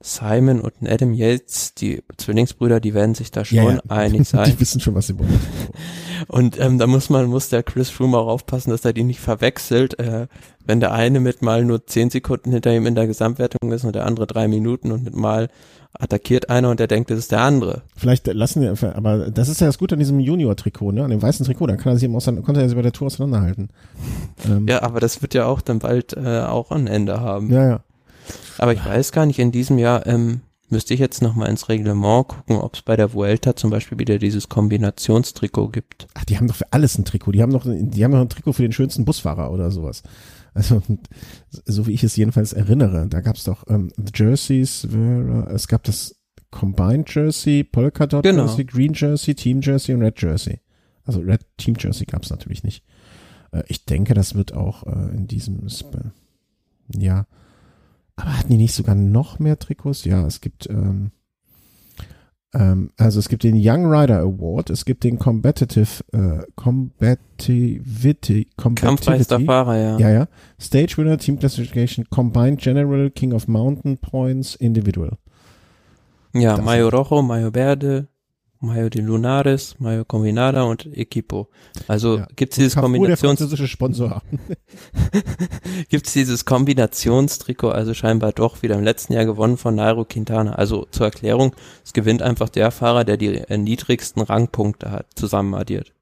Simon 0.00 0.60
und 0.60 0.80
ein 0.80 0.88
Adam 0.88 1.14
Yates, 1.14 1.74
die 1.74 2.02
Zwillingsbrüder, 2.16 2.80
die 2.80 2.94
werden 2.94 3.14
sich 3.14 3.30
da 3.30 3.44
schon 3.44 3.58
ja, 3.58 3.70
ja. 3.72 3.80
einig 3.88 4.28
sein. 4.28 4.50
Die 4.50 4.60
wissen 4.60 4.80
schon, 4.80 4.94
was 4.94 5.06
sie 5.06 5.18
wollen. 5.18 5.40
Und 6.28 6.58
ähm, 6.60 6.78
da 6.78 6.86
muss 6.86 7.10
man, 7.10 7.26
muss 7.26 7.48
der 7.48 7.62
Chris 7.62 7.90
Froome 7.90 8.18
auch 8.18 8.28
aufpassen, 8.28 8.70
dass 8.70 8.84
er 8.84 8.92
die 8.92 9.04
nicht 9.04 9.20
verwechselt. 9.20 9.98
Äh, 9.98 10.26
wenn 10.64 10.80
der 10.80 10.92
eine 10.92 11.20
mit 11.20 11.42
mal 11.42 11.64
nur 11.64 11.86
zehn 11.86 12.10
Sekunden 12.10 12.52
hinter 12.52 12.74
ihm 12.74 12.86
in 12.86 12.94
der 12.94 13.06
Gesamtwertung 13.06 13.72
ist 13.72 13.84
und 13.84 13.94
der 13.94 14.06
andere 14.06 14.26
drei 14.26 14.48
Minuten 14.48 14.92
und 14.92 15.04
mit 15.04 15.14
mal 15.14 15.48
attackiert 15.94 16.48
einer 16.48 16.70
und 16.70 16.80
der 16.80 16.86
denkt, 16.86 17.10
das 17.10 17.18
ist 17.18 17.32
der 17.32 17.40
andere. 17.40 17.82
Vielleicht 17.96 18.26
lassen 18.26 18.62
wir, 18.62 18.96
aber 18.96 19.30
das 19.30 19.48
ist 19.48 19.60
ja 19.60 19.66
das 19.66 19.78
Gute 19.78 19.94
an 19.94 19.98
diesem 19.98 20.20
Junior-Trikot, 20.20 20.92
ne, 20.92 21.04
an 21.04 21.10
dem 21.10 21.20
weißen 21.20 21.44
Trikot, 21.44 21.66
dann 21.66 21.76
kann 21.76 21.92
er 21.92 21.96
sich 21.96 22.04
eben 22.04 22.16
auseinander, 22.16 22.46
konnte 22.46 22.62
er 22.62 22.68
sich 22.68 22.76
bei 22.76 22.82
der 22.82 22.92
Tour 22.92 23.08
auseinanderhalten. 23.08 23.68
Ähm. 24.48 24.66
Ja, 24.68 24.82
aber 24.82 25.00
das 25.00 25.20
wird 25.20 25.34
ja 25.34 25.46
auch 25.46 25.60
dann 25.60 25.80
bald 25.80 26.16
äh, 26.16 26.40
auch 26.40 26.70
ein 26.70 26.86
Ende 26.86 27.20
haben. 27.20 27.50
Ja, 27.50 27.66
ja. 27.66 27.80
Aber 28.58 28.72
ich 28.72 28.84
weiß 28.84 29.12
gar 29.12 29.26
nicht, 29.26 29.38
in 29.38 29.52
diesem 29.52 29.78
Jahr 29.78 30.06
ähm, 30.06 30.42
müsste 30.68 30.94
ich 30.94 31.00
jetzt 31.00 31.22
nochmal 31.22 31.50
ins 31.50 31.68
Reglement 31.68 32.28
gucken, 32.28 32.56
ob 32.56 32.74
es 32.74 32.82
bei 32.82 32.96
der 32.96 33.12
Vuelta 33.12 33.54
zum 33.56 33.70
Beispiel 33.70 33.98
wieder 33.98 34.18
dieses 34.18 34.48
Kombinationstrikot 34.48 35.68
gibt. 35.68 36.08
Ach, 36.14 36.24
die 36.24 36.36
haben 36.36 36.48
doch 36.48 36.56
für 36.56 36.72
alles 36.72 36.98
ein 36.98 37.04
Trikot. 37.04 37.32
Die 37.32 37.42
haben 37.42 37.52
doch, 37.52 37.64
die 37.66 38.04
haben 38.04 38.12
doch 38.12 38.20
ein 38.20 38.28
Trikot 38.28 38.54
für 38.54 38.62
den 38.62 38.72
schönsten 38.72 39.04
Busfahrer 39.04 39.52
oder 39.52 39.70
sowas. 39.70 40.02
Also, 40.54 40.82
so 41.64 41.86
wie 41.86 41.92
ich 41.92 42.04
es 42.04 42.16
jedenfalls 42.16 42.52
erinnere, 42.52 43.06
da 43.08 43.20
gab 43.20 43.36
es 43.36 43.44
doch 43.44 43.64
ähm, 43.68 43.90
Jerseys, 44.14 44.84
es 44.84 45.66
gab 45.66 45.84
das 45.84 46.16
Combined 46.50 47.12
Jersey, 47.14 47.64
Polka 47.64 48.06
Dot 48.06 48.22
genau. 48.22 48.44
Jersey, 48.44 48.64
Green 48.64 48.92
Jersey, 48.94 49.34
Team 49.34 49.60
Jersey 49.62 49.94
und 49.94 50.02
Red 50.02 50.20
Jersey. 50.20 50.60
Also 51.04 51.20
Red 51.20 51.40
Team 51.56 51.74
Jersey 51.78 52.04
gab 52.06 52.22
es 52.22 52.30
natürlich 52.30 52.62
nicht. 52.62 52.84
Äh, 53.50 53.62
ich 53.68 53.84
denke, 53.86 54.14
das 54.14 54.34
wird 54.34 54.54
auch 54.54 54.86
äh, 54.86 55.16
in 55.16 55.26
diesem, 55.26 55.66
Sp 55.66 56.12
ja, 56.94 57.26
aber 58.16 58.38
hatten 58.38 58.50
die 58.50 58.56
nicht 58.56 58.74
sogar 58.74 58.94
noch 58.94 59.38
mehr 59.38 59.58
Trikots? 59.58 60.04
Ja, 60.04 60.26
es 60.26 60.40
gibt, 60.40 60.68
ähm, 60.68 61.12
ähm, 62.54 62.90
also 62.98 63.18
es 63.18 63.28
gibt 63.28 63.44
den 63.44 63.56
Young 63.56 63.86
Rider 63.86 64.20
Award, 64.20 64.70
es 64.70 64.84
gibt 64.84 65.04
den 65.04 65.18
Competitive, 65.18 66.04
äh, 66.12 66.44
Combativity, 66.54 68.48
Kampfmeister 68.56 69.40
Fahrer, 69.40 69.76
ja. 69.76 69.98
Ja, 69.98 70.10
ja. 70.10 70.28
Stage 70.60 70.96
Winner, 70.98 71.18
Team 71.18 71.38
Classification, 71.38 72.06
Combined 72.10 72.60
General, 72.60 73.10
King 73.10 73.32
of 73.32 73.48
Mountain 73.48 73.98
Points, 73.98 74.54
Individual. 74.54 75.16
Ja, 76.34 76.56
das 76.56 76.64
Mayo 76.64 76.88
Rojo, 76.88 77.22
Mayo 77.22 77.50
Verde, 77.50 78.08
Mayo 78.62 78.88
de 78.88 79.02
Lunares, 79.02 79.74
Mayo 79.80 80.04
Combinada 80.04 80.62
und 80.62 80.86
Equipo. 80.96 81.48
Also 81.88 82.18
ja. 82.18 82.28
gibt 82.36 82.52
es 82.52 82.56
dieses 82.58 82.76
Kombinations 82.76 83.40
Sponsor. 83.68 84.22
gibt's 85.88 86.12
dieses 86.12 86.44
Kombinationstrikot, 86.44 87.70
also 87.70 87.92
scheinbar 87.92 88.32
doch 88.32 88.62
wieder 88.62 88.76
im 88.76 88.84
letzten 88.84 89.14
Jahr 89.14 89.24
gewonnen 89.24 89.56
von 89.56 89.74
Nairo 89.74 90.04
Quintana. 90.04 90.52
Also 90.52 90.86
zur 90.92 91.06
Erklärung, 91.06 91.56
es 91.84 91.92
gewinnt 91.92 92.22
einfach 92.22 92.48
der 92.48 92.70
Fahrer, 92.70 93.02
der 93.02 93.16
die 93.16 93.38
äh, 93.38 93.58
niedrigsten 93.58 94.22
Rangpunkte 94.22 94.92
hat, 94.92 95.06
zusammen 95.16 95.54
addiert. 95.54 95.92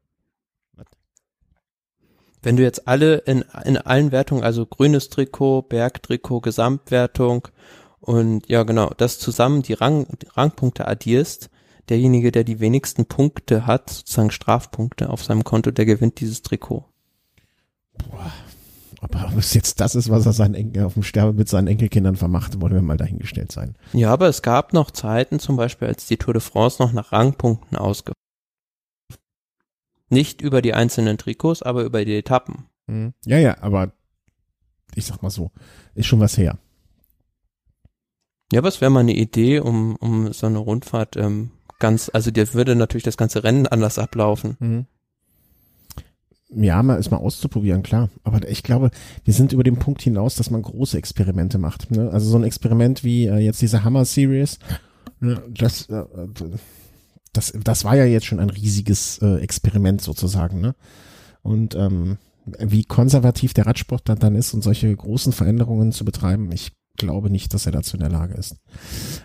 Wenn 2.42 2.56
du 2.56 2.62
jetzt 2.62 2.86
alle 2.86 3.16
in, 3.16 3.42
in 3.64 3.78
allen 3.78 4.12
Wertungen, 4.12 4.44
also 4.44 4.66
grünes 4.66 5.08
Trikot, 5.08 5.62
Bergtrikot, 5.62 6.40
Gesamtwertung 6.40 7.48
und 8.00 8.46
ja 8.48 8.64
genau, 8.64 8.92
das 8.98 9.18
zusammen 9.18 9.62
die, 9.62 9.74
Rang, 9.74 10.06
die 10.20 10.28
Rangpunkte 10.28 10.86
addierst, 10.86 11.48
derjenige, 11.91 12.32
der 12.32 12.45
die 12.45 12.61
wenigsten 12.61 13.07
Punkte 13.07 13.66
hat, 13.66 13.91
sozusagen 13.91 14.30
Strafpunkte 14.30 15.11
auf 15.11 15.22
seinem 15.22 15.45
Konto, 15.45 15.70
der 15.70 15.86
gewinnt 15.86 16.20
dieses 16.20 16.43
Trikot. 16.43 16.84
Boah. 17.99 18.32
Aber 19.03 19.28
ob 19.32 19.38
es 19.38 19.55
jetzt 19.55 19.80
das 19.80 19.95
ist, 19.95 20.11
was 20.11 20.26
er 20.26 20.34
seinen 20.34 20.55
Enkel, 20.55 20.84
auf 20.84 20.93
dem 20.95 21.03
Sterbe 21.03 21.32
mit 21.32 21.49
seinen 21.49 21.68
Enkelkindern 21.68 22.16
vermacht, 22.16 22.61
wollen 22.61 22.74
wir 22.74 22.82
mal 22.82 22.99
dahingestellt 22.99 23.51
sein. 23.51 23.74
Ja, 23.95 24.12
aber 24.12 24.28
es 24.28 24.43
gab 24.43 24.74
noch 24.74 24.91
Zeiten, 24.91 25.41
zum 25.41 25.57
Beispiel, 25.57 25.88
als 25.88 26.07
die 26.07 26.18
Tour 26.18 26.34
de 26.34 26.43
France 26.43 26.82
noch 26.82 26.93
nach 26.93 27.11
Rangpunkten 27.11 27.78
ausge. 27.78 28.12
Nicht 30.11 30.43
über 30.43 30.61
die 30.61 30.74
einzelnen 30.74 31.16
Trikots, 31.16 31.62
aber 31.62 31.82
über 31.84 32.05
die 32.05 32.16
Etappen. 32.16 32.66
Hm. 32.88 33.14
Ja, 33.24 33.38
ja, 33.38 33.57
aber 33.62 33.93
ich 34.95 35.07
sag 35.07 35.22
mal 35.22 35.30
so, 35.30 35.51
ist 35.95 36.07
schon 36.07 36.20
was 36.20 36.36
her. 36.36 36.59
Ja, 38.53 38.59
aber 38.59 38.68
es 38.68 38.80
wäre 38.80 38.91
mal 38.91 39.01
eine 39.01 39.14
Idee, 39.14 39.61
um, 39.61 39.97
um 39.97 40.32
so 40.32 40.47
eine 40.47 40.59
Rundfahrt 40.59 41.16
ähm, 41.16 41.53
ganz, 41.80 42.10
also 42.12 42.30
der 42.30 42.54
würde 42.54 42.76
natürlich 42.76 43.04
das 43.04 43.16
ganze 43.16 43.42
Rennen 43.42 43.66
anders 43.66 43.98
ablaufen. 43.98 44.56
Mhm. 44.60 44.86
Ja, 46.52 46.82
mal 46.82 46.96
ist 46.96 47.10
mal 47.10 47.18
auszuprobieren, 47.18 47.82
klar. 47.82 48.10
Aber 48.24 48.48
ich 48.48 48.62
glaube, 48.62 48.90
wir 49.24 49.34
sind 49.34 49.52
über 49.52 49.62
den 49.62 49.76
Punkt 49.76 50.02
hinaus, 50.02 50.34
dass 50.34 50.50
man 50.50 50.62
große 50.62 50.98
Experimente 50.98 51.58
macht. 51.58 51.90
Ne? 51.92 52.10
Also 52.10 52.28
so 52.28 52.38
ein 52.38 52.44
Experiment 52.44 53.04
wie 53.04 53.26
äh, 53.26 53.38
jetzt 53.38 53.62
diese 53.62 53.84
Hammer 53.84 54.04
Series, 54.04 54.58
ne? 55.20 55.40
das, 55.48 55.88
äh, 55.88 56.04
das, 57.32 57.52
das 57.62 57.84
war 57.84 57.94
ja 57.94 58.04
jetzt 58.04 58.26
schon 58.26 58.40
ein 58.40 58.50
riesiges 58.50 59.18
äh, 59.22 59.36
Experiment 59.36 60.00
sozusagen. 60.00 60.60
Ne? 60.60 60.74
Und 61.42 61.76
ähm, 61.76 62.18
wie 62.58 62.82
konservativ 62.82 63.54
der 63.54 63.66
Radsport 63.66 64.08
dann, 64.08 64.18
dann 64.18 64.34
ist 64.34 64.52
und 64.52 64.62
solche 64.62 64.94
großen 64.94 65.32
Veränderungen 65.32 65.92
zu 65.92 66.04
betreiben, 66.04 66.50
ich 66.50 66.72
glaube 66.97 67.30
nicht, 67.30 67.55
dass 67.55 67.66
er 67.66 67.72
dazu 67.72 67.97
in 67.97 68.01
der 68.01 68.11
Lage 68.11 68.34
ist. 68.34 68.57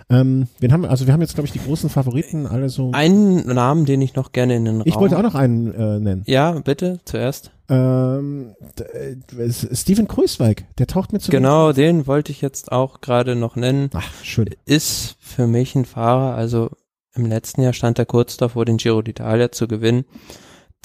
Ähm, 0.09 0.47
wir 0.59 0.71
haben, 0.71 0.85
also 0.85 1.07
wir 1.07 1.13
haben 1.13 1.21
jetzt, 1.21 1.33
glaube 1.33 1.47
ich, 1.47 1.53
die 1.53 1.59
großen 1.59 1.89
Favoriten 1.89 2.47
alle 2.47 2.69
so. 2.69 2.91
Einen 2.93 3.45
Namen, 3.47 3.85
den 3.85 4.01
ich 4.01 4.15
noch 4.15 4.31
gerne 4.31 4.55
in 4.55 4.65
den 4.65 4.77
Raum. 4.77 4.87
Ich 4.87 4.95
wollte 4.95 5.17
auch 5.17 5.23
noch 5.23 5.35
einen 5.35 5.73
äh, 5.73 5.99
nennen. 5.99 6.23
Ja, 6.25 6.51
bitte, 6.51 6.99
zuerst. 7.05 7.51
Ähm, 7.67 8.55
äh, 8.77 9.51
Steven 9.51 10.07
Kruiswijk, 10.07 10.65
der 10.77 10.87
taucht 10.87 11.13
mir 11.13 11.19
zu. 11.19 11.31
Genau, 11.31 11.73
den 11.73 12.07
wollte 12.07 12.31
ich 12.31 12.41
jetzt 12.41 12.71
auch 12.71 13.01
gerade 13.01 13.35
noch 13.35 13.55
nennen. 13.55 13.89
Ach, 13.93 14.11
schön. 14.23 14.49
Ist 14.65 15.17
für 15.19 15.47
mich 15.47 15.75
ein 15.75 15.85
Fahrer, 15.85 16.35
also 16.35 16.69
im 17.15 17.25
letzten 17.25 17.61
Jahr 17.61 17.73
stand 17.73 17.97
er 17.97 18.05
kurz 18.05 18.37
davor, 18.37 18.65
den 18.65 18.77
Giro 18.77 18.99
d'Italia 18.99 19.51
zu 19.51 19.67
gewinnen, 19.67 20.05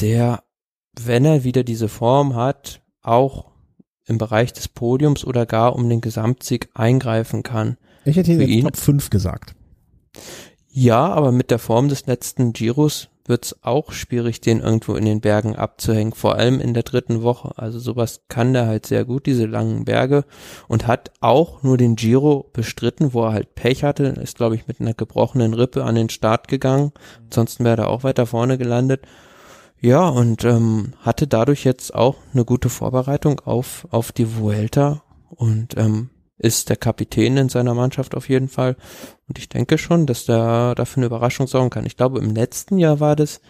der, 0.01 0.43
wenn 0.99 1.24
er 1.24 1.45
wieder 1.45 1.64
diese 1.64 1.89
Form 1.89 2.35
hat, 2.35 2.81
auch 3.03 3.49
im 4.11 4.18
Bereich 4.18 4.52
des 4.52 4.68
Podiums 4.68 5.24
oder 5.24 5.46
gar 5.46 5.74
um 5.74 5.88
den 5.88 6.02
Gesamtsieg 6.02 6.68
eingreifen 6.74 7.42
kann. 7.42 7.78
Ich 8.04 8.16
hätte 8.16 8.32
ihn 8.32 8.64
Top 8.64 8.76
5 8.76 9.08
gesagt. 9.08 9.54
Ja, 10.72 11.08
aber 11.08 11.32
mit 11.32 11.50
der 11.50 11.58
Form 11.58 11.88
des 11.88 12.06
letzten 12.06 12.52
Giros 12.52 13.08
wird's 13.26 13.56
auch 13.62 13.92
schwierig, 13.92 14.40
den 14.40 14.61
irgendwo 14.61 14.94
in 14.94 15.04
den 15.04 15.20
Bergen 15.20 15.54
abzuhängen, 15.54 16.12
vor 16.12 16.34
allem 16.36 16.61
in 16.61 16.74
der 16.74 16.82
dritten 16.82 17.22
Woche. 17.22 17.52
Also 17.56 17.78
sowas 17.78 18.22
kann 18.28 18.52
der 18.52 18.66
halt 18.66 18.86
sehr 18.86 19.04
gut, 19.04 19.26
diese 19.26 19.46
langen 19.46 19.84
Berge, 19.84 20.24
und 20.68 20.86
hat 20.86 21.12
auch 21.20 21.62
nur 21.62 21.76
den 21.76 21.96
Giro 21.96 22.50
bestritten, 22.52 23.14
wo 23.14 23.24
er 23.24 23.32
halt 23.32 23.54
Pech 23.54 23.84
hatte, 23.84 24.04
ist 24.04 24.36
glaube 24.36 24.56
ich 24.56 24.66
mit 24.66 24.80
einer 24.80 24.94
gebrochenen 24.94 25.54
Rippe 25.54 25.84
an 25.84 25.94
den 25.94 26.11
Start 26.11 26.48
gegangen, 26.48 26.92
ansonsten 27.24 27.64
wäre 27.64 27.82
er 27.82 27.88
auch 27.88 28.02
weiter 28.02 28.26
vorne 28.26 28.58
gelandet 28.58 29.02
ja, 29.81 30.09
und 30.09 30.45
ähm, 30.45 30.93
hatte 31.01 31.26
dadurch 31.26 31.64
jetzt 31.64 31.95
auch 31.95 32.16
eine 32.33 32.45
gute 32.45 32.68
Vorbereitung 32.68 33.41
auf, 33.41 33.87
auf 33.91 34.12
die 34.12 34.37
Vuelta 34.37 35.03
und 35.31 35.76
ähm, 35.76 36.11
ist 36.37 36.68
der 36.68 36.76
Kapitän 36.76 37.37
in 37.37 37.49
seiner 37.49 37.74
Mannschaft 37.74 38.14
auf 38.14 38.28
jeden 38.28 38.49
Fall. 38.49 38.76
Und 39.28 39.39
ich 39.39 39.49
denke 39.49 39.78
schon, 39.78 40.07
dass 40.07 40.24
der 40.24 40.74
dafür 40.74 40.99
eine 40.99 41.07
Überraschung 41.07 41.47
sorgen 41.47 41.70
kann. 41.70 41.87
Ich 41.87 41.97
glaube, 41.97 42.18
im 42.18 42.35
letzten 42.35 42.78
Jahr 42.78 43.01
war 43.01 43.14
das, 43.16 43.41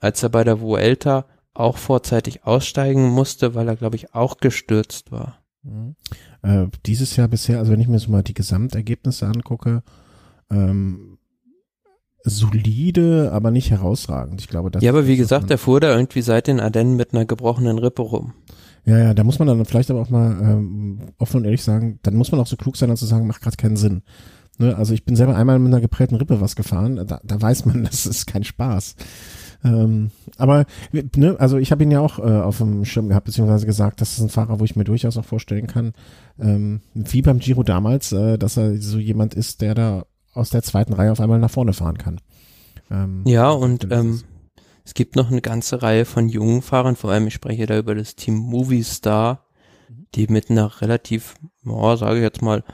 als 0.00 0.22
er 0.22 0.30
bei 0.30 0.44
der 0.44 0.60
Vuelta 0.60 1.26
auch 1.54 1.76
vorzeitig 1.76 2.44
aussteigen 2.44 3.08
musste, 3.08 3.54
weil 3.54 3.68
er, 3.68 3.76
glaube 3.76 3.96
ich, 3.96 4.14
auch 4.14 4.38
gestürzt 4.38 5.10
war. 5.12 5.38
Mhm. 5.62 5.96
Äh, 6.42 6.66
dieses 6.86 7.16
Jahr 7.16 7.28
bisher, 7.28 7.58
also 7.58 7.72
wenn 7.72 7.80
ich 7.80 7.88
mir 7.88 7.98
so 7.98 8.10
mal 8.10 8.22
die 8.22 8.34
Gesamtergebnisse 8.34 9.26
angucke, 9.26 9.82
ähm, 10.50 11.17
solide, 12.24 13.30
aber 13.32 13.50
nicht 13.50 13.70
herausragend. 13.70 14.40
Ich 14.40 14.48
glaube, 14.48 14.70
das 14.70 14.82
Ja, 14.82 14.90
aber 14.90 15.06
wie 15.06 15.16
gesagt, 15.16 15.50
er 15.50 15.58
fuhr 15.58 15.80
da 15.80 15.94
irgendwie 15.94 16.22
seit 16.22 16.46
den 16.46 16.60
Ardennen 16.60 16.96
mit 16.96 17.14
einer 17.14 17.24
gebrochenen 17.24 17.78
Rippe 17.78 18.02
rum. 18.02 18.34
Ja, 18.84 18.98
ja, 18.98 19.14
da 19.14 19.24
muss 19.24 19.38
man 19.38 19.48
dann 19.48 19.64
vielleicht 19.64 19.90
aber 19.90 20.00
auch 20.00 20.10
mal 20.10 20.38
ähm, 20.40 21.00
offen 21.18 21.38
und 21.38 21.44
ehrlich 21.44 21.62
sagen, 21.62 21.98
dann 22.02 22.16
muss 22.16 22.32
man 22.32 22.40
auch 22.40 22.46
so 22.46 22.56
klug 22.56 22.76
sein, 22.76 22.88
dann 22.88 22.96
zu 22.96 23.06
sagen, 23.06 23.26
macht 23.26 23.42
gerade 23.42 23.56
keinen 23.56 23.76
Sinn. 23.76 24.02
Ne? 24.58 24.76
Also 24.76 24.94
ich 24.94 25.04
bin 25.04 25.16
selber 25.16 25.36
einmal 25.36 25.58
mit 25.58 25.72
einer 25.72 25.80
geprellten 25.80 26.16
Rippe 26.16 26.40
was 26.40 26.56
gefahren, 26.56 26.96
da, 27.06 27.20
da 27.22 27.42
weiß 27.42 27.66
man, 27.66 27.84
das 27.90 28.06
ist 28.06 28.26
kein 28.26 28.44
Spaß. 28.44 28.96
Ähm, 29.64 30.10
aber 30.36 30.66
ne, 30.92 31.36
also 31.38 31.58
ich 31.58 31.72
habe 31.72 31.82
ihn 31.82 31.90
ja 31.90 32.00
auch 32.00 32.18
äh, 32.18 32.22
auf 32.22 32.58
dem 32.58 32.84
Schirm 32.84 33.08
gehabt, 33.08 33.26
beziehungsweise 33.26 33.66
gesagt, 33.66 34.00
das 34.00 34.12
ist 34.12 34.20
ein 34.20 34.28
Fahrer, 34.28 34.60
wo 34.60 34.64
ich 34.64 34.76
mir 34.76 34.84
durchaus 34.84 35.16
auch 35.16 35.24
vorstellen 35.24 35.66
kann, 35.66 35.92
ähm, 36.38 36.80
wie 36.94 37.22
beim 37.22 37.40
Giro 37.40 37.64
damals, 37.64 38.12
äh, 38.12 38.38
dass 38.38 38.56
er 38.56 38.76
so 38.78 38.98
jemand 38.98 39.34
ist, 39.34 39.60
der 39.60 39.74
da 39.74 40.06
aus 40.38 40.50
der 40.50 40.62
zweiten 40.62 40.92
Reihe 40.92 41.12
auf 41.12 41.20
einmal 41.20 41.38
nach 41.38 41.50
vorne 41.50 41.72
fahren 41.72 41.98
kann. 41.98 42.20
Ähm, 42.90 43.22
ja, 43.26 43.50
und 43.50 43.88
ähm, 43.90 44.22
es 44.84 44.94
gibt 44.94 45.16
noch 45.16 45.30
eine 45.30 45.42
ganze 45.42 45.82
Reihe 45.82 46.04
von 46.04 46.28
jungen 46.28 46.62
Fahrern, 46.62 46.96
vor 46.96 47.10
allem 47.10 47.26
ich 47.26 47.34
spreche 47.34 47.66
da 47.66 47.78
über 47.78 47.94
das 47.94 48.16
Team 48.16 48.36
Movie 48.36 48.82
Star, 48.82 49.44
die 50.14 50.26
mit 50.28 50.50
einer 50.50 50.80
relativ, 50.80 51.34
oh, 51.66 51.94
sage 51.96 52.16
ich 52.16 52.22
jetzt 52.22 52.42
mal, 52.42 52.64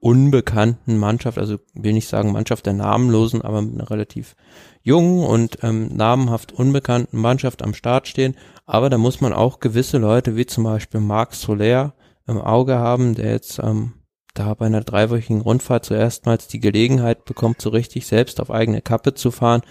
unbekannten 0.00 0.96
Mannschaft, 0.96 1.38
also 1.38 1.58
will 1.74 1.92
nicht 1.92 2.08
sagen 2.08 2.32
Mannschaft 2.32 2.66
der 2.66 2.72
Namenlosen, 2.72 3.42
aber 3.42 3.62
mit 3.62 3.74
einer 3.74 3.90
relativ 3.90 4.36
jungen 4.82 5.24
und 5.24 5.58
ähm, 5.62 5.88
namenhaft 5.94 6.52
unbekannten 6.52 7.18
Mannschaft 7.18 7.62
am 7.62 7.74
Start 7.74 8.06
stehen. 8.06 8.36
Aber 8.64 8.90
da 8.90 8.98
muss 8.98 9.20
man 9.20 9.32
auch 9.32 9.58
gewisse 9.58 9.98
Leute, 9.98 10.36
wie 10.36 10.46
zum 10.46 10.64
Beispiel 10.64 11.00
Marc 11.00 11.34
Soler, 11.34 11.94
im 12.28 12.38
Auge 12.38 12.76
haben, 12.76 13.14
der 13.14 13.32
jetzt 13.32 13.58
ähm, 13.58 13.94
da 14.38 14.54
bei 14.54 14.66
einer 14.66 14.82
dreiwöchigen 14.82 15.40
Rundfahrt 15.40 15.84
zuerstmals 15.84 16.48
die 16.48 16.60
Gelegenheit 16.60 17.24
bekommt, 17.24 17.60
so 17.60 17.70
richtig 17.70 18.06
selbst 18.06 18.40
auf 18.40 18.50
eigene 18.50 18.80
Kappe 18.80 19.14
zu 19.14 19.30
fahren. 19.30 19.62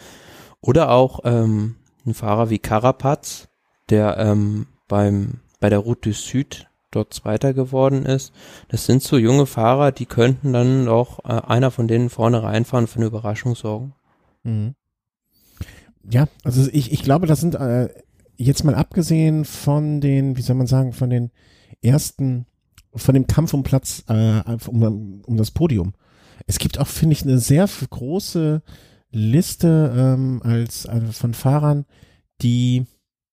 Oder 0.61 0.91
auch 0.91 1.21
ähm, 1.23 1.75
ein 2.05 2.13
Fahrer 2.13 2.49
wie 2.49 2.59
Carapaz, 2.59 3.47
der 3.89 4.17
ähm, 4.17 4.67
beim 4.87 5.41
bei 5.59 5.69
der 5.69 5.79
Route 5.79 6.09
du 6.09 6.13
Sud 6.13 6.67
dort 6.91 7.13
Zweiter 7.13 7.53
geworden 7.53 8.05
ist. 8.05 8.31
Das 8.69 8.85
sind 8.85 9.03
so 9.03 9.17
junge 9.17 9.45
Fahrer, 9.45 9.91
die 9.91 10.05
könnten 10.05 10.53
dann 10.53 10.87
auch 10.87 11.19
äh, 11.25 11.41
einer 11.47 11.71
von 11.71 11.87
denen 11.87 12.09
vorne 12.09 12.43
reinfahren 12.43 12.87
für 12.87 12.97
eine 12.97 13.07
Überraschung 13.07 13.55
sorgen. 13.55 13.93
Mhm. 14.43 14.75
Ja, 16.09 16.27
also 16.43 16.69
ich, 16.71 16.91
ich 16.91 17.03
glaube, 17.03 17.27
das 17.27 17.41
sind 17.41 17.55
äh, 17.55 17.89
jetzt 18.37 18.63
mal 18.63 18.75
abgesehen 18.75 19.43
von 19.43 19.99
den, 19.99 20.37
wie 20.37 20.41
soll 20.41 20.55
man 20.55 20.67
sagen, 20.67 20.93
von 20.93 21.09
den 21.09 21.31
ersten, 21.81 22.45
von 22.95 23.13
dem 23.13 23.27
Kampf 23.27 23.53
um 23.53 23.63
Platz, 23.63 24.03
äh, 24.07 24.41
um, 24.67 25.21
um 25.25 25.37
das 25.37 25.51
Podium. 25.51 25.93
Es 26.45 26.59
gibt 26.59 26.79
auch, 26.79 26.87
finde 26.87 27.13
ich, 27.13 27.23
eine 27.23 27.39
sehr 27.39 27.67
große 27.89 28.61
Liste 29.11 29.93
ähm, 29.95 30.41
als 30.43 30.85
äh, 30.85 31.01
von 31.11 31.33
Fahrern, 31.33 31.85
die 32.41 32.85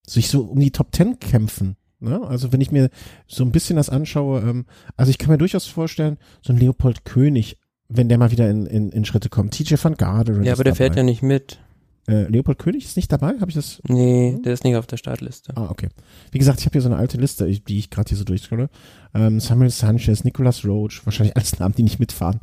sich 0.06 0.28
so 0.28 0.42
um 0.42 0.60
die 0.60 0.70
Top 0.70 0.92
Ten 0.92 1.18
kämpfen. 1.18 1.76
Ne? 2.00 2.20
Also 2.26 2.52
wenn 2.52 2.60
ich 2.60 2.70
mir 2.70 2.90
so 3.26 3.44
ein 3.44 3.52
bisschen 3.52 3.76
das 3.76 3.90
anschaue, 3.90 4.40
ähm, 4.40 4.66
also 4.96 5.10
ich 5.10 5.18
kann 5.18 5.30
mir 5.30 5.38
durchaus 5.38 5.66
vorstellen, 5.66 6.18
so 6.42 6.52
ein 6.52 6.58
Leopold 6.58 7.04
König, 7.04 7.58
wenn 7.88 8.08
der 8.08 8.18
mal 8.18 8.30
wieder 8.30 8.48
in, 8.50 8.66
in, 8.66 8.90
in 8.90 9.04
Schritte 9.04 9.28
kommt. 9.28 9.54
TJ 9.54 9.74
van 9.82 9.96
Garderen. 9.96 10.44
Ja, 10.44 10.52
aber 10.52 10.64
der 10.64 10.72
dabei. 10.72 10.86
fährt 10.86 10.96
ja 10.96 11.02
nicht 11.02 11.22
mit. 11.22 11.58
Äh, 12.06 12.24
Leopold 12.24 12.58
König 12.58 12.84
ist 12.84 12.96
nicht 12.96 13.10
dabei? 13.10 13.34
Habe 13.40 13.48
ich 13.48 13.54
das? 13.54 13.80
Nee, 13.88 14.34
hm? 14.34 14.42
der 14.42 14.52
ist 14.52 14.64
nicht 14.64 14.76
auf 14.76 14.86
der 14.86 14.96
Startliste. 14.96 15.52
Ah, 15.56 15.68
okay. 15.70 15.88
Wie 16.32 16.38
gesagt, 16.38 16.60
ich 16.60 16.66
habe 16.66 16.72
hier 16.72 16.82
so 16.82 16.88
eine 16.88 16.96
alte 16.96 17.16
Liste, 17.16 17.48
die 17.48 17.78
ich 17.78 17.90
gerade 17.90 18.08
hier 18.08 18.18
so 18.18 18.24
durchscrolle. 18.24 18.68
Ähm, 19.14 19.40
Samuel 19.40 19.70
Sanchez, 19.70 20.24
Nicolas 20.24 20.64
Roach, 20.64 21.02
wahrscheinlich 21.04 21.36
alles 21.36 21.58
Namen, 21.58 21.74
die 21.76 21.82
nicht 21.82 22.00
mitfahren. 22.00 22.40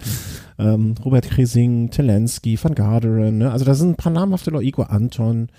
ähm, 0.57 0.95
Robert 1.03 1.29
Kresing, 1.29 1.91
Telensky, 1.91 2.57
Van 2.61 2.75
Garderen, 2.75 3.37
ne? 3.37 3.51
Also 3.51 3.65
da 3.65 3.75
sind 3.75 3.91
ein 3.91 3.95
paar 3.95 4.11
namhafte 4.11 4.51
Leute, 4.51 4.65
Igor 4.65 4.89
Anton, 4.89 5.49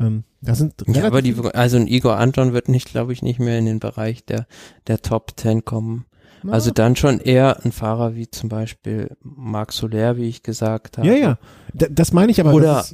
ähm, 0.00 0.24
da 0.40 0.54
sind 0.54 0.74
ja, 0.86 1.04
aber 1.04 1.22
die, 1.22 1.36
also 1.54 1.76
ein 1.76 1.86
Igor 1.86 2.16
Anton 2.16 2.52
wird 2.52 2.68
nicht, 2.68 2.88
glaube 2.88 3.12
ich, 3.12 3.22
nicht 3.22 3.38
mehr 3.38 3.58
in 3.58 3.66
den 3.66 3.78
Bereich 3.78 4.24
der, 4.24 4.46
der 4.86 5.00
Top 5.02 5.36
Ten 5.36 5.64
kommen. 5.64 6.06
Na. 6.42 6.52
Also 6.52 6.70
dann 6.70 6.96
schon 6.96 7.20
eher 7.20 7.64
ein 7.64 7.72
Fahrer 7.72 8.14
wie 8.14 8.28
zum 8.28 8.48
Beispiel 8.48 9.16
Marc 9.22 9.72
Soler, 9.72 10.16
wie 10.16 10.28
ich 10.28 10.42
gesagt 10.42 10.98
habe. 10.98 11.08
Ja, 11.08 11.14
ja. 11.14 11.38
Das 11.72 12.12
meine 12.12 12.32
ich 12.32 12.40
aber, 12.40 12.52
Oder, 12.52 12.84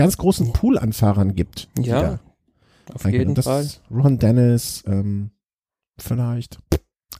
ganz 0.00 0.16
großen 0.16 0.52
Pool 0.52 0.78
an 0.78 0.92
Fahrern 0.92 1.34
gibt. 1.34 1.68
Ja, 1.78 2.18
auf 2.92 3.04
jeden 3.04 3.36
Fall. 3.36 3.68
Ron 3.90 4.18
Dennis, 4.18 4.82
ähm, 4.86 5.30
vielleicht. 5.98 6.58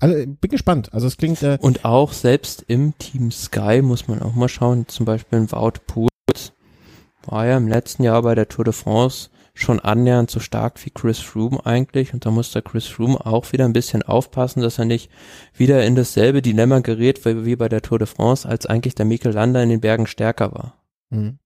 Also 0.00 0.14
bin 0.26 0.50
gespannt. 0.50 0.92
Also 0.92 1.06
es 1.06 1.16
klingt. 1.16 1.42
Äh, 1.42 1.58
Und 1.60 1.84
auch 1.84 2.12
selbst 2.12 2.64
im 2.68 2.96
Team 2.98 3.30
Sky 3.30 3.82
muss 3.82 4.08
man 4.08 4.22
auch 4.22 4.34
mal 4.34 4.48
schauen. 4.48 4.88
Zum 4.88 5.04
Beispiel 5.04 5.40
ein 5.40 5.52
Wout 5.52 5.80
Pool 5.86 6.08
war 7.26 7.46
ja 7.46 7.56
im 7.56 7.68
letzten 7.68 8.02
Jahr 8.02 8.22
bei 8.22 8.34
der 8.34 8.48
Tour 8.48 8.64
de 8.64 8.72
France 8.72 9.28
schon 9.52 9.78
annähernd 9.78 10.30
so 10.30 10.40
stark 10.40 10.84
wie 10.86 10.90
Chris 10.90 11.18
Froome 11.18 11.64
eigentlich 11.66 12.14
und 12.14 12.24
da 12.24 12.30
muss 12.30 12.52
der 12.52 12.62
Chris 12.62 12.86
Froome 12.86 13.26
auch 13.26 13.52
wieder 13.52 13.66
ein 13.66 13.74
bisschen 13.74 14.02
aufpassen, 14.02 14.62
dass 14.62 14.78
er 14.78 14.86
nicht 14.86 15.10
wieder 15.54 15.84
in 15.84 15.96
dasselbe 15.96 16.40
Dilemma 16.40 16.78
gerät 16.78 17.22
wie 17.26 17.56
bei 17.56 17.68
der 17.68 17.82
Tour 17.82 17.98
de 17.98 18.06
France, 18.06 18.48
als 18.48 18.64
eigentlich 18.64 18.94
der 18.94 19.04
Mikel 19.04 19.32
Lander 19.32 19.62
in 19.62 19.68
den 19.68 19.80
Bergen 19.82 20.06
stärker 20.06 20.52
war. 20.52 20.74
Mhm. 21.10 21.39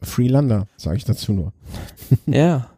Freelander, 0.00 0.66
sage 0.76 0.96
ich 0.96 1.04
dazu 1.04 1.32
nur. 1.32 1.52
ja. 2.26 2.70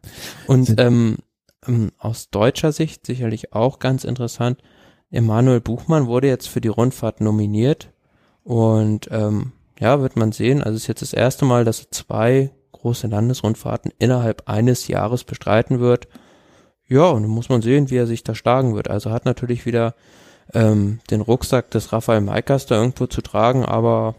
Und 0.47 0.81
ähm, 0.81 1.19
ähm, 1.67 1.93
aus 1.99 2.31
deutscher 2.31 2.73
Sicht 2.73 3.07
sicherlich 3.07 3.53
auch 3.53 3.79
ganz 3.79 4.05
interessant. 4.05 4.63
Emanuel 5.11 5.61
Buchmann 5.61 6.07
wurde 6.07 6.29
jetzt 6.29 6.49
für 6.49 6.61
die 6.61 6.69
Rundfahrt 6.69 7.21
nominiert 7.21 7.93
und 8.45 9.09
ähm, 9.11 9.53
ja, 9.79 10.01
wird 10.01 10.17
man 10.17 10.33
sehen. 10.33 10.63
Also 10.63 10.77
es 10.77 10.83
ist 10.83 10.89
jetzt 10.89 11.03
das 11.03 11.13
erste 11.13 11.45
Mal, 11.45 11.65
dass 11.65 11.81
er 11.81 11.91
zwei 11.91 12.51
große 12.73 13.09
Landesrundfahrten 13.09 13.93
innerhalb 13.99 14.49
eines 14.49 14.89
Jahres 14.89 15.25
bestreiten 15.25 15.81
wird. 15.81 16.09
Ja, 16.87 17.05
und 17.05 17.23
dann 17.23 17.31
muss 17.31 17.49
man 17.49 17.63
sehen, 17.63 17.91
wie 17.91 17.97
er 17.97 18.07
sich 18.07 18.25
da 18.25 18.35
schlagen 18.35 18.75
wird. 18.75 18.89
Also 18.89 19.11
hat 19.11 19.25
natürlich 19.25 19.67
wieder 19.67 19.95
ähm, 20.55 21.01
den 21.11 21.21
Rucksack 21.21 21.71
des 21.71 21.93
Raphael 21.93 22.21
Maikas 22.21 22.67
da 22.67 22.77
irgendwo 22.77 23.07
zu 23.07 23.21
tragen, 23.21 23.65
aber 23.65 24.15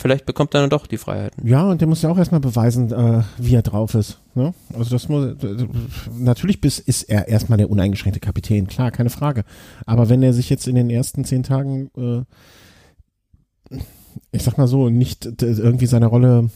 vielleicht 0.00 0.26
bekommt 0.26 0.54
er 0.54 0.62
dann 0.62 0.70
doch 0.70 0.86
die 0.86 0.98
Freiheiten. 0.98 1.46
Ja, 1.46 1.68
und 1.68 1.80
der 1.80 1.88
muss 1.88 2.02
ja 2.02 2.10
auch 2.10 2.18
erstmal 2.18 2.40
beweisen, 2.40 2.92
äh, 2.92 3.22
wie 3.38 3.54
er 3.54 3.62
drauf 3.62 3.94
ist. 3.94 4.20
Ne? 4.34 4.54
Also 4.76 4.90
das 4.90 5.08
muss 5.08 5.36
natürlich 6.16 6.60
bis 6.60 6.78
ist 6.78 7.04
er 7.04 7.28
erstmal 7.28 7.58
der 7.58 7.70
uneingeschränkte 7.70 8.20
Kapitän, 8.20 8.66
klar, 8.66 8.90
keine 8.90 9.10
Frage. 9.10 9.44
Aber 9.86 10.08
wenn 10.08 10.22
er 10.22 10.32
sich 10.32 10.50
jetzt 10.50 10.66
in 10.66 10.74
den 10.74 10.90
ersten 10.90 11.24
zehn 11.24 11.42
Tagen 11.42 11.90
äh, 11.96 12.22
ich 14.32 14.42
sag 14.42 14.58
mal 14.58 14.66
so, 14.66 14.88
nicht 14.88 15.26
irgendwie 15.40 15.86
seiner 15.86 16.08
Rolle 16.08 16.50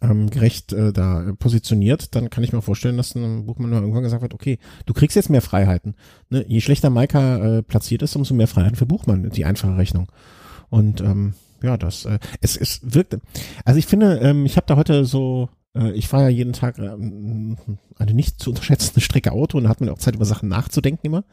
ähm, 0.00 0.30
gerecht 0.30 0.72
äh, 0.72 0.92
da 0.92 1.32
positioniert, 1.38 2.14
dann 2.14 2.30
kann 2.30 2.44
ich 2.44 2.52
mir 2.52 2.62
vorstellen, 2.62 2.96
dass 2.96 3.14
ein 3.14 3.46
Buchmann 3.46 3.72
irgendwann 3.72 4.02
gesagt 4.02 4.22
wird, 4.22 4.34
okay, 4.34 4.58
du 4.86 4.94
kriegst 4.94 5.16
jetzt 5.16 5.30
mehr 5.30 5.42
Freiheiten. 5.42 5.94
Ne? 6.30 6.44
Je 6.48 6.60
schlechter 6.60 6.90
Maika 6.90 7.58
äh, 7.58 7.62
platziert 7.62 8.02
ist, 8.02 8.16
umso 8.16 8.34
mehr 8.34 8.48
Freiheiten 8.48 8.76
für 8.76 8.86
Buchmann, 8.86 9.30
die 9.30 9.44
einfache 9.44 9.76
Rechnung. 9.76 10.08
Und 10.70 11.00
ähm, 11.00 11.34
ja, 11.62 11.76
das, 11.76 12.04
äh, 12.04 12.18
es, 12.40 12.56
es 12.56 12.80
wirkt, 12.82 13.16
also 13.64 13.78
ich 13.78 13.86
finde, 13.86 14.18
ähm, 14.18 14.46
ich 14.46 14.56
habe 14.56 14.66
da 14.66 14.76
heute 14.76 15.04
so, 15.04 15.48
äh, 15.76 15.92
ich 15.92 16.08
fahre 16.08 16.24
ja 16.24 16.28
jeden 16.28 16.52
Tag 16.52 16.78
ähm, 16.78 17.56
eine 17.96 18.14
nicht 18.14 18.40
zu 18.40 18.50
unterschätzende 18.50 19.00
Strecke 19.00 19.32
Auto 19.32 19.58
und 19.58 19.64
da 19.64 19.70
hat 19.70 19.80
man 19.80 19.88
auch 19.88 19.98
Zeit, 19.98 20.14
über 20.14 20.24
Sachen 20.24 20.48
nachzudenken 20.48 21.06
immer. 21.06 21.24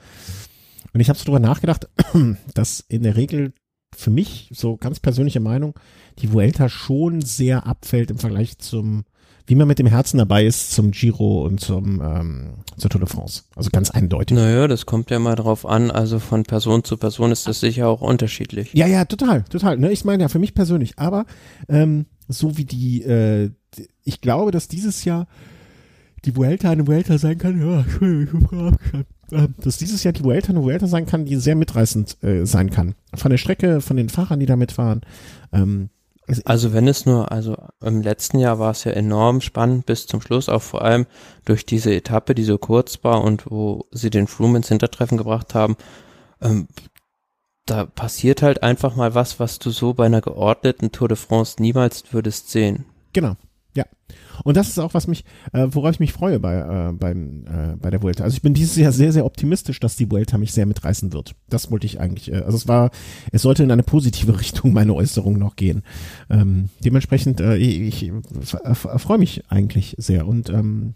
Und 0.93 1.01
ich 1.01 1.09
habe 1.09 1.19
so 1.19 1.25
drüber 1.25 1.39
nachgedacht, 1.39 1.89
dass 2.53 2.79
in 2.87 3.03
der 3.03 3.15
Regel 3.15 3.53
für 3.95 4.09
mich, 4.11 4.49
so 4.53 4.77
ganz 4.77 4.99
persönliche 4.99 5.39
Meinung, 5.39 5.77
die 6.19 6.31
Vuelta 6.31 6.69
schon 6.69 7.21
sehr 7.21 7.65
abfällt 7.65 8.11
im 8.11 8.17
Vergleich 8.17 8.57
zum, 8.59 9.03
wie 9.49 9.55
man 9.55 9.67
mit 9.67 9.79
dem 9.79 9.87
Herzen 9.87 10.19
dabei 10.19 10.45
ist, 10.45 10.71
zum 10.71 10.91
Giro 10.91 11.43
und 11.43 11.59
zum 11.59 12.01
ähm, 12.03 12.49
zur 12.77 12.91
Tour 12.91 13.01
de 13.01 13.09
France. 13.09 13.43
Also 13.55 13.71
ganz 13.71 13.89
eindeutig. 13.89 14.37
Naja, 14.37 14.67
das 14.67 14.85
kommt 14.85 15.09
ja 15.09 15.17
mal 15.17 15.35
drauf 15.35 15.65
an. 15.65 15.89
Also 15.89 16.19
von 16.19 16.43
Person 16.43 16.83
zu 16.83 16.97
Person 16.97 17.31
ist 17.31 17.47
das 17.47 17.59
sicher 17.59 17.87
auch 17.87 18.01
unterschiedlich. 18.01 18.73
Ja, 18.75 18.85
ja, 18.85 19.05
total, 19.05 19.43
total. 19.45 19.77
Ne, 19.77 19.91
ich 19.91 20.05
meine 20.05 20.21
ja 20.21 20.29
für 20.29 20.37
mich 20.37 20.53
persönlich. 20.53 20.99
Aber 20.99 21.25
ähm, 21.67 22.05
so 22.27 22.57
wie 22.57 22.65
die, 22.65 23.01
äh, 23.01 23.49
ich 24.03 24.21
glaube, 24.21 24.51
dass 24.51 24.67
dieses 24.67 25.03
Jahr 25.03 25.27
die 26.25 26.35
Vuelta 26.35 26.69
eine 26.69 26.85
Vuelta 26.85 27.17
sein 27.17 27.39
kann. 27.39 27.59
Ja, 27.59 27.83
äh, 29.31 29.47
dass 29.57 29.77
dieses 29.77 30.03
Jahr 30.03 30.13
die 30.13 30.23
Vuelta 30.23 30.49
eine 30.49 30.61
Vuelta 30.61 30.85
sein 30.85 31.07
kann, 31.07 31.25
die 31.25 31.37
sehr 31.37 31.55
mitreißend 31.55 32.23
äh, 32.23 32.45
sein 32.45 32.69
kann. 32.69 32.93
Von 33.15 33.31
der 33.31 33.39
Strecke, 33.39 33.81
von 33.81 33.97
den 33.97 34.09
Fahrern, 34.09 34.39
die 34.39 34.45
da 34.45 34.55
mitfahren. 34.55 35.01
Ähm, 35.51 35.89
also, 36.29 36.41
also 36.45 36.73
wenn 36.73 36.87
es 36.87 37.05
nur, 37.05 37.31
also 37.31 37.57
im 37.81 38.01
letzten 38.01 38.39
Jahr 38.39 38.59
war 38.59 38.71
es 38.71 38.83
ja 38.83 38.91
enorm 38.91 39.41
spannend 39.41 39.85
bis 39.85 40.05
zum 40.05 40.21
Schluss, 40.21 40.47
auch 40.47 40.61
vor 40.61 40.83
allem 40.83 41.07
durch 41.45 41.65
diese 41.65 41.93
Etappe, 41.93 42.35
die 42.35 42.43
so 42.43 42.57
kurz 42.57 43.03
war 43.03 43.23
und 43.23 43.49
wo 43.49 43.87
sie 43.91 44.09
den 44.09 44.27
Froome 44.27 44.57
ins 44.57 44.67
Hintertreffen 44.67 45.17
gebracht 45.17 45.55
haben. 45.55 45.75
Ähm, 46.41 46.67
da 47.65 47.85
passiert 47.85 48.41
halt 48.41 48.63
einfach 48.63 48.95
mal 48.95 49.15
was, 49.15 49.39
was 49.39 49.59
du 49.59 49.71
so 49.71 49.93
bei 49.93 50.05
einer 50.05 50.21
geordneten 50.21 50.91
Tour 50.91 51.07
de 51.07 51.17
France 51.17 51.55
niemals 51.59 52.03
würdest 52.11 52.49
sehen. 52.49 52.85
Genau, 53.13 53.35
ja. 53.73 53.85
Und 54.43 54.57
das 54.57 54.69
ist 54.69 54.79
auch, 54.79 54.93
was 54.93 55.07
mich, 55.07 55.23
äh, 55.53 55.67
worauf 55.69 55.91
ich 55.91 55.99
mich 55.99 56.13
freue 56.13 56.39
bei, 56.39 56.57
äh, 56.57 56.93
beim, 56.93 57.45
äh, 57.45 57.75
bei 57.77 57.89
der 57.89 58.01
Vuelta. 58.01 58.23
Also 58.23 58.35
ich 58.35 58.41
bin 58.41 58.53
dieses 58.53 58.75
Jahr 58.75 58.91
sehr, 58.91 59.11
sehr 59.11 59.25
optimistisch, 59.25 59.79
dass 59.79 59.95
die 59.95 60.09
Vuelta 60.09 60.37
mich 60.37 60.51
sehr 60.51 60.65
mitreißen 60.65 61.13
wird. 61.13 61.35
Das 61.49 61.71
wollte 61.71 61.85
ich 61.85 61.99
eigentlich, 61.99 62.31
äh, 62.31 62.37
also 62.37 62.57
es 62.57 62.67
war, 62.67 62.91
es 63.31 63.41
sollte 63.41 63.63
in 63.63 63.71
eine 63.71 63.83
positive 63.83 64.39
Richtung 64.39 64.73
meine 64.73 64.93
Äußerung 64.93 65.37
noch 65.37 65.55
gehen. 65.55 65.83
Ähm, 66.29 66.69
dementsprechend, 66.83 67.39
äh, 67.41 67.57
ich, 67.57 68.03
ich 68.03 68.11
freue 68.73 69.17
mich 69.17 69.43
eigentlich 69.49 69.95
sehr 69.97 70.27
und 70.27 70.49
ähm, 70.49 70.93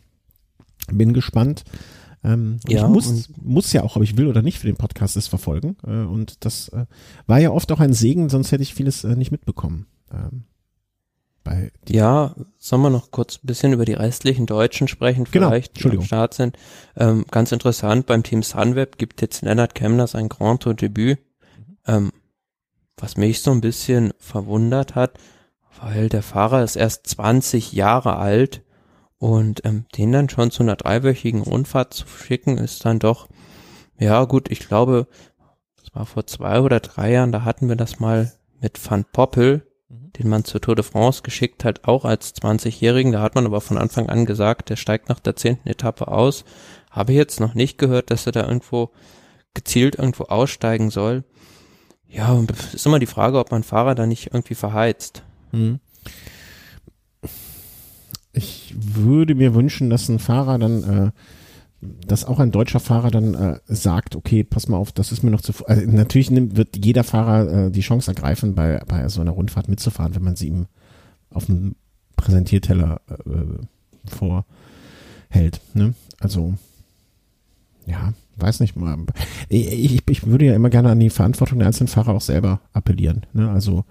bin 0.91 1.13
gespannt. 1.13 1.63
Ähm, 2.23 2.59
ja, 2.67 2.85
ich 2.85 2.89
muss, 2.89 3.29
muss 3.41 3.73
ja 3.73 3.83
auch, 3.83 3.97
ob 3.97 4.03
ich 4.03 4.17
will 4.17 4.27
oder 4.27 4.41
nicht, 4.41 4.59
für 4.59 4.67
den 4.67 4.77
Podcast 4.77 5.17
es 5.17 5.27
verfolgen. 5.27 5.75
Äh, 5.85 6.05
und 6.05 6.45
das 6.45 6.69
äh, 6.69 6.85
war 7.27 7.39
ja 7.39 7.51
oft 7.51 7.71
auch 7.71 7.79
ein 7.79 7.93
Segen, 7.93 8.29
sonst 8.29 8.51
hätte 8.51 8.63
ich 8.63 8.73
vieles 8.73 9.03
äh, 9.03 9.15
nicht 9.15 9.31
mitbekommen. 9.31 9.87
Ähm, 10.11 10.43
bei 11.43 11.71
ja, 11.87 12.35
sollen 12.57 12.81
wir 12.83 12.89
noch 12.89 13.11
kurz 13.11 13.37
ein 13.37 13.47
bisschen 13.47 13.73
über 13.73 13.85
die 13.85 13.93
restlichen 13.93 14.45
Deutschen 14.45 14.87
sprechen, 14.87 15.25
genau, 15.29 15.49
vielleicht 15.49 15.75
genau, 15.75 15.91
die 15.91 15.97
am 15.97 16.03
Start 16.03 16.33
sind. 16.33 16.57
Ähm, 16.95 17.25
ganz 17.29 17.51
interessant, 17.51 18.05
beim 18.05 18.23
Team 18.23 18.43
Sunweb 18.43 18.97
gibt 18.97 19.21
jetzt 19.21 19.41
Lennart 19.41 19.75
Kemner 19.75 20.07
sein 20.07 20.29
Grand 20.29 20.63
Tour 20.63 20.73
Debüt, 20.73 21.19
mhm. 21.57 21.77
ähm, 21.87 22.11
was 22.97 23.17
mich 23.17 23.41
so 23.41 23.51
ein 23.51 23.61
bisschen 23.61 24.13
verwundert 24.17 24.95
hat, 24.95 25.17
weil 25.81 26.09
der 26.09 26.23
Fahrer 26.23 26.63
ist 26.63 26.75
erst 26.75 27.07
20 27.07 27.73
Jahre 27.73 28.15
alt 28.17 28.61
und 29.17 29.65
ähm, 29.65 29.85
den 29.97 30.11
dann 30.11 30.29
schon 30.29 30.51
zu 30.51 30.63
einer 30.63 30.75
dreiwöchigen 30.75 31.41
Rundfahrt 31.41 31.93
zu 31.93 32.07
schicken, 32.07 32.57
ist 32.57 32.85
dann 32.85 32.99
doch, 32.99 33.27
ja 33.99 34.23
gut, 34.25 34.49
ich 34.49 34.59
glaube, 34.59 35.07
das 35.81 35.93
war 35.93 36.05
vor 36.05 36.25
zwei 36.27 36.61
oder 36.61 36.79
drei 36.79 37.11
Jahren, 37.11 37.31
da 37.31 37.43
hatten 37.43 37.67
wir 37.67 37.75
das 37.75 37.99
mal 37.99 38.31
mit 38.61 38.79
Van 38.89 39.05
Poppel, 39.05 39.67
den 40.17 40.29
man 40.29 40.45
zur 40.45 40.61
Tour 40.61 40.75
de 40.75 40.83
France 40.83 41.23
geschickt 41.23 41.63
hat, 41.63 41.87
auch 41.87 42.05
als 42.05 42.35
20-Jährigen. 42.35 43.11
Da 43.11 43.21
hat 43.21 43.35
man 43.35 43.45
aber 43.45 43.61
von 43.61 43.77
Anfang 43.77 44.09
an 44.09 44.25
gesagt, 44.25 44.69
der 44.69 44.75
steigt 44.75 45.09
nach 45.09 45.19
der 45.19 45.35
zehnten 45.35 45.67
Etappe 45.67 46.07
aus. 46.07 46.45
Habe 46.91 47.13
jetzt 47.13 47.39
noch 47.39 47.55
nicht 47.55 47.77
gehört, 47.77 48.11
dass 48.11 48.25
er 48.25 48.31
da 48.31 48.47
irgendwo 48.47 48.91
gezielt 49.53 49.95
irgendwo 49.95 50.25
aussteigen 50.25 50.89
soll, 50.89 51.23
ja, 52.13 52.39
ist 52.73 52.85
immer 52.85 52.99
die 52.99 53.07
Frage, 53.07 53.39
ob 53.39 53.49
man 53.49 53.63
Fahrer 53.63 53.95
da 53.95 54.05
nicht 54.05 54.27
irgendwie 54.33 54.53
verheizt. 54.53 55.23
Hm. 55.51 55.79
Ich 58.33 58.75
würde 58.77 59.33
mir 59.33 59.55
wünschen, 59.55 59.89
dass 59.89 60.09
ein 60.09 60.19
Fahrer 60.19 60.59
dann, 60.59 60.83
äh, 60.83 61.11
dass 62.05 62.25
auch 62.25 62.39
ein 62.39 62.51
deutscher 62.51 62.79
Fahrer 62.79 63.11
dann 63.11 63.33
äh, 63.33 63.59
sagt, 63.65 64.15
okay, 64.15 64.43
pass 64.43 64.67
mal 64.67 64.77
auf, 64.77 64.91
das 64.91 65.11
ist 65.11 65.23
mir 65.23 65.31
noch 65.31 65.41
zu. 65.41 65.53
Also 65.65 65.89
natürlich 65.89 66.31
nimmt, 66.31 66.55
wird 66.55 66.83
jeder 66.83 67.03
Fahrer 67.03 67.67
äh, 67.67 67.71
die 67.71 67.81
Chance 67.81 68.11
ergreifen, 68.11 68.55
bei, 68.55 68.81
bei 68.87 69.07
so 69.09 69.21
einer 69.21 69.31
Rundfahrt 69.31 69.69
mitzufahren, 69.69 70.15
wenn 70.15 70.23
man 70.23 70.35
sie 70.35 70.47
ihm 70.47 70.67
auf 71.29 71.45
dem 71.45 71.75
Präsentierteller 72.15 73.01
äh, 73.09 74.09
vorhält. 74.09 75.61
Ne? 75.73 75.93
Also 76.19 76.53
ja, 77.85 78.13
weiß 78.37 78.59
nicht 78.59 78.75
mal. 78.75 78.97
Ich, 79.49 80.01
ich 80.07 80.25
würde 80.25 80.45
ja 80.45 80.55
immer 80.55 80.69
gerne 80.69 80.89
an 80.89 80.99
die 80.99 81.09
Verantwortung 81.09 81.59
der 81.59 81.67
einzelnen 81.67 81.89
Fahrer 81.89 82.13
auch 82.13 82.21
selber 82.21 82.61
appellieren. 82.71 83.25
Ne? 83.33 83.49
Also 83.49 83.83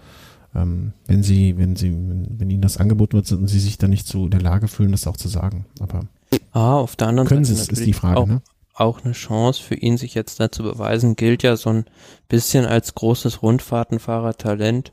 ähm, 0.55 0.93
wenn 1.07 1.23
sie, 1.23 1.57
wenn 1.59 1.77
sie, 1.77 1.91
wenn, 1.91 2.27
wenn 2.39 2.51
ihnen 2.51 2.63
das 2.63 2.77
Angebot 2.77 3.15
wird 3.15 3.31
und 3.33 3.49
sie 3.49 3.61
sich 3.61 3.79
dann 3.79 3.91
nicht 3.91 4.13
in 4.15 4.31
der 4.31 4.41
Lage 4.41 4.69
fühlen, 4.69 4.93
das 4.93 5.07
auch 5.07 5.17
zu 5.17 5.29
sagen. 5.29 5.67
Aber 5.81 6.07
ah, 6.53 6.77
auf 6.77 6.97
der 6.97 7.09
anderen 7.09 7.29
können 7.29 7.45
Seite 7.45 7.61
es, 7.61 7.69
ist 7.79 7.87
die 7.87 7.93
Frage. 7.93 8.19
Auch, 8.19 8.27
ne? 8.27 8.43
auch 8.75 9.05
eine 9.05 9.13
Chance 9.13 9.63
für 9.63 9.75
ihn, 9.75 9.97
sich 9.97 10.15
jetzt 10.15 10.41
da 10.41 10.51
zu 10.51 10.63
beweisen, 10.63 11.17
gilt 11.17 11.43
ja 11.43 11.57
so 11.57 11.71
ein 11.71 11.85
bisschen 12.29 12.65
als 12.65 12.95
großes 12.95 13.43
Rundfahrtenfahrer-Talent. 13.43 14.93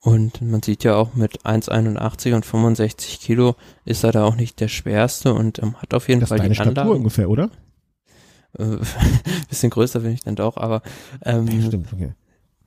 Und 0.00 0.40
man 0.40 0.62
sieht 0.62 0.84
ja 0.84 0.94
auch 0.94 1.14
mit 1.14 1.44
1,81 1.44 2.34
und 2.34 2.46
65 2.46 3.20
Kilo 3.20 3.56
ist 3.84 4.04
er 4.04 4.12
da 4.12 4.24
auch 4.24 4.36
nicht 4.36 4.60
der 4.60 4.68
schwerste 4.68 5.34
und 5.34 5.60
ähm, 5.60 5.74
hat 5.76 5.94
auf 5.94 6.08
jeden 6.08 6.20
das 6.20 6.28
Fall 6.28 6.38
die 6.38 6.54
Statur 6.54 6.70
Anlagen. 6.70 6.90
ungefähr, 6.90 7.28
oder? 7.28 7.50
Äh, 8.56 8.76
bisschen 9.48 9.70
größer 9.70 10.00
bin 10.00 10.12
ich 10.12 10.22
dann 10.22 10.36
doch, 10.36 10.58
aber 10.58 10.82
ähm, 11.24 11.48
ja, 11.48 11.66
stimmt, 11.66 11.92
okay. 11.92 12.12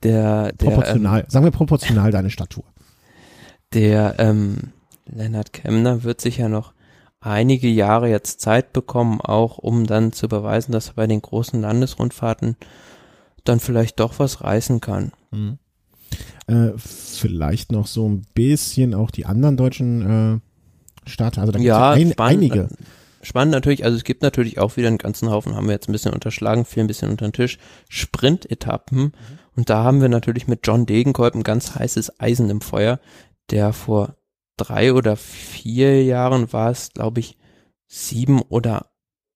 der, 0.02 0.52
der 0.52 0.66
proportional, 0.66 1.20
ähm, 1.20 1.26
sagen 1.28 1.44
wir 1.46 1.50
proportional 1.50 2.10
deine 2.10 2.28
Statur. 2.28 2.64
Der 3.72 4.16
ähm, 4.18 4.72
Lennart 5.06 5.54
Kemner 5.54 6.02
wird 6.02 6.20
sich 6.20 6.36
ja 6.36 6.48
noch 6.48 6.74
einige 7.20 7.68
Jahre 7.68 8.08
jetzt 8.08 8.40
Zeit 8.40 8.72
bekommen, 8.72 9.20
auch 9.20 9.58
um 9.58 9.86
dann 9.86 10.12
zu 10.12 10.28
beweisen, 10.28 10.72
dass 10.72 10.88
er 10.88 10.94
bei 10.94 11.06
den 11.06 11.22
großen 11.22 11.60
Landesrundfahrten 11.60 12.56
dann 13.44 13.60
vielleicht 13.60 14.00
doch 14.00 14.18
was 14.18 14.42
reißen 14.42 14.80
kann. 14.80 15.12
Mhm. 15.30 15.58
Äh, 16.46 16.72
vielleicht 16.76 17.72
noch 17.72 17.86
so 17.86 18.08
ein 18.08 18.26
bisschen 18.34 18.94
auch 18.94 19.10
die 19.10 19.26
anderen 19.26 19.56
deutschen 19.56 20.40
äh, 21.06 21.08
Starter, 21.08 21.42
also 21.42 21.52
da 21.52 21.58
gibt 21.58 21.70
es 21.70 21.76
ja, 21.76 21.90
ein, 21.90 22.18
einige 22.18 22.68
spannend 23.22 23.52
natürlich, 23.52 23.84
also 23.84 23.96
es 23.96 24.04
gibt 24.04 24.22
natürlich 24.22 24.58
auch 24.58 24.76
wieder 24.76 24.88
einen 24.88 24.98
ganzen 24.98 25.30
Haufen, 25.30 25.54
haben 25.54 25.66
wir 25.66 25.72
jetzt 25.72 25.88
ein 25.88 25.92
bisschen 25.92 26.14
unterschlagen, 26.14 26.64
viel 26.64 26.82
ein 26.82 26.86
bisschen 26.86 27.10
unter 27.10 27.26
den 27.26 27.32
Tisch, 27.32 27.58
Sprint-Etappen. 27.88 28.98
Mhm. 28.98 29.12
Und 29.56 29.70
da 29.70 29.84
haben 29.84 30.00
wir 30.00 30.08
natürlich 30.08 30.48
mit 30.48 30.60
John 30.66 30.86
Degenkolb 30.86 31.34
ein 31.34 31.42
ganz 31.42 31.74
heißes 31.74 32.20
Eisen 32.20 32.50
im 32.50 32.60
Feuer, 32.60 32.98
der 33.50 33.72
vor 33.72 34.14
drei 34.56 34.92
oder 34.92 35.16
vier 35.16 36.04
Jahren 36.04 36.52
war 36.52 36.70
es, 36.70 36.92
glaube 36.92 37.20
ich, 37.20 37.38
sieben 37.86 38.42
oder 38.42 38.90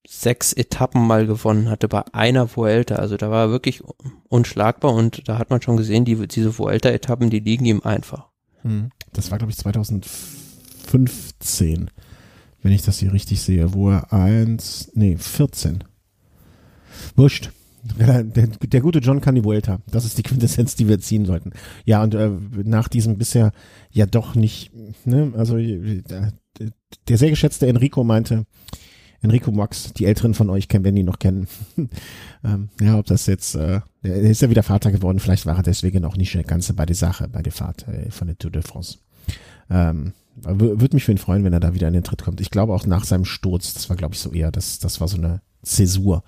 sechs 0.06 0.52
Etappen 0.52 1.06
mal 1.06 1.26
gewonnen 1.26 1.70
hatte 1.70 1.88
bei 1.88 2.02
einer 2.12 2.54
Vuelta. 2.54 2.96
Also 2.96 3.16
da 3.16 3.30
war 3.30 3.46
er 3.46 3.50
wirklich 3.50 3.82
unschlagbar 4.28 4.92
und 4.92 5.26
da 5.28 5.38
hat 5.38 5.48
man 5.50 5.62
schon 5.62 5.78
gesehen, 5.78 6.04
die, 6.04 6.28
diese 6.28 6.58
Vuelta-Etappen, 6.58 7.30
die 7.30 7.40
liegen 7.40 7.64
ihm 7.64 7.80
einfach. 7.82 8.28
Mhm. 8.62 8.90
Das 9.12 9.30
war, 9.30 9.38
glaube 9.38 9.52
ich, 9.52 9.58
2015 9.58 11.90
wenn 12.64 12.72
ich 12.72 12.82
das 12.82 12.98
hier 12.98 13.12
richtig 13.12 13.42
sehe, 13.42 13.74
wo 13.74 13.90
er 13.90 14.12
eins, 14.12 14.90
nee, 14.94 15.16
14. 15.18 15.84
Wurscht. 17.14 17.52
Der, 17.98 18.24
der, 18.24 18.46
der 18.46 18.80
gute 18.80 19.00
John 19.00 19.20
kann 19.20 19.34
die 19.34 19.44
Vuelta. 19.44 19.80
Das 19.86 20.04
ist 20.04 20.16
die 20.18 20.22
Quintessenz, 20.24 20.74
die 20.74 20.88
wir 20.88 21.00
ziehen 21.00 21.26
sollten. 21.26 21.52
Ja, 21.84 22.02
und 22.02 22.14
äh, 22.14 22.30
nach 22.64 22.88
diesem 22.88 23.18
bisher 23.18 23.52
ja 23.90 24.06
doch 24.06 24.34
nicht, 24.34 24.72
ne, 25.04 25.32
also 25.36 25.58
äh, 25.58 26.02
der 27.08 27.18
sehr 27.18 27.30
geschätzte 27.30 27.66
Enrico 27.66 28.04
meinte, 28.04 28.46
Enrico 29.24 29.50
Mox, 29.50 29.92
die 29.94 30.04
Älteren 30.04 30.34
von 30.34 30.50
euch 30.50 30.68
kennen, 30.68 30.84
wenn 30.84 30.94
die 30.94 31.02
noch 31.02 31.18
kennen. 31.18 31.48
ähm, 32.44 32.68
ja, 32.80 32.98
ob 32.98 33.06
das 33.06 33.26
jetzt, 33.26 33.54
äh, 33.54 33.80
er 34.02 34.16
ist 34.16 34.42
ja 34.42 34.50
wieder 34.50 34.62
Vater 34.62 34.92
geworden, 34.92 35.18
vielleicht 35.18 35.46
war 35.46 35.56
er 35.56 35.62
deswegen 35.62 36.04
auch 36.04 36.16
nicht 36.16 36.38
ganz 36.46 36.70
bei 36.72 36.86
der 36.86 36.94
Sache, 36.94 37.28
bei 37.28 37.42
der 37.42 37.52
Fahrt 37.52 37.88
äh, 37.88 38.10
von 38.10 38.26
der 38.26 38.38
Tour 38.38 38.50
de 38.50 38.62
France. 38.62 38.98
Ähm, 39.70 40.12
würde 40.36 40.94
mich 40.94 41.04
für 41.04 41.12
ihn 41.12 41.18
freuen, 41.18 41.44
wenn 41.44 41.52
er 41.52 41.60
da 41.60 41.74
wieder 41.74 41.88
in 41.88 41.94
den 41.94 42.04
Tritt 42.04 42.22
kommt. 42.22 42.40
Ich 42.40 42.50
glaube 42.50 42.74
auch 42.74 42.86
nach 42.86 43.04
seinem 43.04 43.24
Sturz, 43.24 43.72
das 43.72 43.88
war 43.88 43.96
glaube 43.96 44.14
ich 44.14 44.20
so 44.20 44.30
eher, 44.30 44.50
das, 44.50 44.78
das 44.78 45.00
war 45.00 45.08
so 45.08 45.16
eine 45.16 45.40
Zäsur. 45.62 46.22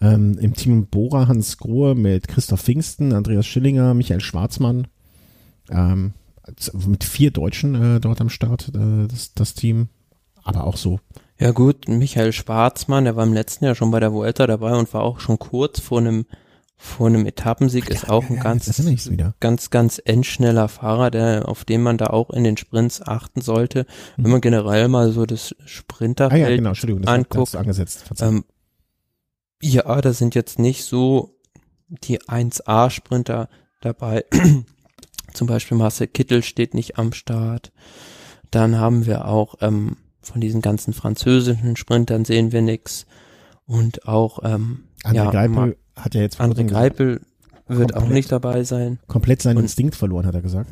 Ähm, 0.00 0.38
Im 0.38 0.54
Team 0.54 0.86
Bora 0.86 1.28
Hans 1.28 1.56
Grohe 1.58 1.94
mit 1.94 2.28
Christoph 2.28 2.60
Pfingsten, 2.60 3.12
Andreas 3.12 3.46
Schillinger, 3.46 3.94
Michael 3.94 4.20
Schwarzmann. 4.20 4.88
Ähm, 5.70 6.12
mit 6.86 7.02
vier 7.02 7.30
Deutschen 7.30 7.74
äh, 7.96 8.00
dort 8.00 8.20
am 8.20 8.28
Start, 8.28 8.68
äh, 8.74 9.08
das, 9.08 9.34
das 9.34 9.54
Team. 9.54 9.88
Aber 10.44 10.64
auch 10.64 10.76
so. 10.76 11.00
Ja 11.38 11.50
gut, 11.50 11.88
Michael 11.88 12.32
Schwarzmann, 12.32 13.04
der 13.04 13.16
war 13.16 13.24
im 13.24 13.32
letzten 13.32 13.64
Jahr 13.64 13.74
schon 13.74 13.90
bei 13.90 14.00
der 14.00 14.12
Vuelta 14.12 14.46
dabei 14.46 14.74
und 14.74 14.92
war 14.94 15.02
auch 15.02 15.20
schon 15.20 15.38
kurz 15.38 15.80
vor 15.80 15.98
einem 15.98 16.26
vor 16.78 17.06
einem 17.06 17.24
Etappensieg 17.24 17.88
ist 17.88 18.10
auch 18.10 18.28
ein 18.28 18.38
ganz, 18.38 18.70
ganz, 19.40 19.70
ganz 19.70 20.00
endschneller 20.04 20.68
Fahrer, 20.68 21.10
der, 21.10 21.48
auf 21.48 21.64
den 21.64 21.82
man 21.82 21.96
da 21.96 22.08
auch 22.08 22.28
in 22.30 22.44
den 22.44 22.58
Sprints 22.58 23.00
achten 23.00 23.40
sollte. 23.40 23.86
Mhm. 24.16 24.24
Wenn 24.24 24.30
man 24.32 24.40
generell 24.42 24.88
mal 24.88 25.10
so 25.10 25.24
das 25.24 25.56
Sprinterfeld 25.64 26.44
ah, 26.44 26.50
ja, 26.50 26.56
genau, 26.56 26.72
anguckt. 27.10 27.56
Angesetzt, 27.56 28.04
ähm, 28.20 28.44
ja, 29.62 30.00
da 30.00 30.12
sind 30.12 30.34
jetzt 30.34 30.58
nicht 30.58 30.84
so 30.84 31.36
die 31.88 32.20
1A-Sprinter 32.20 33.48
dabei. 33.80 34.24
Zum 35.32 35.46
Beispiel 35.46 35.76
Marcel 35.76 36.06
Kittel 36.06 36.42
steht 36.42 36.74
nicht 36.74 36.98
am 36.98 37.12
Start. 37.12 37.72
Dann 38.50 38.78
haben 38.78 39.06
wir 39.06 39.26
auch 39.26 39.56
ähm, 39.60 39.96
von 40.20 40.40
diesen 40.40 40.62
ganzen 40.62 40.92
französischen 40.92 41.76
Sprintern 41.76 42.24
sehen 42.24 42.52
wir 42.52 42.62
nix. 42.62 43.06
Und 43.66 44.06
auch 44.06 44.40
ähm, 44.44 44.84
André 45.04 45.14
ja, 45.14 45.30
Geipel 45.30 45.76
hat 45.96 46.14
ja 46.14 46.20
jetzt 46.20 46.40
André 46.40 46.64
Greipel 46.64 47.20
wird 47.66 47.92
komplett, 47.92 47.96
auch 47.96 48.08
nicht 48.08 48.32
dabei 48.32 48.64
sein. 48.64 48.98
Komplett 49.08 49.42
seinen 49.42 49.58
Und, 49.58 49.64
Instinkt 49.64 49.96
verloren, 49.96 50.26
hat 50.26 50.34
er 50.34 50.42
gesagt. 50.42 50.70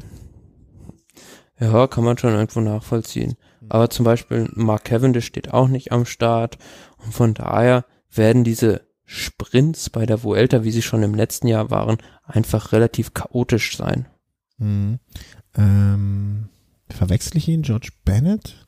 Ja, 1.58 1.86
kann 1.86 2.04
man 2.04 2.18
schon 2.18 2.34
irgendwo 2.34 2.60
nachvollziehen. 2.60 3.34
Aber 3.68 3.90
zum 3.90 4.04
Beispiel 4.04 4.48
Mark 4.54 4.84
Cavendish 4.84 5.26
steht 5.26 5.52
auch 5.52 5.68
nicht 5.68 5.92
am 5.92 6.04
Start. 6.04 6.58
Und 7.04 7.12
von 7.12 7.34
daher 7.34 7.84
werden 8.16 8.44
diese 8.44 8.82
Sprints 9.04 9.90
bei 9.90 10.06
der 10.06 10.22
Vuelta, 10.22 10.64
wie 10.64 10.70
sie 10.70 10.82
schon 10.82 11.02
im 11.02 11.14
letzten 11.14 11.46
Jahr 11.46 11.70
waren, 11.70 11.98
einfach 12.24 12.72
relativ 12.72 13.14
chaotisch 13.14 13.76
sein. 13.76 14.06
Mhm. 14.58 14.98
Ähm, 15.56 16.48
verwechsel 16.88 17.36
ich 17.36 17.48
ihn, 17.48 17.62
George 17.62 17.90
Bennett 18.04 18.66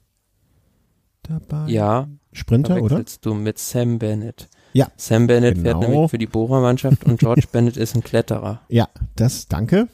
dabei? 1.22 1.68
Ja. 1.68 2.08
Sprinter, 2.32 2.82
oder? 2.82 3.04
du 3.20 3.34
mit 3.34 3.58
Sam 3.58 3.98
Bennett. 3.98 4.48
Ja. 4.72 4.90
Sam 4.96 5.26
Bennett 5.26 5.54
genau. 5.54 5.80
fährt 5.80 5.90
nämlich 5.90 6.10
für 6.10 6.18
die 6.18 6.26
Bohrer-Mannschaft 6.26 7.04
und 7.04 7.18
George 7.18 7.44
Bennett 7.52 7.76
ist 7.76 7.94
ein 7.94 8.04
Kletterer. 8.04 8.60
Ja, 8.68 8.88
das, 9.14 9.48
danke. 9.48 9.88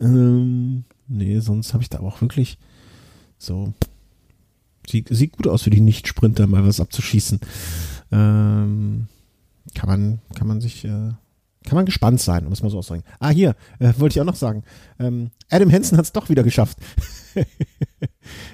Ähm, 0.00 0.84
nee, 1.08 1.40
sonst 1.40 1.74
habe 1.74 1.82
ich 1.82 1.90
da 1.90 2.00
auch 2.00 2.20
wirklich 2.20 2.58
so. 3.36 3.72
Sieht, 4.88 5.08
sieht 5.08 5.36
gut 5.36 5.46
aus 5.46 5.62
für 5.62 5.70
die 5.70 5.80
Nicht-Sprinter, 5.80 6.46
mal 6.46 6.66
was 6.66 6.80
abzuschießen. 6.80 7.40
Ähm, 8.12 9.08
kann 9.74 9.88
man, 9.88 10.18
kann 10.34 10.46
man 10.46 10.60
sich, 10.60 10.84
äh, 10.84 10.88
kann 11.64 11.76
man 11.76 11.86
gespannt 11.86 12.20
sein, 12.20 12.46
um 12.46 12.52
es 12.52 12.62
mal 12.62 12.70
so 12.70 12.78
auszudrücken. 12.78 13.08
Ah, 13.20 13.30
hier, 13.30 13.54
äh, 13.78 13.92
wollte 13.98 14.14
ich 14.14 14.20
auch 14.20 14.26
noch 14.26 14.36
sagen. 14.36 14.64
Ähm, 14.98 15.30
Adam 15.50 15.72
Hansen 15.72 15.96
hat 15.96 16.04
es 16.04 16.12
doch 16.12 16.28
wieder 16.28 16.42
geschafft. 16.42 16.78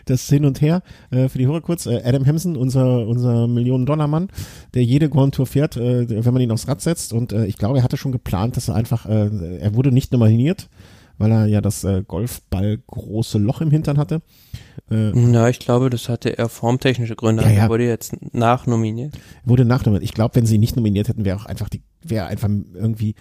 das 0.04 0.28
Hin 0.28 0.44
und 0.44 0.60
Her, 0.60 0.82
äh, 1.10 1.28
für 1.28 1.38
die 1.38 1.46
Hörer 1.46 1.60
kurz, 1.60 1.86
äh, 1.86 2.02
Adam 2.04 2.26
Hansen, 2.26 2.56
unser, 2.56 3.06
unser 3.06 3.48
Millionen-Dollar-Mann, 3.48 4.28
der 4.74 4.84
jede 4.84 5.08
Grand 5.08 5.34
Tour 5.34 5.46
fährt, 5.46 5.76
äh, 5.76 6.24
wenn 6.24 6.32
man 6.32 6.42
ihn 6.42 6.52
aufs 6.52 6.68
Rad 6.68 6.80
setzt. 6.80 7.12
Und 7.12 7.32
äh, 7.32 7.46
ich 7.46 7.56
glaube, 7.56 7.78
er 7.78 7.84
hatte 7.84 7.96
schon 7.96 8.12
geplant, 8.12 8.56
dass 8.56 8.68
er 8.68 8.74
einfach, 8.74 9.06
äh, 9.06 9.58
er 9.58 9.74
wurde 9.74 9.90
nicht 9.90 10.12
nominiert, 10.12 10.68
weil 11.18 11.32
er 11.32 11.46
ja 11.46 11.60
das 11.60 11.84
äh, 11.84 12.02
Golfball 12.06 12.78
große 12.86 13.38
Loch 13.38 13.60
im 13.60 13.70
Hintern 13.70 13.98
hatte. 13.98 14.22
Äh, 14.90 15.10
Na, 15.14 15.48
ich 15.48 15.58
glaube, 15.58 15.90
das 15.90 16.08
hatte 16.08 16.38
er 16.38 16.48
formtechnische 16.48 17.16
Gründe. 17.16 17.42
Ja, 17.42 17.50
ja. 17.50 17.62
Er 17.64 17.68
wurde 17.68 17.86
jetzt 17.86 18.16
nachnominiert. 18.32 19.18
Wurde 19.44 19.64
nachnominiert. 19.64 20.04
Ich 20.04 20.14
glaube, 20.14 20.36
wenn 20.36 20.46
sie 20.46 20.54
ihn 20.54 20.60
nicht 20.60 20.76
nominiert 20.76 21.08
hätten, 21.08 21.24
wäre 21.24 21.36
auch 21.36 21.46
einfach 21.46 21.68
die, 21.68 21.82
wäre 22.02 22.26
einfach 22.26 22.48
irgendwie 22.48 23.14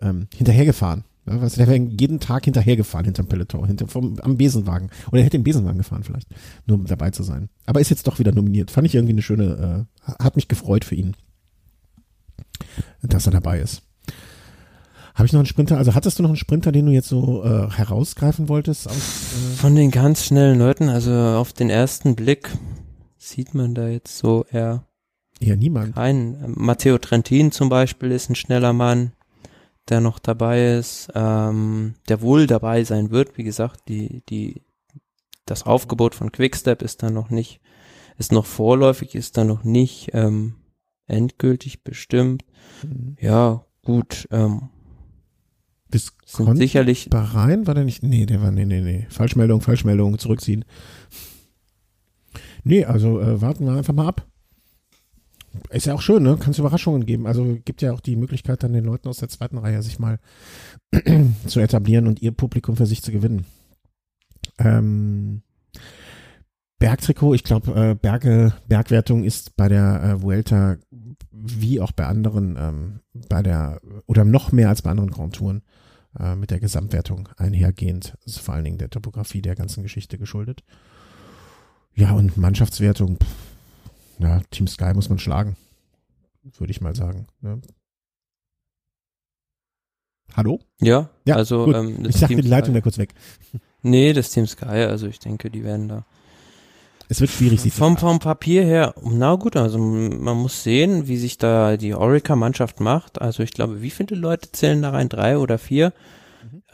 ähm, 0.00 0.28
hinterhergefahren. 0.34 1.04
Ja, 1.26 1.40
was, 1.40 1.54
der 1.54 1.68
wäre 1.68 1.78
jeden 1.78 2.18
Tag 2.18 2.44
hinterhergefahren 2.46 3.04
hinterm 3.04 3.26
Peloton, 3.28 3.66
hinter, 3.66 3.86
vom, 3.86 4.18
am 4.20 4.36
Besenwagen. 4.36 4.90
Oder 5.08 5.18
er 5.18 5.24
hätte 5.24 5.38
den 5.38 5.44
Besenwagen 5.44 5.78
gefahren 5.78 6.02
vielleicht, 6.02 6.28
nur 6.66 6.78
um 6.78 6.86
dabei 6.86 7.10
zu 7.10 7.22
sein. 7.22 7.48
Aber 7.64 7.80
ist 7.80 7.90
jetzt 7.90 8.06
doch 8.08 8.18
wieder 8.18 8.32
nominiert. 8.32 8.72
Fand 8.72 8.86
ich 8.86 8.94
irgendwie 8.94 9.12
eine 9.12 9.22
schöne, 9.22 9.86
äh, 10.06 10.12
hat 10.22 10.34
mich 10.34 10.48
gefreut 10.48 10.84
für 10.84 10.96
ihn, 10.96 11.14
dass 13.02 13.26
er 13.26 13.32
dabei 13.32 13.60
ist. 13.60 13.82
Habe 15.14 15.26
ich 15.26 15.32
noch 15.32 15.40
einen 15.40 15.46
Sprinter? 15.46 15.78
Also 15.78 15.94
hattest 15.94 16.18
du 16.18 16.22
noch 16.22 16.30
einen 16.30 16.36
Sprinter, 16.36 16.72
den 16.72 16.86
du 16.86 16.92
jetzt 16.92 17.08
so 17.08 17.44
äh, 17.44 17.70
herausgreifen 17.70 18.48
wolltest? 18.48 18.88
Aus, 18.88 18.96
äh 18.96 19.56
Von 19.56 19.74
den 19.74 19.90
ganz 19.90 20.24
schnellen 20.24 20.58
Leuten, 20.58 20.88
also 20.88 21.12
auf 21.12 21.52
den 21.52 21.70
ersten 21.70 22.16
Blick 22.16 22.48
sieht 23.18 23.54
man 23.54 23.74
da 23.74 23.88
jetzt 23.88 24.18
so 24.18 24.44
eher 24.50 24.84
Eher 25.42 25.56
niemand. 25.56 25.96
Kein. 25.96 26.54
Matteo 26.56 26.98
Trentin 26.98 27.50
zum 27.50 27.68
Beispiel 27.68 28.12
ist 28.12 28.30
ein 28.30 28.36
schneller 28.36 28.72
Mann, 28.72 29.12
der 29.88 30.00
noch 30.00 30.20
dabei 30.20 30.76
ist, 30.76 31.10
ähm, 31.14 31.94
der 32.08 32.22
wohl 32.22 32.46
dabei 32.46 32.84
sein 32.84 33.10
wird. 33.10 33.36
Wie 33.36 33.42
gesagt, 33.42 33.88
die, 33.88 34.22
die, 34.28 34.62
das 35.44 35.64
Aufgebot 35.64 36.14
von 36.14 36.30
Quickstep 36.30 36.80
ist 36.82 37.02
da 37.02 37.10
noch 37.10 37.30
nicht, 37.30 37.60
ist 38.18 38.30
noch 38.30 38.46
vorläufig, 38.46 39.16
ist 39.16 39.36
da 39.36 39.42
noch 39.42 39.64
nicht 39.64 40.10
ähm, 40.12 40.54
endgültig 41.08 41.82
bestimmt. 41.82 42.44
Mhm. 42.84 43.16
Ja, 43.20 43.64
gut. 43.82 44.28
Ähm, 44.30 44.68
Sind 46.24 46.56
sicherlich 46.56 47.10
Bahrain 47.10 47.66
war 47.66 47.74
der 47.74 47.84
nicht? 47.84 48.02
Nee, 48.02 48.26
der 48.26 48.42
war, 48.42 48.50
nee, 48.50 48.64
nee, 48.64 48.80
nee. 48.80 49.06
Falschmeldung, 49.10 49.60
Falschmeldung, 49.60 50.18
zurückziehen. 50.18 50.64
Nee, 52.64 52.84
also 52.84 53.20
äh, 53.20 53.40
warten 53.40 53.66
wir 53.66 53.72
einfach 53.72 53.94
mal 53.94 54.08
ab. 54.08 54.26
Ist 55.70 55.86
ja 55.86 55.94
auch 55.94 56.00
schön, 56.00 56.22
ne? 56.22 56.38
Kann 56.38 56.52
es 56.52 56.58
Überraschungen 56.58 57.04
geben. 57.04 57.26
Also 57.26 57.58
gibt 57.64 57.82
ja 57.82 57.92
auch 57.92 58.00
die 58.00 58.16
Möglichkeit, 58.16 58.62
dann 58.62 58.72
den 58.72 58.84
Leuten 58.84 59.08
aus 59.08 59.18
der 59.18 59.28
zweiten 59.28 59.58
Reihe 59.58 59.82
sich 59.82 59.98
mal 59.98 60.18
zu 61.46 61.60
etablieren 61.60 62.06
und 62.06 62.22
ihr 62.22 62.32
Publikum 62.32 62.76
für 62.76 62.86
sich 62.86 63.02
zu 63.02 63.12
gewinnen. 63.12 63.44
Ähm, 64.58 65.42
Bergtrikot, 66.78 67.34
ich 67.34 67.44
glaube, 67.44 67.72
äh, 67.74 67.94
Berge, 67.94 68.54
Bergwertung 68.66 69.24
ist 69.24 69.56
bei 69.56 69.68
der 69.68 70.02
äh, 70.02 70.22
Vuelta 70.22 70.78
wie 71.30 71.80
auch 71.80 71.92
bei 71.92 72.06
anderen, 72.06 72.56
ähm, 72.58 73.00
bei 73.28 73.42
der, 73.42 73.80
oder 74.06 74.24
noch 74.24 74.52
mehr 74.52 74.68
als 74.68 74.82
bei 74.82 74.90
anderen 74.90 75.10
Grand 75.10 75.36
Touren, 75.36 75.62
äh, 76.18 76.34
mit 76.36 76.50
der 76.50 76.60
Gesamtwertung 76.60 77.28
einhergehend. 77.36 78.16
Ist 78.24 78.40
vor 78.40 78.54
allen 78.54 78.64
Dingen 78.64 78.78
der 78.78 78.90
Topografie 78.90 79.42
der 79.42 79.54
ganzen 79.54 79.82
Geschichte 79.82 80.18
geschuldet. 80.18 80.62
Ja, 81.94 82.12
und 82.12 82.36
Mannschaftswertung, 82.36 83.16
pff, 83.16 83.26
ja, 84.18 84.40
Team 84.50 84.66
Sky 84.66 84.92
muss 84.94 85.08
man 85.08 85.18
schlagen, 85.18 85.56
würde 86.58 86.70
ich 86.70 86.80
mal 86.80 86.94
sagen. 86.94 87.26
Ne? 87.40 87.60
Hallo? 90.34 90.60
Ja, 90.80 91.10
Ja, 91.26 91.36
also 91.36 91.72
ähm, 91.74 92.06
Ich 92.06 92.20
dachte, 92.20 92.36
die 92.36 92.48
Leitung 92.48 92.74
wäre 92.74 92.82
kurz 92.82 92.98
weg. 92.98 93.14
Nee, 93.82 94.12
das 94.12 94.30
Team 94.30 94.46
Sky, 94.46 94.64
also 94.64 95.06
ich 95.06 95.18
denke, 95.18 95.50
die 95.50 95.64
werden 95.64 95.88
da. 95.88 96.06
Es 97.08 97.20
wird 97.20 97.30
schwierig, 97.30 97.60
sie 97.60 97.70
zu 97.70 97.76
Vom, 97.76 97.96
vom 97.96 98.18
Papier 98.18 98.64
her, 98.64 98.94
na 99.02 99.34
gut, 99.34 99.56
also 99.56 99.78
man 99.78 100.36
muss 100.36 100.62
sehen, 100.62 101.08
wie 101.08 101.16
sich 101.16 101.38
da 101.38 101.76
die 101.76 101.94
Orica-Mannschaft 101.94 102.80
macht. 102.80 103.20
Also 103.20 103.42
ich 103.42 103.52
glaube, 103.52 103.82
wie 103.82 103.90
viele 103.90 104.16
Leute 104.16 104.50
zählen 104.52 104.82
da 104.82 104.90
rein? 104.90 105.08
Drei 105.08 105.38
oder 105.38 105.58
vier? 105.58 105.92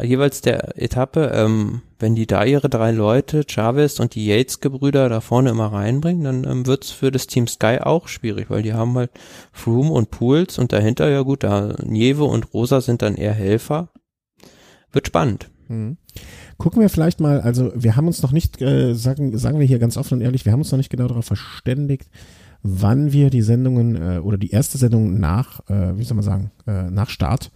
Jeweils 0.01 0.41
der 0.43 0.81
Etappe, 0.81 1.33
ähm, 1.35 1.83
wenn 1.99 2.15
die 2.15 2.27
da 2.27 2.45
ihre 2.45 2.69
drei 2.69 2.93
Leute, 2.93 3.45
Chavez 3.49 3.99
und 3.99 4.15
die 4.15 4.27
Yates-Gebrüder 4.27 5.09
da 5.09 5.21
vorne 5.21 5.51
immer 5.51 5.73
reinbringen, 5.73 6.25
dann 6.25 6.45
ähm, 6.45 6.67
wird's 6.67 6.91
für 6.91 7.11
das 7.11 7.27
Team 7.27 7.49
Sky 7.49 7.79
auch 7.81 8.07
schwierig, 8.07 8.49
weil 8.49 8.63
die 8.63 8.75
haben 8.75 8.97
halt 8.97 9.11
Froome 9.53 9.91
und 9.91 10.11
Pools 10.11 10.59
und 10.59 10.73
dahinter, 10.73 11.09
ja 11.11 11.23
gut, 11.23 11.43
da 11.43 11.75
Nieve 11.83 12.25
und 12.25 12.55
Rosa 12.55 12.81
sind 12.81 13.03
dann 13.03 13.17
eher 13.17 13.33
Helfer. 13.33 13.89
Wird 14.93 15.09
spannend. 15.09 15.51
Mhm. 15.67 15.97
Gucken 16.59 16.83
wir 16.83 16.89
vielleicht 16.89 17.21
mal, 17.21 17.41
also 17.41 17.73
wir 17.75 17.95
haben 17.97 18.09
uns 18.09 18.21
noch 18.23 18.33
nicht, 18.33 18.61
äh, 18.61 18.93
sagen, 18.95 19.39
sagen 19.39 19.59
wir 19.61 19.67
hier 19.67 19.79
ganz 19.79 19.97
offen 19.97 20.15
und 20.15 20.21
ehrlich, 20.23 20.45
wir 20.45 20.53
haben 20.53 20.61
uns 20.61 20.73
noch 20.73 20.79
nicht 20.79 20.91
genau 20.91 21.07
darauf 21.07 21.25
verständigt, 21.25 22.11
wann 22.63 23.13
wir 23.13 23.31
die 23.31 23.43
Sendungen 23.43 23.95
äh, 23.95 24.19
oder 24.19 24.37
die 24.39 24.51
erste 24.51 24.77
Sendung 24.77 25.21
nach, 25.21 25.61
äh, 25.71 25.97
wie 25.97 26.03
soll 26.05 26.17
man 26.17 26.25
sagen, 26.25 26.51
äh, 26.67 26.91
nach 26.91 27.11
Start 27.11 27.53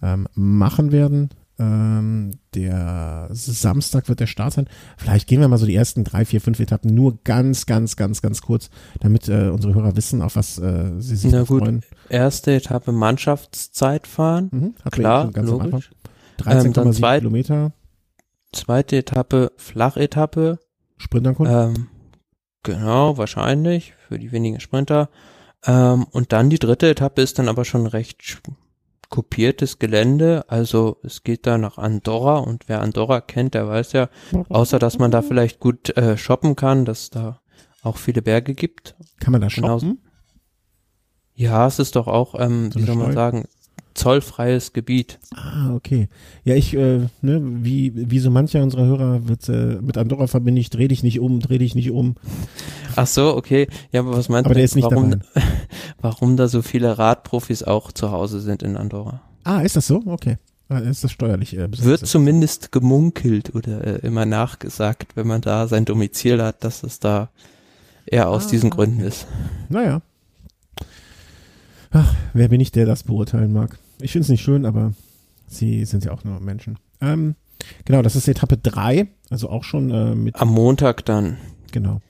ähm, 0.00 0.28
machen 0.34 0.92
werden. 0.92 1.30
Ähm, 1.58 2.32
der 2.54 3.28
Samstag 3.32 4.08
wird 4.08 4.20
der 4.20 4.26
Start 4.26 4.52
sein. 4.52 4.68
Vielleicht 4.98 5.26
gehen 5.26 5.40
wir 5.40 5.48
mal 5.48 5.56
so 5.56 5.64
die 5.66 5.74
ersten 5.74 6.04
drei, 6.04 6.24
vier, 6.26 6.40
fünf 6.40 6.60
Etappen 6.60 6.94
nur 6.94 7.18
ganz, 7.24 7.64
ganz, 7.66 7.96
ganz, 7.96 8.20
ganz 8.20 8.42
kurz, 8.42 8.68
damit 9.00 9.28
äh, 9.28 9.48
unsere 9.48 9.74
Hörer 9.74 9.96
wissen, 9.96 10.20
auf 10.22 10.36
was 10.36 10.58
äh, 10.58 10.90
sie 10.98 11.16
sich 11.16 11.32
Na 11.32 11.44
gut, 11.44 11.62
freuen. 11.62 11.80
Erste 12.10 12.52
Etappe 12.54 12.92
Mannschaftzeit 12.92 14.06
fahren. 14.06 14.50
Mhm, 14.52 14.74
Klar, 14.90 15.32
ganz 15.32 15.48
logisch. 15.48 15.90
Ähm, 16.46 16.72
dann 16.74 16.88
13,7 16.88 16.92
zweit- 16.92 17.20
Kilometer, 17.22 17.72
Zweite 18.56 18.96
Etappe 18.96 19.52
Flachetappe. 19.56 20.58
Sprinterkund. 20.96 21.48
Ähm, 21.50 21.88
genau, 22.62 23.18
wahrscheinlich 23.18 23.92
für 24.08 24.18
die 24.18 24.32
wenigen 24.32 24.60
Sprinter. 24.60 25.10
Ähm, 25.64 26.06
und 26.10 26.32
dann 26.32 26.50
die 26.50 26.58
dritte 26.58 26.88
Etappe 26.88 27.22
ist 27.22 27.38
dann 27.38 27.48
aber 27.48 27.64
schon 27.64 27.86
recht 27.86 28.40
kopiertes 29.08 29.78
Gelände. 29.78 30.44
Also 30.48 30.98
es 31.02 31.22
geht 31.22 31.46
da 31.46 31.58
nach 31.58 31.78
Andorra 31.78 32.38
und 32.38 32.68
wer 32.68 32.80
Andorra 32.80 33.20
kennt, 33.20 33.54
der 33.54 33.68
weiß 33.68 33.92
ja, 33.92 34.08
außer 34.48 34.78
dass 34.78 34.98
man 34.98 35.10
da 35.10 35.22
vielleicht 35.22 35.60
gut 35.60 35.96
äh, 35.96 36.16
shoppen 36.16 36.56
kann, 36.56 36.84
dass 36.84 37.10
da 37.10 37.40
auch 37.82 37.98
viele 37.98 38.22
Berge 38.22 38.54
gibt. 38.54 38.96
Kann 39.20 39.32
man 39.32 39.40
da 39.40 39.48
genau. 39.48 39.78
shoppen? 39.78 39.98
Ja, 41.34 41.66
es 41.66 41.78
ist 41.78 41.94
doch 41.96 42.06
auch, 42.06 42.34
ähm, 42.38 42.72
So 42.72 42.80
wie 42.80 42.84
soll 42.84 42.96
man 42.96 43.10
Steu- 43.10 43.14
sagen, 43.14 43.48
zollfreies 43.96 44.72
Gebiet. 44.72 45.18
Ah, 45.34 45.74
okay. 45.74 46.08
Ja, 46.44 46.54
ich, 46.54 46.74
äh, 46.74 47.00
ne, 47.22 47.40
wie, 47.64 47.92
wie 48.10 48.18
so 48.18 48.30
mancher 48.30 48.62
unserer 48.62 48.86
Hörer 48.86 49.28
wird 49.28 49.48
äh, 49.48 49.78
mit 49.80 49.98
Andorra 49.98 50.26
verbinde 50.26 50.60
ich, 50.60 50.70
dreh 50.70 50.88
dich 50.88 51.02
nicht 51.02 51.20
um, 51.20 51.40
dreh 51.40 51.58
dich 51.58 51.74
nicht 51.74 51.90
um. 51.90 52.14
Ach 52.94 53.06
so, 53.06 53.36
okay. 53.36 53.66
Ja, 53.92 54.00
aber 54.00 54.16
was 54.16 54.28
meinst 54.28 54.46
Aber 54.46 54.54
du, 54.54 54.58
der 54.58 54.64
ist 54.64 54.76
nicht 54.76 54.90
warum, 54.90 55.10
dabei. 55.10 55.24
warum 56.00 56.36
da 56.36 56.48
so 56.48 56.62
viele 56.62 56.98
Radprofis 56.98 57.62
auch 57.62 57.92
zu 57.92 58.10
Hause 58.12 58.40
sind 58.40 58.62
in 58.62 58.76
Andorra? 58.76 59.22
Ah, 59.44 59.60
ist 59.60 59.76
das 59.76 59.86
so? 59.86 60.02
Okay. 60.06 60.36
Ah, 60.68 60.78
Ist 60.78 61.04
das 61.04 61.12
steuerlich? 61.12 61.56
Äh, 61.56 61.68
Wird 61.84 62.06
zumindest 62.06 62.72
gemunkelt 62.72 63.54
oder 63.54 63.84
äh, 64.02 64.06
immer 64.06 64.26
nachgesagt, 64.26 65.14
wenn 65.14 65.28
man 65.28 65.40
da 65.40 65.68
sein 65.68 65.84
Domizil 65.84 66.42
hat, 66.42 66.64
dass 66.64 66.82
es 66.82 66.98
da 66.98 67.30
eher 68.04 68.28
aus 68.28 68.46
Ah, 68.46 68.50
diesen 68.50 68.72
okay. 68.72 68.76
Gründen 68.76 69.00
ist. 69.00 69.28
Naja. 69.68 70.02
Ach, 71.92 72.14
wer 72.34 72.48
bin 72.48 72.60
ich, 72.60 72.72
der 72.72 72.84
das 72.84 73.04
beurteilen 73.04 73.52
mag? 73.52 73.78
Ich 74.00 74.12
finde 74.12 74.24
es 74.24 74.28
nicht 74.28 74.42
schön, 74.42 74.66
aber 74.66 74.92
sie 75.46 75.84
sind 75.84 76.04
ja 76.04 76.12
auch 76.12 76.24
nur 76.24 76.40
Menschen. 76.40 76.78
Ähm, 77.00 77.34
genau, 77.84 78.02
das 78.02 78.16
ist 78.16 78.28
Etappe 78.28 78.56
drei, 78.58 79.08
also 79.30 79.48
auch 79.48 79.64
schon 79.64 79.90
äh, 79.90 80.14
mit, 80.14 80.36
Am 80.36 80.48
Montag 80.48 81.04
dann 81.04 81.38
genau. 81.72 82.00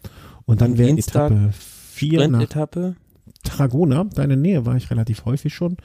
Und 0.45 0.61
dann 0.61 0.79
wäre 0.79 0.91
Etappe 0.91 1.51
vier 1.53 2.29
nach 2.29 2.41
Sprintetappe. 2.41 2.97
Tarragona, 3.43 4.05
deine 4.05 4.37
Nähe 4.37 4.67
war 4.67 4.77
ich 4.77 4.91
relativ 4.91 5.25
häufig 5.25 5.55
schon. 5.55 5.77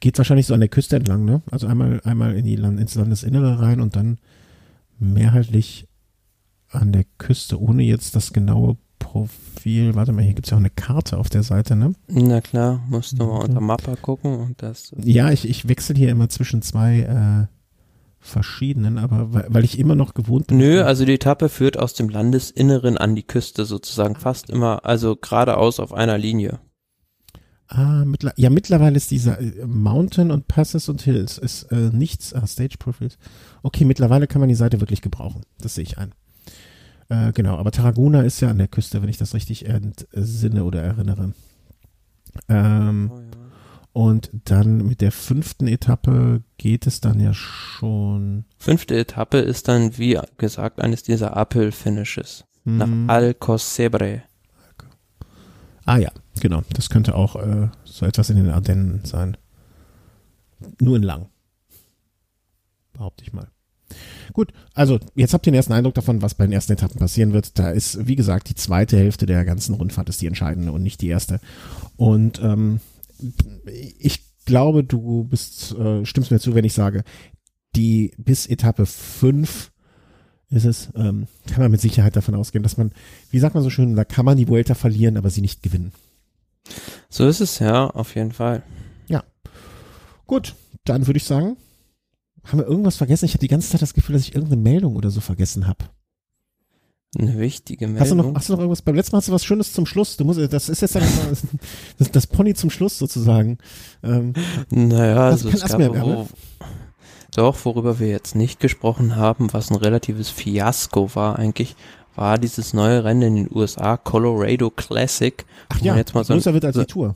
Geht 0.00 0.18
wahrscheinlich 0.18 0.46
so 0.46 0.54
an 0.54 0.60
der 0.60 0.68
Küste 0.68 0.96
entlang, 0.96 1.24
ne? 1.24 1.42
Also 1.50 1.66
einmal, 1.66 2.00
einmal 2.04 2.34
in 2.36 2.44
die 2.44 2.56
Land, 2.56 2.80
ins 2.80 2.94
Landesinnere 2.94 3.60
rein 3.60 3.80
und 3.80 3.96
dann 3.96 4.18
mehrheitlich 4.98 5.88
an 6.70 6.92
der 6.92 7.04
Küste, 7.18 7.60
ohne 7.60 7.82
jetzt 7.82 8.14
das 8.14 8.32
genaue 8.32 8.76
Profil. 8.98 9.94
Warte 9.94 10.12
mal, 10.12 10.22
hier 10.22 10.34
gibt's 10.34 10.50
ja 10.50 10.56
auch 10.56 10.60
eine 10.60 10.70
Karte 10.70 11.18
auf 11.18 11.28
der 11.28 11.42
Seite, 11.42 11.76
ne? 11.76 11.92
Na 12.08 12.40
klar, 12.40 12.82
musst 12.88 13.18
du 13.18 13.24
mal 13.24 13.44
unter 13.44 13.60
Mappa 13.60 13.96
gucken 13.96 14.38
und 14.38 14.62
das. 14.62 14.94
Ja, 15.02 15.30
ich, 15.30 15.48
ich 15.48 15.68
wechsle 15.68 15.94
hier 15.94 16.10
immer 16.10 16.28
zwischen 16.28 16.62
zwei 16.62 17.00
äh, 17.00 17.54
verschiedenen, 18.20 18.98
aber 18.98 19.32
weil, 19.32 19.46
weil 19.48 19.64
ich 19.64 19.78
immer 19.78 19.94
noch 19.94 20.14
gewohnt 20.14 20.48
bin. 20.48 20.58
Nö, 20.58 20.82
also 20.82 21.04
die 21.04 21.14
Etappe 21.14 21.48
führt 21.48 21.78
aus 21.78 21.94
dem 21.94 22.08
Landesinneren 22.08 22.98
an 22.98 23.14
die 23.14 23.22
Küste 23.22 23.64
sozusagen 23.64 24.16
fast 24.16 24.50
immer, 24.50 24.84
also 24.84 25.16
geradeaus 25.16 25.80
auf 25.80 25.92
einer 25.92 26.18
Linie. 26.18 26.60
Ah, 27.68 28.04
mittler 28.06 28.32
ja, 28.36 28.48
mittlerweile 28.48 28.96
ist 28.96 29.10
dieser 29.10 29.38
äh, 29.40 29.66
Mountain 29.66 30.30
und 30.30 30.48
Passes 30.48 30.88
und 30.88 31.02
Hills 31.02 31.36
ist 31.36 31.64
äh, 31.64 31.90
nichts, 31.92 32.32
ah, 32.32 32.46
Stage 32.46 32.76
Profiles. 32.78 33.18
Okay, 33.62 33.84
mittlerweile 33.84 34.26
kann 34.26 34.40
man 34.40 34.48
die 34.48 34.54
Seite 34.54 34.80
wirklich 34.80 35.02
gebrauchen. 35.02 35.42
Das 35.60 35.74
sehe 35.74 35.84
ich 35.84 35.98
ein. 35.98 36.14
Äh, 37.08 37.32
genau, 37.32 37.56
aber 37.56 37.70
Tarragona 37.70 38.22
ist 38.22 38.40
ja 38.40 38.50
an 38.50 38.58
der 38.58 38.68
Küste, 38.68 39.00
wenn 39.02 39.08
ich 39.08 39.18
das 39.18 39.34
richtig 39.34 39.66
entsinne 39.66 40.64
oder 40.64 40.82
erinnere. 40.82 41.32
Ähm, 42.48 43.10
und 43.92 44.30
dann 44.44 44.86
mit 44.86 45.00
der 45.00 45.10
fünften 45.10 45.66
Etappe 45.66 46.42
geht 46.58 46.86
es 46.86 47.00
dann 47.00 47.18
ja 47.18 47.32
schon 47.34 48.44
Fünfte 48.58 48.96
Etappe 48.96 49.38
ist 49.38 49.68
dann, 49.68 49.96
wie 49.98 50.18
gesagt, 50.36 50.80
eines 50.80 51.02
dieser 51.02 51.36
Uphill-Finishes. 51.36 52.44
Nach 52.64 52.86
hm, 52.86 53.08
Alcocebre. 53.08 54.22
Ah 55.86 55.96
ja, 55.96 56.10
genau. 56.38 56.62
Das 56.74 56.90
könnte 56.90 57.14
auch 57.14 57.36
äh, 57.36 57.68
so 57.84 58.04
etwas 58.04 58.28
in 58.28 58.36
den 58.36 58.50
Ardennen 58.50 59.00
sein. 59.04 59.38
Nur 60.80 60.96
in 60.96 61.02
lang. 61.02 61.28
Behaupte 62.92 63.24
ich 63.24 63.32
mal. 63.32 63.48
Gut, 64.32 64.52
also 64.74 64.98
jetzt 65.14 65.34
habt 65.34 65.46
ihr 65.46 65.52
den 65.52 65.56
ersten 65.56 65.72
Eindruck 65.72 65.94
davon, 65.94 66.22
was 66.22 66.34
bei 66.34 66.44
den 66.46 66.52
ersten 66.52 66.72
Etappen 66.72 66.98
passieren 66.98 67.32
wird. 67.32 67.58
Da 67.58 67.70
ist, 67.70 68.06
wie 68.06 68.16
gesagt, 68.16 68.48
die 68.48 68.54
zweite 68.54 68.96
Hälfte 68.96 69.26
der 69.26 69.44
ganzen 69.44 69.74
Rundfahrt 69.74 70.08
ist 70.08 70.20
die 70.20 70.26
entscheidende 70.26 70.72
und 70.72 70.82
nicht 70.82 71.00
die 71.00 71.08
erste. 71.08 71.40
Und 71.96 72.40
ähm, 72.42 72.80
ich 73.98 74.22
glaube, 74.44 74.84
du 74.84 75.24
bist, 75.24 75.72
äh, 75.76 76.04
stimmst 76.04 76.30
mir 76.30 76.40
zu, 76.40 76.54
wenn 76.54 76.64
ich 76.64 76.74
sage, 76.74 77.04
die 77.76 78.12
bis 78.18 78.46
Etappe 78.46 78.86
5 78.86 79.70
ist 80.50 80.64
es, 80.64 80.88
ähm, 80.94 81.26
kann 81.46 81.60
man 81.60 81.70
mit 81.70 81.80
Sicherheit 81.80 82.16
davon 82.16 82.34
ausgehen, 82.34 82.62
dass 82.62 82.78
man, 82.78 82.92
wie 83.30 83.38
sagt 83.38 83.54
man 83.54 83.62
so 83.62 83.70
schön, 83.70 83.94
da 83.96 84.04
kann 84.04 84.24
man 84.24 84.38
die 84.38 84.48
Vuelta 84.48 84.74
verlieren, 84.74 85.18
aber 85.18 85.28
sie 85.28 85.42
nicht 85.42 85.62
gewinnen. 85.62 85.92
So 87.10 87.26
ist 87.26 87.40
es 87.40 87.58
ja, 87.58 87.88
auf 87.88 88.14
jeden 88.14 88.32
Fall. 88.32 88.62
Gut, 90.28 90.54
dann 90.84 91.06
würde 91.06 91.16
ich 91.16 91.24
sagen, 91.24 91.56
haben 92.44 92.58
wir 92.58 92.66
irgendwas 92.66 92.96
vergessen? 92.96 93.26
Ich 93.26 93.32
habe 93.32 93.40
die 93.40 93.48
ganze 93.48 93.70
Zeit 93.70 93.82
das 93.82 93.94
Gefühl, 93.94 94.14
dass 94.14 94.22
ich 94.22 94.34
irgendeine 94.34 94.62
Meldung 94.62 94.96
oder 94.96 95.10
so 95.10 95.20
vergessen 95.20 95.66
habe. 95.66 95.84
Eine 97.18 97.38
wichtige 97.38 97.86
Meldung. 97.86 98.00
Hast 98.00 98.10
du 98.10 98.14
noch, 98.16 98.34
hast 98.34 98.48
du 98.48 98.52
noch 98.52 98.60
irgendwas? 98.60 98.82
Beim 98.82 98.94
letzten 98.94 99.12
Mal 99.12 99.18
hast 99.18 99.28
du 99.28 99.32
was 99.32 99.44
Schönes 99.44 99.72
zum 99.72 99.86
Schluss. 99.86 100.16
Du 100.16 100.24
musst, 100.24 100.52
das 100.52 100.68
ist 100.68 100.82
jetzt 100.82 100.94
dann 100.94 101.04
das, 101.98 102.10
das 102.10 102.26
Pony 102.26 102.54
zum 102.54 102.70
Schluss 102.70 102.98
sozusagen. 102.98 103.58
Ähm, 104.02 104.34
naja, 104.70 105.28
also 105.28 105.48
es 105.48 105.62
gab, 105.62 105.80
wo, 105.80 106.28
doch, 107.34 107.64
worüber 107.64 107.98
wir 107.98 108.08
jetzt 108.08 108.34
nicht 108.34 108.60
gesprochen 108.60 109.16
haben, 109.16 109.52
was 109.52 109.70
ein 109.70 109.76
relatives 109.76 110.28
Fiasko 110.28 111.14
war 111.14 111.38
eigentlich, 111.38 111.76
war 112.14 112.36
dieses 112.36 112.74
neue 112.74 113.04
Rennen 113.04 113.22
in 113.22 113.36
den 113.36 113.56
USA, 113.56 113.96
Colorado 113.96 114.70
Classic. 114.70 115.44
Ach 115.68 115.80
ja, 115.80 115.96
jetzt 115.96 116.14
mal 116.14 116.24
so 116.24 116.34
größer 116.34 116.52
wird 116.52 116.64
als 116.64 116.74
so, 116.74 116.80
die 116.82 116.86
Tour. 116.86 117.14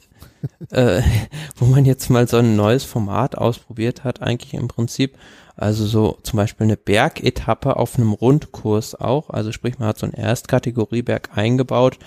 Äh, 0.71 1.03
wo 1.57 1.67
man 1.67 1.85
jetzt 1.85 2.09
mal 2.11 2.27
so 2.27 2.39
ein 2.39 2.57
neues 2.57 2.85
Format 2.85 3.37
ausprobiert 3.37 4.05
hat, 4.05 4.23
eigentlich 4.23 4.55
im 4.55 4.69
Prinzip. 4.69 5.17
Also 5.57 5.87
so 5.87 6.19
zum 6.23 6.39
Beispiel 6.39 6.65
eine 6.65 6.77
Bergetappe 6.77 7.77
auf 7.77 7.97
einem 7.97 8.13
Rundkurs 8.13 8.95
auch. 8.95 9.31
Also 9.31 9.53
sprich, 9.53 9.79
man 9.79 9.89
hat 9.89 9.99
so 9.99 10.07
einen 10.07 10.15
Erstkategorieberg 10.15 11.31
eingebaut, 11.37 11.99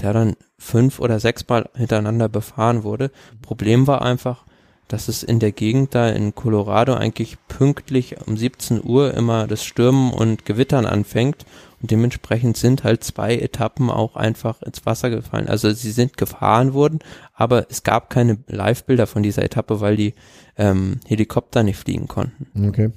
der 0.00 0.12
dann 0.12 0.36
fünf 0.58 1.00
oder 1.00 1.18
sechs 1.18 1.46
Mal 1.48 1.68
hintereinander 1.74 2.28
befahren 2.28 2.84
wurde. 2.84 3.10
Problem 3.42 3.86
war 3.86 4.02
einfach, 4.02 4.44
dass 4.88 5.08
es 5.08 5.22
in 5.22 5.38
der 5.38 5.52
Gegend 5.52 5.94
da 5.94 6.08
in 6.08 6.34
Colorado 6.34 6.94
eigentlich 6.94 7.38
pünktlich 7.48 8.16
um 8.26 8.36
17 8.36 8.82
Uhr 8.84 9.14
immer 9.14 9.46
das 9.46 9.64
Stürmen 9.64 10.12
und 10.12 10.44
Gewittern 10.44 10.84
anfängt 10.84 11.46
und 11.80 11.90
dementsprechend 11.90 12.56
sind 12.56 12.84
halt 12.84 13.02
zwei 13.02 13.36
Etappen 13.36 13.90
auch 13.90 14.16
einfach 14.16 14.60
ins 14.62 14.84
Wasser 14.84 15.08
gefallen. 15.08 15.48
Also 15.48 15.72
sie 15.72 15.92
sind 15.92 16.16
gefahren 16.16 16.74
worden, 16.74 16.98
aber 17.32 17.70
es 17.70 17.82
gab 17.82 18.10
keine 18.10 18.38
Live-Bilder 18.46 19.06
von 19.06 19.22
dieser 19.22 19.42
Etappe, 19.42 19.80
weil 19.80 19.96
die 19.96 20.14
ähm, 20.56 21.00
Helikopter 21.06 21.62
nicht 21.62 21.78
fliegen 21.78 22.06
konnten. 22.06 22.68
Okay. 22.68 22.90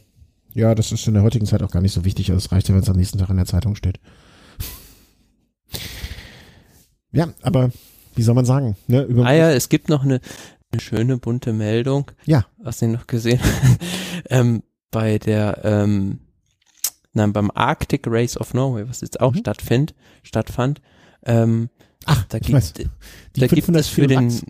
Ja, 0.53 0.75
das 0.75 0.91
ist 0.91 1.07
in 1.07 1.13
der 1.13 1.23
heutigen 1.23 1.45
Zeit 1.45 1.63
auch 1.63 1.71
gar 1.71 1.81
nicht 1.81 1.93
so 1.93 2.05
wichtig. 2.05 2.29
Also 2.29 2.45
es 2.45 2.51
reicht 2.51 2.67
ja, 2.67 2.75
wenn 2.75 2.81
es 2.81 2.89
am 2.89 2.97
nächsten 2.97 3.17
Tag 3.17 3.29
in 3.29 3.37
der 3.37 3.45
Zeitung 3.45 3.75
steht. 3.75 3.99
ja, 7.11 7.29
aber 7.41 7.71
wie 8.15 8.21
soll 8.21 8.35
man 8.35 8.45
sagen? 8.45 8.75
Ne, 8.87 9.03
über 9.03 9.25
ah 9.25 9.33
ja, 9.33 9.49
es 9.51 9.69
gibt 9.69 9.89
noch 9.89 10.03
eine, 10.03 10.19
eine 10.71 10.81
schöne 10.81 11.17
bunte 11.17 11.53
Meldung. 11.53 12.11
Ja. 12.25 12.45
Hast 12.63 12.81
du 12.81 12.87
noch 12.87 13.07
gesehen? 13.07 13.39
ähm, 14.29 14.61
bei 14.91 15.17
der, 15.17 15.61
ähm, 15.63 16.19
nein, 17.13 17.33
beim 17.33 17.51
Arctic 17.51 18.07
Race 18.07 18.37
of 18.37 18.53
Norway, 18.53 18.87
was 18.87 19.01
jetzt 19.01 19.21
auch 19.21 19.33
mhm. 19.33 19.39
stattfind, 19.39 19.93
stattfand, 20.23 20.81
ähm, 21.25 21.69
Ach, 22.05 22.25
da 22.29 22.39
gibt, 22.39 22.53
da 23.37 23.47
gibt 23.47 23.69
es 23.69 23.87
für 23.87 24.07
den, 24.07 24.29
Lachs. 24.29 24.45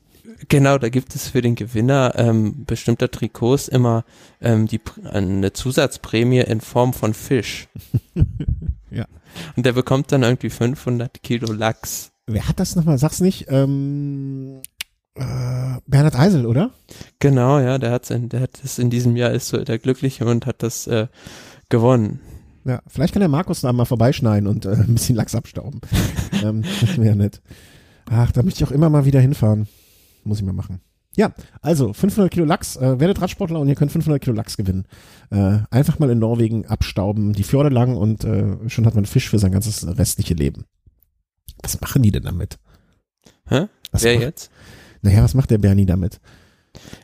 genau, 0.48 0.78
da 0.78 0.90
gibt 0.90 1.16
es 1.16 1.28
für 1.28 1.42
den 1.42 1.56
Gewinner 1.56 2.14
ähm, 2.16 2.66
bestimmter 2.66 3.12
Trikots 3.12 3.68
immer 3.68 4.06
ähm, 4.42 4.68
die 4.68 4.82
eine 5.04 5.54
Zusatzprämie 5.54 6.40
in 6.42 6.62
Form 6.62 6.94
von 6.94 7.14
Fisch. 7.14 7.68
ja. 8.90 9.06
Und 9.56 9.66
der 9.66 9.74
bekommt 9.74 10.12
dann 10.12 10.24
irgendwie 10.24 10.50
500 10.50 11.22
Kilo 11.22 11.54
Lachs. 11.54 12.12
Wer 12.26 12.48
hat 12.48 12.60
das 12.60 12.76
nochmal? 12.76 12.98
Sag's 12.98 13.20
nicht. 13.20 13.46
Ähm, 13.50 14.62
äh, 15.16 15.80
Bernhard 15.86 16.16
Eisel, 16.18 16.46
oder? 16.46 16.72
Genau, 17.20 17.60
ja, 17.60 17.78
der 17.78 17.92
hat 17.92 18.10
der 18.10 18.40
hat 18.40 18.62
es 18.64 18.80
in 18.80 18.90
diesem 18.90 19.16
Jahr 19.16 19.32
ist 19.32 19.48
so 19.48 19.64
der 19.64 19.78
Glückliche 19.78 20.26
und 20.26 20.46
hat 20.46 20.64
das 20.64 20.88
äh, 20.88 21.08
gewonnen. 21.70 22.20
Ja, 22.66 22.82
vielleicht 22.88 23.14
kann 23.14 23.20
der 23.20 23.30
Markus 23.30 23.62
da 23.62 23.74
mal 23.74 23.86
vorbeischneiden 23.86 24.48
und 24.48 24.66
äh, 24.66 24.70
ein 24.88 24.94
bisschen 24.94 25.16
Lachs 25.16 25.36
abstauben. 25.36 25.82
ähm, 26.44 26.64
das 26.82 26.98
wäre 26.98 27.16
nett. 27.16 27.42
Ach, 28.10 28.32
da 28.32 28.44
möchte 28.44 28.64
ich 28.64 28.70
auch 28.70 28.74
immer 28.74 28.90
mal 28.90 29.06
wieder 29.06 29.20
hinfahren. 29.20 29.68
Muss 30.24 30.40
ich 30.40 30.46
mal 30.46 30.54
machen. 30.54 30.82
Ja, 31.16 31.32
also 31.62 31.94
500 31.94 32.32
Kilo 32.32 32.46
Lachs, 32.46 32.76
äh, 32.76 33.00
werdet 33.00 33.22
Radsportler 33.22 33.60
und 33.60 33.68
ihr 33.68 33.76
könnt 33.76 33.92
500 33.92 34.22
Kilo 34.22 34.36
Lachs 34.36 34.58
gewinnen. 34.58 34.86
Äh, 35.30 35.60
einfach 35.70 36.00
mal 36.00 36.10
in 36.10 36.20
Norwegen 36.20 36.66
abstauben, 36.66 37.34
die 37.34 37.44
Fjorde 37.44 37.70
lang 37.70 37.96
und 37.96 38.24
äh, 38.24 38.58
schon 38.68 38.86
hat 38.86 38.96
man 38.96 39.06
Fisch 39.06 39.30
für 39.30 39.38
sein 39.38 39.52
ganzes 39.52 39.86
restliche 39.98 40.34
Leben. 40.34 40.66
Was 41.62 41.80
machen 41.80 42.02
die 42.02 42.12
denn 42.12 42.24
damit? 42.24 42.58
Hä? 43.48 43.68
Was 43.92 44.04
Wer 44.04 44.16
jetzt? 44.16 44.50
Naja, 45.02 45.24
was 45.24 45.36
macht 45.36 45.52
der 45.52 45.60
Bernie 45.60 45.86
damit? 45.86 46.20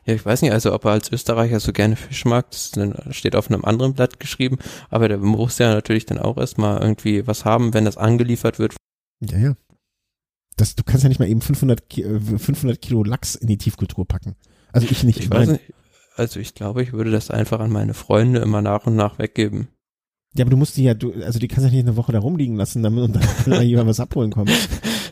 Ja, 0.06 0.14
ich 0.16 0.26
weiß 0.26 0.42
nicht, 0.42 0.52
also 0.52 0.74
ob 0.74 0.86
er 0.86 0.92
als 0.92 1.12
Österreicher 1.12 1.60
so 1.60 1.72
gerne 1.74 1.96
Fisch 1.96 2.26
mag, 2.26 2.50
das 2.52 2.72
steht 3.12 3.36
auf 3.36 3.50
einem 3.50 3.66
anderen 3.66 3.94
Blatt 3.94 4.20
geschrieben, 4.20 4.58
aber 4.90 5.08
der 5.08 5.20
muss 5.20 5.58
ja 5.60 5.74
natürlich 5.74 6.06
dann 6.06 6.18
auch 6.18 6.38
erstmal 6.38 6.82
irgendwie 6.82 7.28
was 7.28 7.46
haben, 7.46 7.74
wenn 7.74 7.86
das 7.86 7.98
angeliefert 7.98 8.60
wird. 8.60 8.76
Ja, 9.22 9.38
ja. 9.38 9.56
Das, 10.58 10.76
du 10.76 10.84
kannst 10.84 11.04
ja 11.04 11.10
nicht 11.10 11.20
mal 11.20 11.30
eben 11.30 11.42
500, 11.42 11.84
500 11.94 12.76
äh, 12.76 12.80
Kilo 12.80 13.04
Lachs 13.04 13.36
in 13.36 13.48
die 13.48 13.58
Tiefkultur 13.58 14.06
packen. 14.06 14.36
Also 14.74 14.88
ich 14.90 15.04
nicht. 15.04 15.20
Ich, 15.20 15.26
ich 15.26 15.32
weiß 15.32 15.50
nicht. 15.50 15.74
Also 16.16 16.40
ich 16.42 16.54
glaube, 16.54 16.84
ich 16.84 16.92
würde 16.92 17.12
das 17.12 17.32
einfach 17.32 17.62
an 17.62 17.72
meine 17.72 17.94
Freunde 17.94 18.42
immer 18.42 18.62
nach 18.62 18.86
und 18.86 18.96
nach 18.96 19.20
weggeben. 19.20 19.70
Ja, 20.36 20.44
aber 20.44 20.52
du 20.52 20.58
musst 20.58 20.76
die 20.76 20.84
ja, 20.84 20.94
du, 20.94 21.14
also 21.24 21.40
die 21.40 21.48
kannst 21.48 21.66
ja 21.66 21.72
nicht 21.72 21.88
eine 21.88 21.96
Woche 21.96 22.12
da 22.12 22.20
rumliegen 22.20 22.56
lassen, 22.56 22.84
damit 22.84 23.04
und 23.04 23.16
dann 23.16 23.62
jemand 23.64 23.88
was 23.88 24.00
abholen 24.00 24.32
kommt. 24.32 24.52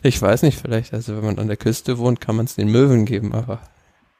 Ich 0.02 0.20
weiß 0.20 0.42
nicht, 0.42 0.60
vielleicht, 0.60 0.94
also 0.94 1.16
wenn 1.16 1.24
man 1.24 1.38
an 1.38 1.48
der 1.48 1.56
Küste 1.56 1.98
wohnt, 1.98 2.20
kann 2.20 2.36
man 2.36 2.44
es 2.44 2.54
den 2.54 2.70
Möwen 2.70 3.04
geben, 3.04 3.32
aber. 3.32 3.60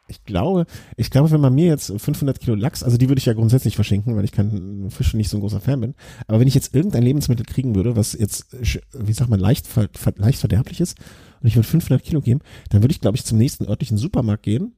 Ich 0.08 0.24
glaube, 0.24 0.66
ich 0.96 1.10
glaube, 1.10 1.30
wenn 1.30 1.40
man 1.40 1.54
mir 1.54 1.66
jetzt 1.66 1.92
500 1.94 2.40
Kilo 2.40 2.56
Lachs, 2.56 2.82
also 2.82 2.96
die 2.96 3.08
würde 3.08 3.18
ich 3.18 3.26
ja 3.26 3.34
grundsätzlich 3.34 3.76
verschenken, 3.76 4.16
weil 4.16 4.24
ich 4.24 4.32
kein 4.32 4.90
Fische 4.90 5.16
nicht 5.16 5.28
so 5.28 5.36
ein 5.36 5.40
großer 5.40 5.60
Fan 5.60 5.80
bin. 5.80 5.94
Aber 6.26 6.40
wenn 6.40 6.48
ich 6.48 6.54
jetzt 6.54 6.74
irgendein 6.74 7.02
Lebensmittel 7.02 7.44
kriegen 7.44 7.74
würde, 7.74 7.94
was 7.94 8.14
jetzt, 8.14 8.46
wie 8.92 9.12
sagt 9.12 9.30
man, 9.30 9.38
leicht, 9.38 9.68
leicht 10.16 10.38
verderblich 10.38 10.80
ist, 10.80 10.96
und 11.40 11.46
ich 11.46 11.56
würde 11.56 11.68
500 11.68 12.02
Kilo 12.02 12.20
geben, 12.20 12.40
dann 12.70 12.82
würde 12.82 12.92
ich, 12.92 13.00
glaube 13.00 13.16
ich, 13.16 13.24
zum 13.24 13.38
nächsten 13.38 13.66
örtlichen 13.66 13.98
Supermarkt 13.98 14.42
gehen 14.42 14.74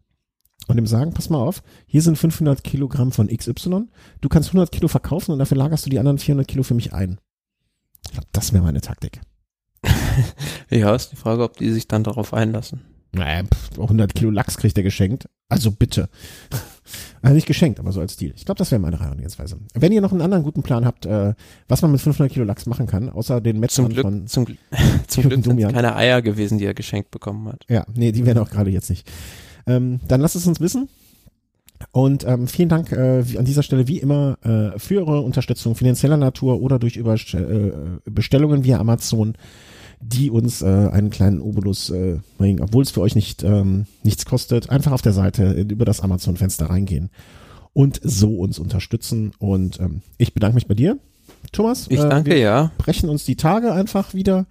und 0.67 0.79
ihm 0.79 0.87
sagen, 0.87 1.15
pass 1.15 1.31
mal 1.31 1.39
auf, 1.39 1.63
hier 1.87 2.03
sind 2.03 2.19
500 2.19 2.63
Kilogramm 2.63 3.13
von 3.13 3.29
XY, 3.29 3.89
du 4.21 4.29
kannst 4.29 4.51
100 4.51 4.71
Kilo 4.71 4.89
verkaufen 4.89 5.33
und 5.33 5.39
dafür 5.39 5.57
lagerst 5.57 5.87
du 5.87 5.91
die 5.91 5.99
anderen 5.99 6.19
400 6.19 6.47
Kilo 6.47 6.63
für 6.63 6.75
mich 6.75 6.93
ein. 6.93 7.19
Ich 8.05 8.13
glaube, 8.13 8.29
das 8.33 8.53
wäre 8.53 8.63
meine 8.63 8.81
Taktik. 8.81 9.21
ja, 10.71 10.95
ist 10.95 11.13
die 11.13 11.17
Frage, 11.17 11.43
ob 11.43 11.57
die 11.57 11.71
sich 11.71 11.89
dann 11.89 12.05
darauf 12.05 12.35
einlassen. 12.35 12.83
Naja, 13.13 13.45
100 13.79 14.15
Kilo 14.15 14.31
Lachs 14.31 14.57
kriegt 14.57 14.77
er 14.77 14.85
geschenkt. 14.85 15.29
Also 15.49 15.71
bitte. 15.71 16.09
Also 17.23 17.35
nicht 17.35 17.47
geschenkt, 17.47 17.79
aber 17.79 17.93
so 17.93 18.01
als 18.01 18.17
Deal. 18.17 18.33
Ich 18.35 18.47
glaube, 18.47 18.59
das 18.59 18.71
wäre 18.71 18.81
meine 18.81 18.99
Herangehensweise. 18.99 19.59
Wenn 19.75 19.93
ihr 19.93 20.01
noch 20.01 20.11
einen 20.11 20.23
anderen 20.23 20.43
guten 20.43 20.63
Plan 20.63 20.87
habt, 20.87 21.05
äh, 21.07 21.35
was 21.69 21.83
man 21.83 21.93
mit 21.93 22.01
500 22.01 22.33
Kilo 22.33 22.45
Lachs 22.45 22.67
machen 22.67 22.87
kann, 22.87 23.11
außer 23.11 23.41
den 23.41 23.61
Glück, 23.61 24.01
von 24.01 24.27
zum, 24.27 24.47
Gl 24.47 24.57
zum 25.07 25.23
Glück 25.29 25.45
sind 25.45 25.73
keine 25.73 25.95
Eier 25.95 26.23
gewesen, 26.23 26.59
die 26.59 26.65
er 26.65 26.75
geschenkt 26.75 27.11
bekommen 27.11 27.47
hat. 27.47 27.65
Ja, 27.69 27.85
nee, 27.95 28.11
die 28.11 28.25
werden 28.25 28.39
auch 28.39 28.51
gerade 28.51 28.71
jetzt 28.71 28.89
nicht. 28.91 29.09
Ähm, 29.67 30.01
dann 30.09 30.21
lasst 30.21 30.35
es 30.35 30.47
uns 30.47 30.61
wissen. 30.61 30.89
Und 31.93 32.27
ähm, 32.27 32.47
vielen 32.47 32.69
Dank 32.69 32.91
äh, 32.93 33.25
an 33.37 33.45
dieser 33.45 33.63
Stelle 33.63 33.87
wie 33.87 33.99
immer 33.99 34.39
äh, 34.43 34.79
für 34.79 35.07
eure 35.07 35.21
Unterstützung 35.21 35.75
finanzieller 35.75 36.17
Natur 36.17 36.61
oder 36.61 36.79
durch 36.79 36.97
Überst 36.97 37.35
äh, 37.35 37.73
Bestellungen 38.05 38.65
via 38.65 38.79
Amazon 38.79 39.35
die 40.01 40.31
uns 40.31 40.63
äh, 40.63 40.67
einen 40.67 41.11
kleinen 41.11 41.41
Obolus 41.41 41.91
äh, 41.91 42.19
bringen, 42.39 42.61
obwohl 42.61 42.83
es 42.83 42.91
für 42.91 43.03
euch 43.03 43.15
nicht 43.15 43.43
ähm, 43.43 43.87
nichts 44.03 44.25
kostet. 44.25 44.71
Einfach 44.71 44.93
auf 44.93 45.03
der 45.03 45.13
Seite 45.13 45.53
über 45.53 45.85
das 45.85 46.01
Amazon-Fenster 46.01 46.67
reingehen 46.67 47.11
und 47.73 48.01
so 48.03 48.37
uns 48.39 48.59
unterstützen. 48.59 49.33
Und 49.39 49.79
ähm, 49.79 50.03
ich 50.17 50.33
bedanke 50.33 50.55
mich 50.55 50.67
bei 50.67 50.75
dir, 50.75 50.99
Thomas. 51.53 51.87
Ich 51.91 52.01
danke, 52.01 52.31
wir 52.31 52.39
ja. 52.39 52.73
Brechen 52.79 53.09
uns 53.11 53.25
die 53.25 53.37
Tage 53.37 53.73
einfach 53.73 54.15
wieder 54.15 54.47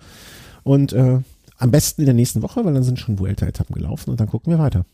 und 0.63 0.93
äh, 0.93 1.19
am 1.57 1.71
besten 1.71 2.01
in 2.01 2.05
der 2.05 2.15
nächsten 2.15 2.41
Woche, 2.41 2.63
weil 2.63 2.73
dann 2.73 2.83
sind 2.83 2.99
schon 2.99 3.19
Vuelta-Etappen 3.19 3.75
gelaufen 3.75 4.11
und 4.11 4.19
dann 4.19 4.29
gucken 4.29 4.51
wir 4.51 4.59
weiter. 4.59 4.85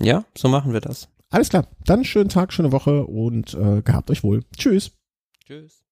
Ja, 0.00 0.24
so 0.36 0.48
machen 0.48 0.72
wir 0.72 0.80
das. 0.80 1.08
Alles 1.30 1.48
klar. 1.48 1.68
Dann 1.84 2.04
schönen 2.04 2.28
Tag, 2.28 2.52
schöne 2.52 2.72
Woche 2.72 3.06
und 3.06 3.54
äh, 3.54 3.82
gehabt 3.82 4.10
euch 4.10 4.22
wohl. 4.22 4.42
Tschüss. 4.56 4.92
Tschüss. 5.46 5.83